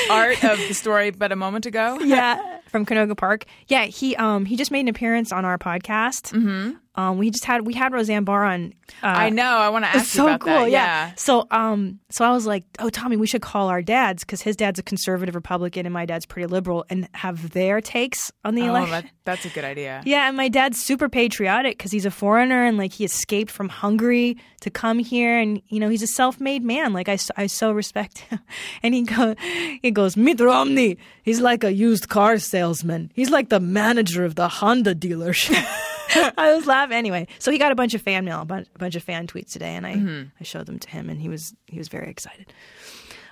Art 0.09 0.43
of 0.43 0.57
the 0.67 0.73
story, 0.73 1.11
but 1.11 1.31
a 1.31 1.35
moment 1.37 1.65
ago. 1.65 1.97
yeah. 2.03 2.59
From 2.67 2.85
Canoga 2.85 3.15
Park. 3.17 3.45
Yeah, 3.67 3.85
he 3.85 4.15
um 4.17 4.45
he 4.45 4.55
just 4.57 4.71
made 4.71 4.81
an 4.81 4.87
appearance 4.89 5.31
on 5.31 5.45
our 5.45 5.57
podcast. 5.57 6.33
Mm-hmm. 6.33 6.71
Um, 6.95 7.17
we 7.17 7.29
just 7.29 7.45
had 7.45 7.65
we 7.65 7.73
had 7.73 7.93
Roseanne 7.93 8.25
Barr 8.25 8.43
on. 8.43 8.73
Uh, 9.01 9.07
I 9.07 9.29
know. 9.29 9.43
I 9.57 9.69
want 9.69 9.85
to 9.85 9.89
ask 9.89 9.99
it's 9.99 10.15
you 10.15 10.27
so 10.27 10.37
cool, 10.37 10.51
that. 10.53 10.71
yeah. 10.71 11.13
So, 11.15 11.47
um, 11.49 11.99
so 12.09 12.25
I 12.25 12.31
was 12.31 12.45
like, 12.45 12.65
"Oh, 12.79 12.89
Tommy, 12.89 13.15
we 13.15 13.27
should 13.27 13.41
call 13.41 13.69
our 13.69 13.81
dads 13.81 14.25
because 14.25 14.41
his 14.41 14.57
dad's 14.57 14.77
a 14.77 14.83
conservative 14.83 15.33
Republican 15.33 15.85
and 15.85 15.93
my 15.93 16.05
dad's 16.05 16.25
pretty 16.25 16.47
liberal, 16.47 16.83
and 16.89 17.07
have 17.13 17.51
their 17.51 17.79
takes 17.79 18.29
on 18.43 18.55
the 18.55 18.63
Oh, 18.63 18.75
election." 18.75 18.91
that, 18.91 19.05
that's 19.23 19.45
a 19.45 19.49
good 19.49 19.63
idea. 19.63 20.01
Yeah, 20.05 20.27
and 20.27 20.35
my 20.35 20.49
dad's 20.49 20.81
super 20.83 21.07
patriotic 21.07 21.77
because 21.77 21.93
he's 21.93 22.05
a 22.05 22.11
foreigner 22.11 22.65
and 22.65 22.77
like 22.77 22.91
he 22.91 23.05
escaped 23.05 23.51
from 23.51 23.69
Hungary 23.69 24.35
to 24.59 24.69
come 24.69 24.99
here, 24.99 25.37
and 25.39 25.61
you 25.69 25.79
know 25.79 25.87
he's 25.87 26.03
a 26.03 26.07
self-made 26.07 26.63
man. 26.63 26.91
Like 26.91 27.07
I, 27.07 27.17
I 27.37 27.47
so 27.47 27.71
respect 27.71 28.17
him. 28.19 28.39
And 28.83 28.93
he 28.93 29.03
go, 29.03 29.35
he 29.81 29.91
goes, 29.91 30.17
Mitt 30.17 30.39
Romney. 30.41 30.97
He's 31.23 31.39
like 31.39 31.63
a 31.63 31.71
used 31.71 32.09
car 32.09 32.37
salesman. 32.37 33.11
He's 33.13 33.29
like 33.29 33.47
the 33.49 33.59
manager 33.61 34.25
of 34.25 34.35
the 34.35 34.47
Honda 34.49 34.93
dealership. 34.93 35.63
I 36.15 36.53
was 36.55 36.65
laughing 36.67 36.95
anyway. 36.97 37.27
So 37.39 37.51
he 37.51 37.57
got 37.57 37.71
a 37.71 37.75
bunch 37.75 37.93
of 37.93 38.01
fan 38.01 38.25
mail, 38.25 38.41
a 38.41 38.45
bunch, 38.45 38.67
a 38.75 38.79
bunch 38.79 38.95
of 38.95 39.03
fan 39.03 39.27
tweets 39.27 39.51
today, 39.51 39.75
and 39.75 39.85
I, 39.87 40.27
I 40.39 40.43
showed 40.43 40.65
them 40.65 40.79
to 40.79 40.89
him, 40.89 41.09
and 41.09 41.19
he 41.21 41.29
was 41.29 41.53
he 41.67 41.77
was 41.77 41.87
very 41.87 42.09
excited. 42.09 42.51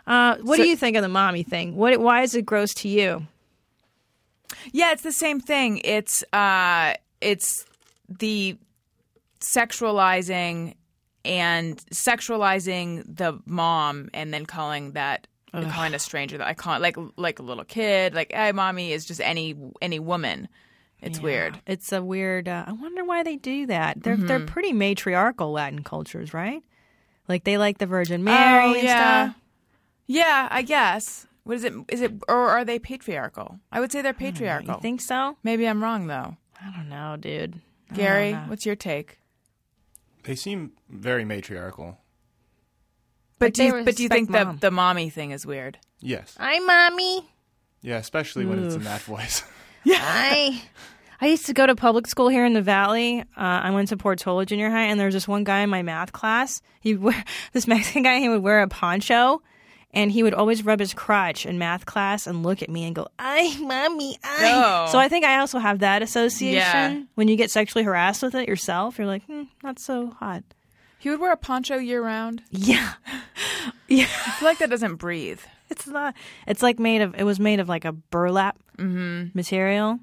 Uh, 0.07 0.37
what 0.41 0.57
So- 0.57 0.63
do 0.63 0.69
you 0.69 0.75
think 0.75 0.95
of 0.97 1.01
the 1.03 1.09
mommy 1.09 1.43
thing? 1.43 1.75
What? 1.75 1.99
Why 1.99 2.21
is 2.23 2.35
it 2.35 2.45
gross 2.45 2.73
to 2.75 2.87
you? 2.89 3.27
Yeah, 4.71 4.91
it's 4.91 5.03
the 5.03 5.11
same 5.11 5.39
thing. 5.39 5.81
It's 5.83 6.23
uh 6.33 6.93
it's 7.21 7.65
the 8.09 8.57
sexualizing 9.41 10.75
and 11.25 11.77
sexualizing 11.93 13.03
the 13.15 13.39
mom 13.45 14.09
and 14.13 14.33
then 14.33 14.45
calling 14.45 14.93
that 14.93 15.27
the 15.53 15.65
calling 15.65 15.93
a 15.95 15.99
stranger 15.99 16.37
that 16.37 16.47
I 16.47 16.53
call 16.53 16.79
like 16.79 16.95
like 17.17 17.39
a 17.39 17.43
little 17.43 17.63
kid, 17.63 18.13
like 18.13 18.31
hey 18.31 18.51
mommy 18.51 18.91
is 18.91 19.05
just 19.05 19.19
any 19.21 19.55
any 19.81 19.99
woman. 19.99 20.47
It's 21.01 21.19
weird. 21.19 21.59
It's 21.65 21.91
a 21.91 22.01
weird. 22.03 22.47
Uh, 22.49 22.65
I 22.67 22.71
wonder 22.73 23.05
why 23.05 23.23
they 23.23 23.37
do 23.37 23.65
that. 23.67 24.03
They're 24.03 24.17
they're 24.17 24.45
pretty 24.45 24.73
matriarchal 24.73 25.51
Latin 25.51 25.83
cultures, 25.83 26.33
right? 26.33 26.61
Like 27.27 27.43
they 27.45 27.57
like 27.57 27.77
the 27.77 27.85
Virgin 27.85 28.23
Mary 28.23 28.63
Oh, 28.65 28.73
and 28.73 28.83
yeah. 28.83 29.25
stuff. 29.29 29.41
Yeah, 30.07 30.47
I 30.51 30.61
guess. 30.61 31.25
What 31.43 31.55
is 31.55 31.63
it? 31.63 31.73
Is 31.87 32.01
it 32.01 32.11
or 32.27 32.49
are 32.49 32.65
they 32.65 32.79
patriarchal? 32.79 33.59
I 33.71 33.79
would 33.79 33.91
say 33.91 34.01
they're 34.01 34.13
patriarchal. 34.13 34.75
You 34.75 34.81
think 34.81 35.01
so? 35.01 35.37
Maybe 35.43 35.67
I'm 35.67 35.81
wrong 35.81 36.07
though. 36.07 36.35
I 36.61 36.71
don't 36.75 36.89
know, 36.89 37.15
dude. 37.17 37.61
Gary, 37.93 38.33
know. 38.33 38.43
what's 38.47 38.65
your 38.65 38.75
take? 38.75 39.19
They 40.23 40.35
seem 40.35 40.73
very 40.89 41.23
matriarchal. 41.25 41.97
But 43.39 43.45
Like 43.45 43.53
do 43.53 43.63
you, 43.63 43.83
but 43.85 43.95
do 43.95 44.03
you 44.03 44.09
think 44.09 44.29
respect 44.29 44.59
the 44.61 44.67
the 44.67 44.71
mommy 44.71 45.09
thing 45.09 45.31
is 45.31 45.45
weird? 45.45 45.79
Yes. 46.01 46.35
Hi, 46.37 46.59
mommy. 46.59 47.25
Yeah, 47.81 47.97
especially 47.97 48.45
when 48.45 48.65
it's 48.65 48.75
in 48.75 48.83
that 48.83 49.01
voice. 49.01 49.43
I 49.87 50.61
I 51.21 51.27
used 51.27 51.45
to 51.47 51.53
go 51.53 51.65
to 51.67 51.75
public 51.75 52.07
school 52.07 52.29
here 52.29 52.45
in 52.45 52.53
the 52.53 52.61
valley. 52.61 53.21
Uh, 53.21 53.23
I 53.35 53.71
went 53.71 53.89
to 53.89 53.97
Portola 53.97 54.45
Junior 54.45 54.69
High, 54.69 54.83
and 54.85 54.99
there 54.99 55.07
was 55.07 55.13
this 55.15 55.27
one 55.27 55.43
guy 55.43 55.59
in 55.61 55.69
my 55.69 55.81
math 55.81 56.13
class. 56.13 56.61
He 56.79 56.95
would 56.95 57.03
wear 57.03 57.23
this 57.53 57.67
Mexican 57.67 58.03
guy. 58.03 58.19
He 58.19 58.29
would 58.29 58.41
wear 58.41 58.61
a 58.61 58.67
poncho, 58.67 59.41
and 59.91 60.11
he 60.11 60.23
would 60.23 60.33
always 60.33 60.63
rub 60.63 60.79
his 60.79 60.93
crotch 60.93 61.45
in 61.45 61.57
math 61.59 61.85
class 61.85 62.25
and 62.25 62.43
look 62.43 62.61
at 62.61 62.69
me 62.69 62.85
and 62.85 62.95
go, 62.95 63.07
"Ay, 63.19 63.57
mommy, 63.59 64.17
ay." 64.23 64.51
Oh. 64.53 64.91
So 64.91 64.97
I 64.97 65.09
think 65.09 65.25
I 65.25 65.39
also 65.39 65.59
have 65.59 65.79
that 65.79 66.01
association. 66.01 66.55
Yeah. 66.55 67.01
When 67.15 67.27
you 67.27 67.35
get 67.35 67.51
sexually 67.51 67.83
harassed 67.83 68.23
with 68.23 68.35
it 68.35 68.47
yourself, 68.47 68.97
you're 68.97 69.07
like, 69.07 69.25
hmm, 69.25 69.43
not 69.61 69.77
so 69.79 70.11
hot. 70.11 70.43
He 70.99 71.09
would 71.09 71.19
wear 71.19 71.31
a 71.31 71.37
poncho 71.37 71.77
year 71.77 72.03
round. 72.03 72.43
Yeah, 72.51 72.93
yeah. 73.87 74.07
I 74.25 74.31
feel 74.31 74.47
like 74.47 74.57
that 74.59 74.69
doesn't 74.69 74.95
breathe. 74.95 75.39
It's 75.79 75.87
not. 75.87 76.15
It's 76.47 76.63
like 76.63 76.79
made 76.79 77.01
of. 77.01 77.13
It 77.15 77.23
was 77.23 77.39
made 77.39 77.59
of 77.59 77.69
like 77.69 77.85
a 77.85 77.91
burlap 77.91 78.57
mm-hmm. 78.77 79.27
material. 79.33 79.99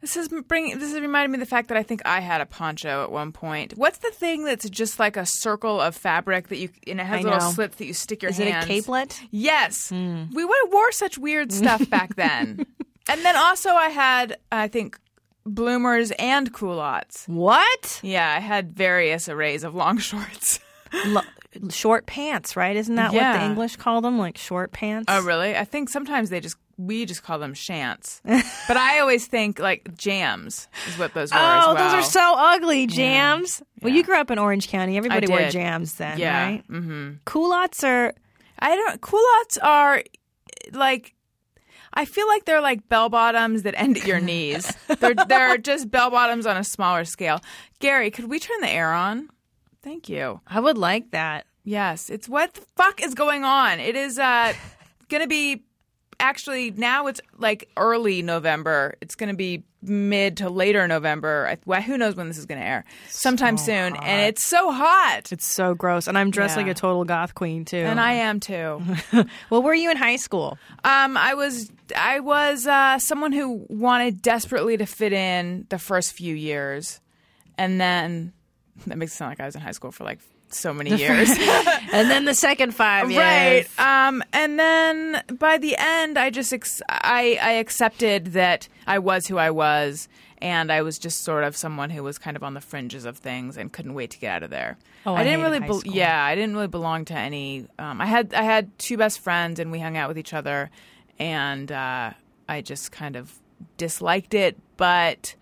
This 0.00 0.16
is 0.16 0.28
bringing. 0.28 0.78
This 0.78 0.94
is 0.94 1.00
reminding 1.00 1.32
me 1.32 1.36
of 1.36 1.40
the 1.40 1.46
fact 1.46 1.68
that 1.68 1.76
I 1.76 1.82
think 1.82 2.00
I 2.06 2.20
had 2.20 2.40
a 2.40 2.46
poncho 2.46 3.02
at 3.02 3.12
one 3.12 3.32
point. 3.32 3.74
What's 3.76 3.98
the 3.98 4.10
thing 4.10 4.44
that's 4.44 4.68
just 4.70 4.98
like 4.98 5.16
a 5.16 5.26
circle 5.26 5.80
of 5.80 5.94
fabric 5.94 6.48
that 6.48 6.56
you 6.56 6.70
and 6.86 7.00
it 7.00 7.06
has 7.06 7.22
little 7.22 7.40
slits 7.40 7.76
that 7.76 7.84
you 7.84 7.92
stick 7.92 8.22
your 8.22 8.30
Is 8.30 8.38
hands? 8.38 8.64
it 8.64 8.70
a 8.70 8.82
capelet? 8.82 9.20
Yes, 9.30 9.90
hmm. 9.90 10.24
we 10.32 10.44
would 10.44 10.56
have 10.64 10.72
wore 10.72 10.92
such 10.92 11.18
weird 11.18 11.52
stuff 11.52 11.88
back 11.90 12.14
then. 12.14 12.64
and 13.08 13.24
then 13.24 13.36
also 13.36 13.70
I 13.70 13.90
had 13.90 14.38
I 14.50 14.68
think 14.68 14.98
bloomers 15.44 16.12
and 16.12 16.52
culottes. 16.52 17.24
What? 17.26 18.00
Yeah, 18.02 18.34
I 18.34 18.40
had 18.40 18.74
various 18.74 19.28
arrays 19.28 19.64
of 19.64 19.74
long 19.74 19.98
shorts. 20.08 20.60
Lo- 21.06 21.22
short 21.70 22.06
pants, 22.06 22.56
right? 22.56 22.76
Isn't 22.76 22.94
that 22.96 23.12
what 23.12 23.38
the 23.38 23.44
English 23.44 23.76
call 23.76 24.00
them? 24.00 24.18
Like 24.18 24.36
short 24.38 24.72
pants? 24.72 25.06
Oh, 25.08 25.22
really? 25.24 25.56
I 25.56 25.64
think 25.64 25.88
sometimes 25.88 26.30
they 26.30 26.40
just 26.40 26.56
we 26.76 27.04
just 27.04 27.22
call 27.22 27.38
them 27.38 27.52
shants, 27.52 28.20
but 28.66 28.76
I 28.76 29.00
always 29.00 29.26
think 29.26 29.58
like 29.58 29.94
jams 29.98 30.66
is 30.88 30.98
what 30.98 31.12
those 31.12 31.30
were. 31.30 31.36
as 31.38 31.64
Oh, 31.66 31.74
well. 31.74 31.84
those 31.84 31.92
are 31.94 32.10
so 32.10 32.34
ugly, 32.36 32.86
jams. 32.86 33.62
Well, 33.82 33.90
Yeah. 33.92 33.98
you 33.98 34.04
grew 34.04 34.16
up 34.16 34.30
in 34.30 34.38
Orange 34.38 34.68
County. 34.68 34.96
Everybody 34.96 35.26
wore 35.26 35.48
jams 35.50 35.94
then, 35.94 36.18
Yeah. 36.18 36.42
right? 36.42 36.68
Mm-hmm. 36.70 37.10
Culottes 37.26 37.84
are. 37.84 38.14
I 38.58 38.74
don't. 38.76 39.00
Culottes 39.00 39.58
are 39.62 40.02
like. 40.72 41.14
I 41.92 42.04
feel 42.04 42.28
like 42.28 42.44
they're 42.44 42.60
like 42.60 42.88
bell 42.88 43.08
bottoms 43.08 43.64
that 43.64 43.74
end 43.76 43.96
at 43.98 44.06
your 44.06 44.20
knees. 44.20 44.72
they're 45.00 45.14
they're 45.14 45.58
just 45.58 45.90
bell 45.90 46.08
bottoms 46.10 46.46
on 46.46 46.56
a 46.56 46.62
smaller 46.64 47.04
scale. 47.04 47.40
Gary, 47.80 48.10
could 48.12 48.30
we 48.30 48.38
turn 48.38 48.60
the 48.60 48.68
air 48.70 48.92
on? 48.92 49.28
Thank 49.82 50.08
you. 50.08 50.40
I 50.46 50.60
would 50.60 50.78
like 50.78 51.10
that. 51.12 51.46
Yes, 51.64 52.10
it's 52.10 52.28
what 52.28 52.54
the 52.54 52.62
fuck 52.76 53.02
is 53.02 53.14
going 53.14 53.44
on. 53.44 53.80
It 53.80 53.96
is 53.96 54.18
uh 54.18 54.52
going 55.08 55.22
to 55.22 55.28
be 55.28 55.62
actually 56.18 56.70
now 56.72 57.06
it's 57.06 57.20
like 57.38 57.68
early 57.76 58.22
November. 58.22 58.94
It's 59.00 59.14
going 59.14 59.30
to 59.30 59.36
be 59.36 59.64
mid 59.82 60.36
to 60.38 60.50
later 60.50 60.86
November. 60.86 61.46
I, 61.48 61.56
well, 61.64 61.80
who 61.80 61.96
knows 61.96 62.14
when 62.14 62.28
this 62.28 62.36
is 62.36 62.44
going 62.46 62.60
to 62.60 62.66
air? 62.66 62.84
Sometime 63.08 63.56
soon, 63.56 63.96
and 63.96 64.20
it's 64.28 64.44
so 64.44 64.70
hot. 64.70 65.32
It's 65.32 65.48
so 65.48 65.74
gross, 65.74 66.06
and 66.06 66.18
I'm 66.18 66.30
dressed 66.30 66.56
Yeah. 66.56 66.64
like 66.64 66.70
a 66.70 66.74
total 66.74 67.04
goth 67.04 67.34
queen 67.34 67.64
too. 67.64 67.78
and 67.78 67.98
I 67.98 68.12
am 68.12 68.40
too. 68.40 68.82
Well, 69.50 69.62
were 69.62 69.74
you 69.74 69.90
in 69.90 69.96
high 69.96 70.16
school? 70.16 70.58
Um, 70.84 71.16
I 71.16 71.34
was 71.34 71.70
I 71.96 72.20
was 72.20 72.66
uh, 72.66 72.98
someone 72.98 73.32
who 73.32 73.64
wanted 73.70 74.20
desperately 74.22 74.76
to 74.76 74.86
fit 74.86 75.12
in 75.14 75.66
the 75.70 75.78
first 75.78 76.12
few 76.12 76.34
years, 76.34 77.00
and 77.56 77.80
then 77.80 78.32
that 78.86 78.98
makes 78.98 79.12
it 79.12 79.16
sound 79.16 79.30
like 79.32 79.40
I 79.40 79.46
was 79.46 79.54
in 79.54 79.60
high 79.60 79.72
school 79.72 79.92
for 79.92 80.04
like 80.04 80.20
so 80.48 80.72
many 80.74 80.90
years, 80.96 81.30
and 81.92 82.10
then 82.10 82.24
the 82.24 82.34
second 82.34 82.74
five 82.74 83.08
right? 83.08 83.66
Um, 83.78 84.22
and 84.32 84.58
then 84.58 85.22
by 85.38 85.58
the 85.58 85.76
end, 85.78 86.18
I 86.18 86.30
just 86.30 86.52
ex- 86.52 86.82
I 86.88 87.38
I 87.40 87.52
accepted 87.52 88.26
that 88.32 88.68
I 88.86 88.98
was 88.98 89.26
who 89.26 89.38
I 89.38 89.50
was. 89.50 90.08
And 90.42 90.72
I 90.72 90.80
was 90.80 90.98
just 90.98 91.20
sort 91.20 91.44
of 91.44 91.54
someone 91.54 91.90
who 91.90 92.02
was 92.02 92.16
kind 92.16 92.34
of 92.34 92.42
on 92.42 92.54
the 92.54 92.62
fringes 92.62 93.04
of 93.04 93.18
things 93.18 93.58
and 93.58 93.70
couldn't 93.70 93.92
wait 93.92 94.12
to 94.12 94.18
get 94.18 94.36
out 94.36 94.42
of 94.42 94.48
there. 94.48 94.78
Oh, 95.04 95.14
I 95.14 95.22
didn't 95.22 95.42
really, 95.42 95.58
school. 95.58 95.82
yeah, 95.84 96.24
I 96.24 96.34
didn't 96.34 96.54
really 96.54 96.66
belong 96.66 97.04
to 97.04 97.14
any. 97.14 97.66
Um, 97.78 98.00
I 98.00 98.06
had 98.06 98.32
I 98.32 98.40
had 98.40 98.78
two 98.78 98.96
best 98.96 99.20
friends, 99.20 99.60
and 99.60 99.70
we 99.70 99.80
hung 99.80 99.98
out 99.98 100.08
with 100.08 100.16
each 100.16 100.32
other, 100.32 100.70
and 101.18 101.70
uh, 101.70 102.12
I 102.48 102.62
just 102.62 102.90
kind 102.90 103.16
of 103.16 103.34
disliked 103.76 104.32
it. 104.32 104.56
But 104.78 105.34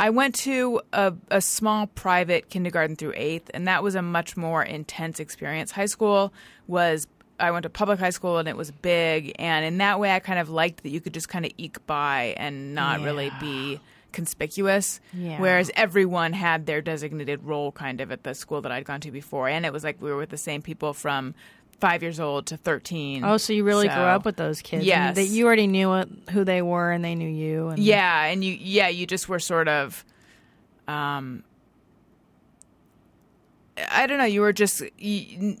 I 0.00 0.08
went 0.08 0.34
to 0.36 0.80
a, 0.94 1.12
a 1.30 1.42
small 1.42 1.86
private 1.86 2.48
kindergarten 2.48 2.96
through 2.96 3.12
eighth, 3.16 3.50
and 3.52 3.68
that 3.68 3.82
was 3.82 3.94
a 3.94 4.00
much 4.00 4.34
more 4.34 4.62
intense 4.62 5.20
experience. 5.20 5.70
High 5.70 5.86
school 5.86 6.32
was. 6.66 7.06
I 7.38 7.52
went 7.52 7.62
to 7.62 7.70
public 7.70 7.98
high 7.98 8.10
school 8.10 8.36
and 8.36 8.46
it 8.48 8.56
was 8.56 8.70
big, 8.70 9.32
and 9.38 9.64
in 9.64 9.78
that 9.78 9.98
way, 9.98 10.10
I 10.10 10.20
kind 10.20 10.38
of 10.38 10.50
liked 10.50 10.82
that 10.82 10.90
you 10.90 11.00
could 11.00 11.14
just 11.14 11.28
kind 11.28 11.46
of 11.46 11.52
eke 11.56 11.84
by 11.86 12.34
and 12.36 12.74
not 12.74 13.00
really 13.00 13.30
be 13.40 13.80
conspicuous. 14.12 15.00
Yeah. 15.12 15.40
Whereas 15.40 15.70
everyone 15.74 16.32
had 16.32 16.66
their 16.66 16.82
designated 16.82 17.42
role 17.42 17.72
kind 17.72 18.00
of 18.00 18.10
at 18.10 18.24
the 18.24 18.34
school 18.34 18.60
that 18.62 18.72
I'd 18.72 18.84
gone 18.84 19.00
to 19.02 19.10
before. 19.10 19.48
And 19.48 19.64
it 19.64 19.72
was 19.72 19.84
like 19.84 20.00
we 20.02 20.10
were 20.10 20.18
with 20.18 20.30
the 20.30 20.36
same 20.36 20.62
people 20.62 20.92
from 20.92 21.34
five 21.80 22.02
years 22.02 22.20
old 22.20 22.46
to 22.46 22.56
13. 22.56 23.24
Oh, 23.24 23.36
so 23.36 23.52
you 23.52 23.64
really 23.64 23.88
So- 23.88 23.94
grew 23.94 24.04
up 24.04 24.24
with 24.24 24.36
those 24.36 24.60
kids? 24.62 24.80
and 24.80 24.86
Yes. 24.86 25.16
that 25.16 25.24
you 25.26 25.46
already 25.46 25.66
knew 25.66 25.88
what, 25.88 26.08
who 26.30 26.44
they 26.44 26.62
were, 26.62 26.92
and 26.92 27.04
they 27.04 27.14
knew 27.14 27.28
you. 27.28 27.68
And 27.68 27.78
Yeah. 27.78 28.24
And 28.24 28.44
you, 28.44 28.56
yeah, 28.60 28.88
you 28.88 29.06
just 29.06 29.28
were 29.28 29.38
sort 29.38 29.68
of, 29.68 30.04
um, 30.86 31.42
I 33.90 34.06
don't 34.06 34.18
know, 34.18 34.24
you 34.24 34.40
were 34.42 34.52
just, 34.52 34.82
you, 34.98 35.56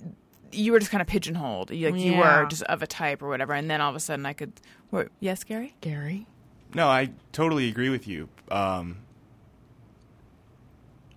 you 0.52 0.72
were 0.72 0.78
just 0.78 0.90
kind 0.90 1.00
of 1.00 1.06
pigeonholed. 1.08 1.70
You, 1.70 1.90
like 1.90 2.00
you 2.00 2.16
were 2.16 2.46
just 2.50 2.62
of 2.64 2.82
a 2.82 2.86
type 2.86 3.22
or 3.22 3.28
whatever. 3.28 3.54
And 3.54 3.70
then 3.70 3.80
all 3.80 3.90
of 3.90 3.96
a 3.96 4.00
sudden 4.00 4.26
I 4.26 4.32
could, 4.32 4.52
what, 4.90 5.08
yes, 5.20 5.42
Gary? 5.44 5.74
Gary. 5.80 6.26
No, 6.74 6.88
I 6.88 7.10
totally 7.32 7.68
agree 7.68 7.88
with 7.88 8.06
you. 8.06 8.28
Um, 8.50 8.98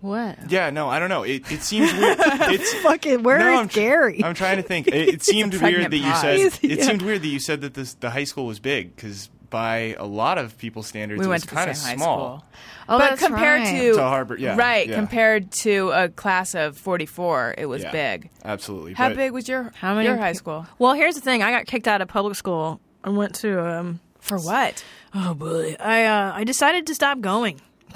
What? 0.04 0.52
yeah, 0.52 0.70
no, 0.70 0.90
I 0.90 1.00
don't 1.00 1.08
know. 1.08 1.24
It, 1.24 1.50
it 1.50 1.62
seems 1.62 1.94
weird. 1.94 2.18
It's 2.22 2.74
Fucking 2.82 3.24
where 3.24 3.38
is 3.40 3.44
no, 3.46 3.60
I'm 3.62 3.68
tr- 3.70 3.80
Gary? 3.80 4.22
I'm 4.24 4.34
trying 4.34 4.58
to 4.58 4.64
think. 4.64 4.88
It, 4.94 4.94
it 5.08 5.24
seemed 5.24 5.54
weird 5.56 5.90
that 5.92 5.98
you 5.98 6.14
said. 6.16 6.38
He's- 6.40 6.60
It 6.62 6.80
yeah. 6.80 6.86
seemed 6.86 7.02
weird 7.02 7.22
that 7.22 7.28
you 7.30 7.40
said 7.40 7.62
that 7.62 7.74
this 7.74 7.94
the 7.94 8.10
high 8.10 8.26
school 8.26 8.46
was 8.46 8.60
big 8.60 8.94
because 8.96 9.30
by 9.50 9.96
a 9.98 10.06
lot 10.06 10.38
of 10.38 10.58
people's 10.58 10.88
standards, 10.88 11.20
We 11.20 11.26
it 11.26 11.30
went 11.30 11.44
was 11.44 11.50
to 11.50 11.56
kind 11.56 11.70
of 11.70 11.78
small. 11.78 12.44
oh, 12.90 12.98
but 12.98 12.98
that's 13.12 13.22
compared 13.24 13.62
right. 13.62 13.80
to, 13.82 13.94
To 13.94 14.02
Harvard, 14.02 14.40
yeah, 14.42 14.58
right, 14.58 14.88
yeah. 14.90 14.96
compared 14.96 15.52
to 15.64 15.92
a 15.92 16.10
class 16.10 16.54
of 16.56 16.76
44, 16.78 17.56
it 17.58 17.68
was 17.68 17.84
Yeah, 17.84 17.92
big. 17.92 18.30
Absolutely. 18.44 18.94
How 18.94 19.08
but- 19.10 19.16
big 19.18 19.32
was 19.32 19.48
your, 19.48 19.72
How 19.76 19.94
many 19.96 20.08
your 20.08 20.18
high 20.18 20.34
school? 20.34 20.66
Well, 20.80 20.94
here's 20.94 21.16
the 21.16 21.22
thing. 21.22 21.44
I 21.44 21.52
got 21.52 21.66
kicked 21.66 21.88
out 21.88 22.02
of 22.02 22.08
public 22.10 22.36
school 22.36 22.82
and 23.06 23.16
went 23.16 23.36
to 23.36 23.64
um. 23.66 24.00
For 24.20 24.38
what? 24.38 24.84
Oh 25.14 25.34
boy, 25.34 25.76
I 25.80 26.06
uh, 26.06 26.32
I 26.34 26.44
decided 26.44 26.88
to 26.88 26.96
stop 26.96 27.22
going. 27.22 27.62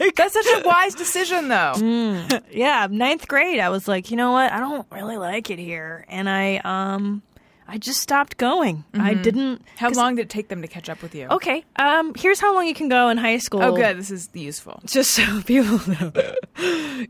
like 0.00 0.14
That's 0.16 0.34
such 0.34 0.46
a 0.46 0.62
wise 0.66 0.94
decision, 0.94 1.48
though. 1.48 1.74
yeah, 2.50 2.88
ninth 2.90 3.28
grade, 3.28 3.60
I 3.60 3.68
was 3.68 3.88
like, 3.88 4.10
you 4.10 4.16
know 4.16 4.32
what? 4.32 4.52
I 4.52 4.60
don't 4.60 4.86
really 4.90 5.16
like 5.16 5.50
it 5.50 5.58
here, 5.58 6.04
and 6.08 6.28
I 6.28 6.56
um, 6.64 7.22
I 7.66 7.78
just 7.78 8.00
stopped 8.00 8.36
going. 8.36 8.84
I 8.92 9.14
didn't. 9.14 9.62
How 9.76 9.88
long 9.90 10.16
did 10.16 10.22
it 10.22 10.28
take 10.28 10.48
them 10.48 10.60
to 10.62 10.68
catch 10.68 10.88
up 10.88 11.00
with 11.00 11.14
you? 11.14 11.26
Okay. 11.30 11.64
Um. 11.76 12.12
Here's 12.14 12.40
how 12.40 12.54
long 12.54 12.66
you 12.66 12.74
can 12.74 12.88
go 12.88 13.08
in 13.08 13.16
high 13.16 13.38
school. 13.38 13.62
Oh, 13.62 13.74
good. 13.74 13.98
This 13.98 14.10
is 14.10 14.28
useful. 14.34 14.80
Just 14.84 15.12
so 15.12 15.42
people 15.46 15.80
know, 15.88 16.12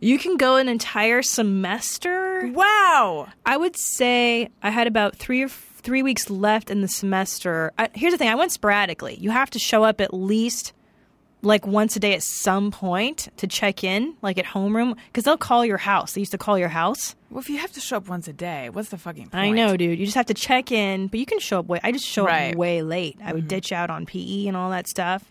you 0.01 0.18
can 0.18 0.37
go 0.37 0.57
an 0.57 0.68
entire 0.68 1.22
semester. 1.22 2.49
Wow. 2.53 3.28
I 3.45 3.57
would 3.57 3.76
say 3.76 4.51
I 4.62 4.70
had 4.70 4.87
about 4.87 5.16
three 5.16 5.43
or 5.43 5.49
three 5.49 6.03
weeks 6.03 6.30
left 6.30 6.70
in 6.70 6.80
the 6.80 6.89
semester. 6.89 7.72
I, 7.78 7.89
here's 7.95 8.12
the 8.12 8.18
thing: 8.18 8.28
I 8.28 8.35
went 8.37 8.53
sporadically. 8.53 9.16
You 9.16 9.30
have 9.30 9.51
to 9.51 9.59
show 9.59 9.83
up 9.85 10.01
at 10.01 10.14
least 10.14 10.72
like 11.43 11.66
once 11.66 11.97
a 11.97 12.01
day 12.01 12.14
at 12.14 12.22
some 12.22 12.70
point 12.70 13.28
to 13.36 13.47
check 13.47 13.82
in, 13.82 14.14
like 14.22 14.38
at 14.38 14.45
homeroom, 14.45 14.97
because 15.09 15.24
they'll 15.24 15.36
call 15.36 15.64
your 15.66 15.76
house. 15.78 16.12
They 16.12 16.20
used 16.20 16.32
to 16.32 16.38
call 16.38 16.59
your 16.59 16.68
house. 16.68 17.14
Well, 17.30 17.40
if 17.40 17.49
you 17.51 17.59
have 17.59 17.72
to 17.72 17.80
show 17.80 17.97
up 17.97 18.09
once 18.09 18.28
a 18.28 18.32
day, 18.32 18.68
what's 18.70 18.90
the 18.90 18.99
fucking 18.99 19.24
point? 19.30 19.34
I 19.34 19.51
know, 19.51 19.76
dude. 19.76 19.99
You 19.99 20.05
just 20.05 20.16
have 20.16 20.26
to 20.26 20.34
check 20.34 20.70
in, 20.70 21.09
but 21.09 21.18
you 21.18 21.26
can 21.26 21.40
show 21.40 21.59
up 21.59 21.66
way. 21.66 21.80
I 21.82 21.90
just 21.93 22.07
show 22.07 22.24
Right. 22.26 22.43
Mm-hmm. 22.43 22.53
up 22.53 22.59
way 22.59 22.82
late. 22.82 23.18
I 23.24 23.32
would 23.32 23.49
ditch 23.49 23.72
out 23.72 23.90
on 23.90 24.07
PE 24.07 24.47
and 24.47 24.57
all 24.57 24.70
that 24.70 24.86
stuff. 24.86 25.24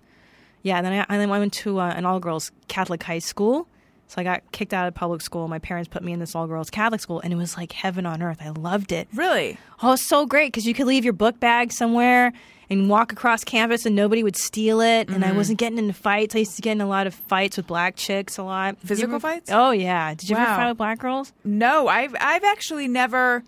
Yeah, 0.64 0.78
and 0.78 0.86
then 0.86 0.94
I, 0.94 1.06
and 1.10 1.22
then 1.22 1.32
I 1.32 1.40
went 1.40 1.54
to 1.54 1.80
uh, 1.80 1.88
an 1.96 2.06
all 2.06 2.20
girls 2.20 2.52
Catholic 2.68 3.02
high 3.04 3.20
school. 3.20 3.68
So 4.08 4.20
I 4.20 4.26
got 4.26 4.52
kicked 4.52 4.74
out 4.74 4.90
of 4.90 4.94
public 4.94 5.22
school. 5.22 5.48
My 5.48 5.60
parents 5.60 5.88
put 5.88 6.04
me 6.04 6.12
in 6.12 6.20
this 6.20 6.36
all 6.36 6.46
girls 6.46 6.70
Catholic 6.70 7.00
school, 7.00 7.22
and 7.22 7.32
it 7.32 7.38
was 7.38 7.56
like 7.56 7.72
heaven 7.72 8.06
on 8.06 8.22
earth. 8.22 8.40
I 8.42 8.50
loved 8.50 8.92
it. 8.92 9.08
Really? 9.14 9.58
Oh, 9.82 9.94
it's 9.94 10.06
so 10.06 10.26
great 10.26 10.48
because 10.52 10.66
you 10.66 10.74
could 10.74 10.88
leave 10.88 11.06
your 11.06 11.14
book 11.14 11.40
bag 11.40 11.72
somewhere 11.72 12.34
and 12.72 12.90
walk 12.90 13.12
across 13.12 13.44
campus, 13.44 13.86
and 13.86 13.96
nobody 13.96 14.24
would 14.24 14.36
steal 14.36 14.82
it. 14.82 15.08
And 15.10 15.18
Mm-hmm. 15.22 15.24
I 15.26 15.32
wasn't 15.34 15.60
getting 15.60 15.78
into 15.78 15.94
fights. 15.94 16.36
I 16.36 16.40
used 16.40 16.56
to 16.56 16.62
get 16.64 16.72
in 16.72 16.82
a 16.82 16.88
lot 16.88 17.06
of 17.06 17.14
fights 17.14 17.58
with 17.58 17.68
black 17.68 17.96
chicks 17.98 18.40
a 18.40 18.44
lot. 18.44 18.78
Physical 18.80 19.16
ever- 19.16 19.20
fights? 19.20 19.52
Oh 19.54 19.70
yeah. 19.72 20.16
Did 20.16 20.30
you 20.30 20.36
ever 20.38 20.46
fight 20.46 20.70
with 20.70 20.78
black 20.78 20.98
girls? 21.00 21.32
No, 21.44 21.88
I've 21.88 22.16
I've 22.20 22.44
actually 22.44 22.88
never, 22.88 23.44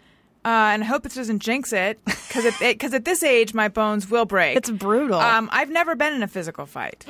uh, 0.45 0.47
and 0.73 0.83
I 0.83 0.85
hope 0.85 1.01
this 1.03 1.15
doesn't 1.15 1.39
jinx 1.39 1.71
it, 1.73 2.03
because 2.05 2.45
because 2.59 2.93
at 2.93 3.05
this 3.05 3.23
age 3.23 3.53
my 3.53 3.69
bones 3.69 4.09
will 4.11 4.25
break. 4.25 4.57
It's 4.57 4.69
brutal. 4.69 5.19
Um, 5.19 5.49
I've 5.51 5.69
never 5.71 5.95
been 5.95 6.13
in 6.13 6.21
a 6.21 6.27
physical 6.27 6.65
fight. 6.65 7.05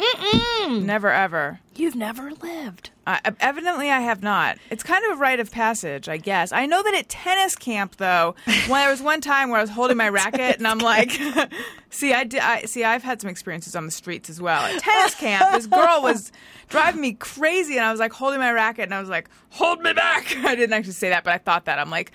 Never 0.69 1.09
ever. 1.11 1.59
You've 1.75 1.95
never 1.95 2.31
lived. 2.31 2.91
Uh, 3.05 3.19
evidently, 3.41 3.89
I 3.89 3.99
have 3.99 4.23
not. 4.23 4.57
It's 4.69 4.83
kind 4.83 5.03
of 5.05 5.17
a 5.17 5.19
rite 5.19 5.39
of 5.41 5.51
passage, 5.51 6.07
I 6.07 6.17
guess. 6.17 6.53
I 6.53 6.65
know 6.65 6.81
that 6.81 6.93
at 6.93 7.09
tennis 7.09 7.55
camp, 7.55 7.97
though, 7.97 8.35
when 8.45 8.79
there 8.81 8.89
was 8.89 9.01
one 9.01 9.19
time 9.19 9.49
where 9.49 9.59
I 9.59 9.61
was 9.61 9.69
holding 9.69 9.97
my 9.97 10.07
racket 10.09 10.57
and 10.57 10.67
I'm 10.67 10.79
like, 10.79 11.11
see, 11.89 12.13
I, 12.13 12.23
did, 12.23 12.39
I 12.39 12.61
see, 12.61 12.85
I've 12.85 13.03
had 13.03 13.19
some 13.19 13.29
experiences 13.29 13.75
on 13.75 13.85
the 13.85 13.91
streets 13.91 14.29
as 14.29 14.39
well. 14.39 14.61
At 14.61 14.79
tennis 14.81 15.15
camp, 15.15 15.51
this 15.51 15.67
girl 15.67 16.01
was 16.01 16.31
driving 16.69 17.01
me 17.01 17.13
crazy, 17.13 17.75
and 17.75 17.85
I 17.85 17.91
was 17.91 17.99
like 17.99 18.13
holding 18.13 18.39
my 18.39 18.51
racket, 18.51 18.85
and 18.85 18.93
I 18.93 18.99
was 18.99 19.09
like, 19.09 19.29
"Hold 19.51 19.81
me 19.81 19.93
back!" 19.93 20.35
I 20.43 20.55
didn't 20.55 20.73
actually 20.73 20.93
say 20.93 21.09
that, 21.09 21.23
but 21.23 21.33
I 21.33 21.37
thought 21.37 21.65
that. 21.65 21.79
I'm 21.79 21.89
like, 21.89 22.11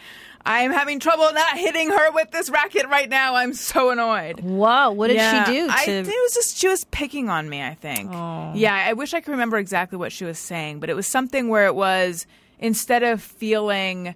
I 0.47 0.61
am 0.61 0.72
having 0.72 0.99
trouble 1.01 1.30
not 1.32 1.59
hitting 1.59 1.91
her 1.91 2.11
with 2.12 2.30
this 2.30 2.49
racket 2.49 2.86
right 2.89 3.09
now. 3.09 3.34
I'm 3.34 3.53
so 3.55 3.91
annoyed. 3.91 4.41
Whoa, 4.41 4.93
what 4.93 5.09
did 5.09 5.16
Yeah. 5.16 5.45
she 5.45 5.53
do? 5.53 5.66
To... 5.66 5.72
I 5.72 5.84
think 5.84 6.09
it 6.09 6.22
was 6.22 6.34
just 6.34 6.57
she 6.57 6.68
was 6.68 6.84
picking 6.84 7.28
on 7.28 7.49
me. 7.49 7.62
I 7.62 7.74
think. 7.74 8.11
Oh. 8.12 8.53
Yeah, 8.55 8.74
I 8.74 8.95
wish 8.95 9.12
I 9.14 9.20
could 9.20 9.32
remember 9.32 9.59
exactly 9.59 9.99
what 9.99 10.12
she 10.12 10.24
was 10.24 10.39
saying, 10.39 10.80
but 10.80 10.89
it 10.91 10.95
was 10.95 11.07
something 11.07 11.49
where 11.49 11.66
it 11.66 11.74
was 11.74 12.26
instead 12.59 13.03
of 13.03 13.22
feeling 13.22 14.14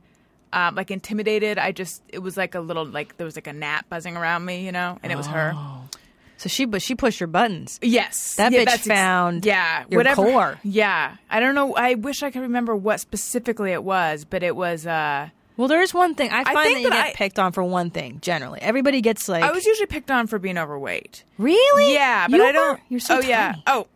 um, 0.54 0.74
like 0.74 0.90
intimidated, 0.90 1.58
I 1.58 1.72
just 1.72 2.02
it 2.08 2.18
was 2.20 2.36
like 2.36 2.54
a 2.54 2.60
little 2.60 2.84
like 2.86 3.16
there 3.16 3.24
was 3.24 3.36
like 3.36 3.46
a 3.46 3.52
gnat 3.52 3.88
buzzing 3.88 4.16
around 4.16 4.44
me, 4.44 4.64
you 4.64 4.72
know, 4.72 4.98
and 5.02 5.10
it 5.12 5.16
was 5.16 5.26
her. 5.26 5.54
so 6.36 6.48
she, 6.48 6.64
but 6.66 6.82
she 6.82 6.94
pushed 6.94 7.20
your 7.20 7.26
buttons. 7.28 7.78
Yes, 7.82 8.34
That 8.36 8.52
Yeah, 8.52 8.60
bitch 8.60 8.64
that's 8.66 8.76
ex- 8.78 8.86
found 8.86 9.44
yeah 9.46 9.84
your 9.88 9.98
whatever. 9.98 10.22
core. 10.24 10.58
Yeah, 10.62 11.16
I 11.30 11.40
don't 11.40 11.54
know. 11.54 11.74
I 11.74 11.94
wish 11.94 12.22
I 12.22 12.30
could 12.30 12.42
remember 12.42 12.74
what 12.76 13.00
specifically 13.00 13.72
it 13.72 13.82
was, 13.84 14.24
but 14.24 14.42
it 14.42 14.54
was. 14.56 14.86
uh 14.86 15.28
Well, 15.62 15.68
there 15.68 15.80
is 15.80 15.94
one 15.94 16.16
thing 16.16 16.28
I 16.32 16.42
find 16.42 16.56
think 16.64 16.74
that 16.78 16.82
you 16.82 16.90
that 16.90 16.96
get 16.96 17.06
I- 17.10 17.12
picked 17.12 17.38
on 17.38 17.52
for 17.52 17.62
one 17.62 17.90
thing. 17.90 18.18
Generally, 18.20 18.62
everybody 18.62 19.00
gets 19.00 19.28
like, 19.28 19.44
I 19.44 19.52
was 19.52 19.64
usually 19.64 19.86
picked 19.86 20.10
on 20.10 20.26
for 20.26 20.40
being 20.40 20.58
overweight. 20.58 21.22
really? 21.38 21.94
Yeah, 21.94 22.26
but 22.26 22.38
You 22.38 22.44
I 22.44 22.50
don't. 22.50 22.80
You're 22.88 22.98
so 22.98 23.18
Oh 23.18 23.20
yeah. 23.20 23.52
tiny. 23.52 23.62
Oh. 23.68 23.86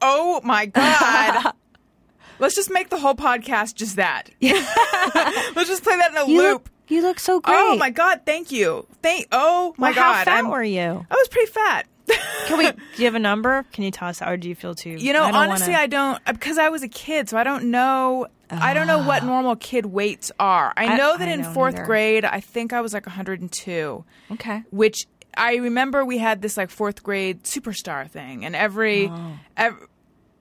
Oh 0.00 0.40
my 0.44 0.66
god. 0.66 1.54
Let's 2.38 2.54
just 2.54 2.70
make 2.70 2.88
the 2.90 2.98
whole 3.00 3.16
podcast 3.16 3.74
just 3.74 3.96
that. 3.96 4.30
Let's 4.40 5.68
just 5.68 5.82
play 5.82 5.96
that 5.96 6.12
in 6.12 6.16
a 6.18 6.26
You 6.30 6.38
loop. 6.38 6.52
look, 6.52 6.70
you 6.86 7.02
look 7.02 7.18
so 7.18 7.38
oh 7.38 7.40
great. 7.40 7.56
Oh 7.56 7.76
my 7.78 7.90
god, 7.90 8.20
thank 8.24 8.52
you. 8.52 8.86
Thank 9.02 9.26
oh 9.32 9.74
my 9.78 9.88
Well, 9.88 9.94
god. 9.96 10.02
how 10.18 10.24
fat 10.24 10.36
I'm- 10.36 10.50
were 10.50 10.62
you? 10.62 11.04
I 11.10 11.14
was 11.14 11.26
pretty 11.26 11.50
fat. 11.50 11.86
Can 12.08 12.58
we? 12.58 12.70
Do 12.70 12.78
you 12.98 13.04
have 13.06 13.14
a 13.14 13.18
number? 13.20 13.64
Can 13.72 13.82
you 13.84 13.90
tell 13.90 14.08
us, 14.08 14.22
or 14.22 14.36
do 14.36 14.48
you 14.48 14.54
feel 14.54 14.74
too? 14.74 14.90
You 14.90 15.12
know, 15.12 15.24
I 15.24 15.30
honestly, 15.32 15.72
wanna- 15.72 15.82
I 15.82 15.86
don't 15.86 16.24
because 16.26 16.58
I 16.58 16.68
was 16.68 16.82
a 16.82 16.88
kid, 16.88 17.28
so 17.28 17.36
I 17.36 17.44
don't 17.44 17.70
know. 17.70 18.26
I 18.48 18.74
don't 18.74 18.86
know 18.86 19.02
what 19.02 19.24
normal 19.24 19.56
kid 19.56 19.86
weights 19.86 20.30
are. 20.38 20.72
I 20.76 20.86
Ah. 20.86 20.90
I- 20.92 20.96
know 20.96 21.16
that 21.16 21.28
I 21.28 21.32
in 21.32 21.42
fourth 21.42 21.82
grade, 21.84 22.24
I 22.24 22.38
think 22.40 22.72
I 22.72 22.80
was 22.80 22.94
like 22.94 23.06
102. 23.06 24.04
Okay. 24.32 24.62
which 24.70 25.06
I 25.36 25.56
remember 25.56 26.04
we 26.04 26.18
had 26.18 26.40
this 26.42 26.56
like 26.56 26.70
fourth 26.70 27.02
grade 27.02 27.42
superstar 27.42 28.08
thing, 28.08 28.44
and 28.44 28.54
every 28.54 29.08
Oh. 29.08 29.32
ev- 29.56 29.86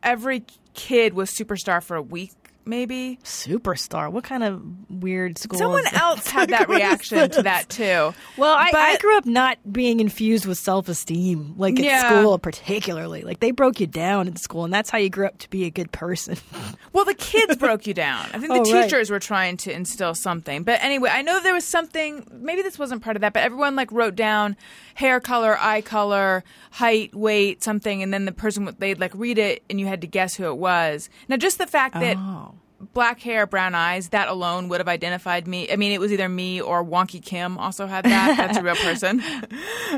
every 0.04 0.44
kid 0.76 1.14
was 1.16 1.32
superstar 1.32 1.82
for 1.84 1.96
a 1.98 2.02
week, 2.02 2.32
maybe. 2.66 3.20
Superstar. 3.24 4.12
What 4.12 4.24
kind 4.24 4.44
of 4.44 4.62
weird 4.90 5.38
school? 5.38 5.60
Someone 5.60 5.86
else 5.94 6.28
had 6.28 6.50
that 6.52 6.68
reaction 6.70 7.30
to 7.32 7.44
that 7.44 7.70
too. 7.70 8.14
Well, 8.38 8.56
I, 8.56 8.72
I 8.74 8.98
grew 9.00 9.18
up 9.18 9.26
not 9.26 9.58
being 9.72 10.00
infused 10.00 10.46
with 10.46 10.58
self 10.58 10.90
esteem, 10.90 11.56
like 11.58 11.78
at 11.80 11.86
Yeah. 11.86 12.10
school, 12.22 12.38
particularly. 12.40 13.22
Like 13.22 13.40
they 13.40 13.52
broke 13.52 13.80
you 13.80 13.88
down 13.88 14.28
in 14.28 14.36
school, 14.36 14.64
and 14.66 14.74
that's 14.74 14.90
how 14.90 14.98
you 14.98 15.10
grew 15.10 15.26
up 15.28 15.38
to 15.40 15.50
be 15.50 15.66
a 15.66 15.70
good 15.72 15.92
person. 15.92 16.38
Well, 16.94 17.04
the 17.04 17.14
kids 17.14 17.58
broke 17.58 17.88
you 17.88 17.94
down. 17.94 18.26
I 18.34 18.40
think 18.40 18.48
the 18.48 18.54
Oh, 18.54 18.64
right. 18.74 18.84
teachers 18.84 19.10
were 19.10 19.20
trying 19.20 19.58
to 19.58 19.72
instill 19.74 20.14
something. 20.16 20.64
But 20.64 20.82
anyway, 20.82 21.10
I 21.12 21.24
know 21.24 21.42
there 21.42 21.54
was 21.54 21.66
something. 21.66 22.26
Maybe 22.32 22.62
this 22.62 22.80
wasn't 22.80 23.04
part 23.04 23.18
of 23.18 23.22
that, 23.22 23.34
but 23.34 23.44
everyone 23.44 23.76
like 23.76 23.92
wrote 23.92 24.16
down 24.16 24.56
hair 24.96 25.20
color, 25.20 25.56
eye 25.60 25.82
color, 25.82 26.44
height, 26.72 27.14
weight, 27.14 27.64
something, 27.64 28.02
and 28.02 28.12
then 28.14 28.26
the 28.26 28.32
person 28.32 28.66
would 28.66 28.80
they'd 28.80 29.00
like 29.00 29.12
read 29.14 29.38
it, 29.38 29.64
and 29.70 29.80
you 29.80 29.86
had 29.86 30.02
to 30.02 30.08
guess 30.08 30.36
who 30.36 30.46
it 30.46 30.58
was. 30.58 31.10
Now, 31.30 31.38
just 31.38 31.58
the 31.60 31.68
fact 31.68 31.94
that 32.00 32.18
Oh. 32.18 32.56
black 32.94 33.20
hair, 33.22 33.46
brown 33.48 33.76
eyes, 33.76 34.10
that 34.10 34.28
alone 34.28 34.68
would 34.70 34.80
have 34.80 34.88
identified 34.88 35.48
me. 35.48 35.72
I 35.72 35.76
mean, 35.76 35.92
it 35.92 36.00
was 36.00 36.12
either 36.12 36.28
me 36.30 36.60
or 36.62 36.84
Wonky 36.84 37.24
Kim 37.24 37.58
also 37.58 37.86
had 37.88 38.06
that. 38.06 38.36
That's 38.38 38.58
a 38.58 38.62
real 38.64 38.76
person. 38.76 39.20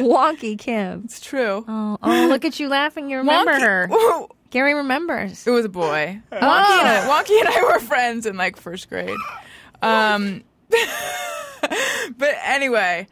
Wonky 0.00 0.58
Kim. 0.58 1.02
It's 1.04 1.20
true. 1.20 1.64
Oh, 1.66 1.98
oh, 2.02 2.26
look 2.28 2.44
at 2.44 2.58
you 2.60 2.68
laughing. 2.68 3.10
You 3.10 3.18
remember 3.18 3.52
Wonky- 3.52 3.60
her. 3.62 3.86
Whoa. 3.90 4.28
Gary 4.50 4.74
remembers. 4.74 5.46
It 5.46 5.50
was 5.50 5.64
a 5.64 5.68
boy. 5.68 6.20
Oh. 6.32 6.36
Wonky, 6.36 6.80
and 6.80 6.88
I, 6.88 7.06
Wonky 7.08 7.38
and 7.40 7.48
I 7.48 7.62
were 7.72 7.78
friends 7.80 8.26
in 8.26 8.36
like 8.36 8.56
first 8.56 8.88
grade. 8.88 9.16
Um, 9.82 10.42
but 12.18 12.34
anyway, 12.44 13.06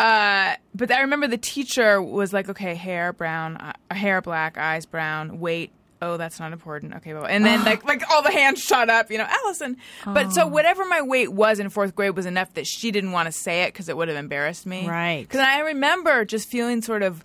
uh, 0.00 0.54
but 0.74 0.90
I 0.90 1.00
remember 1.02 1.26
the 1.26 1.36
teacher 1.38 2.00
was 2.00 2.32
like, 2.32 2.48
"Okay, 2.48 2.74
hair 2.74 3.12
brown, 3.12 3.56
uh, 3.56 3.72
hair 3.94 4.20
black, 4.22 4.56
eyes 4.58 4.86
brown, 4.86 5.40
weight." 5.40 5.72
Oh, 6.02 6.16
that's 6.16 6.40
not 6.40 6.52
important. 6.54 6.94
Okay, 6.94 7.12
well, 7.12 7.26
and 7.26 7.44
then 7.44 7.62
like 7.64 7.84
like 7.92 8.02
all 8.10 8.22
the 8.22 8.30
hands 8.30 8.62
shot 8.62 8.88
up, 8.88 9.10
you 9.10 9.18
know, 9.18 9.26
Allison. 9.28 9.76
But 10.06 10.26
Oh. 10.26 10.30
so 10.30 10.46
whatever 10.46 10.84
my 10.86 11.02
weight 11.02 11.30
was 11.32 11.60
in 11.60 11.68
fourth 11.68 11.94
grade 11.94 12.16
was 12.16 12.24
enough 12.26 12.54
that 12.54 12.66
she 12.66 12.90
didn't 12.90 13.12
want 13.12 13.26
to 13.26 13.32
say 13.32 13.64
it 13.64 13.74
because 13.74 13.88
it 13.90 13.96
would 13.96 14.08
have 14.08 14.16
embarrassed 14.16 14.64
me. 14.66 14.88
Right. 14.88 15.20
Because 15.22 15.40
I 15.40 15.60
remember 15.60 16.24
just 16.24 16.48
feeling 16.48 16.80
sort 16.80 17.02
of 17.02 17.22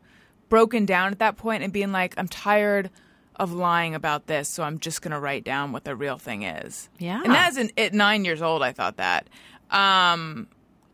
broken 0.49 0.85
down 0.85 1.11
at 1.13 1.19
that 1.19 1.37
point 1.37 1.63
and 1.63 1.71
being 1.71 1.91
like, 1.93 2.13
I'm 2.17 2.27
tired 2.27 2.89
of 3.37 3.51
lying 3.53 3.95
about 3.95 4.27
this, 4.27 4.47
so 4.49 4.63
I'm 4.63 4.79
just 4.79 5.01
going 5.01 5.11
to 5.11 5.19
write 5.19 5.43
down 5.43 5.71
what 5.71 5.83
the 5.85 5.95
real 5.95 6.17
thing 6.17 6.43
is. 6.43 6.89
Yeah. 6.99 7.21
And 7.23 7.33
that's 7.33 7.57
in, 7.57 7.71
at 7.77 7.93
nine 7.93 8.25
years 8.25 8.41
old, 8.41 8.61
I 8.61 8.71
thought 8.73 8.97
that. 8.97 9.27
Um, 9.71 10.47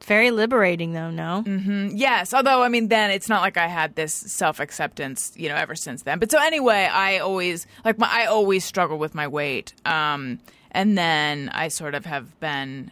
Very 0.05 0.31
liberating, 0.31 0.93
though. 0.93 1.11
No. 1.11 1.43
mm-hmm. 1.45 1.89
yes, 1.93 2.33
although, 2.33 2.63
I 2.63 2.69
mean, 2.69 2.87
then 2.87 3.11
it's 3.11 3.29
not 3.29 3.41
like 3.41 3.57
I 3.57 3.67
had 3.67 3.95
this 3.95 4.13
self 4.13 4.59
acceptance, 4.59 5.31
you 5.35 5.47
know, 5.47 5.55
ever 5.55 5.75
since 5.75 6.03
then. 6.03 6.19
But 6.19 6.31
so 6.31 6.41
anyway, 6.41 6.89
I 6.91 7.19
always, 7.19 7.67
like, 7.85 7.99
my, 7.99 8.09
I 8.09 8.25
always 8.25 8.65
struggle 8.65 8.97
with 8.97 9.13
my 9.13 9.27
weight. 9.27 9.73
Um, 9.85 10.39
and 10.71 10.97
then 10.97 11.49
I 11.49 11.67
sort 11.67 11.93
of 11.93 12.05
have 12.05 12.39
been, 12.39 12.91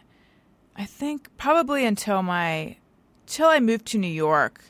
I 0.75 0.85
think, 0.85 1.29
probably 1.37 1.85
until 1.85 2.21
my, 2.21 2.77
till 3.25 3.47
I 3.47 3.59
moved 3.59 3.87
to 3.87 3.97
New 3.97 4.07
York. 4.07 4.61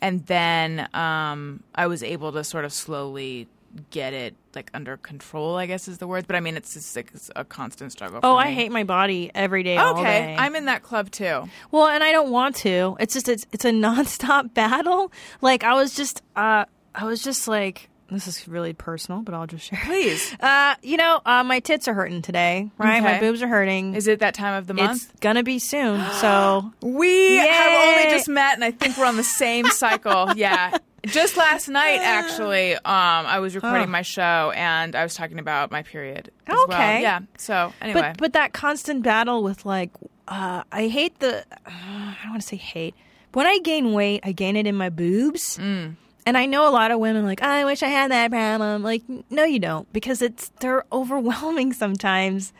And 0.00 0.24
then 0.26 0.88
um, 0.94 1.62
I 1.74 1.86
was 1.86 2.02
able 2.02 2.32
to 2.32 2.44
sort 2.44 2.64
of 2.64 2.72
slowly 2.72 3.48
get 3.90 4.12
it 4.12 4.34
like 4.54 4.70
under 4.74 4.96
control, 4.96 5.56
I 5.56 5.66
guess 5.66 5.88
is 5.88 5.98
the 5.98 6.06
word. 6.06 6.26
But 6.26 6.36
I 6.36 6.40
mean, 6.40 6.56
it's 6.56 6.74
just 6.74 6.94
like 6.94 7.10
it's 7.14 7.30
a 7.34 7.44
constant 7.44 7.92
struggle. 7.92 8.20
Oh, 8.22 8.36
I 8.36 8.50
hate 8.50 8.70
my 8.70 8.84
body 8.84 9.30
every 9.34 9.62
day. 9.62 9.78
Okay, 9.78 10.02
day. 10.02 10.36
I'm 10.38 10.54
in 10.56 10.66
that 10.66 10.82
club 10.82 11.10
too. 11.10 11.48
Well, 11.70 11.86
and 11.88 12.02
I 12.02 12.12
don't 12.12 12.30
want 12.30 12.56
to. 12.56 12.96
It's 13.00 13.14
just 13.14 13.28
it's 13.28 13.46
it's 13.52 13.64
a 13.64 13.70
nonstop 13.72 14.54
battle. 14.54 15.12
Like 15.40 15.64
I 15.64 15.74
was 15.74 15.94
just 15.94 16.22
uh 16.36 16.64
I 16.94 17.04
was 17.04 17.22
just 17.22 17.48
like 17.48 17.88
this 18.10 18.28
is 18.28 18.46
really 18.46 18.72
personal, 18.72 19.20
but 19.22 19.34
I'll 19.34 19.46
just 19.46 19.64
share. 19.66 19.80
Please. 19.84 20.34
Uh, 20.44 20.74
you 20.82 20.96
know, 20.98 21.20
uh, 21.24 21.42
my 21.42 21.60
tits 21.60 21.88
are 21.88 21.94
hurting 21.94 22.20
today, 22.22 22.70
right? 22.76 23.02
My 23.02 23.18
boobs 23.18 23.42
are 23.42 23.48
hurting. 23.48 23.94
Is 23.94 24.06
it 24.08 24.18
that 24.20 24.34
time 24.34 24.54
of 24.54 24.66
the 24.66 24.74
month? 24.74 25.10
it's 25.10 25.20
gonna 25.20 25.42
be 25.42 25.58
soon. 25.58 26.00
So 26.20 26.70
We 26.82 27.36
have 27.36 27.88
only 27.88 28.10
just 28.10 28.28
met, 28.28 28.54
and 28.54 28.64
I 28.64 28.70
think 28.72 28.96
we're 28.98 29.06
on 29.06 29.16
the 29.16 29.24
same 29.24 29.66
cycle. 29.70 30.32
Yeah. 30.36 30.76
just 31.06 31.36
last 31.36 31.68
night, 31.68 32.00
actually, 32.02 32.74
um, 32.74 32.82
I 32.84 33.40
was 33.40 33.54
recording 33.54 33.90
my 33.90 34.02
show 34.02 34.52
and 34.54 34.94
I 34.94 35.02
was 35.02 35.14
talking 35.14 35.38
about 35.38 35.70
my 35.70 35.82
period. 35.82 36.30
As 36.46 36.54
Well. 36.54 36.64
Okay. 36.64 37.02
Yeah. 37.02 37.20
So 37.38 37.72
anyway, 37.80 38.00
But 38.00 38.18
but 38.18 38.32
that 38.34 38.52
constant 38.52 39.02
battle 39.02 39.42
with 39.42 39.64
like, 39.64 39.90
uh, 40.28 40.62
I 40.70 40.88
hate 40.88 41.18
the. 41.20 41.38
Uh, 41.38 41.42
I 41.66 42.16
don't 42.22 42.30
want 42.32 42.42
to 42.42 42.48
say 42.48 42.56
hate. 42.56 42.94
When 43.32 43.46
I 43.46 43.58
gain 43.58 43.92
weight, 43.92 44.20
I 44.24 44.32
gain 44.32 44.56
it 44.56 44.66
in 44.66 44.76
my 44.76 44.90
boobs. 44.90 45.58
Mm. 45.58 45.96
And 46.26 46.38
I 46.38 46.46
know 46.46 46.66
a 46.68 46.72
lot 46.72 46.90
of 46.90 46.98
women 46.98 47.24
like, 47.26 47.42
I 47.42 47.64
wish 47.66 47.82
I 47.82 47.88
had 47.88 48.10
that 48.10 48.30
problem. 48.30 48.82
Like, 48.82 49.02
no, 49.30 49.44
you 49.44 49.58
don't, 49.58 49.90
because 49.92 50.22
it's 50.22 50.50
they're 50.60 50.84
overwhelming 50.92 51.72
sometimes, 51.72 52.52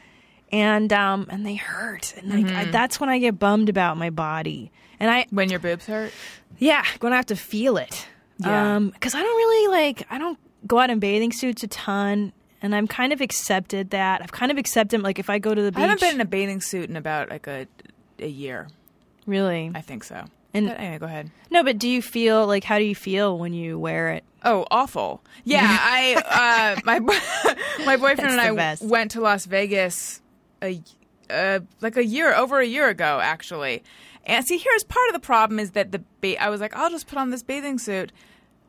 and 0.52 0.92
um 0.92 1.26
and 1.30 1.44
they 1.46 1.54
hurt, 1.54 2.14
and 2.18 2.28
like 2.30 2.44
Mm-hmm. 2.46 2.56
I, 2.56 2.64
that's 2.66 3.00
when 3.00 3.08
I 3.08 3.18
get 3.18 3.38
bummed 3.38 3.68
about 3.68 3.96
my 3.96 4.10
body. 4.10 4.70
And 5.00 5.10
I 5.10 5.26
when 5.30 5.48
your 5.50 5.58
boobs 5.60 5.86
hurt. 5.86 6.12
yeah, 6.58 6.84
when 7.00 7.12
I 7.12 7.16
have 7.16 7.26
to 7.26 7.36
feel 7.36 7.76
it. 7.78 8.06
Yeah. 8.38 8.76
Um, 8.76 8.90
because 8.90 9.14
I 9.14 9.22
don't 9.22 9.36
really 9.36 9.68
like 9.72 10.06
I 10.10 10.18
don't 10.18 10.38
go 10.66 10.78
out 10.78 10.90
in 10.90 10.98
bathing 10.98 11.32
suits 11.32 11.62
a 11.62 11.66
ton, 11.68 12.32
and 12.60 12.74
I'm 12.74 12.86
kind 12.86 13.12
of 13.12 13.20
accepted 13.20 13.90
that. 13.90 14.20
I've 14.22 14.32
kind 14.32 14.52
of 14.52 14.58
accepted 14.58 15.02
like 15.02 15.18
if 15.18 15.30
I 15.30 15.38
go 15.38 15.54
to 15.54 15.62
the 15.62 15.72
beach. 15.72 15.78
I 15.78 15.82
haven't 15.86 16.00
been 16.00 16.14
in 16.16 16.20
a 16.20 16.24
bathing 16.26 16.60
suit 16.60 16.90
in 16.90 16.96
about 16.96 17.30
like 17.30 17.46
a 17.46 17.66
a 18.18 18.28
year. 18.28 18.68
really. 19.26 19.72
I 19.74 19.80
think 19.80 20.04
so. 20.04 20.24
And- 20.54 20.68
but 20.68 20.78
anyway, 20.78 20.98
go 20.98 21.06
ahead. 21.06 21.30
no, 21.50 21.62
but 21.64 21.78
do 21.78 21.88
you 21.88 22.00
feel 22.00 22.46
like 22.46 22.64
how 22.64 22.78
do 22.78 22.84
you 22.84 22.94
feel 22.94 23.36
when 23.38 23.52
you 23.52 23.78
wear 23.78 24.10
it? 24.12 24.24
Oh, 24.44 24.66
awful. 24.70 25.22
Yeah, 25.44 25.66
I 25.68 26.76
uh, 26.76 26.80
my 26.84 26.98
my 27.84 27.96
boyfriend 27.96 28.18
That's 28.30 28.32
and 28.32 28.40
I 28.40 28.54
best. 28.54 28.82
went 28.82 29.10
to 29.12 29.20
Las 29.20 29.44
Vegas 29.46 30.20
a 30.62 30.80
uh, 31.30 31.60
like 31.80 31.96
a 31.96 32.04
year 32.04 32.34
over 32.34 32.60
a 32.60 32.66
year 32.66 32.88
ago 32.88 33.18
actually. 33.22 33.82
And 34.26 34.46
see, 34.46 34.56
here's 34.56 34.84
part 34.84 35.06
of 35.08 35.12
the 35.14 35.20
problem 35.20 35.58
is 35.58 35.72
that 35.72 35.92
the 35.92 36.02
ba- 36.22 36.42
I 36.42 36.48
was 36.48 36.60
like, 36.60 36.74
I'll 36.76 36.88
just 36.90 37.06
put 37.06 37.18
on 37.18 37.28
this 37.30 37.42
bathing 37.42 37.78
suit 37.78 38.10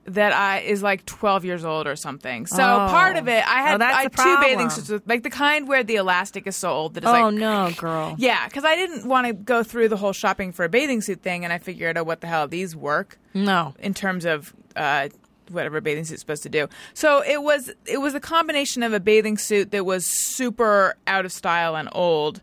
that 0.07 0.33
I 0.33 0.59
is 0.59 0.83
like 0.83 1.03
12 1.05 1.45
years 1.45 1.65
old 1.65 1.87
or 1.87 1.95
something. 1.95 2.45
So 2.45 2.57
Oh. 2.63 2.87
part 2.91 3.17
of 3.17 3.27
it, 3.27 3.43
I 3.47 3.61
Oh, 3.61 3.65
had 3.65 3.81
that's 3.81 3.95
I 3.97 4.01
had 4.03 4.15
two 4.15 4.37
bathing 4.41 4.69
suits, 4.69 4.89
with- 4.89 5.07
like 5.07 5.23
the 5.23 5.29
kind 5.31 5.67
where 5.67 5.83
the 5.83 5.95
elastic 5.95 6.45
is 6.45 6.55
so 6.55 6.69
old 6.71 6.93
that 6.93 7.03
it's 7.03 7.09
oh 7.09 7.23
like 7.29 7.33
no, 7.33 7.71
girl. 7.75 8.13
yeah, 8.19 8.47
because 8.47 8.63
I 8.63 8.75
didn't 8.75 9.07
want 9.07 9.25
to 9.27 9.33
go 9.33 9.63
through 9.63 9.89
the 9.89 9.97
whole 9.97 10.13
shopping 10.13 10.51
for 10.51 10.63
a 10.63 10.69
bathing 10.69 11.01
suit 11.01 11.21
thing, 11.23 11.43
and 11.43 11.51
I 11.51 11.57
figured, 11.57 11.97
oh, 11.97 12.03
what 12.03 12.21
the 12.21 12.27
hell, 12.27 12.47
these 12.47 12.75
work 12.75 13.17
No. 13.33 13.73
in 13.79 13.93
terms 13.95 14.25
of 14.25 14.53
uh, 14.75 15.09
whatever 15.49 15.81
bathing 15.81 16.05
suit's 16.05 16.21
supposed 16.21 16.43
to 16.43 16.49
do. 16.49 16.67
So 16.93 17.23
it 17.23 17.41
was 17.41 17.71
it 17.87 17.97
was 17.99 18.13
a 18.13 18.19
combination 18.19 18.83
of 18.83 18.93
a 18.93 18.99
bathing 18.99 19.37
suit 19.39 19.71
that 19.71 19.85
was 19.85 20.05
super 20.05 20.97
out 21.07 21.25
of 21.25 21.31
style 21.31 21.75
and 21.75 21.89
old, 21.93 22.41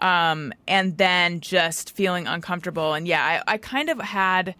um, 0.00 0.52
and 0.68 0.96
then 0.96 1.40
just 1.40 1.94
feeling 1.96 2.26
uncomfortable. 2.26 2.94
And 2.94 3.08
yeah, 3.08 3.42
I, 3.46 3.54
I 3.54 3.58
kind 3.58 3.88
of 3.90 4.00
had 4.00 4.54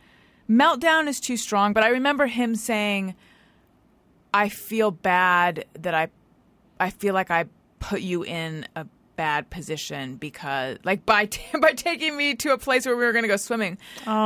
meltdown 0.51 1.07
is 1.09 1.21
too 1.21 1.37
strong, 1.37 1.73
but 1.73 1.85
I 1.85 1.89
remember 1.89 2.27
him 2.27 2.55
saying, 2.55 3.15
"I 4.35 4.49
feel 4.49 4.91
bad 4.91 5.65
that 5.75 5.95
I, 5.95 6.09
I 6.79 6.91
feel 6.91 7.15
like 7.15 7.31
I 7.31 7.45
put 7.79 8.01
you 8.01 8.25
in 8.25 8.67
a." 8.77 8.87
bad 9.17 9.51
position 9.51 10.17
because 10.17 10.79
like 10.83 11.05
by 11.05 11.27
t- 11.27 11.43
by 11.61 11.73
taking 11.73 12.17
me 12.17 12.35
to 12.35 12.55
a 12.55 12.57
place 12.57 12.87
where 12.87 12.97
we 12.97 13.05
were 13.05 13.13
going 13.13 13.23
to 13.25 13.29
go 13.29 13.37
swimming 13.37 13.77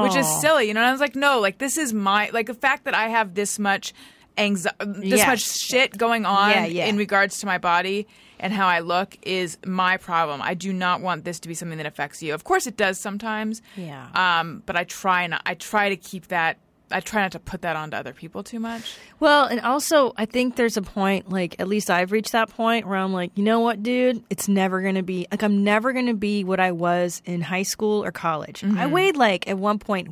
which 0.03 0.15
is 0.15 0.25
Oh. 0.25 0.41
silly 0.41 0.69
you 0.69 0.75
know 0.75 0.79
and 0.79 0.87
i 0.89 0.93
was 0.93 1.01
like 1.01 1.17
no 1.17 1.41
like 1.41 1.59
this 1.59 1.77
is 1.77 1.93
my 1.93 2.31
like 2.33 2.47
the 2.47 2.55
fact 2.55 2.85
that 2.85 2.95
i 2.95 3.09
have 3.09 3.35
this 3.35 3.59
much 3.59 3.93
anxiety 4.39 4.79
this 5.01 5.19
Yes. 5.19 5.27
much 5.27 5.41
shit 5.43 5.99
going 5.99 6.25
on 6.25 6.51
Yeah, 6.51 6.67
yeah. 6.67 6.87
in 6.87 6.97
regards 6.97 7.39
to 7.41 7.47
my 7.47 7.59
body 7.59 8.07
and 8.45 8.53
how 8.53 8.69
i 8.69 8.79
look 8.79 9.17
is 9.23 9.59
my 9.67 9.97
problem 9.97 10.41
i 10.41 10.55
do 10.55 10.73
not 10.73 11.01
want 11.01 11.25
this 11.25 11.41
to 11.41 11.49
be 11.49 11.55
something 11.55 11.79
that 11.79 11.87
affects 11.87 12.23
you 12.23 12.33
of 12.35 12.45
course 12.45 12.67
it 12.69 12.77
does 12.77 12.97
sometimes 13.01 13.61
Yeah. 13.77 14.07
um 14.15 14.63
but 14.67 14.77
i 14.77 14.85
try 14.85 15.27
not 15.27 15.43
i 15.47 15.55
try 15.55 15.89
to 15.89 15.97
keep 15.97 16.29
that 16.29 16.59
i 16.91 17.01
try 17.01 17.23
not 17.23 17.33
to 17.33 17.41
put 17.41 17.63
that 17.63 17.75
onto 17.75 17.97
other 17.97 18.13
people 18.13 18.45
too 18.45 18.61
much 18.61 18.97
Well, 19.19 19.47
and 19.47 19.61
also 19.61 20.13
I 20.19 20.27
think 20.27 20.57
there's 20.57 20.77
a 20.77 20.83
point, 20.83 21.31
like 21.31 21.57
at 21.59 21.67
least 21.67 21.89
I've 21.89 22.13
reached 22.13 22.33
that 22.33 22.51
point 22.51 22.87
where 22.87 22.99
I'm 22.99 23.13
like, 23.15 23.31
you 23.39 23.45
know 23.45 23.61
what, 23.61 23.83
dude, 23.83 24.23
it's 24.29 24.49
never 24.49 24.83
gonna 24.83 25.03
be 25.03 25.27
like 25.31 25.43
I'm 25.43 25.65
never 25.65 25.95
gonna 25.95 26.13
be 26.31 26.45
what 26.45 26.61
I 26.61 26.73
was 26.73 27.23
in 27.25 27.41
high 27.41 27.63
school 27.63 28.05
or 28.05 28.13
college. 28.13 28.61
Mm-hmm. 28.61 28.77
I 28.77 28.87
weighed 28.87 29.17
like 29.17 29.49
at 29.49 29.57
one 29.57 29.79
point 29.79 30.09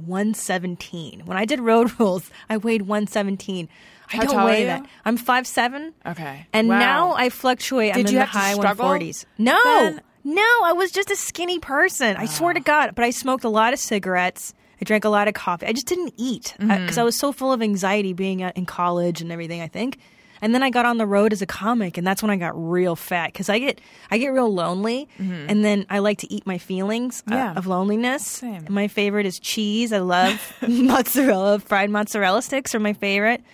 117. 0.47 1.23
When 1.27 1.37
I 1.37 1.45
did 1.45 1.61
road 1.61 1.93
rules, 2.01 2.31
I 2.49 2.57
weighed 2.57 2.83
117. 2.83 3.69
I 4.13 4.17
How 4.17 4.23
don't 4.25 4.45
weigh 4.45 4.65
that. 4.65 4.87
I'm 5.05 5.17
five 5.17 5.47
seven. 5.47 5.95
okay 6.07 6.47
And 6.53 6.69
Wow. 6.69 6.79
now 6.79 7.13
I 7.15 7.29
fluctuate. 7.31 7.93
I'm 7.93 7.99
Did 8.03 8.09
in 8.09 8.13
you 8.15 8.19
the 8.21 8.25
have 8.27 8.33
to 8.33 8.39
high 8.39 8.55
struggle 8.55 8.87
140s. 8.87 9.25
No, 9.39 9.59
then? 9.65 10.01
no, 10.25 10.43
I 10.65 10.73
was 10.73 10.91
just 10.93 11.11
a 11.11 11.17
skinny 11.17 11.59
person. 11.59 12.17
I 12.17 12.27
swear 12.27 12.53
to. 12.55 12.61
God. 12.61 12.95
But 12.95 13.05
I 13.05 13.11
smoked 13.11 13.45
a 13.45 13.49
lot 13.49 13.73
of 13.73 13.79
cigarettes. 13.79 14.55
I 14.81 14.85
drank 14.85 15.05
a 15.05 15.09
lot 15.09 15.29
of 15.29 15.35
coffee. 15.35 15.67
I 15.67 15.73
just 15.73 15.87
didn't 15.87 16.15
eat 16.17 16.55
because 16.59 16.69
Mm-hmm. 16.91 17.01
I 17.01 17.03
was 17.05 17.17
so 17.17 17.33
full 17.33 17.53
of 17.53 17.63
anxiety 17.63 18.13
being 18.13 18.41
in 18.41 18.67
college 18.67 19.21
and 19.21 19.31
everything. 19.33 19.61
I 19.63 19.69
think. 19.69 19.99
And 20.45 20.53
then 20.53 20.65
I 20.65 20.71
got 20.71 20.87
on 20.87 20.99
the 20.99 21.07
road 21.07 21.33
as 21.33 21.41
a 21.41 21.47
comic, 21.47 21.97
and 21.97 22.05
that's 22.05 22.21
when 22.21 22.29
I 22.29 22.35
got 22.37 22.51
real 22.57 22.97
fat 22.97 23.29
because 23.33 23.49
I 23.49 23.61
get 23.61 23.81
I 24.11 24.19
get 24.19 24.31
real 24.31 24.53
lonely, 24.53 25.09
and 25.21 25.65
then 25.65 25.87
I 25.89 26.01
like 26.01 26.19
to 26.19 26.33
eat 26.35 26.45
my 26.49 26.59
feelings 26.59 27.23
uh, 27.29 27.33
Mm-hmm. 27.37 27.59
Of 27.59 27.69
loneliness. 27.69 28.27
Same. 28.27 28.67
My 28.69 28.89
favorite 28.89 29.25
is 29.25 29.39
cheese. 29.39 29.93
I 29.93 29.99
love 30.01 30.53
mozzarella. 30.69 31.61
Fried 31.61 31.91
mozzarella 31.91 32.43
sticks 32.43 32.75
are 32.75 32.81
my 32.81 32.93
favorite. 32.93 33.45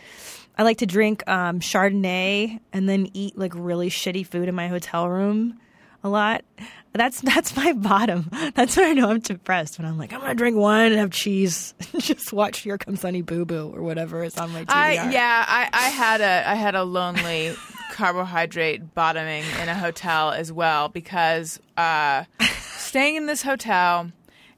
I 0.58 0.64
like 0.64 0.78
to 0.78 0.86
drink 0.86 1.26
um, 1.28 1.60
Chardonnay 1.60 2.58
and 2.72 2.88
then 2.88 3.08
eat 3.14 3.38
like 3.38 3.52
really 3.54 3.88
shitty 3.88 4.26
food 4.26 4.48
in 4.48 4.54
my 4.56 4.66
hotel 4.66 5.08
room 5.08 5.60
a 6.02 6.08
lot. 6.08 6.44
That's 6.92 7.20
that's 7.20 7.56
my 7.56 7.72
bottom. 7.76 8.28
That's 8.54 8.76
when 8.76 8.86
I 8.86 8.92
know 8.92 9.08
I'm 9.08 9.20
depressed. 9.20 9.78
When 9.78 9.86
I'm 9.86 9.96
like, 9.96 10.12
I'm 10.12 10.20
gonna 10.20 10.34
drink 10.34 10.56
wine 10.56 10.90
and 10.90 11.00
have 11.00 11.10
cheese, 11.10 11.74
and 11.92 12.02
just 12.02 12.32
watch 12.32 12.58
Here 12.60 12.76
Comes 12.76 13.02
Honey 13.02 13.22
Boo 13.22 13.44
Boo 13.44 13.72
or 13.74 13.82
whatever 13.82 14.24
is 14.24 14.36
on 14.36 14.52
my 14.52 14.64
TV. 14.64 14.70
I 14.74 15.10
yeah, 15.10 15.44
I, 15.46 15.68
I 15.72 15.88
had 15.90 16.20
a 16.20 16.48
I 16.48 16.54
had 16.56 16.74
a 16.74 16.82
lonely 16.82 17.54
carbohydrate 17.92 18.94
bottoming 18.94 19.44
in 19.62 19.68
a 19.68 19.74
hotel 19.74 20.32
as 20.32 20.52
well 20.52 20.88
because 20.88 21.60
uh, 21.76 22.24
staying 22.70 23.16
in 23.16 23.26
this 23.26 23.42
hotel 23.42 24.10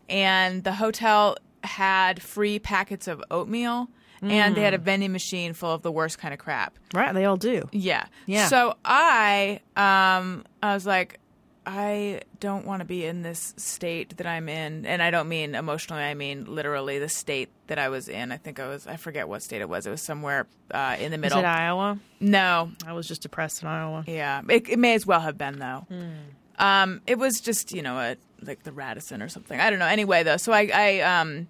and 0.08 0.64
the 0.64 0.72
hotel 0.72 1.36
had 1.62 2.22
free 2.22 2.58
packets 2.58 3.06
of 3.06 3.22
oatmeal 3.30 3.88
and 4.22 4.54
they 4.54 4.62
had 4.62 4.74
a 4.74 4.78
vending 4.78 5.12
machine 5.12 5.52
full 5.54 5.72
of 5.72 5.82
the 5.82 5.90
worst 5.92 6.18
kind 6.18 6.34
of 6.34 6.40
crap. 6.40 6.78
right, 6.94 7.12
they 7.14 7.24
all 7.24 7.36
do. 7.36 7.68
Yeah. 7.72 8.06
Yeah. 8.26 8.48
So 8.48 8.76
I 8.84 9.60
um 9.76 10.44
I 10.62 10.74
was 10.74 10.84
like 10.86 11.18
I 11.66 12.22
don't 12.40 12.64
want 12.66 12.80
to 12.80 12.84
be 12.86 13.04
in 13.04 13.22
this 13.22 13.52
state 13.58 14.16
that 14.16 14.26
I'm 14.26 14.48
in 14.48 14.86
and 14.86 15.02
I 15.02 15.10
don't 15.10 15.28
mean 15.28 15.54
emotionally 15.54 16.02
I 16.02 16.14
mean 16.14 16.46
literally 16.46 16.98
the 16.98 17.08
state 17.08 17.50
that 17.66 17.78
I 17.78 17.88
was 17.90 18.08
in. 18.08 18.32
I 18.32 18.38
think 18.38 18.58
I 18.58 18.66
was 18.68 18.86
I 18.86 18.96
forget 18.96 19.28
what 19.28 19.42
state 19.42 19.60
it 19.60 19.68
was. 19.68 19.86
It 19.86 19.90
was 19.90 20.02
somewhere 20.02 20.46
uh, 20.70 20.96
in 20.98 21.10
the 21.10 21.16
Is 21.16 21.20
middle. 21.20 21.38
it 21.38 21.44
Iowa? 21.44 21.98
no. 22.18 22.70
I 22.86 22.92
was 22.92 23.06
just 23.06 23.22
depressed 23.22 23.62
in 23.62 23.68
Iowa. 23.68 24.04
Yeah. 24.06 24.40
It, 24.48 24.68
it 24.68 24.78
may 24.78 24.94
as 24.94 25.06
well 25.06 25.20
have 25.20 25.36
been 25.38 25.58
though. 25.58 25.86
Hmm. 25.88 26.10
Um 26.58 27.00
it 27.06 27.18
was 27.18 27.40
just, 27.40 27.72
you 27.72 27.82
know, 27.82 27.98
a 27.98 28.16
like 28.42 28.62
the 28.64 28.72
Radisson 28.72 29.22
or 29.22 29.28
something. 29.28 29.60
I 29.60 29.70
don't 29.70 29.78
know. 29.78 29.86
Anyway 29.86 30.22
though, 30.22 30.38
so 30.38 30.52
I 30.52 30.70
I 30.74 31.00
um 31.00 31.46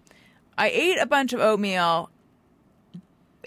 I 0.58 0.68
ate 0.70 0.98
a 0.98 1.06
bunch 1.06 1.32
of 1.32 1.40
oatmeal 1.40 2.10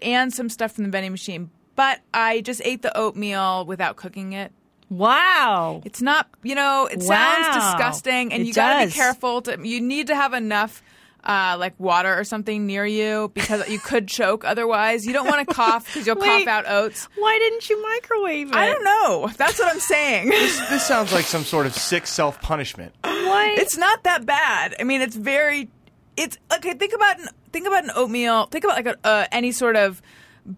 and 0.01 0.33
some 0.33 0.49
stuff 0.49 0.71
from 0.73 0.83
the 0.85 0.89
vending 0.89 1.11
machine, 1.11 1.49
but 1.75 1.99
I 2.13 2.41
just 2.41 2.61
ate 2.65 2.81
the 2.81 2.95
oatmeal 2.97 3.65
without 3.65 3.95
cooking 3.95 4.33
it. 4.33 4.51
Wow. 4.89 5.81
It's 5.85 6.01
not, 6.01 6.27
you 6.43 6.55
know, 6.55 6.87
it 6.91 6.99
Wow. 6.99 7.05
sounds 7.43 7.55
disgusting, 7.65 8.31
and 8.33 8.43
It 8.43 8.47
you 8.47 8.53
got 8.53 8.81
to 8.81 8.85
be 8.87 8.91
careful. 8.91 9.41
To, 9.43 9.57
you 9.67 9.81
need 9.81 10.07
to 10.07 10.15
have 10.15 10.33
enough, 10.33 10.83
uh, 11.23 11.55
like 11.57 11.73
water 11.79 12.13
or 12.17 12.23
something 12.23 12.67
near 12.67 12.85
you 12.85 13.31
because 13.33 13.67
you 13.69 13.79
could 13.79 14.07
choke 14.19 14.43
otherwise. 14.45 15.05
You 15.05 15.13
don't 15.13 15.25
want 15.25 15.47
to 15.47 15.53
cough 15.53 15.85
because 15.85 16.05
you'll 16.05 16.17
Wait. 16.17 16.45
cough 16.45 16.47
out 16.47 16.69
oats. 16.69 17.07
Why 17.17 17.39
didn't 17.39 17.69
you 17.69 17.81
microwave 17.81 18.49
it? 18.49 18.55
I 18.55 18.67
don't 18.67 18.83
know. 18.83 19.29
That's 19.37 19.57
what 19.57 19.71
I'm 19.73 19.79
saying. 19.79 20.29
This 20.69 20.85
sounds 20.85 21.11
like 21.13 21.25
some 21.25 21.43
sort 21.43 21.65
of 21.65 21.73
sick 21.73 22.05
self 22.05 22.39
punishment. 22.41 22.93
What? 23.03 23.57
it's 23.57 23.77
not 23.77 24.03
that 24.03 24.25
bad. 24.25 24.75
I 24.79 24.83
mean, 24.83 25.01
it's 25.01 25.15
very. 25.15 25.69
It's 26.17 26.37
okay. 26.55 26.73
Think 26.75 26.93
about 26.93 27.19
an 27.19 27.29
think 27.53 27.65
about 27.67 27.85
an 27.85 27.91
oatmeal. 27.95 28.47
Think 28.47 28.65
about 28.65 28.75
like 28.75 28.87
a, 28.87 29.07
uh, 29.07 29.25
any 29.31 29.53
sort 29.53 29.77
of 29.77 30.01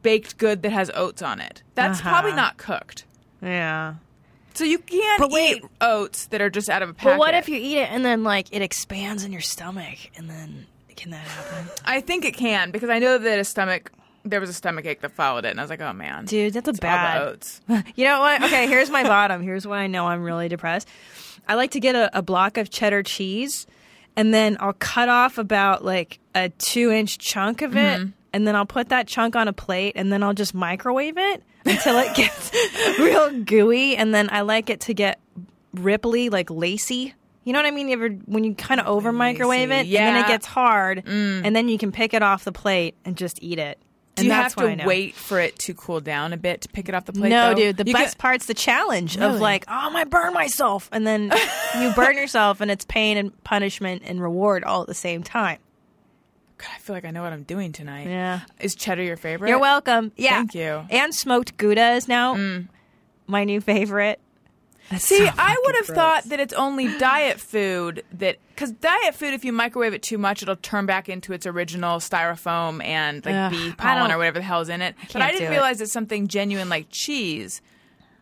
baked 0.02 0.38
good 0.40 0.64
that 0.64 0.72
has 0.72 0.90
oats 0.96 1.22
on 1.22 1.40
it. 1.40 1.62
That's 1.76 2.00
Uh-huh. 2.00 2.10
probably 2.10 2.34
not 2.34 2.58
cooked. 2.58 3.06
yeah. 3.42 3.96
So 4.56 4.64
you 4.64 4.80
can't 4.80 5.20
But 5.20 5.32
wait. 5.32 5.58
eat 5.58 5.64
oats 5.82 6.28
that 6.28 6.42
are 6.42 6.50
just 6.50 6.70
out 6.70 6.82
of 6.82 6.88
a 6.90 6.94
packet. 6.94 7.10
But 7.12 7.20
what 7.20 7.34
if 7.36 7.50
you 7.50 7.58
eat 7.58 7.78
it 7.78 7.92
and 7.92 8.06
then 8.06 8.24
like 8.24 8.48
it 8.52 8.62
expands 8.62 9.26
in 9.26 9.34
your 9.34 9.42
stomach 9.42 9.98
and 10.16 10.30
then 10.30 10.66
can 10.96 11.12
that 11.12 11.28
happen? 11.28 11.68
I 11.86 12.00
think 12.00 12.24
it 12.24 12.36
can 12.36 12.72
because 12.72 12.90
I 12.90 13.00
know 13.00 13.18
that 13.18 13.38
a 13.40 13.44
stomach 13.44 13.92
there 14.24 14.40
was 14.40 14.50
a 14.50 14.54
stomach 14.54 14.86
ache 14.88 15.02
that 15.02 15.12
followed 15.12 15.46
it, 15.46 15.50
and 15.50 15.60
I 15.60 15.64
was 15.64 15.70
like, 15.70 15.82
oh 15.82 15.94
man, 15.94 16.26
Dude, 16.26 16.54
that's 16.54 16.68
a 16.68 16.72
It's 16.72 16.80
bad. 16.80 17.22
the 17.22 17.32
oats. 17.32 17.62
You 17.96 18.06
know 18.06 18.22
what? 18.22 18.42
Okay, 18.46 18.66
here's 18.66 18.90
my 18.90 19.04
bottom. 19.04 19.44
Here's 19.44 19.68
why 19.68 19.80
I 19.82 19.88
know 19.88 20.08
I'm 20.08 20.24
really 20.24 20.48
depressed. 20.48 20.88
I 21.48 21.54
like 21.54 21.70
to 21.72 21.80
get 21.80 21.94
a, 21.94 22.10
a 22.18 22.24
block 22.24 22.58
of 22.58 22.72
cheddar 22.72 23.04
cheese, 23.04 23.68
and 24.16 24.34
then 24.34 24.58
I'll 24.60 24.74
cut 24.74 25.10
off 25.10 25.38
about 25.38 25.84
like 25.86 26.20
a 26.34 26.50
two 26.50 26.92
inch 26.92 27.18
chunk 27.18 27.62
of 27.62 27.76
it, 27.76 28.00
Mm-hmm. 28.00 28.10
and 28.34 28.48
then 28.48 28.56
I'll 28.56 28.66
put 28.66 28.90
that 28.90 29.08
chunk 29.08 29.36
on 29.36 29.48
a 29.48 29.54
plate, 29.54 29.94
and 29.96 30.12
then 30.12 30.24
I'll 30.24 30.34
just 30.34 30.54
microwave 30.54 31.18
it 31.18 31.44
until 31.66 31.98
it 32.00 32.16
gets 32.16 32.52
real 33.00 33.32
gooey, 33.44 33.96
and 33.96 34.14
then 34.14 34.30
I 34.32 34.42
like 34.42 34.70
it 34.70 34.82
to 34.82 34.94
get 34.94 35.20
ripply, 35.76 36.32
like 36.32 36.50
lacy. 36.50 37.14
You 37.44 37.54
know 37.54 37.60
what 37.60 37.66
I 37.68 37.72
mean? 37.72 37.88
You 37.90 37.94
ever 37.94 38.10
when 38.26 38.44
you 38.44 38.56
kind 38.56 38.80
of 38.82 38.88
over 38.88 39.12
microwave 39.12 39.70
it, 39.72 39.86
lacy. 39.86 39.98
and 39.98 40.16
then 40.16 40.24
Mm. 40.24 40.26
it 40.26 40.28
gets 40.28 40.46
hard, 40.48 41.04
and 41.06 41.56
then 41.56 41.68
you 41.70 41.78
can 41.78 41.92
pick 41.92 42.14
it 42.14 42.24
off 42.24 42.44
the 42.44 42.52
plate 42.52 42.96
and 43.06 43.16
just 43.16 43.38
eat 43.42 43.60
it. 43.60 43.78
Do 44.16 44.22
And 44.22 44.28
you 44.28 44.34
have 44.34 44.56
to 44.56 44.84
wait 44.86 45.14
for 45.14 45.40
it 45.42 45.60
to 45.60 45.74
cool 45.74 46.00
down 46.00 46.32
a 46.32 46.38
bit 46.38 46.62
to 46.62 46.70
pick 46.70 46.88
it 46.88 46.96
off 46.96 47.04
the 47.06 47.12
plate? 47.12 47.30
No, 47.30 47.50
though? 47.50 47.56
dude. 47.56 47.78
The 47.78 47.86
You 47.86 47.94
best 47.94 48.16
get- 48.16 48.22
part's 48.22 48.46
the 48.46 48.54
challenge 48.54 49.18
Really? 49.18 49.36
of 49.36 49.42
like, 49.42 49.66
oh, 49.68 49.92
I 49.94 50.06
burn 50.06 50.34
myself, 50.34 50.88
and 50.94 51.06
then 51.06 51.34
you 51.80 51.92
burn 51.94 52.16
yourself, 52.16 52.62
and 52.62 52.72
it's 52.72 52.86
pain 52.86 53.18
and 53.18 53.44
punishment 53.44 54.04
and 54.06 54.22
reward 54.22 54.64
all 54.64 54.82
at 54.82 54.88
the 54.88 54.94
same 54.94 55.22
time. 55.22 55.58
God, 56.58 56.70
I 56.74 56.80
feel 56.80 56.96
like 56.96 57.04
I 57.04 57.12
know 57.12 57.22
what 57.24 57.34
I'm 57.34 57.44
doing 57.44 57.74
tonight. 57.74 58.08
Yeah. 58.08 58.40
Is 58.62 58.76
cheddar 58.76 59.04
your 59.04 59.18
favorite? 59.18 59.50
You're 59.50 59.60
welcome. 59.60 60.14
Yeah, 60.16 60.38
Thank 60.38 60.56
you. 60.56 60.86
And 60.90 61.14
smoked 61.14 61.58
gouda 61.58 61.92
is 61.96 62.08
now 62.08 62.36
mm. 62.36 62.70
my 63.28 63.44
new 63.44 63.60
favorite. 63.60 64.22
That's 64.90 65.06
See, 65.06 65.18
so 65.26 65.32
I 65.38 65.56
would 65.66 65.76
have 65.76 65.86
gross. 65.88 65.96
thought 65.96 66.24
that 66.26 66.40
it's 66.40 66.54
only 66.54 66.96
diet 67.00 67.40
food 67.40 68.04
that 68.14 68.38
because 68.50 68.72
diet 68.72 69.16
food, 69.16 69.34
if 69.34 69.44
you 69.44 69.52
microwave 69.52 69.94
it 69.94 70.04
too 70.04 70.18
much, 70.20 70.44
it'll 70.44 70.56
turn 70.56 70.86
back 70.86 71.10
into 71.10 71.34
its 71.34 71.46
original 71.48 71.98
styrofoam 71.98 72.84
and 72.84 73.26
like 73.26 73.34
Ugh, 73.34 73.52
bee 73.52 73.72
pollen 73.74 74.12
or 74.12 74.18
whatever 74.18 74.38
the 74.40 74.46
hell 74.46 74.62
is 74.62 74.70
in 74.70 74.82
it. 74.82 74.96
But 75.12 75.22
I 75.24 75.32
didn't 75.32 75.48
it. 75.48 75.50
realize 75.50 75.80
that 75.80 75.90
something 75.90 76.28
genuine 76.28 76.70
like 76.70 76.88
cheese 76.90 77.62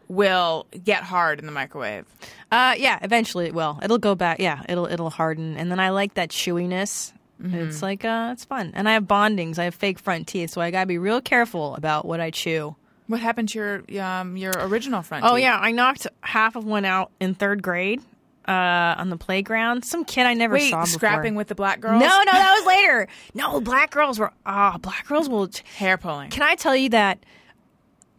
will 0.07 0.67
get 0.83 1.03
hard 1.03 1.39
in 1.39 1.45
the 1.45 1.51
microwave. 1.51 2.05
Uh, 2.51 2.75
yeah, 2.77 2.99
eventually 3.01 3.47
it 3.47 3.53
will. 3.53 3.79
It'll 3.83 3.97
go 3.97 4.15
back. 4.15 4.39
Yeah, 4.39 4.63
it'll 4.69 4.85
it'll 4.85 5.09
harden, 5.09 5.57
and 5.57 5.69
then 5.69 5.79
I 5.79 5.89
like 5.89 6.13
that 6.13 6.29
chewiness. 6.29 7.11
It's 7.45 7.81
like 7.81 8.05
uh, 8.05 8.29
it's 8.31 8.45
fun, 8.45 8.71
and 8.73 8.87
I 8.87 8.93
have 8.93 9.03
bondings. 9.03 9.59
I 9.59 9.65
have 9.65 9.75
fake 9.75 9.99
front 9.99 10.27
teeth, 10.27 10.51
so 10.51 10.61
I 10.61 10.71
gotta 10.71 10.85
be 10.85 10.97
real 10.97 11.19
careful 11.19 11.75
about 11.75 12.05
what 12.05 12.21
I 12.21 12.31
chew. 12.31 12.77
What 13.07 13.19
happened 13.19 13.49
to 13.49 13.59
your 13.59 14.01
um, 14.03 14.37
your 14.37 14.53
original 14.57 15.01
front? 15.01 15.25
Oh 15.25 15.35
teeth? 15.35 15.43
yeah, 15.43 15.57
I 15.59 15.71
knocked 15.71 16.07
half 16.21 16.55
of 16.55 16.65
one 16.65 16.85
out 16.85 17.11
in 17.19 17.35
third 17.35 17.61
grade 17.61 18.01
uh, 18.47 18.95
on 18.97 19.09
the 19.09 19.17
playground. 19.17 19.83
Some 19.85 20.05
kid 20.05 20.25
I 20.25 20.33
never 20.33 20.55
Wait, 20.55 20.69
saw 20.69 20.83
before. 20.83 20.99
scrapping 20.99 21.35
with 21.35 21.47
the 21.47 21.55
black 21.55 21.79
girls? 21.79 22.01
No, 22.01 22.07
no, 22.07 22.31
that 22.31 22.55
was 22.57 22.65
later. 22.65 23.07
No, 23.33 23.61
black 23.61 23.91
girls 23.91 24.19
were 24.19 24.31
ah, 24.45 24.77
black 24.77 25.07
girls 25.07 25.29
will. 25.29 25.49
hair 25.77 25.97
pulling. 25.97 26.29
Can 26.29 26.43
I 26.43 26.55
tell 26.55 26.75
you 26.75 26.89
that? 26.89 27.19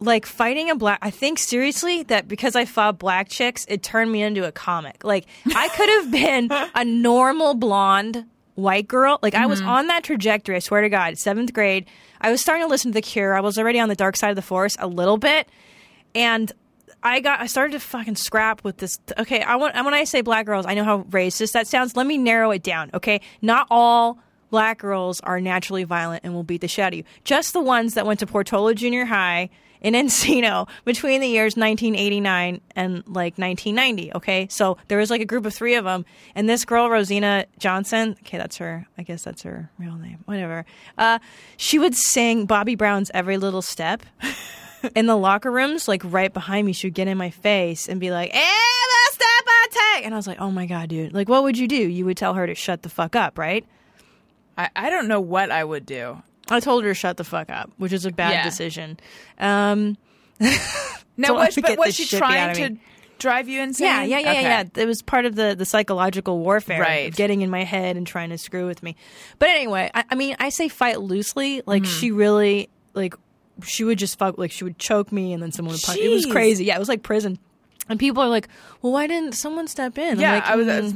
Like 0.01 0.25
fighting 0.25 0.69
a 0.69 0.75
black, 0.75 0.99
I 1.01 1.09
think 1.09 1.39
seriously 1.39 2.03
that 2.03 2.27
because 2.27 2.55
I 2.55 2.65
fought 2.65 2.99
black 2.99 3.29
chicks, 3.29 3.65
it 3.69 3.81
turned 3.81 4.11
me 4.11 4.21
into 4.23 4.45
a 4.45 4.51
comic. 4.51 5.05
Like 5.05 5.25
I 5.55 5.69
could 5.69 5.89
have 5.89 6.11
been 6.11 6.49
a 6.75 6.83
normal 6.83 7.53
blonde 7.53 8.25
white 8.55 8.87
girl. 8.87 9.19
Like 9.21 9.35
I 9.35 9.45
was 9.45 9.61
on 9.61 9.87
that 9.87 10.03
trajectory. 10.03 10.57
I 10.57 10.59
swear 10.59 10.81
to 10.81 10.89
God, 10.89 11.17
seventh 11.17 11.53
grade, 11.53 11.85
I 12.25 12.31
was 12.31 12.41
starting 12.41 12.65
to 12.65 12.67
listen 12.67 12.89
to 12.89 12.95
The 12.95 13.03
Cure. 13.03 13.35
I 13.35 13.41
was 13.41 13.59
already 13.59 13.79
on 13.79 13.87
the 13.87 13.95
dark 13.95 14.15
side 14.15 14.31
of 14.31 14.35
the 14.35 14.41
force 14.41 14.75
a 14.79 14.87
little 14.87 15.17
bit, 15.17 15.47
and 16.15 16.51
I 17.03 17.19
got 17.19 17.39
I 17.39 17.45
started 17.45 17.73
to 17.73 17.79
fucking 17.79 18.15
scrap 18.15 18.63
with 18.63 18.77
this. 18.77 18.97
Okay, 19.19 19.43
I 19.43 19.57
want 19.57 19.75
when 19.75 19.93
I 19.93 20.05
say 20.05 20.21
black 20.21 20.47
girls, 20.47 20.65
I 20.65 20.73
know 20.73 20.83
how 20.83 21.03
racist 21.03 21.51
that 21.51 21.67
sounds. 21.67 21.95
Let 21.95 22.07
me 22.07 22.17
narrow 22.17 22.49
it 22.49 22.63
down. 22.63 22.89
Okay, 22.95 23.21
not 23.43 23.67
all 23.69 24.17
black 24.49 24.79
girls 24.79 25.19
are 25.21 25.39
naturally 25.39 25.83
violent 25.83 26.23
and 26.23 26.33
will 26.33 26.43
beat 26.43 26.61
the 26.61 26.67
shit 26.67 26.85
out 26.85 26.93
of 26.93 26.97
you. 26.97 27.03
Just 27.25 27.53
the 27.53 27.61
ones 27.61 27.93
that 27.93 28.07
went 28.07 28.19
to 28.21 28.25
Portola 28.25 28.73
Junior 28.73 29.05
High 29.05 29.51
in 29.85 29.93
Encino 29.93 30.67
between 30.83 31.21
the 31.21 31.27
years 31.27 31.55
1989 31.55 32.59
and 32.75 32.95
like 33.07 33.37
1990. 33.37 34.13
Okay, 34.15 34.47
so 34.49 34.77
there 34.87 34.97
was 34.97 35.11
like 35.11 35.21
a 35.21 35.25
group 35.25 35.45
of 35.45 35.53
three 35.53 35.75
of 35.75 35.85
them, 35.85 36.05
and 36.33 36.49
this 36.49 36.65
girl 36.65 36.89
Rosina 36.89 37.45
Johnson. 37.59 38.17
Okay, 38.21 38.39
that's 38.39 38.57
her. 38.57 38.87
I 38.97 39.03
guess 39.03 39.21
that's 39.21 39.43
her 39.43 39.69
real 39.77 39.95
name. 39.95 40.17
Whatever. 40.25 40.65
Uh, 40.97 41.19
she 41.57 41.77
would 41.77 41.93
sing 41.93 42.47
Bobby 42.47 42.73
Brown's 42.73 43.11
"Every 43.13 43.37
Little 43.37 43.61
Step." 43.61 44.01
in 44.95 45.05
the 45.05 45.15
locker 45.15 45.51
rooms, 45.51 45.87
like 45.87 46.01
right 46.03 46.33
behind 46.33 46.65
me, 46.65 46.73
she 46.73 46.87
would 46.87 46.95
get 46.95 47.07
in 47.07 47.17
my 47.17 47.29
face 47.29 47.87
and 47.87 47.99
be 47.99 48.09
like, 48.09 48.31
"Eh, 48.33 48.39
the 48.39 49.13
step 49.13 49.27
I 49.47 49.67
take," 49.69 50.05
and 50.05 50.15
I 50.15 50.17
was 50.17 50.25
like, 50.25 50.41
"Oh 50.41 50.49
my 50.49 50.65
god, 50.65 50.89
dude! 50.89 51.13
Like, 51.13 51.29
what 51.29 51.43
would 51.43 51.59
you 51.59 51.67
do? 51.67 51.75
You 51.75 52.05
would 52.05 52.17
tell 52.17 52.33
her 52.33 52.47
to 52.47 52.55
shut 52.55 52.81
the 52.81 52.89
fuck 52.89 53.15
up, 53.15 53.37
right?" 53.37 53.63
I, 54.57 54.69
I 54.75 54.89
don't 54.89 55.07
know 55.07 55.19
what 55.19 55.51
I 55.51 55.63
would 55.63 55.85
do. 55.85 56.23
I 56.49 56.59
told 56.59 56.83
her 56.83 56.91
to 56.91 56.93
shut 56.93 57.17
the 57.17 57.23
fuck 57.23 57.49
up, 57.49 57.71
which 57.77 57.91
is 57.93 58.05
a 58.05 58.11
bad 58.11 58.31
Yeah. 58.31 58.43
decision. 58.43 58.99
Um, 59.39 59.97
No, 61.17 61.27
Don't 61.29 61.37
was, 61.45 61.55
but 61.55 61.77
was 61.77 61.95
she 61.95 62.05
trying 62.17 62.55
to 62.55 62.75
drive 63.19 63.47
you 63.47 63.61
insane? 63.61 63.85
yeah, 63.87 64.03
yeah, 64.03 64.19
yeah, 64.19 64.31
Okay. 64.31 64.41
yeah. 64.41 64.63
It 64.75 64.85
was 64.85 65.01
part 65.01 65.25
of 65.25 65.35
the 65.35 65.55
the 65.57 65.65
psychological 65.65 66.39
warfare, 66.39 66.81
Right. 66.81 67.13
Getting 67.15 67.41
in 67.41 67.49
my 67.49 67.63
head 67.63 67.95
and 67.97 68.05
trying 68.05 68.29
to 68.31 68.37
screw 68.37 68.67
with 68.67 68.83
me. 68.83 68.95
But 69.39 69.49
anyway, 69.49 69.89
I, 69.93 70.03
I 70.11 70.15
mean, 70.15 70.35
I 70.39 70.49
say 70.49 70.67
fight 70.67 70.99
loosely. 71.01 71.61
Like 71.65 71.83
Mm-hmm. 71.83 71.91
she 71.99 72.11
really 72.11 72.69
like 72.93 73.15
she 73.63 73.85
would 73.85 73.97
just 73.97 74.19
fuck 74.19 74.37
like 74.37 74.51
she 74.51 74.65
would 74.65 74.77
choke 74.77 75.11
me 75.13 75.31
and 75.31 75.41
then 75.41 75.51
someone 75.53 75.71
would 75.73 75.81
punch. 75.81 75.99
It 75.99 76.09
was 76.09 76.25
crazy. 76.25 76.65
Yeah, 76.65 76.75
it 76.75 76.79
was 76.79 76.89
like 76.89 77.03
prison. 77.03 77.39
And 77.87 77.99
people 77.99 78.21
are 78.23 78.27
like, 78.29 78.47
"Well, 78.81 78.91
why 78.91 79.05
didn't 79.07 79.33
someone 79.35 79.67
step 79.67 79.97
in?" 79.99 80.19
Yeah, 80.19 80.33
like, 80.33 80.43
I 80.47 80.55
was. 80.55 80.93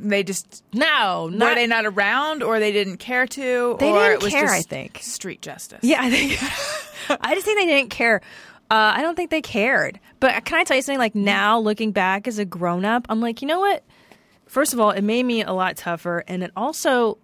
"Mm, 0.00 0.08
They 0.10 0.22
just 0.22 0.62
no, 0.72 1.30
were 1.32 1.54
they 1.54 1.66
not 1.66 1.86
around, 1.86 2.42
or 2.42 2.58
they 2.58 2.72
didn't 2.72 2.98
care 2.98 3.26
to, 3.26 3.76
They 3.78 3.90
or 3.90 3.98
didn't 3.98 4.12
it 4.12 4.22
was 4.22 4.32
care, 4.32 4.42
just 4.46 4.54
I 4.54 4.62
think. 4.62 4.98
street 5.02 5.40
justice. 5.42 5.80
Yeah, 5.82 6.00
I 6.02 6.10
think 6.10 7.18
I 7.22 7.34
just 7.34 7.44
think 7.46 7.58
they 7.58 7.66
didn't 7.66 7.90
care. 7.90 8.20
Uh, 8.70 8.92
I 8.96 9.02
don't 9.02 9.14
think 9.14 9.30
they 9.30 9.42
cared. 9.42 10.00
But 10.20 10.44
can 10.46 10.58
I 10.58 10.64
tell 10.64 10.76
you 10.76 10.82
something? 10.82 10.98
Like 10.98 11.14
now, 11.14 11.58
looking 11.58 11.92
back 11.92 12.26
as 12.26 12.38
a 12.38 12.44
grown 12.44 12.84
up, 12.84 13.06
I'm 13.08 13.20
like, 13.20 13.42
you 13.42 13.48
know 13.48 13.60
what? 13.60 13.84
First 14.46 14.72
of 14.72 14.80
all, 14.80 14.90
it 14.90 15.02
made 15.02 15.22
me 15.24 15.42
a 15.42 15.52
lot 15.52 15.76
tougher, 15.76 16.24
and 16.26 16.42
it 16.42 16.50
also, 16.56 17.18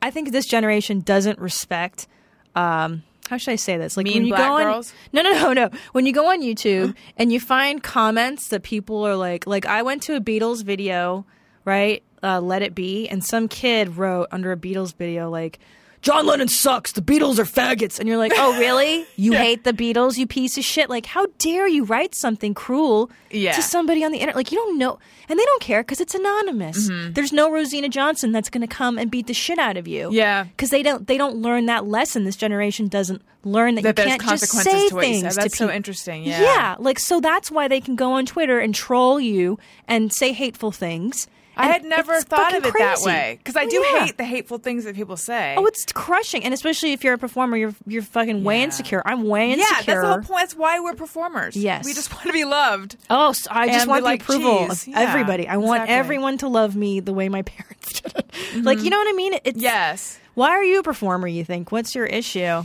I 0.00 0.10
think 0.10 0.32
this 0.32 0.46
generation 0.46 1.00
doesn't 1.00 1.38
respect. 1.38 2.06
Um, 2.54 3.02
how 3.28 3.36
should 3.36 3.52
I 3.52 3.56
say 3.56 3.76
this? 3.76 3.96
Like 3.96 4.04
Mean 4.04 4.14
when 4.16 4.24
you 4.26 4.32
black 4.34 4.48
go 4.48 4.54
on, 4.54 4.62
girls? 4.64 4.92
no, 5.12 5.22
no, 5.22 5.32
no, 5.32 5.52
no. 5.52 5.70
When 5.92 6.06
you 6.06 6.12
go 6.12 6.30
on 6.30 6.40
YouTube 6.42 6.94
and 7.16 7.32
you 7.32 7.38
find 7.40 7.82
comments 7.82 8.48
that 8.48 8.62
people 8.62 9.06
are 9.06 9.16
like, 9.16 9.46
like 9.46 9.64
I 9.66 9.82
went 9.82 10.02
to 10.04 10.16
a 10.16 10.20
Beatles 10.20 10.62
video, 10.64 11.24
right? 11.64 12.02
Uh, 12.22 12.40
Let 12.40 12.62
It 12.62 12.74
Be, 12.74 13.08
and 13.08 13.24
some 13.24 13.48
kid 13.48 13.96
wrote 13.96 14.28
under 14.30 14.52
a 14.52 14.56
Beatles 14.56 14.94
video 14.94 15.28
like. 15.30 15.58
John 16.02 16.26
Lennon 16.26 16.48
sucks. 16.48 16.90
The 16.90 17.00
Beatles 17.00 17.38
are 17.38 17.44
faggots. 17.44 18.00
And 18.00 18.08
you're 18.08 18.18
like, 18.18 18.32
oh, 18.34 18.58
really? 18.58 19.06
You 19.16 19.34
hate 19.34 19.62
the 19.62 19.72
Beatles, 19.72 20.18
you 20.18 20.26
piece 20.26 20.58
of 20.58 20.64
shit? 20.64 20.90
Like, 20.90 21.06
how 21.06 21.26
dare 21.38 21.68
you 21.68 21.84
write 21.84 22.16
something 22.16 22.54
cruel 22.54 23.08
Yeah. 23.30 23.52
to 23.52 23.62
somebody 23.62 24.02
on 24.04 24.10
the 24.10 24.18
internet? 24.18 24.34
Like, 24.34 24.50
you 24.50 24.58
don't 24.58 24.78
know. 24.78 24.98
And 25.28 25.38
they 25.38 25.44
don't 25.44 25.62
care 25.62 25.80
because 25.84 26.00
it's 26.00 26.16
anonymous. 26.16 26.90
Mm-hmm. 26.90 27.12
There's 27.12 27.32
no 27.32 27.52
Rosina 27.52 27.88
Johnson 27.88 28.32
that's 28.32 28.50
going 28.50 28.62
to 28.62 28.66
come 28.66 28.98
and 28.98 29.12
beat 29.12 29.28
the 29.28 29.32
shit 29.32 29.60
out 29.60 29.76
of 29.76 29.86
you. 29.86 30.08
Yeah. 30.12 30.42
Because 30.42 30.70
they 30.70 30.82
don't, 30.82 31.06
they 31.06 31.16
don't 31.16 31.36
learn 31.36 31.66
that 31.66 31.86
lesson. 31.86 32.24
This 32.24 32.34
generation 32.34 32.88
doesn't 32.88 33.22
learn 33.44 33.76
that, 33.76 33.82
That 33.94 33.98
you 33.98 34.04
can't 34.18 34.22
just 34.40 34.48
say 34.48 34.88
to 34.88 34.98
things. 34.98 35.36
That's 35.36 35.56
so 35.56 35.66
people. 35.66 35.76
interesting. 35.76 36.24
Yeah. 36.24 36.40
Yeah, 36.42 36.76
like 36.80 36.98
so 36.98 37.20
that's 37.20 37.48
why 37.48 37.68
they 37.68 37.80
can 37.80 37.94
go 37.94 38.14
on 38.14 38.26
Twitter 38.26 38.58
and 38.58 38.74
troll 38.74 39.20
you 39.20 39.56
and 39.86 40.12
say 40.12 40.32
hateful 40.32 40.72
things. 40.72 41.28
I 41.56 41.66
had 41.66 41.84
never 41.84 42.20
thought 42.22 42.54
of 42.54 42.64
it 42.64 42.74
that 42.78 42.98
way 43.02 43.36
because 43.38 43.56
I 43.56 43.66
do 43.66 43.76
Yeah. 43.92 44.04
hate 44.06 44.16
the 44.16 44.24
hateful 44.24 44.58
things 44.58 44.84
that 44.84 44.94
people 44.94 45.16
say. 45.16 45.54
Oh, 45.58 45.66
it's 45.66 45.84
crushing, 45.92 46.44
and 46.44 46.54
especially 46.54 46.92
if 46.92 47.04
you're 47.04 47.14
a 47.14 47.18
performer, 47.18 47.56
you're 47.56 47.74
you're 47.86 48.02
fucking 48.02 48.42
way 48.44 48.58
Yeah. 48.58 48.64
insecure. 48.64 49.02
I'm 49.04 49.24
way 49.24 49.52
insecure. 49.52 49.70
yeah, 49.70 49.82
that's 49.86 50.00
the 50.02 50.06
whole 50.08 50.16
point. 50.22 50.40
That's 50.40 50.54
why 50.56 50.80
we're 50.80 50.94
performers. 50.94 51.54
Yes. 51.56 51.84
we 51.84 51.92
just 51.94 52.10
want 52.14 52.24
to 52.26 52.32
be 52.32 52.44
loved. 52.44 52.96
Oh, 53.10 53.32
so 53.32 53.48
I 53.50 53.68
just 53.68 53.86
want 53.86 54.02
the 54.02 54.04
like 54.10 54.22
approval 54.22 54.66
cheese. 54.68 54.82
of 54.82 54.88
Yeah, 54.88 55.00
everybody. 55.00 55.46
I 55.48 55.56
want 55.58 55.82
exactly. 55.82 55.94
everyone 55.96 56.38
to 56.38 56.48
love 56.48 56.74
me 56.76 57.00
the 57.00 57.12
way 57.12 57.28
my 57.28 57.42
parents 57.52 58.00
did. 58.00 58.24
Like, 58.64 58.80
you 58.82 58.90
know 58.90 58.98
what 58.98 59.08
I 59.08 59.12
mean? 59.12 59.38
It's, 59.44 59.60
Yes, 59.60 60.18
Why 60.34 60.50
are 60.50 60.64
you 60.64 60.78
a 60.80 60.82
performer? 60.82 61.26
You 61.28 61.44
think? 61.44 61.70
What's 61.70 61.94
your 61.94 62.06
issue? 62.06 62.40
I, 62.44 62.64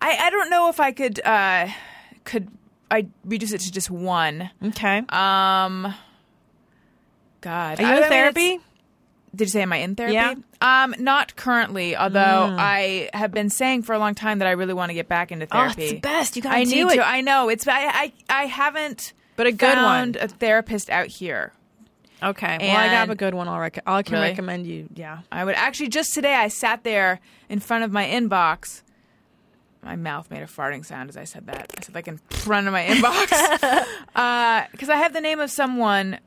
I 0.00 0.30
don't 0.30 0.50
know 0.50 0.68
if 0.68 0.78
I 0.78 0.92
could 0.92 1.20
uh, 1.24 1.68
could 2.24 2.48
I 2.90 3.06
reduce 3.24 3.52
it 3.52 3.60
to 3.62 3.72
just 3.72 3.90
one. 3.90 4.50
Okay. 4.62 5.02
Um, 5.08 5.94
God, 7.40 7.78
are 7.78 7.82
you 7.82 7.88
I 7.88 7.94
in 7.94 8.00
mean, 8.00 8.10
therapy? 8.10 8.60
Did 9.34 9.44
you 9.48 9.50
say 9.50 9.62
am 9.62 9.72
I 9.72 9.78
in 9.78 9.94
therapy? 9.94 10.14
Yeah. 10.14 10.34
Um, 10.62 10.94
not 10.98 11.36
currently. 11.36 11.94
Although 11.96 12.56
I 12.58 13.10
have 13.12 13.32
been 13.32 13.50
saying 13.50 13.82
for 13.82 13.92
a 13.94 13.98
long 13.98 14.14
time 14.14 14.38
that 14.38 14.48
I 14.48 14.52
really 14.52 14.72
want 14.72 14.88
to 14.90 14.94
get 14.94 15.08
back 15.08 15.30
into 15.30 15.44
Oh, 15.46 15.48
therapy. 15.58 15.82
it's 15.84 15.92
the 15.92 15.98
best. 16.00 16.36
You 16.36 16.42
gotta 16.42 16.56
I 16.56 16.64
do 16.64 16.70
need 16.86 16.92
it. 16.92 16.96
to. 16.96 17.06
I 17.06 17.20
know 17.20 17.48
it's. 17.50 17.68
I 17.68 17.84
I, 17.86 18.12
I 18.30 18.46
haven't. 18.46 19.12
But 19.36 19.46
a 19.46 19.52
good 19.52 19.74
found 19.74 20.16
one. 20.16 20.24
a 20.24 20.28
therapist 20.28 20.88
out 20.88 21.08
here. 21.08 21.52
Okay. 22.22 22.56
Well, 22.58 22.76
I 22.76 22.86
have 22.86 23.10
a 23.10 23.14
good 23.14 23.34
one. 23.34 23.46
I'll 23.46 23.58
rec- 23.60 23.82
I 23.86 24.02
can 24.02 24.14
Really? 24.14 24.28
recommend 24.30 24.66
you. 24.66 24.88
Yeah. 24.94 25.18
I 25.30 25.44
would 25.44 25.54
actually 25.54 25.88
just 25.88 26.14
today 26.14 26.34
I 26.34 26.48
sat 26.48 26.82
there 26.82 27.20
in 27.50 27.60
front 27.60 27.84
of 27.84 27.92
my 27.92 28.06
inbox. 28.06 28.80
My 29.82 29.94
mouth 29.96 30.30
made 30.30 30.42
a 30.42 30.46
farting 30.46 30.84
sound 30.86 31.10
as 31.10 31.18
I 31.18 31.24
said 31.24 31.46
that. 31.48 31.70
I 31.76 31.82
said 31.82 31.94
like 31.94 32.08
in 32.08 32.16
front 32.30 32.66
of 32.66 32.72
my 32.72 32.86
inbox 32.86 33.28
because 34.72 34.88
I 34.88 34.96
have 34.96 35.12
the 35.12 35.20
name 35.20 35.38
of 35.40 35.50
someone, 35.50 36.18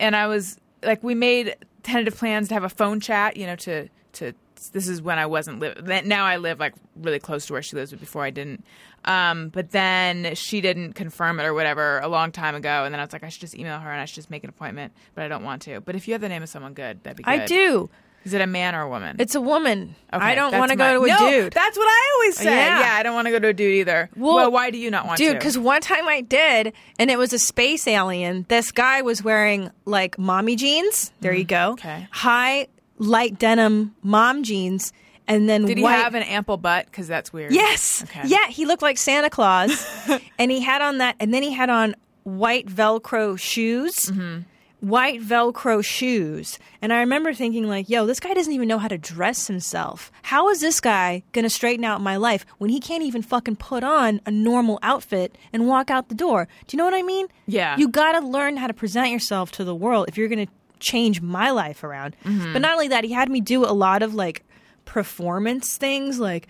and 0.00 0.16
I 0.16 0.26
was 0.26 0.58
like, 0.82 1.02
we 1.02 1.14
made 1.14 1.56
tentative 1.82 2.16
plans 2.18 2.48
to 2.48 2.54
have 2.54 2.64
a 2.64 2.68
phone 2.68 3.00
chat. 3.00 3.36
You 3.36 3.46
know, 3.46 3.56
to 3.56 3.88
to 4.14 4.32
this 4.72 4.88
is 4.88 5.02
when 5.02 5.18
I 5.18 5.26
wasn't 5.26 5.60
live. 5.60 5.84
Now 6.06 6.24
I 6.24 6.36
live 6.38 6.58
like 6.58 6.74
really 6.96 7.18
close 7.18 7.46
to 7.46 7.52
where 7.52 7.62
she 7.62 7.76
lives, 7.76 7.90
but 7.90 8.00
before 8.00 8.24
I 8.24 8.30
didn't. 8.30 8.64
Um, 9.04 9.50
but 9.50 9.70
then 9.70 10.34
she 10.34 10.60
didn't 10.60 10.94
confirm 10.94 11.38
it 11.38 11.44
or 11.44 11.54
whatever 11.54 12.00
a 12.00 12.08
long 12.08 12.32
time 12.32 12.54
ago, 12.54 12.84
and 12.84 12.92
then 12.92 13.00
I 13.00 13.04
was 13.04 13.12
like, 13.12 13.22
I 13.22 13.28
should 13.28 13.40
just 13.40 13.56
email 13.56 13.78
her 13.78 13.90
and 13.90 14.00
I 14.00 14.04
should 14.04 14.16
just 14.16 14.30
make 14.30 14.42
an 14.42 14.50
appointment, 14.50 14.92
but 15.14 15.22
I 15.24 15.28
don't 15.28 15.44
want 15.44 15.62
to. 15.62 15.80
But 15.80 15.94
if 15.94 16.08
you 16.08 16.14
have 16.14 16.20
the 16.20 16.28
name 16.28 16.42
of 16.42 16.48
someone 16.48 16.74
good, 16.74 17.04
that'd 17.04 17.16
be 17.16 17.22
good. 17.22 17.30
I 17.30 17.46
do. 17.46 17.88
Is 18.26 18.34
it 18.34 18.40
a 18.40 18.46
man 18.46 18.74
or 18.74 18.82
a 18.82 18.88
woman? 18.88 19.16
It's 19.20 19.36
a 19.36 19.40
woman. 19.40 19.94
Okay, 20.12 20.24
I 20.24 20.34
don't 20.34 20.58
want 20.58 20.72
to 20.72 20.76
go 20.76 20.98
to 20.98 21.04
a 21.04 21.08
No, 21.08 21.30
dude. 21.30 21.52
That's 21.52 21.78
what 21.78 21.84
I 21.86 22.12
always 22.14 22.36
say. 22.36 22.44
Yeah. 22.44 22.80
Yeah, 22.80 22.94
I 22.94 23.04
don't 23.04 23.14
want 23.14 23.26
to 23.26 23.30
go 23.30 23.38
to 23.38 23.48
a 23.48 23.52
dude 23.52 23.72
either. 23.74 24.10
Well, 24.16 24.50
why 24.50 24.72
do 24.72 24.78
you 24.78 24.90
not 24.90 25.06
want 25.06 25.18
Dude, 25.18 25.26
to? 25.28 25.32
Dude, 25.34 25.38
because 25.38 25.56
one 25.56 25.80
time 25.80 26.08
I 26.08 26.22
did, 26.22 26.72
and 26.98 27.08
it 27.08 27.18
was 27.18 27.32
a 27.32 27.38
space 27.38 27.86
alien. 27.86 28.44
This 28.48 28.72
guy 28.72 29.02
was 29.02 29.22
wearing 29.22 29.70
like 29.84 30.18
mommy 30.18 30.56
jeans. 30.56 31.12
There 31.20 31.32
you 31.32 31.44
go. 31.44 31.54
Mm, 31.54 31.72
okay. 31.74 32.08
High 32.10 32.66
light 32.98 33.38
denim 33.38 33.94
mom 34.02 34.42
jeans 34.42 34.92
and 35.28 35.48
then 35.48 35.64
Did 35.64 35.78
he 35.78 35.84
white. 35.84 35.92
have 35.96 36.14
an 36.14 36.24
ample 36.24 36.56
butt? 36.56 36.86
Because 36.86 37.06
that's 37.08 37.32
weird. 37.32 37.52
Yes. 37.52 38.02
Okay. 38.02 38.22
Yeah, 38.26 38.48
he 38.48 38.66
looked 38.66 38.82
like 38.82 38.98
Santa 38.98 39.30
Claus. 39.30 39.86
and 40.38 40.50
he 40.50 40.60
had 40.60 40.82
on 40.82 40.98
that, 40.98 41.16
and 41.20 41.32
then 41.32 41.42
he 41.42 41.52
had 41.52 41.70
on 41.70 41.94
white 42.24 42.66
Velcro 42.66 43.38
shoes. 43.38 43.94
Mm-hmm. 43.94 44.40
White 44.88 45.20
Velcro 45.20 45.84
shoes. 45.84 46.58
And 46.80 46.92
I 46.92 46.98
remember 47.00 47.34
thinking, 47.34 47.66
like, 47.68 47.88
yo, 47.88 48.06
this 48.06 48.20
guy 48.20 48.34
doesn't 48.34 48.52
even 48.52 48.68
know 48.68 48.78
how 48.78 48.88
to 48.88 48.98
dress 48.98 49.46
himself. 49.46 50.12
How 50.22 50.48
is 50.50 50.60
this 50.60 50.80
guy 50.80 51.22
going 51.32 51.42
to 51.44 51.50
straighten 51.50 51.84
out 51.84 52.00
my 52.00 52.16
life 52.16 52.46
when 52.58 52.70
he 52.70 52.78
can't 52.78 53.02
even 53.02 53.22
fucking 53.22 53.56
put 53.56 53.82
on 53.82 54.20
a 54.26 54.30
normal 54.30 54.78
outfit 54.82 55.36
and 55.52 55.66
walk 55.66 55.90
out 55.90 56.08
the 56.08 56.14
door? 56.14 56.46
Do 56.66 56.76
you 56.76 56.78
know 56.78 56.84
what 56.84 56.94
I 56.94 57.02
mean? 57.02 57.26
Yeah. 57.46 57.76
You 57.76 57.88
got 57.88 58.12
to 58.12 58.26
learn 58.26 58.56
how 58.58 58.66
to 58.68 58.74
present 58.74 59.10
yourself 59.10 59.50
to 59.52 59.64
the 59.64 59.74
world 59.74 60.06
if 60.08 60.16
you're 60.16 60.28
going 60.28 60.46
to 60.46 60.52
change 60.78 61.20
my 61.20 61.50
life 61.50 61.82
around. 61.82 62.14
Mm-hmm. 62.24 62.52
But 62.52 62.62
not 62.62 62.72
only 62.74 62.88
that, 62.88 63.02
he 63.04 63.12
had 63.12 63.28
me 63.30 63.40
do 63.40 63.64
a 63.64 63.72
lot 63.72 64.02
of 64.02 64.14
like 64.14 64.44
performance 64.84 65.76
things 65.76 66.18
like 66.20 66.48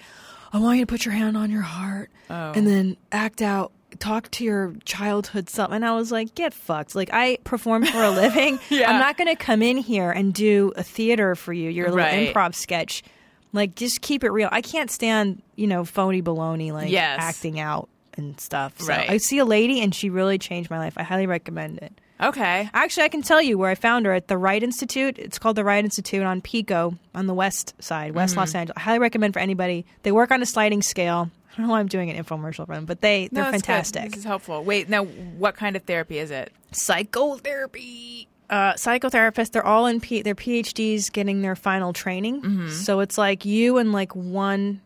I 0.53 0.59
want 0.59 0.78
you 0.78 0.84
to 0.84 0.91
put 0.91 1.05
your 1.05 1.14
hand 1.14 1.37
on 1.37 1.51
your 1.51 1.62
heart 1.62 2.11
Oh. 2.28 2.53
and 2.57 2.66
then 2.66 2.97
act 3.12 3.41
out 3.41 3.70
talk 3.97 4.31
to 4.33 4.45
your 4.45 4.75
childhood 4.85 5.49
self 5.49 5.73
and 5.73 5.85
I 5.85 5.95
was 5.95 6.13
like 6.13 6.35
get 6.35 6.55
fucked 6.55 6.95
like 6.95 7.11
I 7.13 7.39
perform 7.45 7.85
for 7.85 8.03
a 8.03 8.11
living 8.11 8.59
Yeah. 8.71 8.91
I'm 8.91 9.01
not 9.01 9.17
going 9.17 9.29
to 9.29 9.37
come 9.37 9.63
in 9.63 9.77
here 9.77 10.11
and 10.11 10.33
do 10.35 10.73
a 10.77 10.83
theater 10.83 11.35
for 11.35 11.53
you 11.53 11.71
your 11.71 11.87
little 11.91 11.99
Right. 11.99 12.35
improv 12.35 12.55
sketch 12.55 13.03
like 13.53 13.75
just 13.75 14.01
keep 14.03 14.25
it 14.25 14.31
real 14.31 14.49
I 14.53 14.61
can't 14.63 14.91
stand 14.91 15.43
you 15.57 15.67
know 15.67 15.85
phony 15.85 16.23
baloney 16.23 16.73
like 16.73 16.91
Yes. 16.91 17.19
acting 17.21 17.59
out 17.61 17.89
and 18.17 18.39
stuff 18.41 18.81
so 18.81 18.89
Right. 18.89 19.09
I 19.11 19.17
see 19.19 19.39
a 19.39 19.45
lady 19.45 19.81
and 19.81 19.95
she 19.95 20.11
really 20.11 20.39
changed 20.39 20.71
my 20.71 20.79
life 20.79 20.95
I 20.97 21.03
highly 21.03 21.27
recommend 21.27 21.79
it 21.79 22.01
Okay. 22.19 22.71
Actually, 22.73 23.03
I 23.03 23.09
can 23.11 23.21
tell 23.21 23.43
you 23.43 23.59
where 23.59 23.69
I 23.69 23.75
found 23.75 24.07
her 24.07 24.13
at 24.15 24.27
the 24.27 24.39
Wright 24.39 24.63
Institute. 24.63 25.19
It's 25.19 25.39
called 25.39 25.55
the 25.55 25.65
Wright 25.65 25.85
Institute 25.85 26.23
on 26.23 26.41
Pico 26.41 26.97
on 27.15 27.27
the 27.27 27.35
west 27.35 27.75
side, 27.79 28.13
West 28.15 28.31
Mm-hmm. 28.33 28.41
Los 28.41 28.55
Angeles. 28.55 28.75
I 28.79 28.81
highly 28.81 29.01
recommend 29.01 29.35
for 29.35 29.41
anybody. 29.41 29.85
They 30.03 30.13
work 30.13 30.31
on 30.31 30.41
a 30.41 30.47
sliding 30.47 30.81
scale. 30.81 31.31
I 31.57 31.61
don't 31.61 31.69
know 31.69 31.73
why 31.73 31.81
I'm 31.81 31.87
doing 31.89 32.11
an 32.11 32.23
infomercial 32.23 32.67
for 32.67 32.75
them, 32.75 32.85
but 32.85 33.01
they 33.01 33.29
they're 33.33 33.45
No, 33.45 33.49
it's 33.49 33.63
good. 33.63 33.67
fantastic. 33.67 34.11
This 34.11 34.19
is 34.19 34.25
helpful. 34.25 34.63
Wait, 34.63 34.89
now 34.91 35.05
what 35.05 35.57
kind 35.57 35.75
of 35.75 35.85
therapy 35.85 36.19
is 36.19 36.31
it? 36.31 36.53
Psychotherapy. 36.73 38.29
Uh, 38.49 38.75
psychotherapists, 38.75 39.51
they're 39.51 39.67
all 39.67 39.87
in 39.87 40.01
P- 40.01 40.23
their 40.23 40.35
PhDs 40.37 41.11
getting 41.11 41.43
their 41.43 41.57
final 41.57 41.93
training. 41.93 42.43
Mm-hmm. 42.43 42.69
So 42.71 43.01
it's 43.01 43.19
like 43.19 43.45
you 43.45 43.79
and 43.79 43.91
like 43.93 44.15
one 44.15 44.81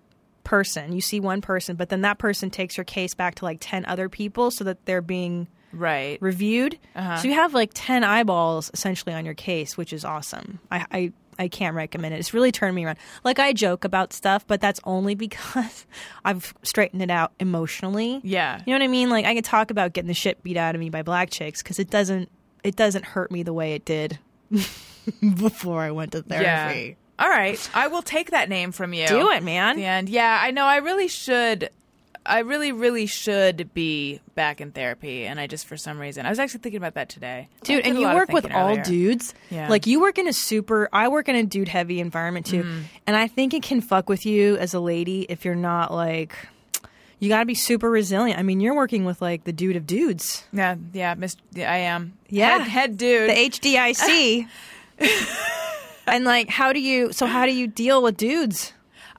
person. 0.45 0.93
You 0.93 1.03
see 1.03 1.21
one 1.21 1.43
person, 1.43 1.77
but 1.77 1.91
then 1.91 2.01
that 2.03 2.18
person 2.18 2.49
takes 2.51 2.77
your 2.79 2.85
case 2.85 3.12
back 3.14 3.35
to 3.37 3.45
like 3.45 3.59
10 3.61 3.85
other 3.85 4.09
people 4.09 4.51
so 4.51 4.64
that 4.64 4.85
they're 4.87 5.03
being 5.03 5.47
Right. 5.73 6.18
reviewed. 6.23 6.79
Uh-huh. 6.97 7.18
So 7.18 7.29
you 7.29 7.35
have 7.35 7.53
like 7.53 7.71
10 7.75 8.03
eyeballs 8.03 8.71
essentially 8.73 9.14
on 9.14 9.25
your 9.27 9.35
case, 9.35 9.77
which 9.77 9.93
is 9.93 10.05
awesome. 10.07 10.59
I, 10.71 10.87
I, 10.91 11.12
I 11.41 11.49
can't 11.49 11.74
recommend 11.74 12.14
it. 12.14 12.18
It's 12.18 12.34
really 12.34 12.53
turned 12.53 12.76
me 12.76 12.84
around. 12.84 12.99
Like 13.24 13.38
I 13.38 13.55
joke 13.55 13.86
about 13.86 14.12
stuff, 14.12 14.47
but 14.47 14.61
that's 14.61 14.78
only 14.84 15.14
because 15.26 15.86
I've 16.22 16.53
straightened 16.62 17.03
it 17.03 17.11
out 17.11 17.32
emotionally. 17.41 18.20
Yeah. 18.22 18.59
You 18.66 18.74
know 18.74 18.78
what 18.78 18.84
I 18.84 18.88
mean? 18.88 19.09
Like 19.09 19.24
I 19.24 19.34
can 19.34 19.43
talk 19.43 19.70
about 19.70 19.95
getting 19.95 20.09
the 20.09 20.14
shit 20.14 20.43
beat 20.43 20.59
out 20.59 20.74
of 20.74 20.80
me 20.80 20.91
by 20.91 21.03
black 21.03 21.30
chicks 21.30 21.62
because 21.62 21.78
it 21.78 21.88
doesn't 21.88 22.30
it 22.62 22.76
doesn't 22.76 23.07
hurt 23.07 23.30
me 23.30 23.43
the 23.43 23.55
way 23.55 23.72
it 23.72 23.86
did 23.86 24.18
before 25.20 25.80
I 25.80 25.93
went 25.93 26.12
to 26.12 26.22
therapy. 26.22 26.80
Yeah. 26.91 26.95
All 27.24 27.30
right. 27.30 27.70
I 27.74 27.88
will 27.88 28.03
take 28.03 28.32
that 28.32 28.51
name 28.51 28.70
from 28.70 28.93
you. 28.93 29.07
Do 29.07 29.30
it, 29.30 29.43
man. 29.43 29.78
And 29.78 30.09
yeah, 30.09 30.41
I 30.43 30.51
know 30.51 30.64
I 30.64 30.76
really 30.76 31.09
should 31.09 31.70
I 32.25 32.41
really, 32.41 32.73
really 32.73 33.07
should 33.07 33.73
be 33.73 34.21
back 34.35 34.61
in 34.61 34.73
therapy 34.73 35.27
and 35.27 35.41
I 35.41 35.47
just 35.47 35.66
for 35.66 35.77
some 35.77 35.99
reason 35.99 36.27
I 36.27 36.31
was 36.31 36.39
actually 36.39 36.61
thinking 36.61 36.79
about 36.79 36.95
that 36.95 37.09
today. 37.09 37.49
Dude, 37.64 37.87
and 37.87 37.99
you 37.99 38.07
work 38.07 38.31
with 38.31 38.51
all 38.51 38.71
earlier. 38.71 38.83
dudes. 38.83 39.35
Yeah. 39.51 39.68
Like 39.68 39.87
you 39.87 40.01
work 40.01 40.18
in 40.18 40.29
a 40.29 40.33
super 40.33 40.89
I 40.93 41.09
work 41.09 41.29
in 41.29 41.37
a 41.37 41.45
dude 41.45 41.68
heavy 41.68 42.01
environment 42.01 42.47
too. 42.47 42.62
Mm-hmm. 42.62 42.81
And 43.07 43.16
I 43.16 43.27
think 43.27 43.55
it 43.55 43.62
can 43.62 43.81
fuck 43.81 44.09
with 44.09 44.27
you 44.27 44.57
as 44.59 44.75
a 44.75 44.81
lady 44.81 45.27
if 45.29 45.45
you're 45.45 45.55
not 45.55 45.93
like 45.93 46.35
you 47.21 47.29
got 47.29 47.41
to 47.41 47.47
be 47.47 47.55
super 47.55 47.91
resilient. 47.91 48.39
I 48.39 48.43
mean, 48.43 48.61
you're 48.61 48.75
working 48.75 49.05
with 49.05 49.21
like 49.21 49.45
the 49.45 49.53
dude 49.53 49.77
of 49.77 49.87
dudes. 49.87 50.45
Yeah, 50.53 50.77
yeah, 50.93 51.14
Miss 51.14 51.37
yeah, 51.53 51.71
I 51.71 51.77
am. 51.77 52.14
Yeah. 52.29 52.59
Head, 52.59 52.68
head 52.68 52.97
dude. 52.97 53.31
The 53.31 53.35
HDIC. 53.35 54.49
and 56.07 56.25
like 56.25 56.49
how 56.49 56.73
do 56.73 56.81
you 56.81 57.12
so 57.12 57.27
how 57.27 57.47
do 57.47 57.53
you 57.53 57.66
deal 57.66 58.03
with 58.03 58.16
dudes? 58.16 58.73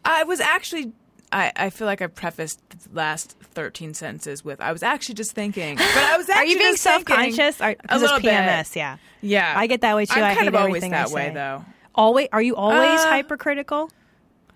I 0.04 0.24
was 0.24 0.40
actually. 0.40 0.94
I, 1.32 1.52
I 1.56 1.70
feel 1.70 1.88
like 1.88 2.02
I 2.02 2.08
prefaced 2.08 2.60
the 2.70 2.90
last 2.94 3.38
13 3.40 3.94
sentences 3.94 4.44
with 4.44 4.60
I 4.60 4.72
was 4.74 4.84
actually 4.84 5.16
just 5.16 5.32
thinking. 5.32 5.78
But 5.78 5.86
I 5.88 6.18
was 6.18 6.30
Are 6.30 6.34
actually 6.34 6.54
you 6.54 6.60
being 6.60 6.76
self-conscious? 6.76 7.62
Or- 7.62 7.76
'cause 7.76 7.78
a 7.90 7.98
little 8.00 8.18
it's 8.18 8.26
PMS, 8.26 8.74
bit. 8.74 8.80
yeah. 8.80 8.98
Yeah. 9.22 9.54
I 9.56 9.68
get 9.68 9.82
that 9.82 9.96
way 9.96 10.06
too. 10.06 10.14
I'm 10.20 10.24
I 10.24 10.28
kind 10.36 10.40
hate 10.40 10.48
of 10.50 10.56
always 10.56 10.82
that 10.90 11.12
way 11.12 11.32
though. 11.34 11.64
Always 11.96 12.28
are 12.34 12.42
you 12.42 12.56
always 12.56 13.00
Uh, 13.02 13.08
hypercritical? 13.10 13.90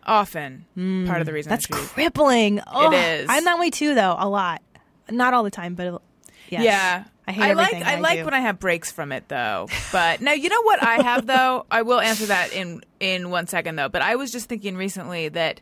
Often. 0.05 0.65
Part 1.07 1.19
of 1.21 1.25
the 1.25 1.33
reason. 1.33 1.49
That's 1.49 1.65
I 1.71 1.75
crippling. 1.77 2.61
Oh, 2.67 2.91
is. 2.93 3.27
I'm 3.29 3.43
that 3.45 3.57
way 3.59 3.69
too, 3.71 3.95
though. 3.95 4.15
A 4.19 4.29
lot, 4.29 4.61
not 5.09 5.33
all 5.33 5.43
the 5.43 5.49
time, 5.49 5.73
but 5.75 6.01
yes. 6.49 6.63
Yeah. 6.63 7.03
I 7.27 7.31
hate 7.31 7.41
like 7.41 7.49
everything. 7.51 7.83
I 7.83 7.95
that 7.95 8.01
like 8.01 8.19
do. 8.19 8.25
when 8.25 8.33
I 8.35 8.39
have 8.41 8.59
breaks 8.59 8.91
from 8.91 9.11
it 9.11 9.27
though. 9.29 9.67
But 9.91 10.21
now 10.21 10.33
you 10.33 10.47
know 10.49 10.61
what 10.61 10.83
I 10.83 11.01
have 11.01 11.25
though? 11.25 11.65
I 11.71 11.81
will 11.81 11.99
answer 11.99 12.27
that 12.27 12.53
in 12.53 12.83
in 12.99 13.31
one 13.31 13.47
second 13.47 13.77
though. 13.77 13.89
But 13.89 14.03
I 14.03 14.15
was 14.15 14.31
just 14.31 14.47
thinking 14.47 14.77
recently 14.77 15.29
that 15.29 15.59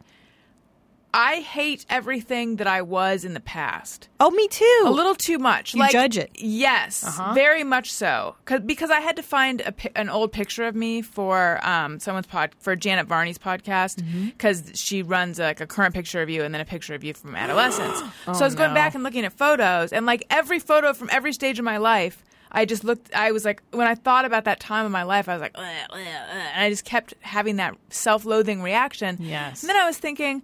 I 1.16 1.42
hate 1.42 1.86
everything 1.90 2.56
that 2.56 2.66
I 2.66 2.82
was 2.82 3.24
in 3.24 3.36
the 3.36 3.40
past. 3.40 4.10
Oh, 4.20 4.32
me 4.32 4.48
too. 4.48 4.82
A 4.86 4.90
little 4.90 5.14
too 5.14 5.38
much. 5.38 5.74
You 5.76 5.80
like, 5.82 5.92
judge 5.92 6.18
it. 6.18 6.32
Yes, 6.36 7.04
Uh-huh. 7.06 7.34
very 7.34 7.64
much 7.64 7.92
so. 7.92 8.36
because 8.66 8.90
I 8.90 9.00
had 9.00 9.16
to 9.18 9.22
find 9.24 9.62
a, 9.62 9.74
an 9.98 10.10
old 10.10 10.32
picture 10.32 10.64
of 10.64 10.76
me 10.76 11.02
for 11.04 11.60
um, 11.68 12.00
someone's 12.00 12.26
pod 12.26 12.52
for 12.60 12.76
Janet 12.76 13.06
Varney's 13.08 13.38
podcast 13.38 13.98
Mm-hmm. 14.02 14.26
because 14.30 14.72
she 14.74 15.04
runs 15.04 15.38
like 15.38 15.62
a 15.62 15.68
current 15.68 15.94
picture 15.94 16.22
of 16.24 16.30
you 16.30 16.44
and 16.44 16.54
then 16.54 16.62
a 16.62 16.66
picture 16.66 16.96
of 16.96 17.04
you 17.04 17.14
from 17.14 17.36
adolescence. 17.36 18.00
Oh, 18.28 18.34
so 18.34 18.40
I 18.42 18.48
was 18.48 18.56
going 18.56 18.74
back 18.74 18.96
and 18.96 19.04
looking 19.04 19.24
at 19.24 19.34
photos 19.34 19.94
and 19.94 20.06
like 20.08 20.26
every 20.32 20.58
photo 20.60 20.94
from 20.94 21.10
every 21.12 21.32
stage 21.34 21.60
of 21.60 21.66
my 21.66 21.78
life. 21.78 22.24
I 22.56 22.66
just 22.66 22.84
looked. 22.84 23.14
I 23.16 23.32
was 23.32 23.46
like, 23.46 23.62
when 23.72 23.88
I 23.88 23.96
thought 23.96 24.26
about 24.26 24.46
that 24.46 24.60
time 24.60 24.86
of 24.86 24.92
my 24.92 25.02
life, 25.04 25.28
I 25.28 25.34
was 25.34 25.42
like, 25.42 25.54
"Ugh, 25.56 25.64
ugh, 25.64 25.98
ugh," 26.00 26.08
and 26.54 26.64
I 26.64 26.70
just 26.70 26.86
kept 26.86 27.16
having 27.22 27.56
that 27.56 27.76
self-loathing 27.90 28.62
reaction. 28.62 29.18
Yes. 29.20 29.64
And 29.64 29.70
then 29.72 29.76
I 29.78 29.88
was 29.88 29.98
thinking, 29.98 30.44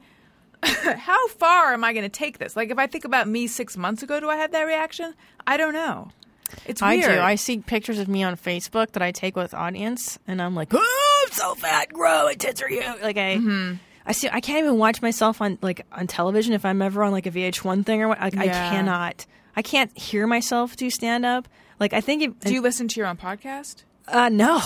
how 0.64 1.28
far 1.30 1.74
am 1.74 1.84
I 1.84 1.94
going 1.94 2.04
to 2.04 2.10
take 2.10 2.38
this? 2.38 2.56
Like, 2.56 2.70
if 2.70 2.78
I 2.78 2.88
think 2.88 3.06
about 3.06 3.28
me 3.28 3.48
six 3.48 3.78
months 3.78 4.04
ago, 4.04 4.20
do 4.20 4.30
I 4.30 4.36
have 4.38 4.52
that 4.52 4.64
reaction? 4.64 5.14
I 5.48 5.58
don't 5.58 5.74
know. 5.74 6.10
It's 6.66 6.82
weird. 6.82 7.06
I 7.06 7.16
do. 7.16 7.22
I 7.22 7.36
see 7.36 7.60
pictures 7.60 8.00
of 8.00 8.08
me 8.08 8.24
on 8.24 8.36
Facebook 8.36 8.92
that 8.94 9.04
I 9.04 9.12
take 9.12 9.36
with 9.36 9.54
audience, 9.54 10.18
and 10.28 10.42
I'm 10.42 10.56
like, 10.56 10.70
oh, 10.74 11.26
I'm 11.28 11.32
so 11.34 11.54
fat, 11.56 11.94
grow, 11.94 12.26
my 12.26 12.34
tits 12.34 12.62
are 12.62 12.68
huge. 12.68 12.84
Like 13.02 13.18
I, 13.18 13.36
Mm-hmm. 13.38 13.76
I 14.06 14.12
see. 14.14 14.28
I 14.32 14.42
can't 14.42 14.58
even 14.60 14.80
watch 14.80 15.04
myself 15.04 15.40
on 15.40 15.60
like 15.62 15.86
on 15.92 16.08
television 16.08 16.54
if 16.54 16.66
I'm 16.66 16.82
ever 16.82 17.04
on 17.04 17.12
like 17.12 17.28
a 17.28 17.32
VH1 17.32 17.86
thing 17.86 18.02
or 18.02 18.08
what. 18.08 18.20
Like, 18.20 18.36
I 18.38 18.48
cannot. 18.48 19.28
I 19.56 19.62
can't 19.62 19.96
hear 19.96 20.26
myself 20.26 20.76
do 20.76 20.90
stand 20.90 21.26
up. 21.26 21.48
Like 21.80 21.94
I 21.94 22.02
think. 22.02 22.24
It, 22.24 22.40
do 22.40 22.54
you 22.54 22.62
listen 22.62 22.88
to 22.88 23.00
your 23.00 23.08
own 23.08 23.18
podcast? 23.18 23.84
Uh, 24.08 24.30
no. 24.30 24.62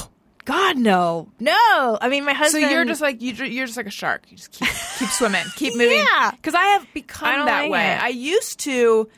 God, 0.46 0.78
no, 0.78 1.30
no. 1.40 1.98
I 2.02 2.10
mean, 2.10 2.26
my 2.26 2.34
husband. 2.34 2.64
So 2.66 2.70
you're 2.70 2.86
just 2.86 3.02
like 3.02 3.22
you, 3.22 3.34
you're 3.34 3.66
just 3.66 3.78
like 3.78 3.86
a 3.88 3.92
shark. 3.92 4.24
You 4.30 4.38
just 4.38 4.52
keep 4.52 4.68
keep 5.00 5.10
swimming, 5.20 5.44
keep 5.56 5.74
moving. 5.76 5.98
Yeah. 5.98 6.32
Because 6.32 6.54
I 6.54 6.64
have 6.66 6.86
become 6.94 7.34
don't 7.36 7.46
that 7.46 7.62
like 7.64 7.72
way. 7.72 7.92
it. 7.94 8.04
I 8.04 8.10
used 8.10 8.60
to 8.62 9.10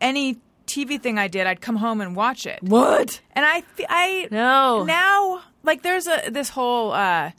any 0.00 0.38
TV 0.66 1.00
thing 1.00 1.18
I 1.18 1.28
did, 1.28 1.46
I'd 1.46 1.60
come 1.60 1.76
home 1.76 2.00
and 2.00 2.14
watch 2.14 2.46
it. 2.46 2.62
what? 2.62 3.20
And 3.32 3.44
I, 3.46 3.62
I 3.88 4.28
No. 4.30 4.84
now 4.84 5.40
like 5.62 5.82
there's 5.82 6.06
a 6.06 6.30
this 6.30 6.50
whole 6.50 6.92
uh 6.92 7.30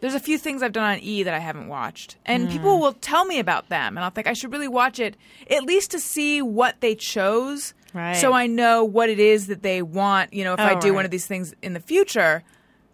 there's 0.00 0.14
a 0.14 0.20
few 0.20 0.36
things 0.36 0.62
I've 0.62 0.72
done 0.72 0.84
on 0.84 0.98
E 1.00 1.22
that 1.22 1.32
I 1.32 1.38
haven't 1.38 1.68
watched, 1.68 2.16
and 2.26 2.50
people 2.50 2.78
will 2.80 2.92
tell 2.92 3.24
me 3.24 3.38
about 3.38 3.70
them, 3.70 3.96
and 3.96 4.04
I'll 4.04 4.10
think 4.10 4.26
I 4.26 4.34
should 4.34 4.52
really 4.52 4.68
watch 4.68 5.00
it 5.00 5.16
at 5.50 5.62
least 5.62 5.90
to 5.92 5.98
see 5.98 6.42
what 6.42 6.80
they 6.80 6.94
chose, 6.94 7.72
Right. 7.94 8.14
so 8.14 8.34
I 8.34 8.46
know 8.46 8.84
what 8.84 9.08
it 9.08 9.18
is 9.18 9.46
that 9.46 9.62
they 9.62 9.80
want. 9.80 10.34
You 10.34 10.44
know, 10.44 10.52
if 10.52 10.60
I 10.60 10.74
Oh, 10.74 10.80
do 10.80 10.92
one 10.92 11.06
of 11.06 11.10
these 11.10 11.26
things 11.26 11.54
in 11.62 11.72
the 11.72 11.80
future, 11.80 12.42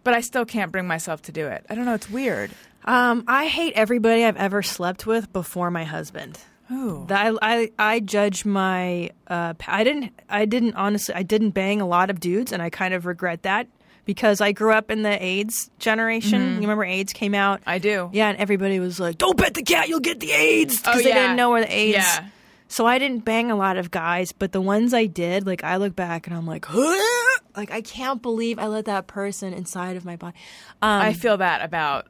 but 0.04 0.14
I 0.14 0.20
still 0.20 0.44
can't 0.44 0.72
bring 0.72 0.86
myself 0.86 1.22
to 1.22 1.32
do 1.32 1.46
it. 1.46 1.64
I 1.68 1.74
don't 1.74 1.84
know. 1.84 1.94
It's 1.94 2.10
weird. 2.10 2.50
Um, 2.84 3.24
I 3.28 3.46
hate 3.46 3.74
everybody 3.74 4.24
I've 4.24 4.36
ever 4.36 4.62
slept 4.62 5.06
with 5.06 5.32
before 5.32 5.70
my 5.70 5.84
husband. 5.84 6.38
Ooh. 6.70 7.06
I, 7.10 7.36
I 7.42 7.70
I 7.78 8.00
judge 8.00 8.44
my 8.44 9.10
uh 9.26 9.52
I 9.68 9.84
didn't 9.84 10.12
I 10.28 10.46
didn't 10.46 10.74
honestly 10.74 11.14
I 11.14 11.22
didn't 11.22 11.50
bang 11.50 11.80
a 11.80 11.86
lot 11.86 12.08
of 12.08 12.18
dudes 12.18 12.50
and 12.50 12.62
I 12.62 12.70
kind 12.70 12.94
of 12.94 13.04
regret 13.04 13.42
that 13.42 13.66
because 14.06 14.40
I 14.40 14.52
grew 14.52 14.72
up 14.72 14.90
in 14.90 15.02
the 15.02 15.22
AIDS 15.22 15.70
generation. 15.78 16.54
You 16.54 16.60
remember 16.62 16.84
AIDS 16.84 17.12
came 17.12 17.34
out? 17.34 17.60
Mm-hmm. 17.60 17.70
I 17.70 17.78
do. 17.78 18.10
Yeah, 18.12 18.28
and 18.30 18.38
everybody 18.38 18.80
was 18.80 18.98
like, 18.98 19.18
"Don't 19.18 19.36
pet 19.38 19.54
the 19.54 19.62
cat, 19.62 19.88
you'll 19.88 20.00
get 20.00 20.18
the 20.20 20.32
AIDS," 20.32 20.78
because 20.78 21.00
Oh, 21.00 21.02
they 21.02 21.12
didn't 21.12 21.36
know 21.36 21.50
where 21.50 21.60
the 21.60 21.72
AIDS. 21.72 21.94
Yeah. 21.96 22.26
So 22.72 22.86
I 22.86 22.98
didn't 22.98 23.26
bang 23.26 23.50
a 23.50 23.54
lot 23.54 23.76
of 23.76 23.90
guys, 23.90 24.32
but 24.32 24.52
the 24.52 24.60
ones 24.62 24.94
I 24.94 25.04
did, 25.04 25.46
like 25.46 25.62
I 25.62 25.76
look 25.76 25.94
back 25.94 26.26
and 26.26 26.34
I'm 26.34 26.46
like, 26.46 26.72
like 27.54 27.70
I 27.70 27.82
can't 27.84 28.22
believe 28.22 28.58
I 28.58 28.66
let 28.66 28.86
that 28.86 29.06
person 29.06 29.52
inside 29.52 29.96
of 29.96 30.06
my 30.06 30.16
body. 30.16 30.38
Um, 30.80 31.02
I 31.02 31.12
feel 31.12 31.36
that 31.36 31.62
about 31.62 32.06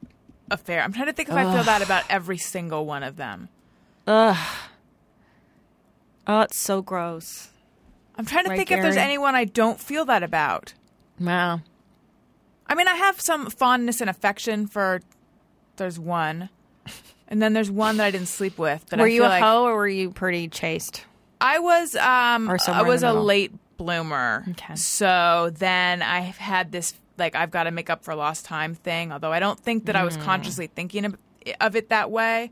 affair. 0.53 0.81
I'm 0.81 0.93
trying 0.93 1.07
to 1.09 1.15
think 1.15 1.31
if 1.31 1.35
I 1.35 1.53
feel 1.53 1.65
that 1.65 1.83
about 1.83 2.05
every 2.09 2.39
single 2.39 2.87
one 2.87 3.03
of 3.03 3.17
them. 3.17 3.49
Ugh. 4.07 4.37
Oh, 6.29 6.41
it's 6.43 6.59
so 6.59 6.81
gross. 6.81 7.49
I'm 8.17 8.25
trying 8.25 8.45
to 8.45 8.51
Right, 8.51 8.57
think 8.57 8.71
if 8.71 8.83
there's 8.83 8.97
anyone 8.97 9.35
I 9.35 9.47
don't 9.47 9.81
feel 9.81 10.05
that 10.05 10.23
about. 10.23 10.75
Wow. 11.19 11.63
I 12.69 12.77
mean, 12.77 12.87
I 12.87 12.95
have 12.95 13.21
some 13.21 13.51
fondness 13.51 14.01
and 14.01 14.09
affection 14.09 14.69
for. 14.69 15.01
There's 15.75 15.99
one. 15.99 16.51
And 17.33 17.43
then 17.43 17.55
there's 17.55 17.70
one 17.70 17.97
that 17.97 18.05
I 18.05 18.11
didn't 18.12 18.28
sleep 18.28 18.59
with. 18.59 18.85
But 18.91 19.01
were 19.01 19.07
I 19.07 19.09
you 19.09 19.24
a 19.24 19.26
like 19.26 19.43
hoe 19.43 19.64
or 19.64 19.74
were 19.74 19.89
you 19.89 20.11
pretty 20.12 20.47
chaste? 20.49 21.05
I 21.41 21.59
was 21.59 21.97
um 21.97 22.49
Or 22.49 22.59
I 22.68 22.83
was 22.83 23.03
a 23.03 23.12
late 23.12 23.53
bloomer. 23.78 24.45
Okay. 24.51 24.76
So 24.76 25.51
then 25.59 26.03
I 26.03 26.20
had 26.20 26.70
this 26.70 26.95
like 27.18 27.35
I've 27.35 27.51
got 27.51 27.64
to 27.64 27.70
make 27.70 27.91
up 27.91 28.05
for 28.05 28.14
lost 28.14 28.45
time 28.45 28.74
thing. 28.74 29.11
Although 29.12 29.33
I 29.33 29.41
don't 29.41 29.59
think 29.59 29.87
that 29.87 29.97
I 29.97 30.01
Hmm. 30.01 30.05
was 30.07 30.16
consciously 30.18 30.66
thinking 30.68 31.05
of, 31.07 31.16
of 31.61 31.74
it 31.74 31.89
that 31.89 32.11
way, 32.11 32.51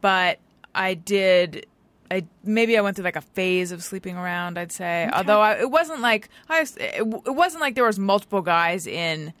but 0.00 0.38
I 0.74 0.94
did. 0.94 1.66
I 2.10 2.26
maybe 2.44 2.76
I 2.76 2.82
went 2.82 2.96
through 2.96 3.06
like 3.06 3.16
a 3.16 3.22
phase 3.22 3.72
of 3.72 3.82
sleeping 3.82 4.16
around. 4.18 4.58
I'd 4.58 4.70
say, 4.72 5.08
although 5.12 5.40
I, 5.40 5.60
it 5.60 5.70
wasn't 5.70 6.00
like 6.00 6.28
I 6.50 6.60
it, 6.60 6.70
it 7.00 7.34
wasn't 7.34 7.62
like 7.62 7.74
there 7.74 7.84
was 7.86 7.98
multiple 7.98 8.42
guys 8.42 8.86
in 8.86 9.32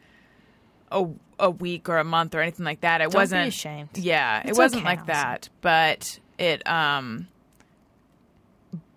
a 0.92 1.08
a 1.38 1.50
week 1.50 1.88
or 1.88 1.98
a 1.98 2.04
month 2.04 2.34
or 2.34 2.40
anything 2.40 2.64
like 2.64 2.82
that. 2.82 3.00
It 3.00 3.10
Don't 3.10 3.20
wasn't 3.20 3.48
ashamed. 3.48 3.90
Yeah, 3.94 4.42
it 4.44 4.56
wasn't 4.56 4.82
okay, 4.82 4.96
like 4.96 5.06
that. 5.06 5.48
But 5.60 6.18
it 6.38 6.66
um 6.68 7.28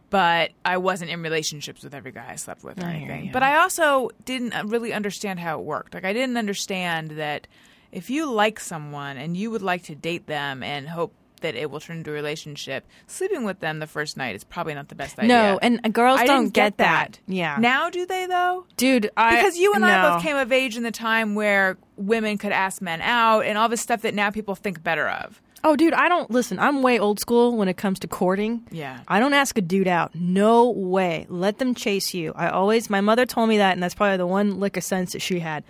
but 0.10 0.52
I 0.64 0.78
wasn't 0.78 1.12
in 1.12 1.22
relationships 1.22 1.84
with 1.84 1.94
every 1.94 2.12
guy 2.12 2.28
I 2.30 2.36
slept 2.36 2.64
with 2.64 2.82
or 2.82 2.86
I 2.86 2.94
anything. 2.94 3.32
But 3.34 3.44
I 3.44 3.58
also 3.58 4.12
didn't 4.24 4.54
uh, 4.54 4.64
really 4.66 4.94
understand 4.94 5.40
how 5.40 5.60
it 5.60 5.66
worked. 5.66 5.94
Like 5.94 6.06
I 6.06 6.14
didn't 6.14 6.38
understand 6.38 7.12
that 7.12 7.48
if 7.92 8.10
you 8.10 8.32
like 8.32 8.60
someone 8.60 9.18
and 9.18 9.36
you 9.36 9.52
would 9.52 9.62
like 9.62 9.84
to 9.84 9.96
date 9.96 10.28
them 10.28 10.64
and 10.64 10.88
hope 10.88 11.14
that 11.46 11.56
it 11.56 11.70
will 11.70 11.80
turn 11.80 11.98
into 11.98 12.10
a 12.10 12.14
relationship, 12.14 12.86
sleeping 13.06 13.44
with 13.44 13.60
them 13.60 13.78
the 13.80 13.88
first 13.88 14.18
night 14.18 14.36
is 14.36 14.44
probably 14.44 14.74
not 14.74 14.90
the 14.90 14.96
best 14.96 15.20
idea. 15.20 15.30
No, 15.30 15.60
and 15.62 15.80
uh, 15.84 15.90
girls 15.90 16.20
I 16.20 16.26
don't 16.26 16.46
didn't 16.46 16.54
get 16.54 16.78
that. 16.78 17.20
Yeah. 17.28 17.58
Now 17.60 17.90
do 17.90 18.06
they 18.06 18.26
though? 18.26 18.66
Dude, 18.78 19.12
I 19.16 19.36
Because 19.36 19.58
you 19.58 19.74
and 19.74 19.86
I 19.86 20.14
both 20.14 20.24
came 20.24 20.36
of 20.36 20.52
age 20.52 20.76
in 20.76 20.84
the 20.84 20.92
time 20.92 21.36
where 21.36 21.78
women 21.98 22.38
could 22.38 22.52
ask 22.52 22.82
men 22.82 23.02
out 23.02 23.42
and 23.42 23.58
all 23.58 23.70
this 23.70 23.82
stuff 23.82 24.02
that 24.02 24.14
now 24.14 24.32
people 24.32 24.56
think 24.56 24.84
better 24.84 25.08
of. 25.08 25.42
Oh, 25.64 25.76
dude, 25.76 25.94
I 25.94 26.10
don't 26.10 26.30
listen. 26.30 26.60
I'm 26.60 26.84
way 26.84 27.00
old 27.00 27.20
school 27.20 27.58
when 27.58 27.68
it 27.68 27.76
comes 27.76 27.98
to 28.00 28.08
courting. 28.08 28.68
Yeah. 28.70 29.00
I 29.08 29.20
don't 29.20 29.34
ask 29.34 29.58
a 29.58 29.62
dude 29.62 29.88
out. 29.88 30.14
No 30.14 30.70
way. 30.70 31.26
Let 31.28 31.58
them 31.58 31.74
chase 31.74 32.14
you. 32.14 32.34
I 32.36 32.50
always, 32.50 32.88
my 32.88 33.02
mother 33.02 33.26
told 33.26 33.50
me 33.50 33.58
that, 33.58 33.74
and 33.74 33.82
that's 33.82 33.96
probably 33.96 34.18
the 34.18 34.28
one 34.28 34.60
lick 34.60 34.78
of 34.78 34.84
sense 34.84 35.14
that 35.14 35.24
she 35.24 35.40
had. 35.40 35.64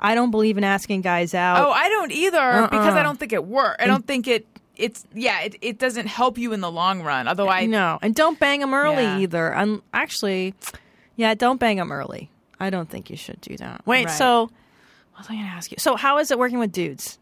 I 0.00 0.14
don't 0.16 0.30
believe 0.30 0.58
in 0.58 0.64
asking 0.64 1.02
guys 1.02 1.32
out. 1.34 1.64
Oh, 1.64 1.70
I 1.70 1.88
don't 1.90 2.10
either 2.10 2.62
because 2.70 2.94
Uh-uh. 2.94 3.00
I 3.00 3.02
don't 3.04 3.18
think 3.20 3.32
it 3.32 3.44
works. 3.44 3.76
I 3.78 3.86
don't 3.86 4.06
think 4.06 4.26
it. 4.26 4.46
It's 4.76 5.04
yeah. 5.14 5.40
It, 5.42 5.56
it 5.60 5.78
doesn't 5.78 6.06
help 6.06 6.38
you 6.38 6.52
in 6.52 6.60
the 6.60 6.70
long 6.70 7.02
run. 7.02 7.28
Although 7.28 7.48
uh, 7.48 7.52
I 7.52 7.66
no, 7.66 7.98
and 8.02 8.14
don't 8.14 8.38
bang 8.38 8.60
them 8.60 8.74
early 8.74 9.02
Yeah. 9.02 9.18
either. 9.18 9.54
I'm 9.54 9.82
actually, 9.92 10.54
yeah, 11.16 11.34
don't 11.34 11.60
bang 11.60 11.76
them 11.76 11.92
early. 11.92 12.30
I 12.58 12.70
don't 12.70 12.88
think 12.88 13.10
you 13.10 13.16
should 13.16 13.40
do 13.40 13.56
that. 13.56 13.82
Wait, 13.86 14.06
Right. 14.06 14.10
so 14.14 14.50
what 15.12 15.18
was 15.18 15.26
I 15.30 15.34
going 15.34 15.44
to 15.44 15.50
ask 15.50 15.70
you? 15.70 15.76
So, 15.78 15.96
how 15.96 16.18
is 16.18 16.30
it 16.30 16.38
working 16.38 16.58
with 16.58 16.72
dudes? 16.72 17.18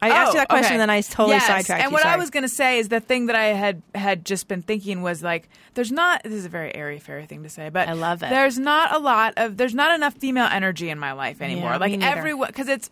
I 0.00 0.10
oh, 0.10 0.12
asked 0.14 0.32
you 0.32 0.40
that 0.40 0.48
question, 0.48 0.64
Oh, 0.64 0.74
okay. 0.74 0.78
then 0.78 0.90
I 0.90 1.00
totally 1.00 1.36
yes. 1.36 1.46
sidetracked 1.46 1.84
And 1.84 1.92
what 1.92 2.04
I 2.04 2.16
was 2.16 2.30
going 2.30 2.42
to 2.42 2.48
say 2.48 2.80
is 2.80 2.88
the 2.88 2.98
thing 2.98 3.26
that 3.26 3.36
I 3.36 3.46
had 3.46 3.82
had 3.94 4.24
just 4.24 4.48
been 4.48 4.60
thinking 4.60 5.00
was 5.00 5.22
like, 5.22 5.48
there's 5.74 5.92
not. 5.92 6.24
This 6.24 6.32
is 6.32 6.44
a 6.44 6.48
very 6.48 6.74
airy 6.74 6.98
fairy 6.98 7.24
thing 7.26 7.44
to 7.44 7.48
say, 7.48 7.68
but 7.68 7.88
I 7.88 7.92
love 7.92 8.22
it. 8.24 8.30
There's 8.30 8.58
not 8.58 8.92
a 8.92 8.98
lot 8.98 9.34
of. 9.36 9.56
There's 9.56 9.74
not 9.74 9.94
enough 9.94 10.14
female 10.14 10.48
energy 10.50 10.90
in 10.90 10.98
my 10.98 11.12
life 11.12 11.40
anymore. 11.40 11.70
Yeah, 11.70 11.76
like 11.76 12.02
everyone, 12.02 12.48
because 12.48 12.68
it's, 12.68 12.90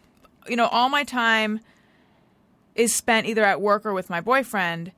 you 0.49 0.55
know, 0.55 0.69
all 0.69 0.89
my 0.89 1.03
time 1.03 1.59
is 2.75 2.95
spent 2.95 3.27
either 3.27 3.45
at 3.45 3.61
work 3.61 3.85
or 3.85 3.93
with 3.93 4.11
my 4.11 4.21
boyfriend, 4.21 4.93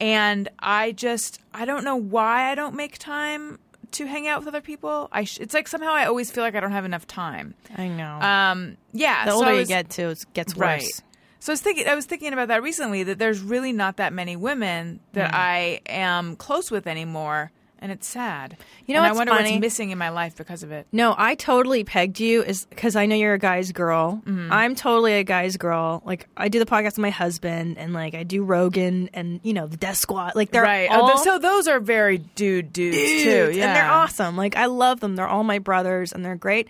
and 0.00 0.48
I 0.58 0.92
just 0.92 1.40
I 1.52 1.64
don't 1.64 1.84
know 1.84 1.96
why 1.96 2.50
I 2.50 2.54
don't 2.54 2.74
make 2.74 2.98
time 2.98 3.58
to 3.92 4.06
hang 4.06 4.28
out 4.28 4.40
with 4.40 4.48
other 4.48 4.60
people. 4.60 5.08
I 5.12 5.24
sh- 5.24 5.38
it's 5.40 5.54
like 5.54 5.68
somehow 5.68 5.92
I 5.92 6.06
always 6.06 6.30
feel 6.30 6.44
like 6.44 6.54
I 6.54 6.60
don't 6.60 6.72
have 6.72 6.84
enough 6.84 7.06
time. 7.06 7.54
I 7.76 7.88
know. 7.88 8.20
Um, 8.20 8.76
yeah, 8.92 9.24
the 9.24 9.30
so 9.32 9.36
older 9.38 9.50
I 9.50 9.60
you 9.60 9.66
get, 9.66 9.90
too, 9.90 10.10
it 10.10 10.24
gets 10.34 10.54
worse. 10.54 10.60
Right. 10.60 11.02
So 11.40 11.52
I 11.52 11.54
was 11.54 11.60
thinking 11.60 11.86
I 11.86 11.94
was 11.94 12.06
thinking 12.06 12.32
about 12.32 12.48
that 12.48 12.62
recently 12.62 13.04
that 13.04 13.18
there's 13.18 13.40
really 13.40 13.72
not 13.72 13.96
that 13.98 14.12
many 14.12 14.36
women 14.36 15.00
that 15.12 15.32
I 15.32 15.80
am 15.86 16.36
close 16.36 16.70
with 16.70 16.86
anymore 16.86 17.52
and 17.80 17.92
it's 17.92 18.06
sad. 18.06 18.56
You 18.86 18.94
know 18.94 19.00
and 19.00 19.06
I 19.06 19.10
what's 19.10 19.18
wonder 19.18 19.32
funny? 19.34 19.52
what's 19.52 19.60
missing 19.60 19.90
in 19.90 19.98
my 19.98 20.08
life 20.10 20.36
because 20.36 20.62
of 20.62 20.72
it. 20.72 20.86
No, 20.92 21.14
I 21.16 21.34
totally 21.34 21.84
pegged 21.84 22.20
you 22.20 22.42
is 22.42 22.66
because 22.66 22.96
I 22.96 23.06
know 23.06 23.14
you're 23.16 23.34
a 23.34 23.38
guy's 23.38 23.72
girl. 23.72 24.22
Mm-hmm. 24.24 24.52
I'm 24.52 24.74
totally 24.74 25.14
a 25.14 25.24
guy's 25.24 25.56
girl. 25.56 26.02
Like 26.04 26.28
I 26.36 26.48
do 26.48 26.58
the 26.58 26.66
podcast 26.66 26.84
with 26.84 26.98
my 26.98 27.10
husband, 27.10 27.78
and 27.78 27.92
like 27.92 28.14
I 28.14 28.22
do 28.22 28.42
Rogan, 28.44 29.10
and 29.14 29.40
you 29.42 29.52
know 29.52 29.66
the 29.66 29.76
Death 29.76 29.96
Squad. 29.96 30.34
Like 30.34 30.50
they're 30.50 30.62
right. 30.62 30.90
all 30.90 31.10
oh, 31.14 31.22
so 31.24 31.38
those 31.38 31.68
are 31.68 31.80
very 31.80 32.18
dude 32.18 32.72
dudes, 32.72 32.96
too. 32.96 33.50
Yeah. 33.54 33.66
and 33.68 33.76
they're 33.76 33.90
awesome. 33.90 34.36
Like 34.36 34.56
I 34.56 34.66
love 34.66 35.00
them. 35.00 35.16
They're 35.16 35.28
all 35.28 35.44
my 35.44 35.58
brothers, 35.58 36.12
and 36.12 36.24
they're 36.24 36.36
great. 36.36 36.68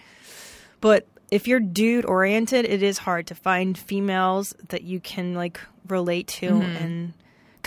But 0.80 1.06
if 1.30 1.46
you're 1.48 1.60
dude 1.60 2.04
oriented, 2.06 2.64
it 2.64 2.82
is 2.82 2.98
hard 2.98 3.26
to 3.28 3.34
find 3.34 3.76
females 3.76 4.54
that 4.68 4.82
you 4.82 5.00
can 5.00 5.34
like 5.34 5.60
relate 5.88 6.26
to 6.28 6.50
Mm-hmm. 6.50 6.84
and. 6.84 7.12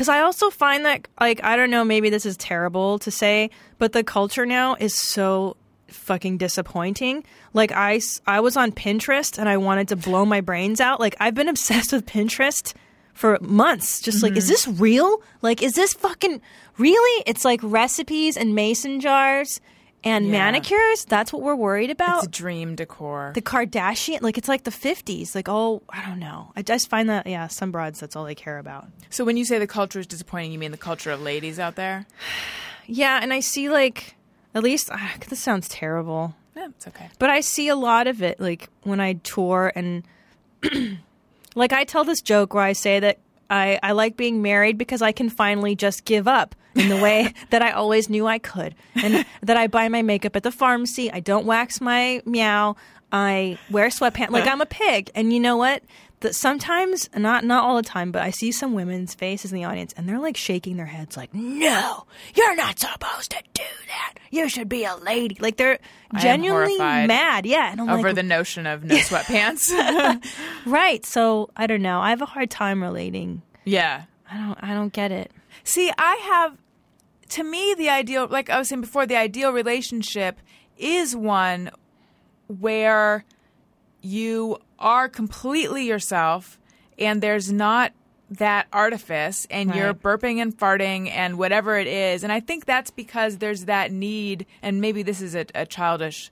Because 0.02 0.10
I 0.10 0.22
also 0.22 0.50
find 0.50 0.84
that, 0.86 1.08
like, 1.20 1.44
I 1.44 1.56
don't 1.56 1.70
know, 1.70 1.86
maybe 1.86 2.10
this 2.10 2.26
is 2.26 2.36
terrible 2.36 2.98
to 2.98 3.12
say, 3.12 3.52
but 3.78 3.92
the 3.92 4.04
culture 4.04 4.48
now 4.48 4.74
is 4.80 4.96
so 4.96 5.56
fucking 5.90 6.40
disappointing. 6.40 7.24
Like, 7.54 7.72
I 7.72 8.02
I 8.26 8.40
was 8.40 8.58
on 8.58 8.72
Pinterest 8.72 9.38
and 9.38 9.48
I 9.48 9.58
wanted 9.58 9.90
to 9.90 9.96
blow 9.96 10.26
my 10.26 10.42
brains 10.42 10.82
out. 10.82 11.00
Like, 11.00 11.16
I've 11.20 11.36
been 11.36 11.48
obsessed 11.56 11.94
with 11.94 12.08
Pinterest 12.08 12.74
for 13.14 13.38
months. 13.42 14.02
Just 14.02 14.24
like, 14.24 14.36
is 14.38 14.46
Mm-hmm. 14.46 14.50
this 14.50 14.68
real? 14.82 15.22
Like, 15.44 15.62
is 15.62 15.74
this 15.74 15.94
fucking 15.94 16.42
really? 16.80 17.24
It's 17.28 17.46
like 17.46 17.60
recipes 17.62 18.38
and 18.38 18.56
mason 18.56 19.02
jars 19.02 19.62
and 20.04 20.26
Yeah. 20.26 20.32
manicures. 20.32 21.06
That's 21.06 21.32
what 21.32 21.42
we're 21.42 21.56
worried 21.56 21.90
about. 21.92 22.24
It's 22.24 22.36
dream 22.38 22.76
decor. 22.76 23.32
the 23.36 23.42
Kardashian, 23.42 24.22
like, 24.22 24.38
it's 24.38 24.48
like 24.48 24.64
the 24.64 24.72
50s. 24.72 25.36
Like, 25.36 25.48
oh, 25.48 25.82
I 25.90 26.02
don't 26.06 26.20
know. 26.20 26.52
I 26.56 26.62
just 26.64 26.90
find 26.90 27.10
that, 27.10 27.28
yeah, 27.28 27.48
some 27.48 27.72
broads, 27.72 28.00
that's 28.00 28.16
all 28.16 28.26
they 28.26 28.36
care 28.36 28.58
about. 28.58 28.88
so 29.10 29.24
when 29.24 29.38
you 29.38 29.46
say 29.46 29.60
the 29.60 29.68
culture 29.68 30.00
is 30.00 30.08
disappointing, 30.08 30.52
you 30.52 30.60
mean 30.60 30.72
the 30.72 30.78
culture 30.78 31.12
of 31.12 31.22
ladies 31.22 31.60
out 31.60 31.76
there? 31.76 32.06
Yeah, 32.88 33.20
and 33.22 33.32
I 33.32 33.40
see 33.40 33.70
like 33.70 34.16
at 34.54 34.64
least 34.64 34.90
ah, 34.92 35.14
this 35.30 35.40
sounds 35.40 35.70
terrible, 35.70 36.36
Yeah, 36.58 36.68
it's 36.70 36.88
okay. 36.88 37.10
but 37.20 37.30
I 37.30 37.40
see 37.40 37.70
a 37.70 37.76
lot 37.76 38.08
of 38.08 38.22
it 38.22 38.40
like 38.40 38.68
when 38.84 39.00
I 39.00 39.14
tour 39.14 39.72
and 39.76 40.04
like 41.56 41.72
I 41.74 41.84
tell 41.86 42.04
this 42.04 42.22
joke 42.22 42.54
where 42.54 42.64
I 42.64 42.74
say 42.74 43.00
that 43.00 43.20
I 43.52 43.80
I 43.84 43.92
like 43.92 44.18
being 44.18 44.42
married 44.42 44.78
because 44.78 45.02
I 45.02 45.12
can 45.12 45.30
finally 45.30 45.76
just 45.76 46.06
give 46.06 46.28
up 46.28 46.56
in 46.74 46.90
the 46.90 46.98
way 46.98 47.34
that 47.52 47.62
I 47.62 47.72
always 47.72 48.10
knew 48.10 48.26
I 48.26 48.40
could, 48.40 48.74
and 48.96 49.26
that 49.44 49.58
I 49.58 49.68
buy 49.68 49.90
my 49.90 50.02
makeup 50.02 50.36
at 50.36 50.44
the 50.44 50.52
pharmacy. 50.52 51.12
I 51.12 51.20
don't 51.20 51.46
wax 51.46 51.82
my 51.82 52.22
meow. 52.26 52.76
I 53.12 53.58
wear 53.70 53.88
sweatpants 53.90 54.30
like 54.32 54.46
uh. 54.48 54.52
I'm 54.52 54.62
a 54.62 54.66
pig, 54.66 55.12
and 55.16 55.32
you 55.34 55.40
know 55.40 55.58
what? 55.58 55.84
That 56.22 56.36
sometimes, 56.36 57.10
not 57.16 57.44
not 57.44 57.64
all 57.64 57.76
the 57.76 57.82
time, 57.82 58.12
but 58.12 58.22
I 58.22 58.30
see 58.30 58.52
some 58.52 58.74
women's 58.74 59.16
faces 59.16 59.52
in 59.52 59.58
the 59.58 59.64
audience, 59.66 59.92
and 59.98 60.08
they're 60.08 60.20
like 60.20 60.38
shaking 60.38 60.78
their 60.78 60.86
heads, 60.86 61.18
like, 61.18 61.34
"No, 61.34 62.06
you're 62.36 62.56
not 62.56 62.78
supposed 62.80 63.32
to 63.32 63.42
do 63.56 63.64
that. 63.88 64.14
You 64.30 64.48
should 64.48 64.70
be 64.70 64.84
a 64.84 64.96
lady." 64.98 65.36
Like 65.40 65.58
they're 65.58 65.80
genuinely 66.20 66.78
mad, 66.78 67.46
yeah. 67.48 67.72
And 67.72 67.82
I'm 67.82 67.90
Over 67.90 68.10
like, 68.10 68.16
the 68.16 68.24
notion 68.24 68.68
of 68.68 68.84
no 68.84 68.96
sweatpants. 68.98 69.72
right. 70.66 71.04
So 71.06 71.50
I 71.56 71.66
don't 71.66 71.82
know. 71.82 72.00
I 72.00 72.12
have 72.12 72.22
a 72.22 72.26
hard 72.28 72.52
time 72.52 72.82
relating. 72.84 73.42
yeah. 73.66 74.04
I 74.34 74.38
don't. 74.38 74.60
I 74.64 74.74
don't 74.74 74.94
get 74.94 75.12
it. 75.12 75.30
See, 75.66 75.92
I 75.98 76.16
have, 76.32 76.58
to 77.32 77.44
me, 77.44 77.74
the 77.78 77.90
ideal, 77.90 78.28
like 78.30 78.50
I 78.50 78.58
was 78.58 78.70
saying 78.70 78.80
before, 78.80 79.06
the 79.06 79.18
ideal 79.18 79.52
relationship 79.52 80.40
is 80.78 81.16
one 81.18 81.70
where 82.60 83.24
you 84.02 84.58
are 84.80 85.08
completely 85.08 85.86
yourself 85.86 86.60
and 86.98 87.22
there's 87.22 87.52
not 87.52 87.94
that 88.30 88.66
artifice 88.72 89.46
and 89.52 89.76
you're 89.76 89.94
burping 89.94 90.38
and 90.42 90.58
farting 90.58 91.10
and 91.10 91.38
whatever 91.38 91.78
it 91.78 91.88
is. 91.88 92.24
And 92.24 92.32
I 92.32 92.40
think 92.40 92.66
that's 92.66 92.90
because 92.90 93.38
there's 93.40 93.66
that 93.66 93.92
need, 93.92 94.46
and 94.62 94.80
maybe 94.80 95.04
this 95.04 95.22
is 95.22 95.36
a, 95.36 95.46
a 95.54 95.66
childish 95.66 96.32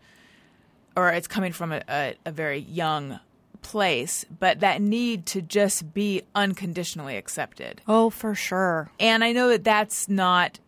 or 0.96 1.10
it's 1.10 1.28
coming 1.28 1.52
from 1.52 1.72
a, 1.74 1.82
a, 1.90 2.16
a 2.26 2.32
very 2.32 2.60
young 2.60 3.20
place, 3.62 4.26
but 4.40 4.62
that 4.62 4.82
need 4.82 5.26
to 5.28 5.42
just 5.42 5.94
be 5.94 6.22
unconditionally 6.34 7.18
accepted 7.18 7.82
Oh, 7.88 8.10
for 8.10 8.34
sure. 8.34 8.90
and 9.00 9.22
I 9.24 9.34
know 9.34 9.50
that 9.50 9.66
that's 9.66 10.08
not 10.08 10.60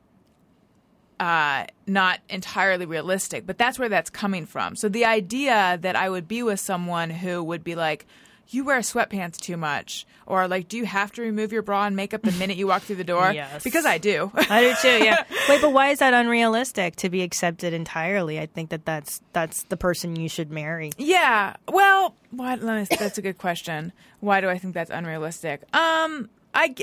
uh, 1.22 1.66
not 1.86 2.20
entirely 2.30 2.88
realistic, 2.88 3.46
but 3.46 3.58
that's 3.60 3.78
where 3.78 3.90
that's 3.90 4.10
coming 4.10 4.48
from. 4.48 4.76
So 4.76 4.90
the 4.90 5.06
idea 5.06 5.78
that 5.82 5.96
I 5.96 6.10
would 6.10 6.28
be 6.28 6.42
with 6.42 6.60
someone 6.60 7.12
who 7.12 7.44
would 7.44 7.64
be 7.64 7.76
like, 7.76 8.08
"You 8.48 8.64
wear 8.66 8.80
sweatpants 8.80 9.38
too 9.38 9.56
much," 9.56 10.08
or 10.26 10.48
like, 10.48 10.68
"Do 10.68 10.78
you 10.78 10.86
have 10.88 11.12
to 11.12 11.22
remove 11.22 11.52
your 11.52 11.62
bra 11.62 11.86
and 11.86 11.96
makeup 11.96 12.24
the 12.24 12.32
minute 12.32 12.58
you 12.58 12.66
walk 12.66 12.82
through 12.82 12.96
the 12.96 13.04
door?" 13.04 13.32
Yes. 13.36 13.64
because 13.64 13.86
I 13.86 14.00
do. 14.00 14.32
I 14.50 14.62
do 14.62 14.74
too. 14.82 15.04
Yeah. 15.06 15.24
Wait, 15.50 15.62
but 15.62 15.72
why 15.72 15.90
is 15.90 16.00
that 16.00 16.16
unrealistic 16.16 16.96
to 16.98 17.10
be 17.10 17.22
accepted 17.22 17.72
entirely? 17.72 18.40
I 18.40 18.48
think 18.48 18.72
that 18.72 18.84
that's 18.86 19.22
that's 19.32 19.62
the 19.64 19.78
person 19.78 20.16
you 20.16 20.28
should 20.28 20.50
marry. 20.50 20.92
Yeah. 20.98 21.56
Well, 21.68 22.16
what? 22.32 22.64
Let 22.64 22.90
me, 22.90 22.98
that's 22.98 23.20
a 23.20 23.22
good 23.22 23.38
question. 23.38 23.94
Why 24.22 24.42
do 24.42 24.50
I 24.50 24.58
think 24.58 24.74
that's 24.74 24.90
unrealistic? 24.90 25.62
Um, 25.76 26.30
I 26.56 26.74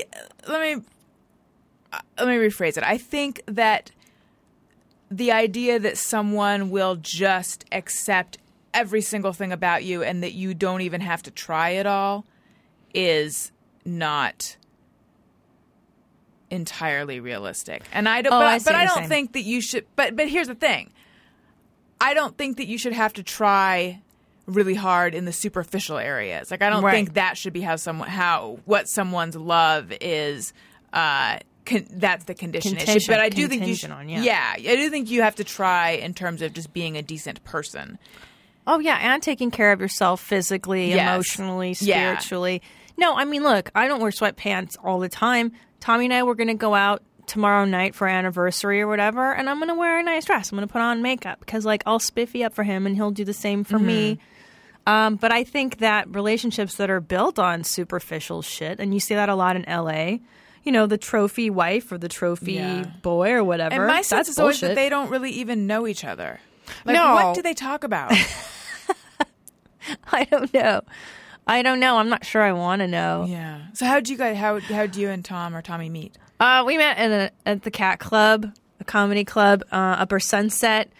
let 0.47 0.61
me 0.61 0.81
uh, 1.91 1.99
let 2.19 2.27
me 2.29 2.35
rephrase 2.35 2.77
it. 2.77 2.83
I 2.83 2.97
think 2.97 3.41
that 3.47 3.91
the 5.11 5.31
idea 5.31 5.79
that 5.79 5.97
someone 5.97 6.69
will 6.69 6.95
just 6.95 7.65
accept 7.71 8.37
every 8.73 9.01
single 9.01 9.33
thing 9.33 9.51
about 9.51 9.83
you 9.83 10.03
and 10.03 10.21
that 10.23 10.33
you 10.33 10.53
don't 10.53 10.81
even 10.81 11.01
have 11.01 11.23
to 11.23 11.31
try 11.31 11.73
at 11.75 11.87
all 11.87 12.25
is 12.93 13.51
not 13.85 14.55
entirely 16.49 17.19
realistic. 17.19 17.83
And 17.93 18.07
I 18.09 18.21
don't 18.21 18.33
Oh, 18.33 18.39
but, 18.39 18.45
I 18.47 18.59
but 18.59 18.75
I 18.75 18.85
don't 18.85 18.95
saying. 18.97 19.09
think 19.09 19.33
that 19.33 19.41
you 19.41 19.61
should 19.61 19.85
but 19.95 20.15
but 20.15 20.27
here's 20.29 20.47
the 20.47 20.55
thing. 20.55 20.91
I 22.01 22.13
don't 22.13 22.37
think 22.37 22.57
that 22.57 22.67
you 22.67 22.77
should 22.77 22.93
have 22.93 23.13
to 23.13 23.23
try 23.23 24.01
really 24.45 24.73
hard 24.73 25.13
in 25.13 25.25
the 25.25 25.31
superficial 25.33 25.97
areas. 25.97 26.49
Like 26.49 26.61
I 26.63 26.69
don't 26.69 26.83
Right. 26.83 26.93
think 26.93 27.13
that 27.13 27.37
should 27.37 27.53
be 27.53 27.61
how 27.61 27.75
someone 27.75 28.09
how 28.09 28.59
what 28.65 28.87
someone's 28.89 29.35
love 29.35 29.91
is 30.01 30.53
uh 30.93 31.37
con- 31.69 31.85
that's 31.91 32.25
the 32.25 32.33
condition. 32.33 32.77
It 32.77 32.87
should, 33.01 33.03
but 33.07 33.19
I 33.19 33.29
do 33.29 33.47
think 33.47 33.65
you 33.67 33.75
should, 33.75 33.91
on, 33.91 34.09
yeah. 34.09 34.21
yeah, 34.21 34.53
I 34.71 34.75
do 34.75 34.89
think 34.89 35.09
you 35.11 35.21
have 35.21 35.35
to 35.35 35.43
try 35.43 35.91
in 35.91 36.13
terms 36.13 36.41
of 36.41 36.53
just 36.53 36.73
being 36.73 36.97
a 36.97 37.01
decent 37.01 37.43
person. 37.43 37.97
Oh 38.67 38.79
yeah, 38.79 38.97
and 39.01 39.21
taking 39.23 39.51
care 39.51 39.71
of 39.71 39.79
yourself 39.79 40.21
physically, 40.21 40.89
Yes. 40.89 40.99
emotionally, 41.13 41.75
Yeah. 41.79 41.95
spiritually. 42.17 42.61
No, 42.97 43.15
I 43.15 43.25
mean, 43.25 43.43
look, 43.43 43.71
I 43.73 43.87
don't 43.87 44.01
wear 44.01 44.11
sweatpants 44.11 44.75
all 44.83 44.99
the 44.99 45.09
time. 45.09 45.53
Tommy 45.79 46.05
and 46.05 46.13
I 46.13 46.23
were 46.23 46.35
going 46.35 46.49
to 46.49 46.53
go 46.53 46.75
out 46.75 47.01
tomorrow 47.25 47.63
night 47.63 47.95
for 47.95 48.07
anniversary 48.07 48.81
or 48.81 48.87
whatever, 48.87 49.33
and 49.33 49.49
I'm 49.49 49.57
going 49.59 49.69
to 49.69 49.75
wear 49.75 49.99
a 49.99 50.03
nice 50.03 50.25
dress. 50.25 50.51
I'm 50.51 50.57
going 50.57 50.67
to 50.67 50.71
put 50.71 50.81
on 50.81 51.01
makeup 51.01 51.39
because, 51.39 51.65
like, 51.65 51.83
I'll 51.85 51.99
spiffy 51.99 52.43
up 52.43 52.53
for 52.53 52.63
him, 52.63 52.85
and 52.85 52.95
he'll 52.95 53.11
do 53.11 53.23
the 53.23 53.33
same 53.33 53.63
for 53.63 53.79
me. 53.79 54.19
Um, 54.87 55.15
but 55.17 55.31
I 55.31 55.43
think 55.43 55.77
that 55.77 56.13
relationships 56.13 56.75
that 56.75 56.89
are 56.89 56.99
built 56.99 57.37
on 57.39 57.63
superficial 57.63 58.41
shit, 58.41 58.79
and 58.79 58.93
you 58.93 58.99
see 58.99 59.13
that 59.15 59.29
a 59.29 59.35
lot 59.35 59.55
in 59.55 59.63
LA. 59.67 60.17
You 60.63 60.71
know, 60.71 60.85
the 60.87 60.97
trophy 60.97 61.49
wife 61.49 61.91
or 61.91 61.97
the 61.97 62.09
trophy 62.09 62.53
Yeah. 62.53 62.83
boy 63.01 63.31
or 63.31 63.43
whatever. 63.43 63.75
And 63.75 63.87
my 63.87 64.01
sense 64.01 64.27
That's 64.27 64.29
is 64.29 64.39
always 64.39 64.59
that 64.61 64.75
they 64.75 64.89
don't 64.89 65.09
really 65.09 65.31
even 65.31 65.67
know 65.67 65.87
each 65.87 66.03
other. 66.03 66.39
Like, 66.85 66.93
No. 66.95 67.15
what 67.15 67.35
do 67.35 67.41
they 67.41 67.53
talk 67.53 67.83
about? 67.83 68.11
I 70.11 70.25
don't 70.25 70.53
know. 70.53 70.81
I 71.47 71.61
don't 71.61 71.79
know. 71.79 71.97
I'm 71.97 72.09
not 72.09 72.25
sure 72.25 72.41
I 72.43 72.51
want 72.51 72.81
to 72.81 72.87
know. 72.87 73.25
yeah. 73.27 73.61
So 73.73 73.85
how 73.85 73.99
do 73.99 74.11
you 74.11 74.17
guys? 74.17 74.37
How 74.37 74.59
how 74.59 74.85
do 74.85 75.01
you 75.01 75.09
and 75.09 75.23
Tom 75.25 75.55
or 75.55 75.61
Tommy 75.61 75.89
meet? 75.89 76.15
Uh, 76.39 76.63
we 76.65 76.77
met 76.77 76.97
at, 76.97 77.11
a, 77.11 77.31
at 77.45 77.63
the 77.63 77.71
Cat 77.71 77.99
Club, 77.99 78.53
a 78.79 78.83
comedy 78.83 79.25
club, 79.25 79.63
uh, 79.71 79.95
Upper 79.99 80.19
Sunset, 80.19 80.91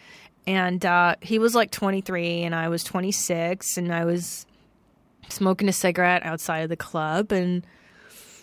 and 0.47 0.83
uh, 0.85 1.15
he 1.21 1.39
was 1.39 1.55
like 1.55 1.71
23 1.71 2.43
and 2.43 2.53
I 2.55 2.67
was 2.67 2.83
26, 2.83 3.77
and 3.77 3.93
I 3.93 4.03
was 4.05 4.45
smoking 5.29 5.69
a 5.69 5.73
cigarette 5.73 6.23
outside 6.25 6.59
of 6.59 6.69
the 6.69 6.75
club, 6.77 7.31
and 7.31 7.65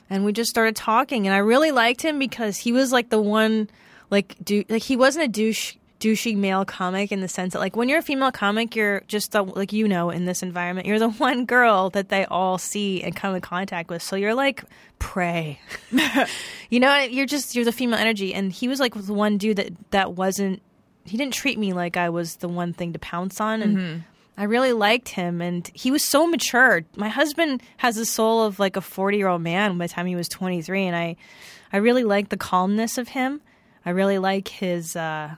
and 0.08 0.24
we 0.24 0.32
just 0.32 0.50
started 0.50 0.76
talking, 0.76 1.26
and 1.26 1.34
I 1.34 1.38
really 1.38 1.72
liked 1.72 2.02
him 2.02 2.18
because 2.18 2.56
he 2.56 2.72
was 2.72 2.92
like 2.92 3.10
the 3.10 3.20
one, 3.20 3.68
like 4.10 4.36
do 4.42 4.64
like 4.68 4.82
he 4.82 4.96
wasn't 4.96 5.24
a 5.24 5.28
douche 5.28 5.74
douchey 5.98 6.36
male 6.36 6.64
comic 6.64 7.10
in 7.10 7.20
the 7.20 7.28
sense 7.28 7.54
that 7.54 7.58
like 7.58 7.74
when 7.74 7.88
you're 7.88 8.00
a 8.00 8.02
female 8.02 8.30
comic 8.30 8.76
you're 8.76 9.00
just 9.08 9.32
the 9.32 9.42
like 9.42 9.72
you 9.72 9.88
know 9.88 10.10
in 10.10 10.26
this 10.26 10.42
environment 10.42 10.86
you're 10.86 10.98
the 10.98 11.08
one 11.24 11.46
girl 11.46 11.88
that 11.90 12.10
they 12.10 12.26
all 12.26 12.58
see 12.58 13.02
and 13.02 13.16
come 13.16 13.34
in 13.34 13.40
contact 13.40 13.90
with. 13.90 14.02
So 14.02 14.16
you're 14.16 14.34
like 14.34 14.64
prey. 14.98 15.60
You 16.68 16.80
know 16.80 16.98
you're 16.98 17.26
just 17.26 17.54
you're 17.54 17.64
the 17.64 17.70
female 17.70 17.98
energy. 17.98 18.34
And 18.34 18.52
he 18.52 18.66
was 18.66 18.80
like 18.80 18.92
the 18.94 19.14
one 19.14 19.38
dude 19.38 19.56
that 19.56 19.72
that 19.92 20.12
wasn't 20.14 20.60
he 21.04 21.16
didn't 21.16 21.34
treat 21.34 21.56
me 21.60 21.72
like 21.72 21.96
i 21.96 22.08
was 22.08 22.36
the 22.36 22.48
one 22.48 22.72
thing 22.72 22.92
to 22.92 22.98
pounce 22.98 23.40
on. 23.40 23.62
And 23.62 23.76
mm-hmm. 23.76 24.00
I 24.36 24.44
really 24.44 24.72
liked 24.72 25.08
him 25.10 25.40
and 25.40 25.70
he 25.74 25.90
was 25.90 26.02
so 26.02 26.26
mature. 26.26 26.82
My 26.96 27.08
husband 27.08 27.62
has 27.78 27.96
the 27.96 28.06
soul 28.06 28.42
of 28.42 28.58
like 28.58 28.76
a 28.76 28.80
40 28.80 29.16
year 29.16 29.28
old 29.28 29.42
man 29.42 29.78
by 29.78 29.86
the 29.86 29.92
time 29.92 30.06
he 30.06 30.16
was 30.16 30.28
23 30.28 30.84
and 30.84 30.96
i 30.96 31.16
i 31.72 31.78
really 31.78 32.04
like 32.04 32.28
the 32.28 32.36
calmness 32.36 32.98
of 32.98 33.08
him. 33.08 33.40
I 33.84 33.90
really 33.90 34.18
like 34.18 34.48
his 34.48 34.96
uh 34.96 35.36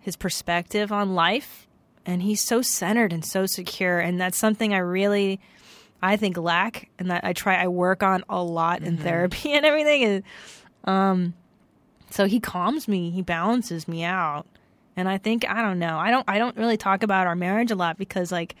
his 0.00 0.16
perspective 0.16 0.92
on 0.92 1.14
life 1.14 1.66
and 2.06 2.22
he's 2.22 2.40
so 2.40 2.62
centered 2.62 3.12
and 3.12 3.24
so 3.24 3.44
secure 3.44 3.98
and 3.98 4.20
that's 4.20 4.38
something 4.38 4.72
i 4.72 4.78
really 4.78 5.40
i 6.00 6.16
think 6.16 6.36
lack 6.36 6.88
and 6.98 7.10
that 7.10 7.24
i 7.24 7.32
try 7.32 7.56
i 7.56 7.66
work 7.66 8.02
on 8.02 8.22
a 8.28 8.40
lot 8.42 8.82
in 8.82 8.96
therapy 8.96 9.52
and 9.52 9.66
everything 9.66 10.04
and 10.04 10.22
um 10.84 11.34
so 12.10 12.26
he 12.26 12.38
calms 12.38 12.86
me 12.86 13.10
he 13.10 13.20
balances 13.20 13.88
me 13.88 14.04
out 14.04 14.46
and 14.96 15.08
i 15.08 15.18
think 15.18 15.48
i 15.48 15.62
don't 15.62 15.78
know 15.78 15.98
i 15.98 16.10
don't 16.10 16.24
i 16.28 16.38
don't 16.38 16.56
really 16.56 16.76
talk 16.76 17.02
about 17.02 17.26
our 17.26 17.36
marriage 17.36 17.70
a 17.70 17.76
lot 17.76 17.96
because 17.98 18.32
like 18.32 18.56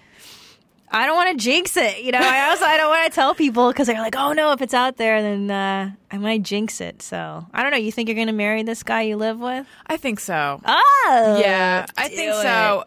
I 0.88 1.04
don't 1.06 1.16
want 1.16 1.36
to 1.36 1.44
jinx 1.44 1.76
it, 1.76 2.04
you 2.04 2.12
know. 2.12 2.20
I 2.22 2.48
also 2.48 2.64
I 2.64 2.76
don't 2.76 2.88
want 2.88 3.10
to 3.10 3.14
tell 3.14 3.34
people 3.34 3.68
because 3.72 3.88
they're 3.88 3.98
like, 4.00 4.14
"Oh 4.16 4.32
no, 4.32 4.52
if 4.52 4.62
it's 4.62 4.72
out 4.72 4.96
there, 4.98 5.20
then 5.20 5.50
uh, 5.50 5.90
I 6.12 6.18
might 6.18 6.44
jinx 6.44 6.80
it." 6.80 7.02
So 7.02 7.44
I 7.52 7.62
don't 7.62 7.72
know. 7.72 7.76
You 7.76 7.90
think 7.90 8.08
you're 8.08 8.14
going 8.14 8.28
to 8.28 8.32
marry 8.32 8.62
this 8.62 8.84
guy 8.84 9.02
you 9.02 9.16
live 9.16 9.40
with? 9.40 9.66
I 9.88 9.96
think 9.96 10.20
so. 10.20 10.60
Oh, 10.64 11.38
yeah, 11.40 11.86
I 11.96 12.08
think 12.08 12.32
do 12.32 12.40
so. 12.40 12.84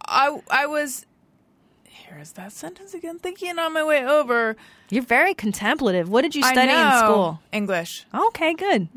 I 0.00 0.40
I 0.50 0.66
was. 0.66 1.04
Here's 1.84 2.32
that 2.32 2.52
sentence 2.52 2.94
again. 2.94 3.18
Thinking 3.18 3.58
on 3.58 3.74
my 3.74 3.84
way 3.84 4.06
over. 4.06 4.56
You're 4.88 5.02
very 5.02 5.34
contemplative. 5.34 6.08
What 6.08 6.22
did 6.22 6.34
you 6.34 6.42
study 6.42 6.72
in 6.72 6.98
school? 6.98 7.40
English. 7.52 8.06
Okay, 8.14 8.54
good. 8.54 8.88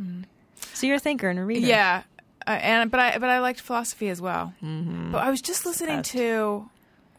So 0.74 0.88
you're 0.88 0.98
a 0.98 1.00
thinker 1.00 1.28
and 1.28 1.38
a 1.38 1.44
reader. 1.44 1.68
Yeah, 1.68 2.04
uh, 2.48 2.52
and 2.52 2.90
but 2.90 3.00
I 3.00 3.18
but 3.18 3.30
I 3.30 3.40
liked 3.40 3.60
philosophy 3.62 4.10
as 4.10 4.22
well. 4.22 4.54
Mm-hmm. 4.64 5.12
But 5.12 5.20
I 5.20 5.30
was 5.30 5.42
just 5.42 5.66
listening 5.66 5.98
best. 5.98 6.12
to 6.12 6.70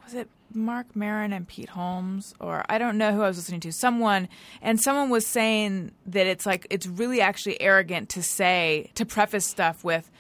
was 0.05 0.15
it 0.15 0.29
Marc 0.55 0.97
Maron 0.97 1.33
and 1.35 1.47
Pete 1.47 1.69
Holmes 1.69 2.35
or 2.41 2.65
I 2.69 2.79
don't 2.79 2.97
know 2.97 3.13
who 3.13 3.23
I 3.23 3.29
was 3.29 3.37
listening 3.37 3.61
to. 3.61 3.73
Someone 3.73 4.29
and 4.63 4.81
someone 4.81 5.11
was 5.11 5.27
saying 5.27 5.93
that 6.07 6.27
it's 6.27 6.47
like 6.47 6.67
it's 6.71 6.87
really 6.87 7.21
actually 7.21 7.61
arrogant 7.61 8.09
to 8.11 8.23
say 8.23 8.91
to 8.95 9.05
preface 9.05 9.47
stuff 9.47 9.85
with. 9.85 10.11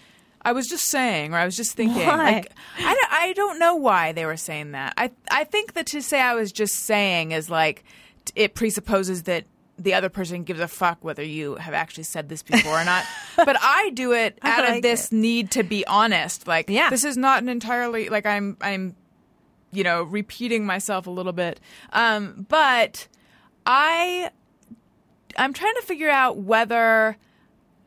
I 0.40 0.52
was 0.52 0.68
just 0.68 0.84
saying, 0.88 1.34
or 1.34 1.38
I 1.38 1.44
was 1.44 1.56
just 1.56 1.72
thinking. 1.72 2.06
Like, 2.06 2.52
I, 2.78 2.94
don't- 2.94 3.12
I 3.12 3.32
don't 3.34 3.58
know 3.58 3.74
why 3.74 4.12
they 4.12 4.24
were 4.24 4.36
saying 4.36 4.70
that. 4.72 4.94
I 4.96 5.10
I 5.30 5.44
think 5.44 5.72
that 5.72 5.86
to 5.88 6.00
say 6.02 6.20
I 6.20 6.34
was 6.34 6.52
just 6.52 6.74
saying 6.74 7.32
is 7.32 7.50
like 7.50 7.82
it 8.36 8.54
presupposes 8.54 9.24
that 9.24 9.44
the 9.78 9.94
other 9.94 10.08
person 10.08 10.42
gives 10.42 10.60
a 10.60 10.68
fuck 10.68 10.98
whether 11.04 11.22
you 11.22 11.54
have 11.56 11.72
actually 11.74 12.02
said 12.04 12.28
this 12.28 12.42
before 12.42 12.72
or 12.80 12.84
not. 12.84 13.04
but 13.36 13.56
I 13.60 13.90
do 13.90 14.12
it 14.12 14.38
I 14.42 14.50
out 14.50 14.64
of 14.64 14.70
like 14.70 14.82
this 14.82 15.12
need 15.12 15.52
to 15.52 15.62
be 15.62 15.86
honest. 15.86 16.46
Like, 16.46 16.68
Yeah. 16.68 16.90
this 16.90 17.04
is 17.04 17.16
not 17.16 17.42
an 17.42 17.48
entirely 17.48 18.08
like 18.08 18.26
I'm 18.26 18.56
I'm 18.60 18.96
you 19.72 19.84
know 19.84 20.02
repeating 20.02 20.66
myself 20.66 21.06
a 21.06 21.10
little 21.10 21.32
bit. 21.32 21.60
Um, 21.92 22.46
but 22.48 23.06
I 23.66 24.30
I'm 25.36 25.52
trying 25.52 25.74
to 25.76 25.82
figure 25.82 26.10
out 26.10 26.38
whether 26.38 27.16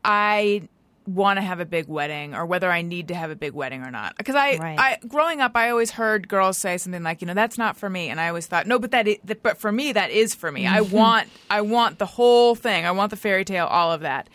I 0.06 0.70
want 1.08 1.38
to 1.38 1.42
have 1.42 1.60
a 1.60 1.66
big 1.66 1.88
wedding 1.88 2.36
or 2.36 2.46
whether 2.46 2.72
I 2.72 2.82
need 2.84 3.08
to 3.08 3.16
have 3.16 3.32
a 3.32 3.36
big 3.36 3.54
wedding 3.54 3.82
or 3.82 3.92
not. 3.92 4.16
Because 4.18 4.36
I, 4.36 4.58
Right. 4.58 4.80
I 4.80 4.98
growing 5.08 5.42
up, 5.42 5.52
I 5.56 5.70
always 5.70 5.92
heard 5.92 6.28
girls 6.28 6.58
say 6.58 6.78
something 6.78 7.04
like, 7.04 7.22
you 7.22 7.28
know, 7.28 7.34
that's 7.34 7.58
not 7.58 7.78
for 7.78 7.90
me, 7.90 8.10
and 8.10 8.20
I 8.22 8.28
always 8.28 8.48
thought, 8.48 8.68
no, 8.68 8.78
but 8.78 8.92
that, 8.92 9.08
is, 9.08 9.18
but 9.42 9.58
for 9.58 9.72
me, 9.72 9.94
that 9.94 10.12
is 10.12 10.36
for 10.36 10.52
me. 10.52 10.68
I 10.68 10.82
want, 11.00 11.28
I 11.50 11.62
want 11.62 11.98
the 12.00 12.06
whole 12.06 12.56
thing. 12.56 12.86
I 12.86 12.92
want 12.92 13.10
the 13.10 13.18
fairy 13.18 13.46
tale, 13.46 13.66
all 13.66 13.92
of 13.92 14.02
that. 14.02 14.30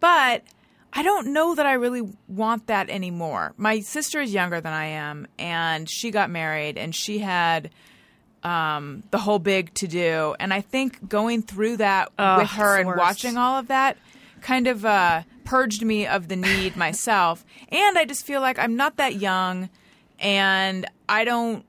But 0.00 0.42
I 0.92 1.02
don't 1.02 1.34
know 1.34 1.54
that 1.54 1.66
I 1.66 1.74
really 1.74 2.02
want 2.28 2.68
that 2.68 2.88
anymore. 2.88 3.52
My 3.58 3.80
sister 3.80 4.20
is 4.20 4.32
younger 4.32 4.60
than 4.62 4.72
I 4.72 4.86
am, 4.86 5.26
and 5.38 5.88
she 5.88 6.10
got 6.10 6.30
married, 6.30 6.78
and 6.78 6.94
she 6.94 7.18
had 7.18 7.70
um, 8.42 9.02
the 9.10 9.18
whole 9.18 9.38
big 9.38 9.74
to 9.74 9.88
do. 9.88 10.34
And 10.40 10.54
I 10.54 10.62
think 10.62 11.06
going 11.06 11.42
through 11.42 11.78
that 11.78 12.10
Ugh, 12.18 12.40
with 12.40 12.50
her 12.52 12.78
and 12.78 12.88
watching 12.96 13.36
all 13.36 13.58
of 13.58 13.68
that 13.68 13.98
kind 14.40 14.68
of 14.68 14.84
uh, 14.84 15.22
purged 15.46 15.82
me 15.82 16.06
of 16.06 16.28
the 16.28 16.36
need 16.36 16.76
myself. 16.86 17.44
And 17.70 17.96
I 17.96 18.04
just 18.04 18.26
feel 18.26 18.42
like 18.42 18.58
I'm 18.58 18.76
not 18.76 18.98
that 18.98 19.14
young, 19.14 19.70
and 20.18 20.86
I 21.08 21.24
don't, 21.24 21.64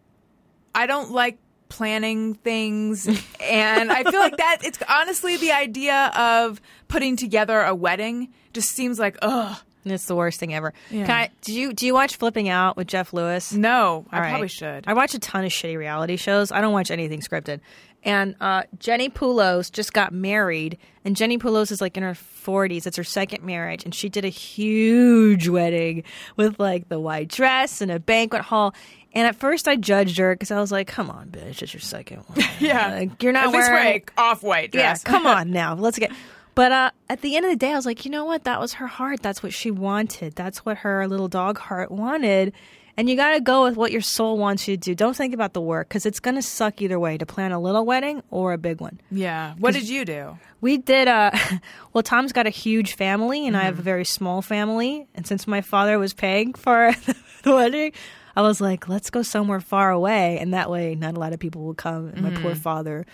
I 0.75 0.85
don't 0.85 1.11
like 1.11 1.37
planning 1.69 2.33
things 2.33 3.05
and 3.41 3.91
i 3.91 4.01
feel 4.01 4.21
like 4.21 4.37
that 4.45 4.59
it's 4.63 4.79
honestly 4.87 5.35
the 5.35 5.51
idea 5.51 6.09
of 6.15 6.61
putting 6.87 7.17
together 7.17 7.61
a 7.61 7.75
wedding 7.75 8.29
just 8.53 8.69
seems 8.69 8.97
like 8.97 9.17
ugh 9.21 9.57
It's 9.83 10.05
the 10.05 10.15
worst 10.15 10.39
thing 10.39 10.53
ever. 10.53 10.73
Yeah. 10.89 11.13
I, 11.13 11.29
do 11.41 11.53
you 11.53 11.73
do 11.73 11.85
you 11.85 11.93
watch 11.93 12.15
Flipping 12.15 12.47
Out 12.47 12.77
with 12.77 12.87
Jeff 12.87 13.11
Lewis? 13.11 13.51
no 13.51 14.05
i 14.11 14.15
All 14.15 14.21
right. 14.21 14.29
probably 14.29 14.47
should 14.47 14.85
I 14.87 14.93
watch 14.93 15.13
a 15.13 15.19
ton 15.19 15.43
of 15.43 15.51
shitty 15.51 15.77
reality 15.77 16.15
shows. 16.15 16.53
I 16.53 16.61
don't 16.61 16.71
watch 16.73 16.89
anything 16.89 17.19
scripted. 17.19 17.59
And 18.03 18.35
uh, 18.39 18.63
Jenni 18.77 19.11
Pulos 19.11 19.71
just 19.71 19.91
got 19.91 20.13
married, 20.13 20.77
and 21.03 21.15
Jenni 21.15 21.39
Pulos 21.39 21.71
is 21.71 21.81
like 21.81 21.97
in 21.97 22.03
her 22.03 22.13
40s. 22.13 22.85
It's 22.87 22.95
her 22.95 23.03
second 23.03 23.43
marriage, 23.43 23.83
and 23.83 23.93
she 23.93 24.07
did 24.07 24.23
a 24.23 24.29
huge 24.29 25.47
wedding 25.49 26.03
with 26.35 26.59
like 26.59 26.89
the 26.89 26.99
white 26.99 27.27
dress 27.27 27.81
and 27.81 27.91
a 27.91 27.99
banquet 27.99 28.43
hall. 28.43 28.73
And 29.13 29.27
at 29.27 29.35
first, 29.35 29.67
I 29.67 29.75
judged 29.75 30.17
her 30.19 30.35
because 30.35 30.51
I 30.51 30.59
was 30.61 30.71
like, 30.71 30.87
"Come 30.87 31.09
on, 31.09 31.29
bitch, 31.29 31.61
it's 31.61 31.73
your 31.73 31.81
second 31.81 32.17
one. 32.27 32.45
yeah 32.59 32.93
Like, 32.93 33.21
you're 33.23 33.33
not 33.33 33.47
at 33.47 33.51
wearing 33.51 33.73
wear 33.73 33.95
a 34.17 34.21
off-white 34.21 34.73
yeah, 34.73 34.91
dress 34.91 35.03
come 35.03 35.25
on 35.25 35.51
now. 35.51 35.73
Let's 35.75 35.97
get. 35.99 36.11
But 36.55 36.71
uh, 36.71 36.91
at 37.09 37.21
the 37.21 37.35
end 37.35 37.45
of 37.45 37.51
the 37.51 37.57
day, 37.57 37.71
I 37.71 37.75
was 37.75 37.85
like, 37.85 38.03
you 38.03 38.09
know 38.09 38.25
what? 38.25 38.45
That 38.45 38.59
was 38.59 38.73
her 38.73 38.87
heart. 38.87 39.21
That's 39.21 39.43
what 39.43 39.53
she 39.53 39.69
wanted. 39.69 40.35
That's 40.35 40.65
what 40.65 40.77
her 40.77 41.07
little 41.07 41.27
dog 41.27 41.59
heart 41.59 41.91
wanted. 41.91 42.51
And 42.97 43.07
you 43.07 43.15
got 43.15 43.33
to 43.35 43.41
go 43.41 43.63
with 43.65 43.77
what 43.77 43.91
your 43.91 44.01
soul 44.01 44.39
wants 44.39 44.67
you 44.67 44.75
to 44.75 44.81
do. 44.81 44.95
Don't 44.95 45.15
think 45.15 45.33
about 45.35 45.53
the 45.53 45.61
work 45.61 45.87
because 45.87 46.05
it's 46.07 46.19
going 46.19 46.33
to 46.35 46.41
suck 46.41 46.81
either 46.81 46.99
way 46.99 47.15
to 47.17 47.25
plan 47.27 47.51
a 47.51 47.59
little 47.59 47.85
wedding 47.85 48.23
or 48.31 48.53
a 48.53 48.57
big 48.57 48.81
one. 48.81 48.99
yeah 49.11 49.53
what 49.59 49.73
did 49.75 49.87
you 49.87 50.03
do 50.03 50.37
We 50.61 50.77
did, 50.77 51.07
uh, 51.07 51.29
well, 51.93 52.01
Tom's 52.01 52.33
got 52.33 52.47
a 52.47 52.49
huge 52.49 52.93
family 52.95 53.45
and 53.45 53.55
I 53.55 53.59
Mm-hmm. 53.59 53.65
have 53.67 53.79
a 53.79 53.83
very 53.83 54.03
small 54.05 54.41
family. 54.41 55.07
And 55.13 55.27
since 55.27 55.45
my 55.45 55.61
father 55.61 55.99
was 55.99 56.13
paying 56.15 56.53
for 56.55 56.91
the 57.43 57.53
wedding, 57.55 57.91
I 58.35 58.41
was 58.41 58.59
like, 58.61 58.87
let's 58.89 59.09
go 59.11 59.21
somewhere 59.21 59.59
far 59.61 59.91
away. 59.91 60.39
And 60.39 60.53
that 60.55 60.69
way, 60.71 60.95
not 60.95 61.15
a 61.15 61.19
lot 61.19 61.33
of 61.33 61.39
people 61.39 61.61
will 61.63 61.75
come. 61.75 62.07
And 62.07 62.21
my 62.21 62.29
Mm-hmm. 62.31 62.41
poor 62.41 62.55
father 62.55 63.05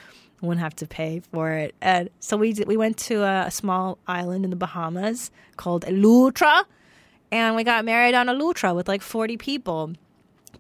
I 0.42 0.46
wouldn't 0.46 0.62
have 0.64 0.76
to 0.78 0.88
pay 0.88 1.22
for 1.32 1.52
it. 1.52 1.74
And 1.82 2.10
so 2.20 2.36
we 2.38 2.52
did, 2.54 2.68
we 2.68 2.76
went 2.78 2.98
to 3.10 3.24
a, 3.24 3.46
a 3.48 3.52
small 3.52 3.98
island 4.08 4.44
in 4.46 4.50
the 4.50 4.58
Bahamas 4.58 5.32
called 5.56 5.86
Eleuthera, 5.86 6.64
and 7.34 7.56
we 7.56 7.64
got 7.64 7.84
married 7.84 8.14
on 8.16 8.28
Eleuthera 8.28 8.76
with 8.76 8.88
like 8.88 9.02
40 9.02 9.38
people. 9.38 9.92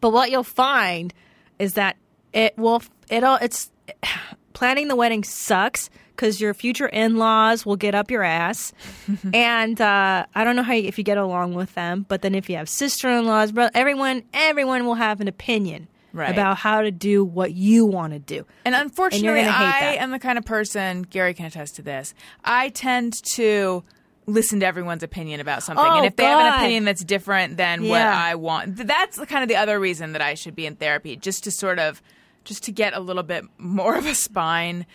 But 0.01 0.11
what 0.11 0.31
you'll 0.31 0.43
find 0.43 1.13
is 1.59 1.73
that 1.75 1.95
it 2.33 2.57
will 2.57 2.81
it'll 3.09 3.35
it's 3.35 3.71
planning 4.53 4.87
the 4.87 4.95
wedding 4.95 5.23
sucks 5.23 5.89
because 6.15 6.39
your 6.41 6.53
future 6.53 6.87
in-laws 6.87 7.65
will 7.65 7.75
get 7.75 7.95
up 7.95 8.11
your 8.11 8.23
ass 8.23 8.71
and 9.33 9.81
uh, 9.81 10.25
i 10.35 10.43
don't 10.43 10.55
know 10.55 10.61
how 10.63 10.73
you, 10.73 10.87
if 10.87 10.97
you 10.97 11.03
get 11.03 11.17
along 11.17 11.53
with 11.55 11.73
them 11.73 12.05
but 12.07 12.21
then 12.21 12.35
if 12.35 12.49
you 12.49 12.55
have 12.55 12.69
sister-in-laws 12.69 13.51
bro 13.51 13.67
everyone 13.73 14.21
everyone 14.33 14.85
will 14.85 14.93
have 14.95 15.21
an 15.21 15.27
opinion 15.27 15.87
Right. 16.15 16.29
about 16.29 16.57
how 16.57 16.81
to 16.81 16.91
do 16.91 17.25
what 17.25 17.53
you 17.53 17.87
want 17.87 18.13
to 18.13 18.19
do 18.19 18.45
And 18.65 18.75
unfortunately, 18.75 19.41
gonna 19.41 19.49
I 19.51 19.79
that. 19.79 19.97
am 19.97 20.11
the 20.11 20.19
kind 20.19 20.37
of 20.37 20.45
person, 20.45 21.01
Gary 21.01 21.33
can 21.33 21.47
attest 21.47 21.75
to 21.77 21.81
this. 21.81 22.13
I 22.45 22.69
tend 22.69 23.13
to 23.33 23.83
listen 24.25 24.59
to 24.61 24.65
everyone's 24.65 25.03
opinion 25.03 25.39
about 25.39 25.63
something. 25.63 25.85
Oh, 25.85 25.97
and 25.97 26.05
if 26.05 26.15
they 26.15 26.25
have 26.25 26.39
an 26.39 26.53
opinion 26.59 26.85
that's 26.85 27.03
different 27.03 27.57
than 27.57 27.87
what 27.87 28.01
I 28.01 28.35
want, 28.35 28.75
that's 28.75 29.19
kind 29.25 29.43
of 29.43 29.49
the 29.49 29.57
other 29.57 29.79
reason 29.79 30.13
that 30.13 30.21
I 30.21 30.33
should 30.35 30.55
be 30.55 30.65
in 30.65 30.75
therapy, 30.75 31.15
just 31.15 31.43
to 31.45 31.51
sort 31.51 31.79
of, 31.79 32.01
just 32.43 32.63
to 32.63 32.71
get 32.71 32.93
a 32.93 32.99
little 32.99 33.23
bit 33.23 33.45
more 33.57 33.95
of 33.95 34.05
a 34.05 34.15
spine. 34.15 34.85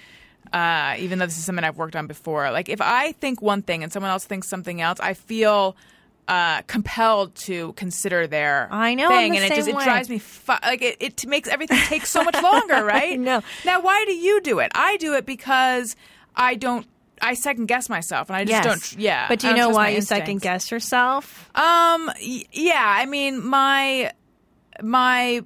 Uh, 0.53 0.95
even 0.99 1.19
though 1.19 1.27
this 1.27 1.37
is 1.37 1.45
something 1.45 1.65
I've 1.65 1.77
worked 1.77 1.95
on 1.95 2.07
before, 2.07 2.51
like 2.51 2.69
if 2.71 2.81
I 2.81 3.13
think 3.13 3.43
one 3.43 3.61
thing 3.61 3.83
and 3.83 3.93
someone 3.93 4.11
else 4.11 4.25
thinks 4.25 4.49
something 4.49 4.81
else, 4.81 4.99
I 4.99 5.13
feel 5.13 5.77
uh, 6.29 6.61
compelled 6.63 7.35
to 7.35 7.73
consider 7.73 8.27
their 8.27 8.69
I 8.71 8.95
know, 8.95 9.09
thing, 9.09 9.35
and 9.35 9.45
it 9.45 9.49
just 9.55 9.67
same 9.67 9.77
it 9.79 9.83
drives 9.83 10.11
me 10.11 10.19
fu- 10.19 10.53
like 10.63 10.83
it, 10.83 10.97
it 11.01 11.27
makes 11.27 11.49
everything 11.49 11.79
take 11.87 12.05
so 12.05 12.23
much 12.23 12.41
longer, 12.43 12.85
right? 12.85 13.19
no. 13.19 13.43
Now, 13.65 13.81
why 13.81 14.05
do 14.05 14.13
you 14.13 14.41
do 14.43 14.59
it? 14.59 14.71
I 14.75 14.99
do 14.99 15.15
it 15.15 15.25
because 15.25 15.97
I 16.37 16.55
don't. 16.55 16.87
I 17.21 17.35
second 17.35 17.67
guess 17.67 17.89
myself, 17.89 18.29
and 18.31 18.37
I 18.37 18.45
just 18.45 18.63
don't. 18.63 19.01
Yeah, 19.01 19.27
but 19.29 19.39
do 19.41 19.49
you 19.49 19.55
know 19.55 19.71
why 19.71 19.91
you 19.91 20.01
second 20.03 20.41
guess 20.41 20.71
yourself 20.71 21.49
Um. 21.55 22.11
y- 22.21 22.45
Yeah. 22.53 22.83
I 22.85 23.07
mean, 23.07 23.45
my 23.45 24.13
my. 24.83 25.43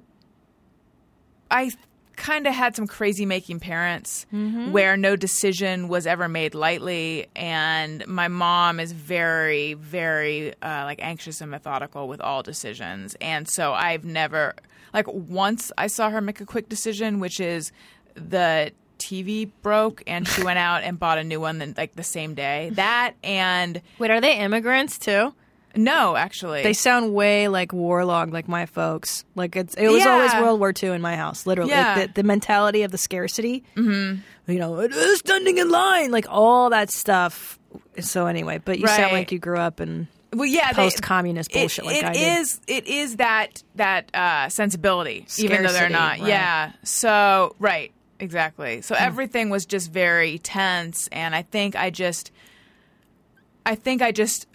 I 1.51 1.71
kind 2.15 2.45
of 2.47 2.53
had 2.53 2.75
some 2.75 2.87
crazy 2.87 3.25
making 3.25 3.59
parents 3.59 4.25
Mm-hmm. 4.33 4.71
where 4.71 4.95
no 4.95 5.15
decision 5.15 5.87
was 5.87 6.05
ever 6.07 6.27
made 6.29 6.53
lightly 6.53 7.27
and 7.35 8.05
my 8.07 8.27
mom 8.27 8.79
is 8.79 8.91
very 8.91 9.73
very 9.73 10.53
uh, 10.61 10.83
like 10.85 10.99
anxious 11.01 11.41
and 11.41 11.49
methodical 11.49 12.07
with 12.07 12.21
all 12.21 12.43
decisions 12.43 13.15
and 13.19 13.49
so 13.49 13.73
i've 13.73 14.05
never 14.05 14.53
like 14.93 15.07
once 15.07 15.71
i 15.77 15.87
saw 15.87 16.11
her 16.11 16.21
make 16.21 16.39
a 16.39 16.45
quick 16.45 16.69
decision 16.69 17.19
which 17.19 17.39
is 17.39 17.71
the 18.13 18.71
tv 19.03 19.49
broke 19.61 20.01
and 20.07 20.27
she 20.27 20.43
went 20.43 20.57
out 20.59 20.83
and 20.83 20.97
bought 20.99 21.17
a 21.17 21.23
new 21.23 21.39
one 21.41 21.57
then 21.59 21.73
like 21.77 21.95
the 21.95 22.03
same 22.03 22.33
day 22.33 22.69
that 22.73 23.13
and 23.23 23.81
wait 23.99 24.09
are 24.11 24.21
they 24.21 24.37
immigrants 24.39 24.97
too 24.97 25.33
no 25.75 26.15
actually 26.15 26.61
They 26.61 26.73
sound 26.73 27.15
way 27.15 27.47
like 27.47 27.71
warlog, 27.71 28.31
like 28.31 28.47
my 28.47 28.67
folks. 28.67 29.25
Like 29.33 29.55
it's 29.55 29.73
it 29.73 29.87
was 29.87 30.03
Yeah. 30.05 30.11
always 30.11 30.31
World 30.35 30.59
War 30.59 30.71
II 30.71 30.89
in 30.89 31.01
my 31.01 31.15
house, 31.15 31.47
literally. 31.47 31.71
Yeah. 31.71 31.95
Like 31.95 32.13
the, 32.13 32.21
the 32.21 32.27
mentality 32.27 32.83
of 32.83 32.91
the 32.91 32.99
scarcity. 32.99 33.63
Mm-hmm. 33.75 34.51
You 34.51 34.59
know, 34.59 34.79
it 34.81 34.93
standing 35.17 35.57
in 35.57 35.71
line, 35.71 36.11
like 36.11 36.27
all 36.29 36.69
that 36.69 36.91
stuff. 36.91 37.57
So 37.99 38.27
anyway, 38.27 38.61
but 38.63 38.77
you 38.77 38.85
sound 38.85 39.13
like 39.13 39.31
you 39.31 39.39
grew 39.39 39.57
up 39.57 39.81
in 39.81 40.07
well, 40.31 40.45
yeah, 40.45 40.73
post-communist 40.73 41.49
it- 41.49 41.53
bullshit 41.59 41.85
like 41.85 41.95
it 41.97 42.03
I 42.05 42.13
did. 42.13 42.41
is- 42.41 42.59
It 42.67 42.85
is 42.85 43.15
that 43.15 43.63
that 43.73 44.15
uh, 44.15 44.49
sensibility, 44.49 45.25
even 45.39 45.63
though 45.63 45.73
they're 45.73 45.89
not. 45.89 46.19
right. 46.19 46.27
Yeah. 46.27 46.71
So 46.83 47.55
right, 47.57 47.91
exactly. 48.23 48.81
So 48.81 48.95
hmm. 48.95 49.03
everything 49.03 49.49
was 49.49 49.65
just 49.65 49.91
very 49.91 50.39
tense, 50.39 51.07
and 51.11 51.35
I 51.35 51.43
think 51.43 51.75
I 51.75 51.89
just, 51.89 52.31
I 53.65 53.75
think 53.75 54.01
I 54.01 54.11
just 54.11 54.47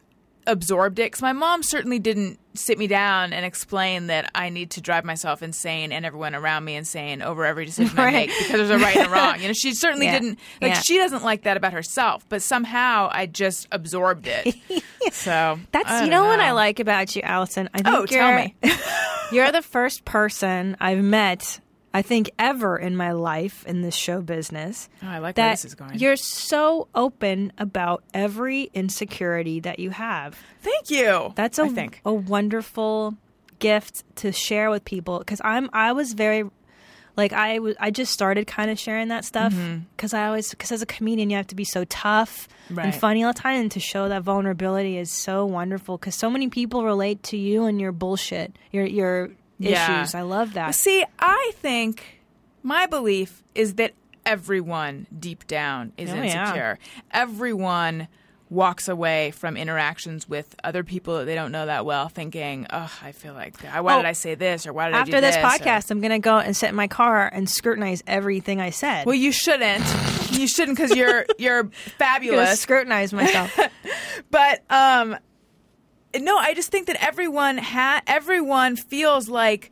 absorbed 0.46 0.98
it 0.98 1.04
because 1.12 1.20
my 1.20 1.34
mom 1.34 1.62
certainly 1.62 1.98
didn't 1.98 2.38
sit 2.54 2.78
me 2.78 2.86
down 2.86 3.32
and 3.34 3.44
explain 3.44 4.06
that 4.08 4.30
I 4.34 4.48
need 4.48 4.70
to 4.72 4.80
drive 4.80 5.04
myself 5.04 5.42
insane 5.42 5.92
and 5.92 6.06
everyone 6.06 6.34
around 6.34 6.64
me 6.64 6.74
insane 6.74 7.20
over 7.20 7.44
every 7.44 7.66
decision 7.66 7.98
I 7.98 8.10
make 8.12 8.30
because 8.30 8.52
there's 8.52 8.70
a 8.70 8.78
right 8.78 8.96
and 8.96 9.06
a 9.06 9.10
wrong. 9.10 9.40
You 9.40 9.48
know, 9.48 9.52
she 9.52 9.74
certainly 9.74 10.06
Yeah. 10.06 10.18
didn't 10.18 10.38
like. 10.62 10.72
Yeah. 10.72 10.80
She 10.80 10.96
doesn't 10.96 11.22
like 11.22 11.42
that 11.42 11.56
about 11.56 11.74
herself, 11.74 12.24
but 12.28 12.42
somehow 12.42 13.10
I 13.12 13.26
just 13.26 13.68
absorbed 13.70 14.26
it. 14.26 14.56
so 15.12 15.60
That's 15.70 15.90
you 15.90 15.98
don't 16.00 16.10
know, 16.10 16.24
what 16.24 16.40
I 16.40 16.52
like 16.52 16.80
about 16.80 17.14
you, 17.14 17.22
Allison. 17.22 17.68
I 17.74 17.82
think 17.82 17.96
Oh, 17.96 18.06
tell 18.06 18.28
you're, 18.30 18.38
me. 18.38 18.54
you're 19.32 19.52
the 19.52 19.62
first 19.62 20.04
person 20.06 20.76
I've 20.80 21.04
met, 21.04 21.60
I 21.98 22.02
think, 22.02 22.30
ever 22.38 22.78
in 22.78 22.96
my 22.96 23.10
life 23.10 23.66
in 23.66 23.82
this 23.82 23.96
show 23.96 24.22
business. 24.22 24.88
Oh, 25.02 25.08
I 25.08 25.18
like 25.18 25.36
where 25.36 25.46
that 25.46 25.50
this 25.50 25.64
is 25.64 25.74
going. 25.74 25.98
You're 25.98 26.14
so 26.14 26.86
open 26.94 27.52
about 27.58 28.04
every 28.14 28.70
insecurity 28.72 29.58
that 29.60 29.80
you 29.80 29.90
have. 29.90 30.38
Thank 30.62 30.90
you. 30.90 31.32
That's 31.34 31.58
a 31.58 31.64
I 31.64 31.68
think. 31.70 32.00
a 32.04 32.14
wonderful 32.14 33.16
gift 33.58 34.04
to 34.16 34.30
share 34.30 34.70
with 34.70 34.84
people 34.84 35.18
because 35.18 35.40
I'm 35.42 35.68
I 35.72 35.90
was 35.90 36.12
very 36.12 36.44
like 37.16 37.32
I 37.32 37.58
I 37.80 37.90
just 37.90 38.12
started 38.12 38.46
kind 38.46 38.70
of 38.70 38.78
sharing 38.78 39.08
that 39.08 39.24
stuff 39.24 39.52
mm-hmm. 39.52 39.80
because 39.96 40.14
I 40.14 40.28
always 40.28 40.50
because 40.50 40.70
as 40.70 40.82
a 40.82 40.86
comedian 40.86 41.30
you 41.30 41.36
have 41.36 41.48
to 41.48 41.56
be 41.56 41.64
so 41.64 41.84
tough 41.86 42.46
and 42.68 42.94
funny 42.94 43.24
all 43.24 43.32
the 43.32 43.40
time 43.40 43.60
and 43.60 43.72
to 43.72 43.80
show 43.80 44.08
that 44.08 44.22
vulnerability 44.22 44.96
is 44.98 45.10
so 45.10 45.44
wonderful 45.44 45.98
because 45.98 46.14
so 46.14 46.30
many 46.30 46.48
people 46.48 46.84
relate 46.84 47.24
to 47.24 47.36
you 47.36 47.64
and 47.64 47.80
your 47.80 47.90
bullshit 47.90 48.56
your 48.70 48.86
your 48.86 49.30
Yeah. 49.58 50.00
issues 50.02 50.14
I 50.14 50.22
love 50.22 50.54
that 50.54 50.74
See, 50.74 51.04
I 51.18 51.52
think 51.56 52.20
my 52.62 52.86
belief 52.86 53.42
is 53.54 53.74
that 53.74 53.92
everyone 54.26 55.06
deep 55.18 55.46
down 55.46 55.92
is 55.96 56.10
Oh, 56.10 56.14
yeah. 56.14 56.22
insecure. 56.42 56.78
Everyone 57.10 58.08
walks 58.50 58.88
away 58.88 59.30
from 59.32 59.58
interactions 59.58 60.26
with 60.26 60.54
other 60.64 60.82
people 60.82 61.18
that 61.18 61.26
they 61.26 61.34
don't 61.34 61.52
know 61.52 61.66
that 61.66 61.84
well 61.84 62.08
thinking, 62.08 62.66
oh, 62.70 62.90
I 63.02 63.12
feel 63.12 63.34
like, 63.34 63.60
why 63.62 63.94
Oh, 63.94 63.96
did 63.98 64.06
I 64.06 64.12
say 64.12 64.34
this? 64.36 64.66
Or 64.66 64.72
why 64.72 64.86
did 64.86 64.94
I 64.94 65.04
do 65.04 65.12
after 65.16 65.20
this 65.20 65.36
or- 65.36 65.40
podcast 65.40 65.90
I'm 65.90 66.00
gonna 66.00 66.18
go 66.18 66.38
and 66.38 66.56
sit 66.56 66.70
in 66.70 66.74
my 66.74 66.88
car 66.88 67.28
and 67.30 67.48
scrutinize 67.48 68.02
everything 68.06 68.58
I 68.60 68.70
said 68.70 69.04
Well, 69.04 69.14
you 69.14 69.32
shouldn't. 69.32 69.84
you 70.30 70.46
shouldn't 70.48 70.78
because 70.78 70.96
you're, 70.96 71.26
you're 71.38 71.60
I'm 71.64 71.70
fabulous. 71.70 72.58
scrutinize 72.60 73.12
myself 73.12 73.54
but 74.30 74.62
um 74.70 75.16
no 76.20 76.36
i 76.38 76.54
just 76.54 76.70
think 76.70 76.86
that 76.86 76.96
everyone 77.02 77.58
ha- 77.58 78.02
everyone 78.06 78.76
feels 78.76 79.28
like 79.28 79.70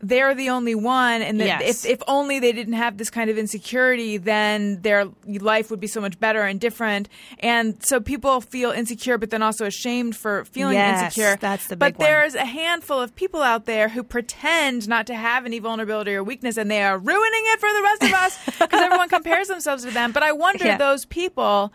they're 0.00 0.32
the 0.32 0.48
only 0.48 0.76
one 0.76 1.22
and 1.22 1.40
that 1.40 1.60
Yes. 1.60 1.84
if, 1.84 1.90
if 1.94 2.02
only 2.06 2.38
they 2.38 2.52
didn't 2.52 2.74
have 2.74 2.98
this 2.98 3.10
kind 3.10 3.30
of 3.30 3.36
insecurity 3.36 4.16
then 4.16 4.80
their 4.82 5.06
life 5.26 5.72
would 5.72 5.80
be 5.80 5.88
so 5.88 6.00
much 6.00 6.20
better 6.20 6.42
and 6.42 6.60
different 6.60 7.08
and 7.40 7.84
so 7.84 7.98
people 7.98 8.40
feel 8.40 8.70
insecure 8.70 9.18
but 9.18 9.30
then 9.30 9.42
also 9.42 9.66
ashamed 9.66 10.14
for 10.14 10.44
feeling 10.44 10.74
Yes, 10.74 11.02
insecure 11.16 11.36
that's 11.40 11.66
the 11.66 11.74
but 11.76 11.94
big 11.94 11.98
one. 11.98 12.06
there's 12.08 12.34
a 12.36 12.44
handful 12.44 13.00
of 13.00 13.16
people 13.16 13.42
out 13.42 13.64
there 13.64 13.88
who 13.88 14.04
pretend 14.04 14.86
not 14.88 15.04
to 15.08 15.16
have 15.16 15.44
any 15.46 15.58
vulnerability 15.58 16.14
or 16.14 16.22
weakness 16.22 16.56
and 16.56 16.70
they 16.70 16.82
are 16.82 16.96
ruining 16.96 17.42
it 17.46 17.58
for 17.58 17.68
the 17.72 17.82
rest 17.82 18.02
of 18.04 18.12
us 18.12 18.38
because 18.60 18.80
everyone 18.80 19.08
compares 19.08 19.48
themselves 19.48 19.84
to 19.84 19.90
them 19.90 20.12
but 20.12 20.22
i 20.22 20.30
wonder 20.30 20.64
Yeah. 20.66 20.76
those 20.76 21.06
people 21.06 21.72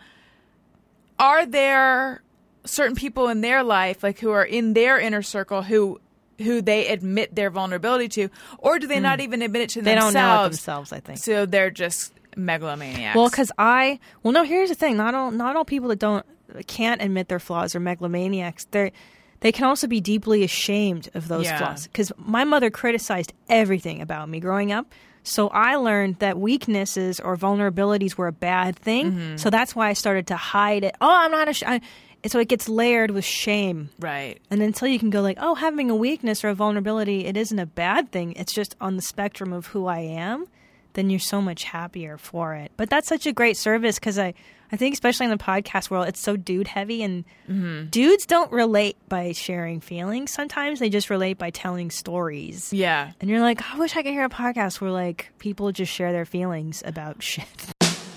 are 1.18 1.44
there 1.44 2.22
certain 2.64 2.96
people 2.96 3.28
in 3.28 3.40
their 3.40 3.62
life 3.62 4.02
like 4.02 4.18
who 4.20 4.30
are 4.30 4.44
in 4.44 4.72
their 4.74 4.98
inner 4.98 5.22
circle 5.22 5.62
who 5.62 6.00
who 6.38 6.60
they 6.62 6.88
admit 6.88 7.34
their 7.34 7.50
vulnerability 7.50 8.08
to 8.08 8.28
or 8.58 8.78
do 8.78 8.86
they 8.86 8.98
not 9.00 9.20
even 9.20 9.42
admit 9.42 9.62
it 9.62 9.68
to 9.70 9.80
Hmm. 9.80 9.84
they 9.84 9.94
don't 9.94 10.12
themselves 10.12 10.16
know 10.16 10.44
it 10.46 10.48
themselves 10.50 10.92
I 10.92 11.00
think 11.00 11.18
so 11.18 11.46
they're 11.46 11.70
just 11.70 12.12
megalomaniacs 12.36 13.14
Well, 13.16 13.28
because 13.30 13.52
I 13.58 14.00
well, 14.22 14.32
no. 14.32 14.42
Here's 14.42 14.68
the 14.68 14.74
thing: 14.74 14.96
not 14.96 15.14
all 15.14 15.30
not 15.30 15.56
all 15.56 15.64
people 15.64 15.88
that 15.90 15.98
don't 15.98 16.24
can't 16.66 17.00
admit 17.02 17.28
their 17.28 17.38
flaws 17.38 17.74
are 17.74 17.80
megalomaniacs. 17.80 18.66
They 18.70 18.92
they 19.40 19.52
can 19.52 19.64
also 19.66 19.86
be 19.86 20.00
deeply 20.00 20.42
ashamed 20.42 21.10
of 21.14 21.28
those 21.28 21.44
Yeah. 21.44 21.58
flaws. 21.58 21.86
Because 21.86 22.10
my 22.16 22.44
mother 22.44 22.70
criticized 22.70 23.32
everything 23.48 24.00
about 24.00 24.28
me 24.28 24.40
growing 24.40 24.72
up. 24.72 24.86
So 25.22 25.48
I 25.48 25.76
learned 25.76 26.18
that 26.18 26.38
weaknesses 26.38 27.18
or 27.20 27.36
vulnerabilities 27.36 28.16
were 28.16 28.26
a 28.26 28.32
bad 28.32 28.76
thing. 28.76 29.12
Mm-hmm. 29.12 29.36
So 29.36 29.48
that's 29.50 29.74
why 29.74 29.88
I 29.88 29.92
started 29.94 30.26
to 30.28 30.36
hide 30.36 30.84
it. 30.84 30.94
Oh, 31.00 31.08
I'm 31.10 31.30
not 31.30 31.48
ashamed. 32.24 32.32
So 32.32 32.38
it 32.40 32.48
gets 32.48 32.68
layered 32.68 33.10
with 33.10 33.24
shame. 33.24 33.90
right 34.00 34.40
And 34.50 34.62
until 34.62 34.88
you 34.88 34.98
can 34.98 35.10
go 35.10 35.20
like, 35.20 35.38
oh, 35.40 35.54
having 35.54 35.90
a 35.90 35.96
weakness 35.96 36.44
or 36.44 36.48
a 36.48 36.54
vulnerability, 36.54 37.26
it 37.26 37.36
isn't 37.36 37.58
a 37.58 37.66
bad 37.66 38.10
thing. 38.10 38.32
It's 38.32 38.52
just 38.52 38.74
on 38.80 38.96
the 38.96 39.02
spectrum 39.02 39.52
of 39.52 39.66
who 39.66 39.86
I 39.86 40.00
am. 40.00 40.46
Then 40.94 41.10
you're 41.10 41.18
so 41.18 41.42
much 41.42 41.64
happier 41.64 42.16
for 42.18 42.54
it. 42.54 42.70
But 42.76 42.88
that's 42.88 43.08
such 43.08 43.26
a 43.26 43.32
great 43.32 43.56
service 43.56 43.98
because 43.98 44.16
I, 44.16 44.32
I 44.70 44.76
think 44.76 44.94
especially 44.94 45.24
in 45.24 45.30
the 45.30 45.38
podcast 45.38 45.90
world, 45.90 46.06
it's 46.06 46.20
so 46.20 46.36
dude 46.36 46.68
heavy, 46.68 47.02
and 47.02 47.24
mm-hmm. 47.48 47.86
dudes 47.90 48.26
don't 48.26 48.50
relate 48.52 48.96
by 49.08 49.32
sharing 49.32 49.80
feelings. 49.80 50.32
Sometimes 50.32 50.78
they 50.78 50.88
just 50.88 51.10
relate 51.10 51.36
by 51.36 51.50
telling 51.50 51.90
stories. 51.90 52.72
yeah 52.72 53.10
And 53.20 53.28
you're 53.28 53.40
like, 53.40 53.60
I 53.74 53.78
wish 53.78 53.96
I 53.96 54.02
could 54.02 54.12
hear 54.12 54.24
a 54.24 54.30
podcast 54.30 54.80
where 54.80 54.92
like 54.92 55.32
people 55.38 55.72
just 55.72 55.92
share 55.92 56.12
their 56.12 56.24
feelings 56.24 56.82
about 56.86 57.22
shit. 57.22 57.44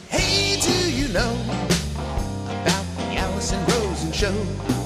Hey, 0.10 0.60
do 0.62 0.92
you 0.92 1.08
know 1.10 1.47
show? 4.18 4.77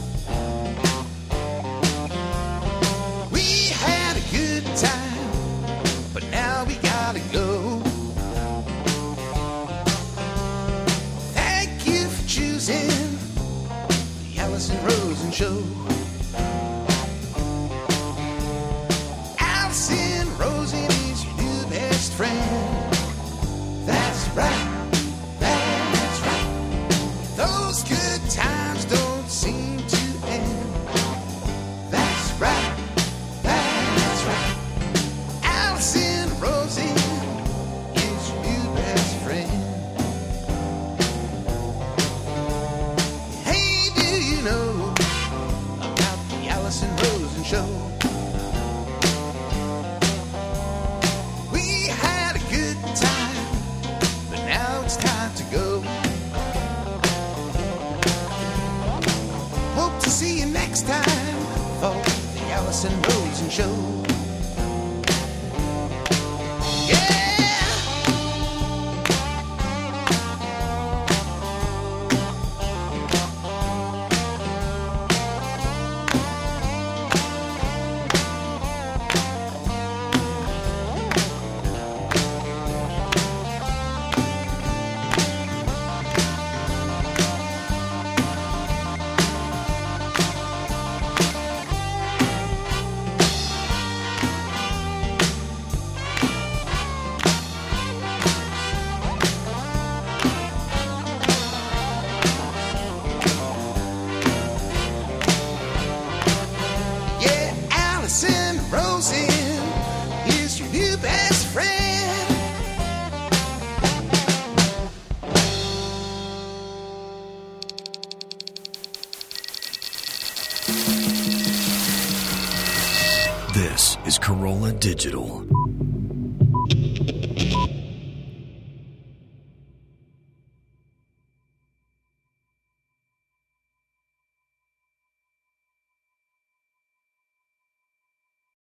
Digital. 125.02 125.51